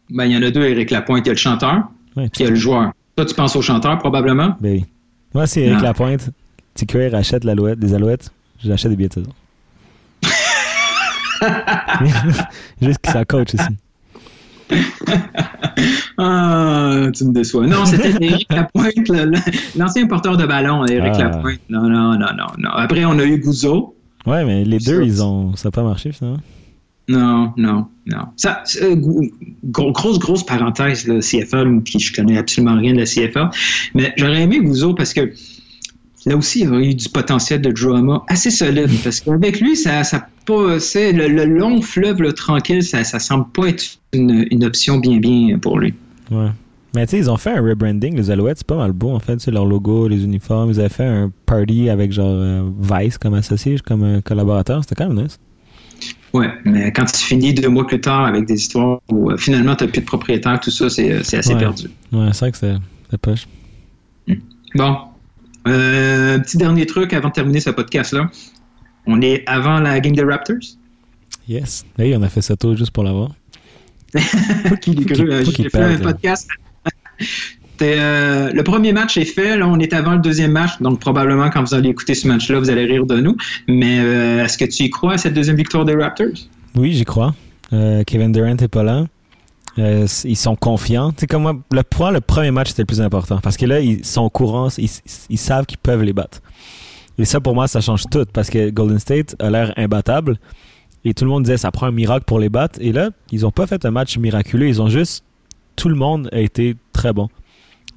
Ben, 0.09 0.25
il 0.25 0.33
y 0.33 0.37
en 0.37 0.41
a 0.43 0.51
deux, 0.51 0.63
Éric 0.63 0.89
Lapointe. 0.91 1.25
Il 1.25 1.27
y 1.27 1.29
a 1.29 1.33
le 1.33 1.37
chanteur, 1.37 1.83
Ouais, 2.17 2.27
puis 2.29 2.41
il 2.41 2.43
y 2.43 2.47
a 2.47 2.49
le 2.49 2.55
joueur. 2.55 2.91
Toi, 3.15 3.25
tu 3.25 3.35
penses 3.35 3.55
au 3.55 3.61
chanteur, 3.61 3.97
probablement? 3.99 4.55
Ben 4.59 4.73
oui. 4.79 4.85
Moi, 5.33 5.47
c'est 5.47 5.61
Éric. 5.61 5.81
Lapointe. 5.81 6.29
TQR 6.73 7.13
achète 7.15 7.43
l'Alouette, 7.43 7.79
des 7.79 7.93
Alouettes. 7.93 8.31
J'achète 8.63 8.91
des 8.91 8.97
billets 8.97 9.09
de 9.09 9.13
saison. 9.13 9.33
Juste 12.81 12.99
qu'il 13.01 13.11
s'en 13.13 13.23
coach 13.25 13.53
aussi. 13.55 13.77
Ah, 16.17 17.07
tu 17.13 17.26
me 17.26 17.34
déçois. 17.34 17.65
Non, 17.67 17.86
c'était 17.86 18.13
Éric 18.22 18.51
Lapointe, 18.51 19.09
l'ancien 19.78 20.05
porteur 20.07 20.38
de 20.38 20.45
ballon, 20.45 20.86
Éric 20.86 21.13
Ah. 21.15 21.24
Lapointe. 21.24 21.59
Non, 21.69 21.84
non, 21.89 22.11
non, 22.13 22.28
non, 22.38 22.47
non. 22.57 22.69
Après, 22.72 23.05
on 23.05 23.17
a 23.17 23.24
eu 23.24 23.38
Gouzeau. 23.39 23.95
Ouais, 24.28 24.45
mais 24.45 24.63
les 24.63 24.78
deux, 24.78 24.99
Ça, 24.99 25.03
ils 25.03 25.24
ont. 25.24 25.55
Ça 25.55 25.69
n'a 25.69 25.72
pas 25.72 25.84
marché 25.84 26.11
finalement. 26.11 26.39
Non, 27.09 27.51
non, 27.57 27.88
non. 28.05 28.26
Ça, 28.38 28.61
c'est, 28.65 28.84
euh, 28.84 28.95
gros- 28.95 29.26
gros- 29.65 29.91
grosse, 29.91 30.19
grosse 30.19 30.45
parenthèse, 30.45 31.07
le 31.07 31.19
CFL, 31.22 31.82
puis 31.84 31.99
je 31.99 32.13
connais 32.13 32.38
absolument 32.38 32.78
rien 32.78 32.93
de 32.93 32.99
la 32.99 33.05
CFL, 33.05 33.49
mais 33.95 34.13
j'aurais 34.17 34.43
aimé 34.43 34.59
Gouzeau 34.61 34.93
parce 34.93 35.13
que 35.13 35.34
là 36.26 36.36
aussi, 36.38 36.61
il 36.61 36.69
aurait 36.72 36.86
eu 36.86 36.95
du 36.95 37.09
potentiel 37.09 37.61
de 37.61 37.72
drama 37.72 38.24
assez 38.28 38.51
solide, 38.51 38.89
parce 39.03 39.19
qu'avec 39.22 39.59
lui, 39.59 39.76
ça, 39.76 40.03
ça 40.03 40.28
pas, 40.45 40.80
c'est 40.80 41.11
le, 41.11 41.28
le 41.28 41.45
long 41.45 41.82
fleuve 41.82 42.22
le 42.22 42.34
tranquille, 42.34 42.84
ça, 42.84 43.03
ça 43.03 43.19
semble 43.19 43.45
pas 43.51 43.67
être 43.67 43.84
une, 44.13 44.45
une 44.51 44.63
option 44.65 44.97
bien, 44.97 45.17
bien 45.17 45.57
pour 45.59 45.80
lui. 45.80 45.93
Ouais. 46.32 46.49
Mais 46.93 47.05
tu 47.05 47.11
sais, 47.11 47.17
ils 47.19 47.30
ont 47.30 47.38
fait 47.38 47.51
un 47.51 47.61
rebranding, 47.61 48.15
les 48.17 48.32
Alouettes, 48.32 48.57
c'est 48.57 48.67
pas 48.67 48.76
mal 48.76 48.91
beau 48.91 49.11
en 49.11 49.19
fait, 49.19 49.39
sais, 49.39 49.49
leur 49.51 49.65
logo, 49.65 50.07
les 50.09 50.24
uniformes. 50.26 50.72
Ils 50.72 50.80
avaient 50.80 50.89
fait 50.89 51.05
un 51.05 51.32
party 51.45 51.89
avec 51.89 52.11
genre 52.11 52.28
euh, 52.34 52.69
Vice 52.82 53.17
comme 53.17 53.34
associé, 53.34 53.78
comme 53.80 54.03
un 54.03 54.19
collaborateur, 54.22 54.84
c'était 54.84 54.95
quand 54.95 55.07
même 55.07 55.24
nice. 55.24 55.39
Ouais, 56.34 56.49
mais 56.65 56.91
quand 56.91 57.05
tu 57.05 57.17
finis 57.24 57.53
deux 57.53 57.69
mois 57.69 57.86
plus 57.88 58.01
tard 58.01 58.26
avec 58.26 58.45
des 58.45 58.55
histoires 58.55 58.99
où 59.09 59.32
euh, 59.32 59.38
finalement 59.38 59.76
tu 59.76 59.86
n'as 59.86 59.89
plus 59.91 60.01
de 60.01 60.05
propriétaire, 60.05 60.59
tout 60.59 60.72
ça, 60.72 60.89
c'est, 60.89 61.24
c'est 61.24 61.38
assez 61.38 61.53
Ouais. 61.53 61.59
perdu. 61.59 61.89
Ouais, 62.11 62.28
c'est 62.34 62.39
vrai 62.39 62.51
que 62.51 62.57
c'était 62.57 62.76
c'était 63.05 63.17
poche. 63.17 63.47
Bon. 64.76 64.97
Euh, 65.68 66.39
petit 66.39 66.57
dernier 66.57 66.86
truc 66.86 67.14
avant 67.14 67.30
de 67.30 67.34
terminer 67.34 67.59
ce 67.59 67.70
podcast-là. 67.70 68.30
On 69.05 69.22
est 69.22 69.43
avant 69.47 69.80
la 69.80 69.99
game 69.99 70.16
des 70.16 70.24
Raptors? 70.24 70.57
Yes. 71.47 71.86
Hey, 71.97 72.16
on 72.16 72.22
a 72.22 72.30
fait 72.30 72.41
ça 72.41 72.55
tôt 72.55 72.76
juste 72.76 72.91
pour 72.91 73.03
l'avoir. 73.03 73.32
Faut 74.18 74.76
qu'il 74.76 75.05
cru. 75.05 75.30
J'ai 75.55 75.70
fait 75.70 75.82
un 75.82 75.97
podcast. 75.97 76.47
Euh, 77.82 78.51
le 78.53 78.64
premier 78.64 78.93
match 78.93 79.18
est 79.18 79.26
fait. 79.26 79.57
Là, 79.57 79.68
on 79.68 79.80
est 79.80 79.93
avant 79.93 80.14
le 80.14 80.20
deuxième 80.20 80.51
match. 80.51 80.80
Donc, 80.82 80.99
probablement, 80.99 81.49
quand 81.49 81.64
vous 81.64 81.74
allez 81.74 81.89
écouter 81.89 82.14
ce 82.14 82.28
match-là, 82.28 82.59
vous 82.59 82.70
allez 82.70 82.86
rire 82.86 83.05
de 83.05 83.20
nous. 83.20 83.36
Mais 83.68 83.99
euh, 83.99 84.43
est-ce 84.43 84.57
que 84.57 84.66
tu 84.66 84.84
y 84.84 84.89
crois 84.89 85.14
à 85.14 85.18
cette 85.18 85.34
deuxième 85.34 85.55
victoire 85.55 85.86
des 85.86 85.95
Raptors? 85.95 86.28
Oui, 86.76 86.93
j'y 86.93 87.05
crois. 87.05 87.34
Euh, 87.74 88.03
Kevin 88.05 88.32
Durant 88.32 88.57
est 88.57 88.68
pas 88.68 88.84
là. 88.84 89.05
Euh, 89.80 90.07
ils 90.26 90.36
sont 90.36 90.55
confiants. 90.55 91.11
Sais, 91.17 91.28
comme 91.28 91.43
moi, 91.43 91.55
le 91.72 91.84
point, 91.84 92.11
le 92.11 92.22
premier 92.22 92.51
match, 92.51 92.69
c'était 92.69 92.82
le 92.82 92.88
plus 92.88 93.01
important. 93.01 93.39
Parce 93.41 93.57
que 93.57 93.65
là, 93.65 93.80
ils 93.80 94.03
sont 94.05 94.22
au 94.22 94.30
courant, 94.30 94.67
ils, 94.78 95.38
savent 95.38 95.65
qu'ils 95.65 95.78
peuvent 95.78 96.03
les 96.03 96.13
battre. 96.13 96.41
Et 97.17 97.26
ça, 97.26 97.39
pour 97.39 97.55
moi, 97.55 97.67
ça 97.67 97.82
change 97.82 98.03
tout. 98.11 98.26
Parce 98.34 98.49
que 98.49 98.69
Golden 98.69 98.99
State 98.99 99.36
a 99.39 99.49
l'air 99.49 99.74
imbattable. 99.78 100.39
Et 101.03 101.13
tout 101.13 101.24
le 101.24 101.32
monde 101.32 101.43
disait, 101.43 101.57
ça 101.57 101.72
prend 101.72 101.88
un 101.88 101.91
miracle 101.91 102.26
pour 102.26 102.39
les 102.39 102.49
battre. 102.49 102.80
Et 102.82 102.91
là, 102.91 103.09
ils 103.32 103.45
ont 103.45 103.51
pas 103.51 103.67
fait 103.67 103.86
un 103.86 103.91
match 103.91 104.17
miraculeux. 104.17 104.67
Ils 104.67 104.82
ont 104.82 104.89
juste. 104.89 105.24
Tout 105.78 105.89
le 105.89 105.95
monde 105.95 106.30
a 106.32 106.39
été 106.39 106.76
très 106.91 107.13
bon. 107.13 107.30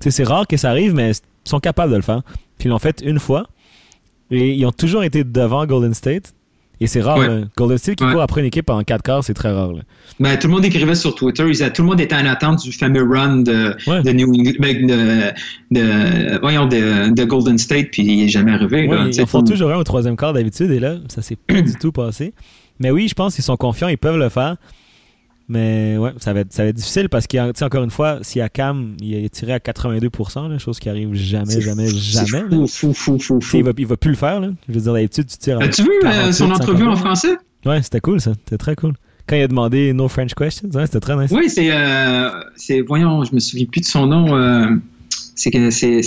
C'est 0.00 0.24
rare 0.24 0.46
que 0.46 0.56
ça 0.56 0.70
arrive, 0.70 0.94
mais 0.94 1.10
ils 1.10 1.48
sont 1.48 1.60
capables 1.60 1.90
de 1.90 1.96
le 1.96 2.02
faire. 2.02 2.22
Puis 2.56 2.68
ils 2.68 2.70
l'ont 2.70 2.78
fait 2.78 3.02
une 3.04 3.18
fois. 3.18 3.46
Et 4.30 4.54
ils 4.54 4.64
ont 4.64 4.72
toujours 4.72 5.02
été 5.02 5.24
devant 5.24 5.66
Golden 5.66 5.92
State. 5.92 6.34
Et 6.80 6.86
c'est 6.86 7.00
rare. 7.00 7.18
Ouais. 7.18 7.26
là. 7.28 7.40
Golden 7.56 7.78
State 7.78 7.96
qui 7.96 8.04
Ouais. 8.04 8.12
court 8.12 8.22
après 8.22 8.40
une 8.40 8.46
équipe 8.48 8.68
en 8.68 8.82
4 8.82 9.02
quarts, 9.02 9.22
c'est 9.24 9.34
très 9.34 9.52
rare. 9.52 9.72
là. 9.72 9.82
Ben, 10.20 10.36
tout 10.38 10.48
le 10.48 10.54
monde 10.54 10.64
écrivait 10.64 10.94
sur 10.94 11.14
Twitter. 11.14 11.44
Ils, 11.48 11.72
tout 11.72 11.82
le 11.82 11.88
monde 11.88 12.00
était 12.00 12.16
en 12.16 12.26
attente 12.26 12.62
du 12.62 12.72
fameux 12.72 13.02
run 13.08 13.38
de, 13.38 13.74
de 14.02 14.10
New 14.12 14.28
England, 14.28 14.52
ben, 14.58 14.86
de, 14.86 15.32
de- 15.70 16.38
voyons, 16.40 16.66
de, 16.66 17.14
de 17.14 17.24
Golden 17.24 17.58
State, 17.58 17.88
puis 17.92 18.02
il 18.02 18.16
n'est 18.18 18.28
jamais 18.28 18.52
arrivé. 18.52 18.86
Là. 18.86 19.06
ils 19.12 19.26
font 19.26 19.42
toujours 19.42 19.70
un 19.70 19.76
au 19.76 19.84
troisième 19.84 20.16
quart 20.16 20.32
d'habitude 20.32 20.70
et 20.70 20.80
là, 20.80 20.96
ça 21.08 21.22
s'est 21.22 21.36
pas 21.36 21.60
du 21.60 21.74
tout 21.74 21.92
passé. 21.92 22.34
Mais 22.80 22.90
oui, 22.90 23.06
je 23.08 23.14
pense 23.14 23.34
qu'ils 23.36 23.44
sont 23.44 23.56
confiants, 23.56 23.88
ils 23.88 23.98
peuvent 23.98 24.18
le 24.18 24.28
faire. 24.28 24.56
Mais 25.48 25.98
ouais, 25.98 26.12
ça 26.18 26.32
va 26.32 26.40
être, 26.40 26.52
ça 26.54 26.62
va 26.62 26.70
être 26.70 26.76
difficile 26.76 27.08
parce 27.10 27.26
qu'encore 27.26 27.84
une 27.84 27.90
fois, 27.90 28.18
si 28.22 28.40
Akam 28.40 28.96
il 29.00 29.14
est 29.14 29.28
tiré 29.28 29.52
à 29.52 29.58
82%, 29.58 30.48
là, 30.48 30.58
chose 30.58 30.78
qui 30.78 30.88
arrive 30.88 31.12
jamais, 31.14 31.60
jamais, 31.60 31.86
fou, 31.88 31.96
jamais. 31.98 32.26
fou, 32.48 32.60
là. 32.62 32.66
fou, 32.66 32.92
fou, 32.94 33.18
fou, 33.18 33.38
Tu 33.40 33.48
sais, 33.48 33.58
Il 33.58 33.64
va, 33.64 33.72
il 33.76 33.86
va 33.86 33.96
plus 33.98 34.10
le 34.10 34.16
faire. 34.16 34.40
Là. 34.40 34.48
Je 34.68 34.74
veux 34.74 34.80
dire, 34.80 34.92
d'habitude, 34.94 35.26
tu 35.26 35.36
tires 35.36 35.60
à 35.60 35.64
As-tu 35.64 35.82
vu 35.82 35.90
euh, 35.98 36.00
48, 36.02 36.32
son 36.32 36.50
entrevue 36.50 36.86
en 36.86 36.96
52. 36.96 36.96
français? 36.96 37.36
Ouais, 37.66 37.82
c'était 37.82 38.00
cool 38.00 38.20
ça. 38.20 38.32
C'était 38.32 38.56
très 38.56 38.74
cool. 38.74 38.94
Quand 39.26 39.36
il 39.36 39.42
a 39.42 39.48
demandé 39.48 39.92
No 39.92 40.08
French 40.08 40.34
Questions, 40.34 40.68
ouais, 40.72 40.86
c'était 40.86 41.00
très 41.00 41.16
nice. 41.16 41.30
Oui, 41.30 41.48
c'est, 41.50 41.70
euh, 41.72 42.30
c'est, 42.56 42.80
voyons, 42.80 43.22
je 43.24 43.34
me 43.34 43.38
souviens 43.40 43.66
plus 43.66 43.80
de 43.80 43.86
son 43.86 44.06
nom. 44.06 44.34
euh, 44.36 44.66
c'est 45.34 45.50
que 45.50 45.70
c'est, 45.70 46.00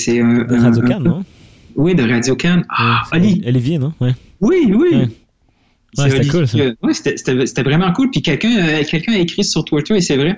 Radio 0.49 0.81
Can, 0.83 0.99
non? 0.99 1.23
Oui, 1.75 1.93
de 1.93 2.01
Radio 2.09 2.35
Can. 2.35 2.63
Ah, 2.69 3.03
Oli. 3.13 3.43
Olivier, 3.45 3.77
non? 3.77 3.93
Ouais. 4.01 4.15
Oui, 4.41 4.71
oui. 4.75 4.95
Ouais. 4.95 5.09
Ouais, 5.97 6.09
c'était 6.09 6.27
cool, 6.27 6.47
ça. 6.47 6.57
ouais, 6.57 6.93
c'était, 6.93 7.63
vraiment 7.63 7.91
cool. 7.93 8.09
Puis 8.11 8.21
quelqu'un, 8.21 8.57
euh, 8.57 8.83
quelqu'un 8.83 9.13
a 9.13 9.17
écrit 9.17 9.43
sur 9.43 9.65
Twitter, 9.65 9.95
et 9.95 10.01
c'est 10.01 10.17
vrai, 10.17 10.37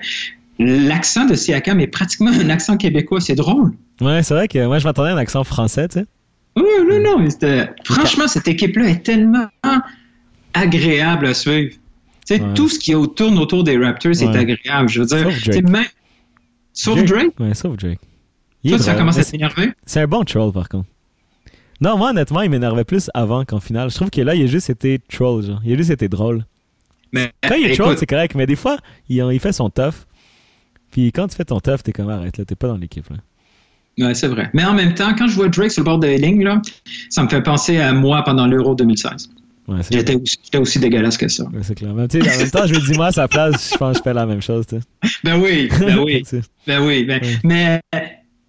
l'accent 0.58 1.26
de 1.26 1.34
Siakam 1.34 1.80
est 1.80 1.86
pratiquement 1.86 2.30
un 2.30 2.48
accent 2.50 2.76
québécois. 2.76 3.20
C'est 3.20 3.34
drôle. 3.34 3.72
Ouais, 4.00 4.22
c'est 4.22 4.34
vrai 4.34 4.48
que 4.48 4.66
moi, 4.66 4.78
je 4.78 4.84
m'attendais 4.84 5.10
à 5.10 5.14
un 5.14 5.18
accent 5.18 5.44
français, 5.44 5.88
tu 5.88 6.00
sais. 6.00 6.06
Oui, 6.56 6.64
non, 6.88 7.00
non, 7.00 7.18
mais 7.18 7.68
franchement, 7.84 8.26
cette 8.26 8.48
équipe-là 8.48 8.88
est 8.88 9.02
tellement 9.04 9.46
agréable 10.54 11.26
à 11.26 11.34
suivre. 11.34 11.70
Tu 12.26 12.36
sais, 12.36 12.42
Ouais. 12.42 12.54
tout 12.54 12.68
ce 12.68 12.78
qui 12.78 12.92
tourne 13.16 13.38
autour 13.38 13.64
des 13.64 13.76
Raptors 13.78 14.12
est 14.12 14.36
agréable. 14.36 14.88
Je 14.88 15.00
veux 15.00 15.06
dire, 15.06 15.18
Sauf 15.30 15.44
Drake. 15.44 15.68
même- 15.68 15.84
Sauf 16.72 17.04
Drake? 17.04 17.38
Ouais, 17.40 17.54
sauf 17.54 17.76
Drake. 17.76 17.98
Il 18.62 18.78
ça 18.78 18.92
drôle, 18.92 18.96
commence 18.98 19.18
à 19.18 19.24
t'énerver? 19.24 19.70
C'est 19.86 20.00
un 20.00 20.06
bon 20.06 20.22
troll, 20.24 20.52
par 20.52 20.68
contre. 20.68 20.86
Non, 21.80 21.96
moi, 21.96 22.10
honnêtement, 22.10 22.42
il 22.42 22.50
m'énervait 22.50 22.84
plus 22.84 23.10
avant 23.14 23.44
qu'en 23.44 23.60
finale. 23.60 23.90
Je 23.90 23.96
trouve 23.96 24.10
que 24.10 24.20
là, 24.20 24.34
il 24.34 24.42
a 24.42 24.46
juste 24.46 24.68
été 24.70 24.98
troll, 24.98 25.42
genre. 25.42 25.60
Il 25.64 25.72
a 25.72 25.76
juste 25.76 25.90
été 25.90 26.08
drôle. 26.08 26.44
Mais, 27.12 27.32
Quand 27.42 27.54
il 27.54 27.66
est 27.66 27.76
troll, 27.76 27.96
c'est 27.98 28.06
correct, 28.06 28.34
mais 28.34 28.46
des 28.46 28.56
fois, 28.56 28.76
il, 29.08 29.16
il 29.32 29.40
fait 29.40 29.52
son 29.52 29.70
tough. 29.70 30.06
Puis 30.90 31.10
quand 31.12 31.28
tu 31.28 31.36
fais 31.36 31.44
ton 31.44 31.60
tough, 31.60 31.82
t'es 31.82 31.92
comme 31.92 32.10
arrête, 32.10 32.36
là, 32.36 32.44
t'es 32.44 32.54
pas 32.54 32.68
dans 32.68 32.76
l'équipe, 32.76 33.08
là. 33.08 33.16
Ouais, 33.98 34.14
c'est 34.14 34.28
vrai. 34.28 34.50
Mais 34.54 34.64
en 34.64 34.72
même 34.72 34.94
temps, 34.94 35.14
quand 35.16 35.26
je 35.26 35.34
vois 35.34 35.48
Drake 35.48 35.72
sur 35.72 35.82
le 35.82 35.86
bord 35.86 35.98
de 35.98 36.06
la 36.06 36.16
ligne, 36.16 36.42
là, 36.42 36.62
ça 37.10 37.22
me 37.22 37.28
fait 37.28 37.42
penser 37.42 37.78
à 37.78 37.92
moi 37.92 38.22
pendant 38.24 38.46
l'Euro 38.46 38.74
2016. 38.74 39.28
Ouais, 39.68 39.78
c'est 39.82 39.94
J'étais 39.94 40.14
aussi, 40.16 40.38
aussi 40.56 40.78
dégueulasse 40.78 41.16
que 41.18 41.28
ça. 41.28 41.44
Ouais, 41.44 41.60
c'est 41.62 41.74
clair. 41.74 41.92
Mais 41.94 42.08
tu 42.08 42.20
sais, 42.20 42.34
en 42.34 42.38
même 42.38 42.50
temps, 42.50 42.66
je 42.66 42.74
me 42.74 42.80
dis, 42.80 42.92
moi, 42.96 43.06
à 43.06 43.12
sa 43.12 43.28
place, 43.28 43.70
je 43.72 43.76
pense 43.76 43.92
que 43.92 43.98
je 43.98 44.02
fais 44.02 44.14
la 44.14 44.26
même 44.26 44.40
chose, 44.40 44.66
tu 44.66 44.76
sais. 44.76 44.82
Ben 45.24 45.40
oui, 45.40 45.68
ben 45.80 45.98
oui. 45.98 46.22
Ben 46.66 46.80
oui, 46.86 47.04
ben- 47.04 47.20
mais 47.44 47.80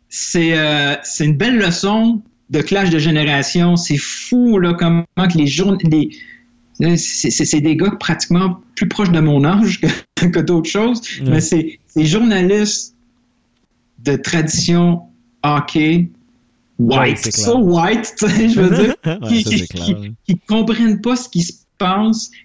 c'est 0.09 0.57
euh, 0.57 0.95
c'est 1.03 1.25
une 1.25 1.37
belle 1.37 1.57
leçon 1.57 2.21
de 2.51 2.61
clash 2.61 2.89
de 2.89 2.99
génération. 2.99 3.75
C'est 3.75 3.97
fou 3.97 4.59
là 4.59 4.73
comment 4.73 5.05
que 5.17 5.37
les 5.37 5.47
journées, 5.47 6.09
c'est 6.97 7.61
des 7.61 7.75
gars 7.75 7.91
pratiquement 7.99 8.61
plus 8.75 8.87
proches 8.87 9.11
de 9.11 9.19
mon 9.19 9.43
âge 9.43 9.81
que, 9.81 10.25
que 10.27 10.39
d'autres 10.39 10.69
choses, 10.69 11.01
mais 11.23 11.41
c'est 11.41 11.79
ces 11.87 12.05
journalistes 12.05 12.95
de 13.99 14.15
tradition 14.15 15.01
hockey 15.43 16.09
white, 16.79 17.33
so 17.33 17.59
white, 17.59 18.13
je 18.19 18.59
veux 18.59 18.83
dire, 18.83 18.95
Ouais, 19.21 19.43
qui, 19.43 20.15
qui 20.25 20.39
comprennent 20.47 21.01
pas 21.01 21.15
ce 21.15 21.29
qui 21.29 21.43
se 21.43 21.53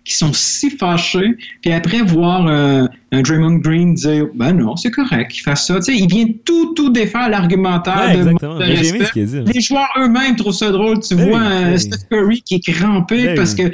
qui 0.04 0.14
sont 0.14 0.32
si 0.32 0.70
fâchés, 0.70 1.36
puis 1.62 1.72
après 1.72 2.02
voir 2.02 2.46
euh, 2.46 2.86
un 3.12 3.22
Draymond 3.22 3.56
Green 3.56 3.94
dire 3.94 4.26
ben 4.34 4.52
non, 4.52 4.76
c'est 4.76 4.90
correct 4.90 5.30
qu'il 5.30 5.42
fasse 5.42 5.66
ça. 5.66 5.76
Tu 5.76 5.82
sais, 5.82 5.96
il 5.96 6.08
vient 6.08 6.26
tout, 6.44 6.74
tout 6.74 6.90
défaire 6.90 7.28
l'argumentaire 7.28 8.06
Ouais, 8.08 8.16
de 8.16 8.62
respect. 8.64 9.04
ce 9.04 9.12
qu'il 9.12 9.22
a 9.22 9.26
dit, 9.26 9.36
hein. 9.38 9.44
Les 9.54 9.60
joueurs 9.60 9.88
eux-mêmes 9.98 10.36
trouvent 10.36 10.54
ça 10.54 10.70
drôle. 10.70 11.00
Tu 11.00 11.14
Ben 11.14 11.28
vois 11.28 11.38
oui, 11.40 11.44
euh, 11.46 11.62
ben 11.64 11.72
oui. 11.72 11.80
Steph 11.80 12.06
Curry 12.10 12.42
qui 12.42 12.54
est 12.56 12.72
crampé 12.72 13.24
Ben 13.24 13.36
parce 13.36 13.54
que 13.54 13.72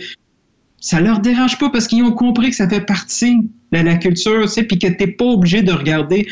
ça 0.80 1.00
leur 1.00 1.20
dérange 1.20 1.58
pas 1.58 1.70
parce 1.70 1.86
qu'ils 1.86 2.02
ont 2.02 2.12
compris 2.12 2.50
que 2.50 2.56
ça 2.56 2.68
fait 2.68 2.84
partie 2.84 3.36
de 3.72 3.78
la 3.78 3.94
culture, 3.96 4.42
tu 4.42 4.48
sais, 4.48 4.62
puis 4.64 4.78
que 4.78 4.88
t'es 4.88 5.06
pas 5.06 5.24
obligé 5.24 5.62
de 5.62 5.72
regarder 5.72 6.26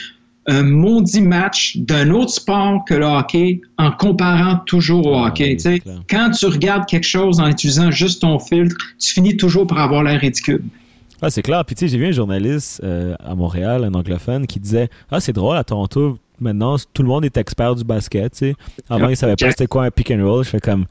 un 0.51 0.63
maudit 0.63 1.21
match 1.23 1.77
d'un 1.77 2.11
autre 2.11 2.33
sport 2.33 2.85
que 2.85 2.95
le 2.95 3.07
hockey 3.07 3.61
en 3.79 3.91
comparant 3.93 4.57
toujours 4.67 5.07
au 5.07 5.15
Ah, 5.15 5.29
hockey. 5.29 5.57
oui. 5.65 5.83
Quand 6.09 6.31
tu 6.31 6.47
regardes 6.47 6.87
quelque 6.87 7.07
chose 7.07 7.39
en 7.41 7.47
utilisant 7.49 7.91
juste 7.91 8.23
ton 8.23 8.39
filtre, 8.39 8.77
tu 8.99 9.13
finis 9.13 9.37
toujours 9.37 9.67
par 9.67 9.79
avoir 9.79 10.03
l'air 10.03 10.21
ridicule. 10.21 10.63
Ah, 11.23 11.31
c'est 11.31 11.43
clair. 11.43 11.65
Puis 11.65 11.75
tu 11.77 11.81
sais, 11.81 11.89
j'ai 11.89 11.99
vu 11.99 12.07
un 12.07 12.13
journaliste 12.13 12.81
euh, 12.83 13.15
à 13.25 13.35
Montréal, 13.35 13.85
un 13.85 13.95
anglophone, 13.95 14.47
qui 14.47 14.59
disait 14.59 14.89
Ah, 15.11 15.21
c'est 15.21 15.33
drôle, 15.35 15.57
à 15.57 15.65
Toronto, 15.65 16.19
maintenant, 16.41 16.77
tout 16.95 17.03
le 17.03 17.09
monde 17.09 17.25
est 17.25 17.37
expert 17.37 17.75
du 17.75 17.85
basket. 17.85 18.43
Avant, 18.89 19.01
Yeah. 19.05 19.11
ils 19.13 19.17
savaient 19.17 19.37
pas 19.37 19.51
c'était 19.51 19.67
quoi 19.67 19.85
un 19.85 19.91
pick 19.91 20.11
and 20.11 20.25
roll. 20.27 20.45
Je 20.45 20.51
fais 20.51 20.61
comme. 20.61 20.87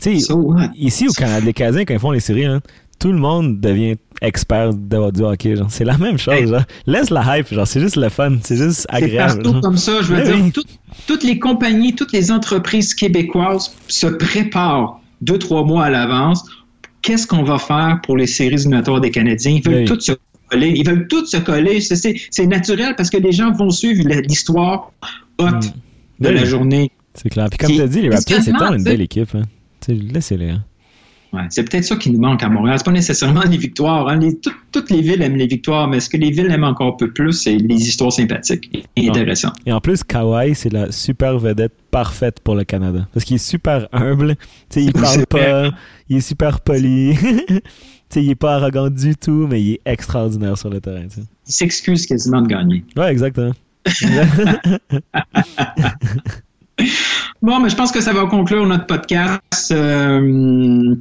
Tu 0.00 0.18
sais, 0.18 0.20
So 0.20 0.54
ici 0.76 1.08
au 1.08 1.12
Canada, 1.12 1.44
les 1.44 1.52
Canadiens, 1.52 1.84
quand 1.84 1.94
ils 1.94 2.00
font 2.00 2.10
les 2.10 2.20
séries, 2.20 2.44
hein, 2.44 2.60
tout 2.98 3.10
le 3.12 3.18
monde 3.18 3.60
devient 3.60 3.96
expert 4.22 4.72
de, 4.72 5.10
du 5.10 5.22
hockey. 5.22 5.56
genre. 5.56 5.70
C'est 5.70 5.84
la 5.84 5.98
même 5.98 6.16
chose. 6.18 6.48
Genre. 6.50 6.62
Laisse 6.86 7.10
la 7.10 7.38
hype. 7.38 7.52
genre. 7.52 7.66
C'est 7.66 7.80
juste 7.80 7.96
le 7.96 8.08
fun. 8.08 8.36
C'est 8.42 8.56
juste 8.56 8.86
C'est 8.88 8.94
agréable. 8.96 9.34
partout 9.42 9.52
genre. 9.52 9.60
comme 9.60 9.76
ça. 9.76 10.00
Je 10.00 10.06
veux 10.14 10.16
Ouais, 10.18 10.24
dire, 10.24 10.38
oui. 10.42 10.52
tout- 10.52 10.64
toutes 11.06 11.24
les 11.24 11.38
compagnies, 11.38 11.94
toutes 11.94 12.12
les 12.12 12.30
entreprises 12.30 12.94
québécoises 12.94 13.74
se 13.88 14.06
préparent 14.06 15.00
deux, 15.20 15.38
trois 15.38 15.64
mois 15.64 15.84
à 15.86 15.90
l'avance. 15.90 16.44
Qu'est-ce 17.02 17.26
qu'on 17.26 17.42
va 17.42 17.58
faire 17.58 18.00
pour 18.04 18.16
les 18.16 18.26
séries 18.26 18.54
éliminatoires 18.54 19.00
des 19.00 19.10
Canadiens? 19.10 19.52
Ils 19.52 19.62
veulent 19.64 19.80
Oui. 19.80 19.84
tous 19.86 20.00
se 20.00 20.12
coller. 20.48 20.72
Ils 20.76 20.86
veulent 20.86 21.08
tous 21.08 21.26
se 21.26 21.36
coller. 21.38 21.80
C'est- 21.80 21.96
C'est 21.96 22.14
c'est 22.30 22.46
naturel 22.46 22.94
parce 22.96 23.10
que 23.10 23.16
les 23.16 23.32
gens 23.32 23.50
vont 23.52 23.70
suivre 23.70 24.08
l'histoire 24.28 24.92
haute 25.38 25.72
de 26.20 26.28
Oui. 26.28 26.34
la 26.34 26.44
journée. 26.44 26.90
C'est 27.14 27.28
clair. 27.28 27.48
Puis 27.50 27.58
comme 27.58 27.74
tu 27.74 27.80
as 27.82 27.88
dit, 27.88 28.00
les 28.02 28.10
Raptors, 28.10 28.40
c'est 28.42 28.52
tant 28.52 28.72
une 28.74 28.84
belle 28.84 29.00
équipe. 29.00 29.34
Hein. 29.34 29.42
Laissez-les. 29.88 30.50
hein. 30.50 30.64
Ouais, 31.32 31.42
c'est 31.48 31.64
peut-être 31.68 31.84
ça 31.84 31.96
qui 31.96 32.10
nous 32.10 32.20
manque 32.20 32.42
à 32.42 32.48
Montréal. 32.50 32.76
C'est 32.78 32.84
pas 32.84 32.90
nécessairement 32.92 33.40
les 33.50 33.56
victoires. 33.56 34.06
hein. 34.08 34.18
Les- 34.18 34.38
tout- 34.38 34.52
toutes 34.70 34.90
les 34.90 35.00
villes 35.00 35.22
aiment 35.22 35.36
les 35.36 35.46
victoires, 35.46 35.88
mais 35.88 35.98
ce 36.00 36.10
que 36.10 36.16
les 36.18 36.30
villes 36.30 36.50
aiment 36.50 36.64
encore 36.64 36.88
un 36.94 36.96
peu 36.96 37.10
plus, 37.10 37.32
c'est 37.32 37.56
les 37.56 37.74
histoires 37.76 38.12
sympathiques 38.12 38.86
et 38.96 39.06
Non. 39.06 39.10
intéressantes. 39.12 39.54
Et 39.64 39.72
en 39.72 39.80
plus, 39.80 40.04
Kawhi, 40.04 40.54
c'est 40.54 40.72
la 40.72 40.92
super 40.92 41.38
vedette 41.38 41.72
parfaite 41.90 42.40
pour 42.40 42.54
le 42.54 42.64
Canada. 42.64 43.06
Parce 43.14 43.24
qu'il 43.24 43.36
est 43.36 43.38
super 43.38 43.88
humble. 43.92 44.36
Tu 44.68 44.80
sais, 44.80 44.84
il 44.84 44.92
parle 45.00 45.26
pas. 45.26 45.70
Il 46.08 46.18
est 46.18 46.20
super 46.20 46.60
poli. 46.60 47.16
il 48.16 48.28
est 48.30 48.34
pas 48.34 48.56
arrogant 48.56 48.90
du 48.90 49.16
tout, 49.16 49.46
mais 49.50 49.62
il 49.62 49.72
est 49.74 49.80
extraordinaire 49.86 50.58
sur 50.58 50.68
le 50.68 50.82
terrain. 50.82 51.06
Ils 51.16 51.24
s'excusent 51.52 52.06
quasiment 52.06 52.42
de 52.42 52.48
gagner. 52.48 52.84
Ouais, 52.94 53.10
exactement. 53.10 53.52
Bon, 57.40 57.58
mais 57.60 57.68
je 57.70 57.76
pense 57.76 57.90
que 57.92 58.00
ça 58.00 58.12
va 58.12 58.26
conclure 58.26 58.66
notre 58.66 58.86
podcast. 58.86 59.72
Euh, 59.72 60.94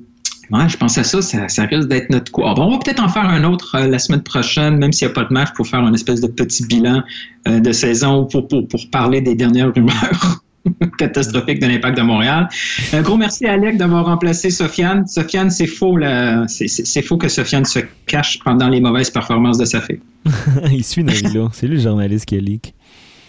ouais, 0.52 0.70
je 0.70 0.78
pense 0.78 0.98
à 0.98 1.04
ça, 1.04 1.22
ça, 1.22 1.48
ça 1.48 1.64
risque 1.66 1.88
d'être 1.88 2.10
notre 2.10 2.32
quoi. 2.32 2.54
Bon, 2.54 2.64
on 2.68 2.72
va 2.72 2.78
peut-être 2.80 3.04
en 3.04 3.10
faire 3.10 3.26
un 3.26 3.44
autre 3.44 3.76
euh, 3.76 3.88
la 3.88 4.00
semaine 4.00 4.24
prochaine, 4.24 4.78
même 4.78 4.92
s'il 4.92 5.08
n'y 5.08 5.12
a 5.12 5.16
pas 5.16 5.24
de 5.24 5.34
match, 5.34 5.50
pour 5.56 5.68
faire 5.68 5.80
une 5.82 5.96
espèce 5.96 6.22
de 6.22 6.28
petit 6.28 6.66
bilan 6.66 7.04
euh, 7.48 7.60
de 7.60 7.72
saison 7.72 8.26
pour, 8.26 8.48
pour, 8.48 8.68
pour 8.68 8.90
parler 8.92 9.22
des 9.22 9.36
dernières 9.36 9.74
rumeurs 9.74 10.44
catastrophiques 10.98 11.60
de 11.60 11.68
l'impact 11.68 11.98
de 11.98 12.04
Montréal. 12.04 12.48
Un 12.94 13.02
gros 13.02 13.18
merci 13.18 13.46
à 13.48 13.54
Alec 13.54 13.78
d'avoir 13.78 14.06
remplacé 14.06 14.50
Sofiane. 14.52 15.08
Sofiane, 15.08 15.50
c'est 15.50 15.66
faux, 15.68 15.98
là. 15.98 16.46
C'est, 16.48 16.68
c'est- 16.68 16.86
c'est 16.86 17.02
faux 17.02 17.18
que 17.18 17.28
Sofiane 17.30 17.66
se 17.66 17.80
cache 18.06 18.40
pendant 18.44 18.70
les 18.70 18.80
mauvaises 18.80 19.10
performances 19.10 19.58
de 19.58 19.66
sa 19.66 19.82
fille. 19.82 20.00
il 20.72 20.84
suit 20.84 21.04
Navilo. 21.04 21.50
C'est 21.54 21.66
lui 21.68 21.78
le 21.78 21.82
journaliste 21.82 22.26
qui 22.26 22.36
a 22.38 22.40
leak. 22.40 22.76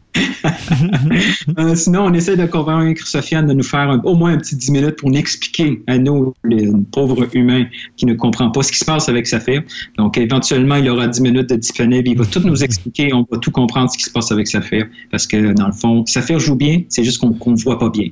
Euh, 1.59 1.75
sinon, 1.75 2.05
on 2.07 2.13
essaie 2.13 2.37
de 2.37 2.47
convaincre 2.47 3.07
Sofiane 3.07 3.47
de 3.47 3.53
nous 3.53 3.63
faire 3.65 3.91
un- 3.91 4.01
au 4.05 4.15
moins 4.15 4.33
un 4.33 4.37
petit 4.39 4.57
10 4.57 4.71
minutes 4.71 4.97
pour 4.97 5.11
nous 5.11 5.19
expliquer 5.19 5.83
à 5.87 5.99
nous, 5.99 6.35
les 6.45 6.71
pauvres 6.93 7.27
humains 7.35 7.65
qui 7.97 8.07
ne 8.07 8.15
comprennent 8.15 8.53
pas 8.53 8.63
ce 8.63 8.71
qui 8.73 8.79
se 8.79 8.85
passe 8.85 9.09
avec 9.09 9.27
Saphir. 9.27 9.63
Donc, 9.99 10.17
éventuellement, 10.19 10.77
il 10.77 10.89
aura 10.89 11.09
10 11.09 11.21
minutes 11.21 11.49
de 11.51 11.57
disponible. 11.57 12.09
Il 12.09 12.17
va 12.19 12.25
tout 12.27 12.41
nous 12.41 12.63
expliquer. 12.63 13.13
On 13.13 13.27
va 13.31 13.39
tout 13.39 13.51
comprendre 13.51 13.91
ce 13.91 13.99
qui 13.99 14.05
se 14.05 14.11
passe 14.11 14.31
avec 14.33 14.47
Saphir. 14.49 14.87
Parce 15.11 15.27
que, 15.27 15.53
dans 15.53 15.67
le 15.67 15.73
fond, 15.73 16.05
Saphir 16.07 16.39
joue 16.39 16.57
bien. 16.57 16.83
C'est 16.89 17.05
juste 17.05 17.19
qu'on 17.19 17.51
ne 17.51 17.57
voit 17.57 17.79
pas 17.79 17.91
bien. 17.91 18.09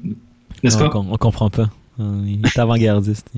N'est-ce 0.62 0.78
pas? 0.78 0.90
on, 0.94 1.06
on 1.12 1.16
comprend 1.16 1.50
pas. 1.50 1.68
Euh, 2.00 2.24
Il 2.26 2.40
est 2.46 2.58
avant-gardiste. 2.58 3.30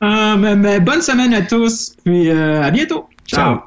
Ah, 0.00 0.36
mais, 0.38 0.56
mais 0.56 0.80
bonne 0.80 1.02
semaine 1.02 1.34
à 1.34 1.42
tous. 1.42 1.92
Puis, 2.04 2.28
euh, 2.28 2.62
à 2.62 2.70
bientôt. 2.70 3.06
Ciao. 3.26 3.58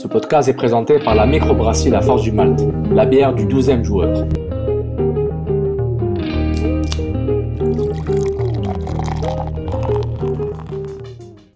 Ce 0.00 0.08
podcast 0.08 0.48
est 0.48 0.54
présenté 0.54 0.98
par 0.98 1.14
la 1.14 1.26
microbrasserie 1.26 1.90
La 1.90 2.00
Force 2.00 2.22
du 2.22 2.32
Malte, 2.32 2.62
la 2.90 3.04
bière 3.04 3.34
du 3.34 3.44
12e 3.44 3.84
joueur. 3.84 4.26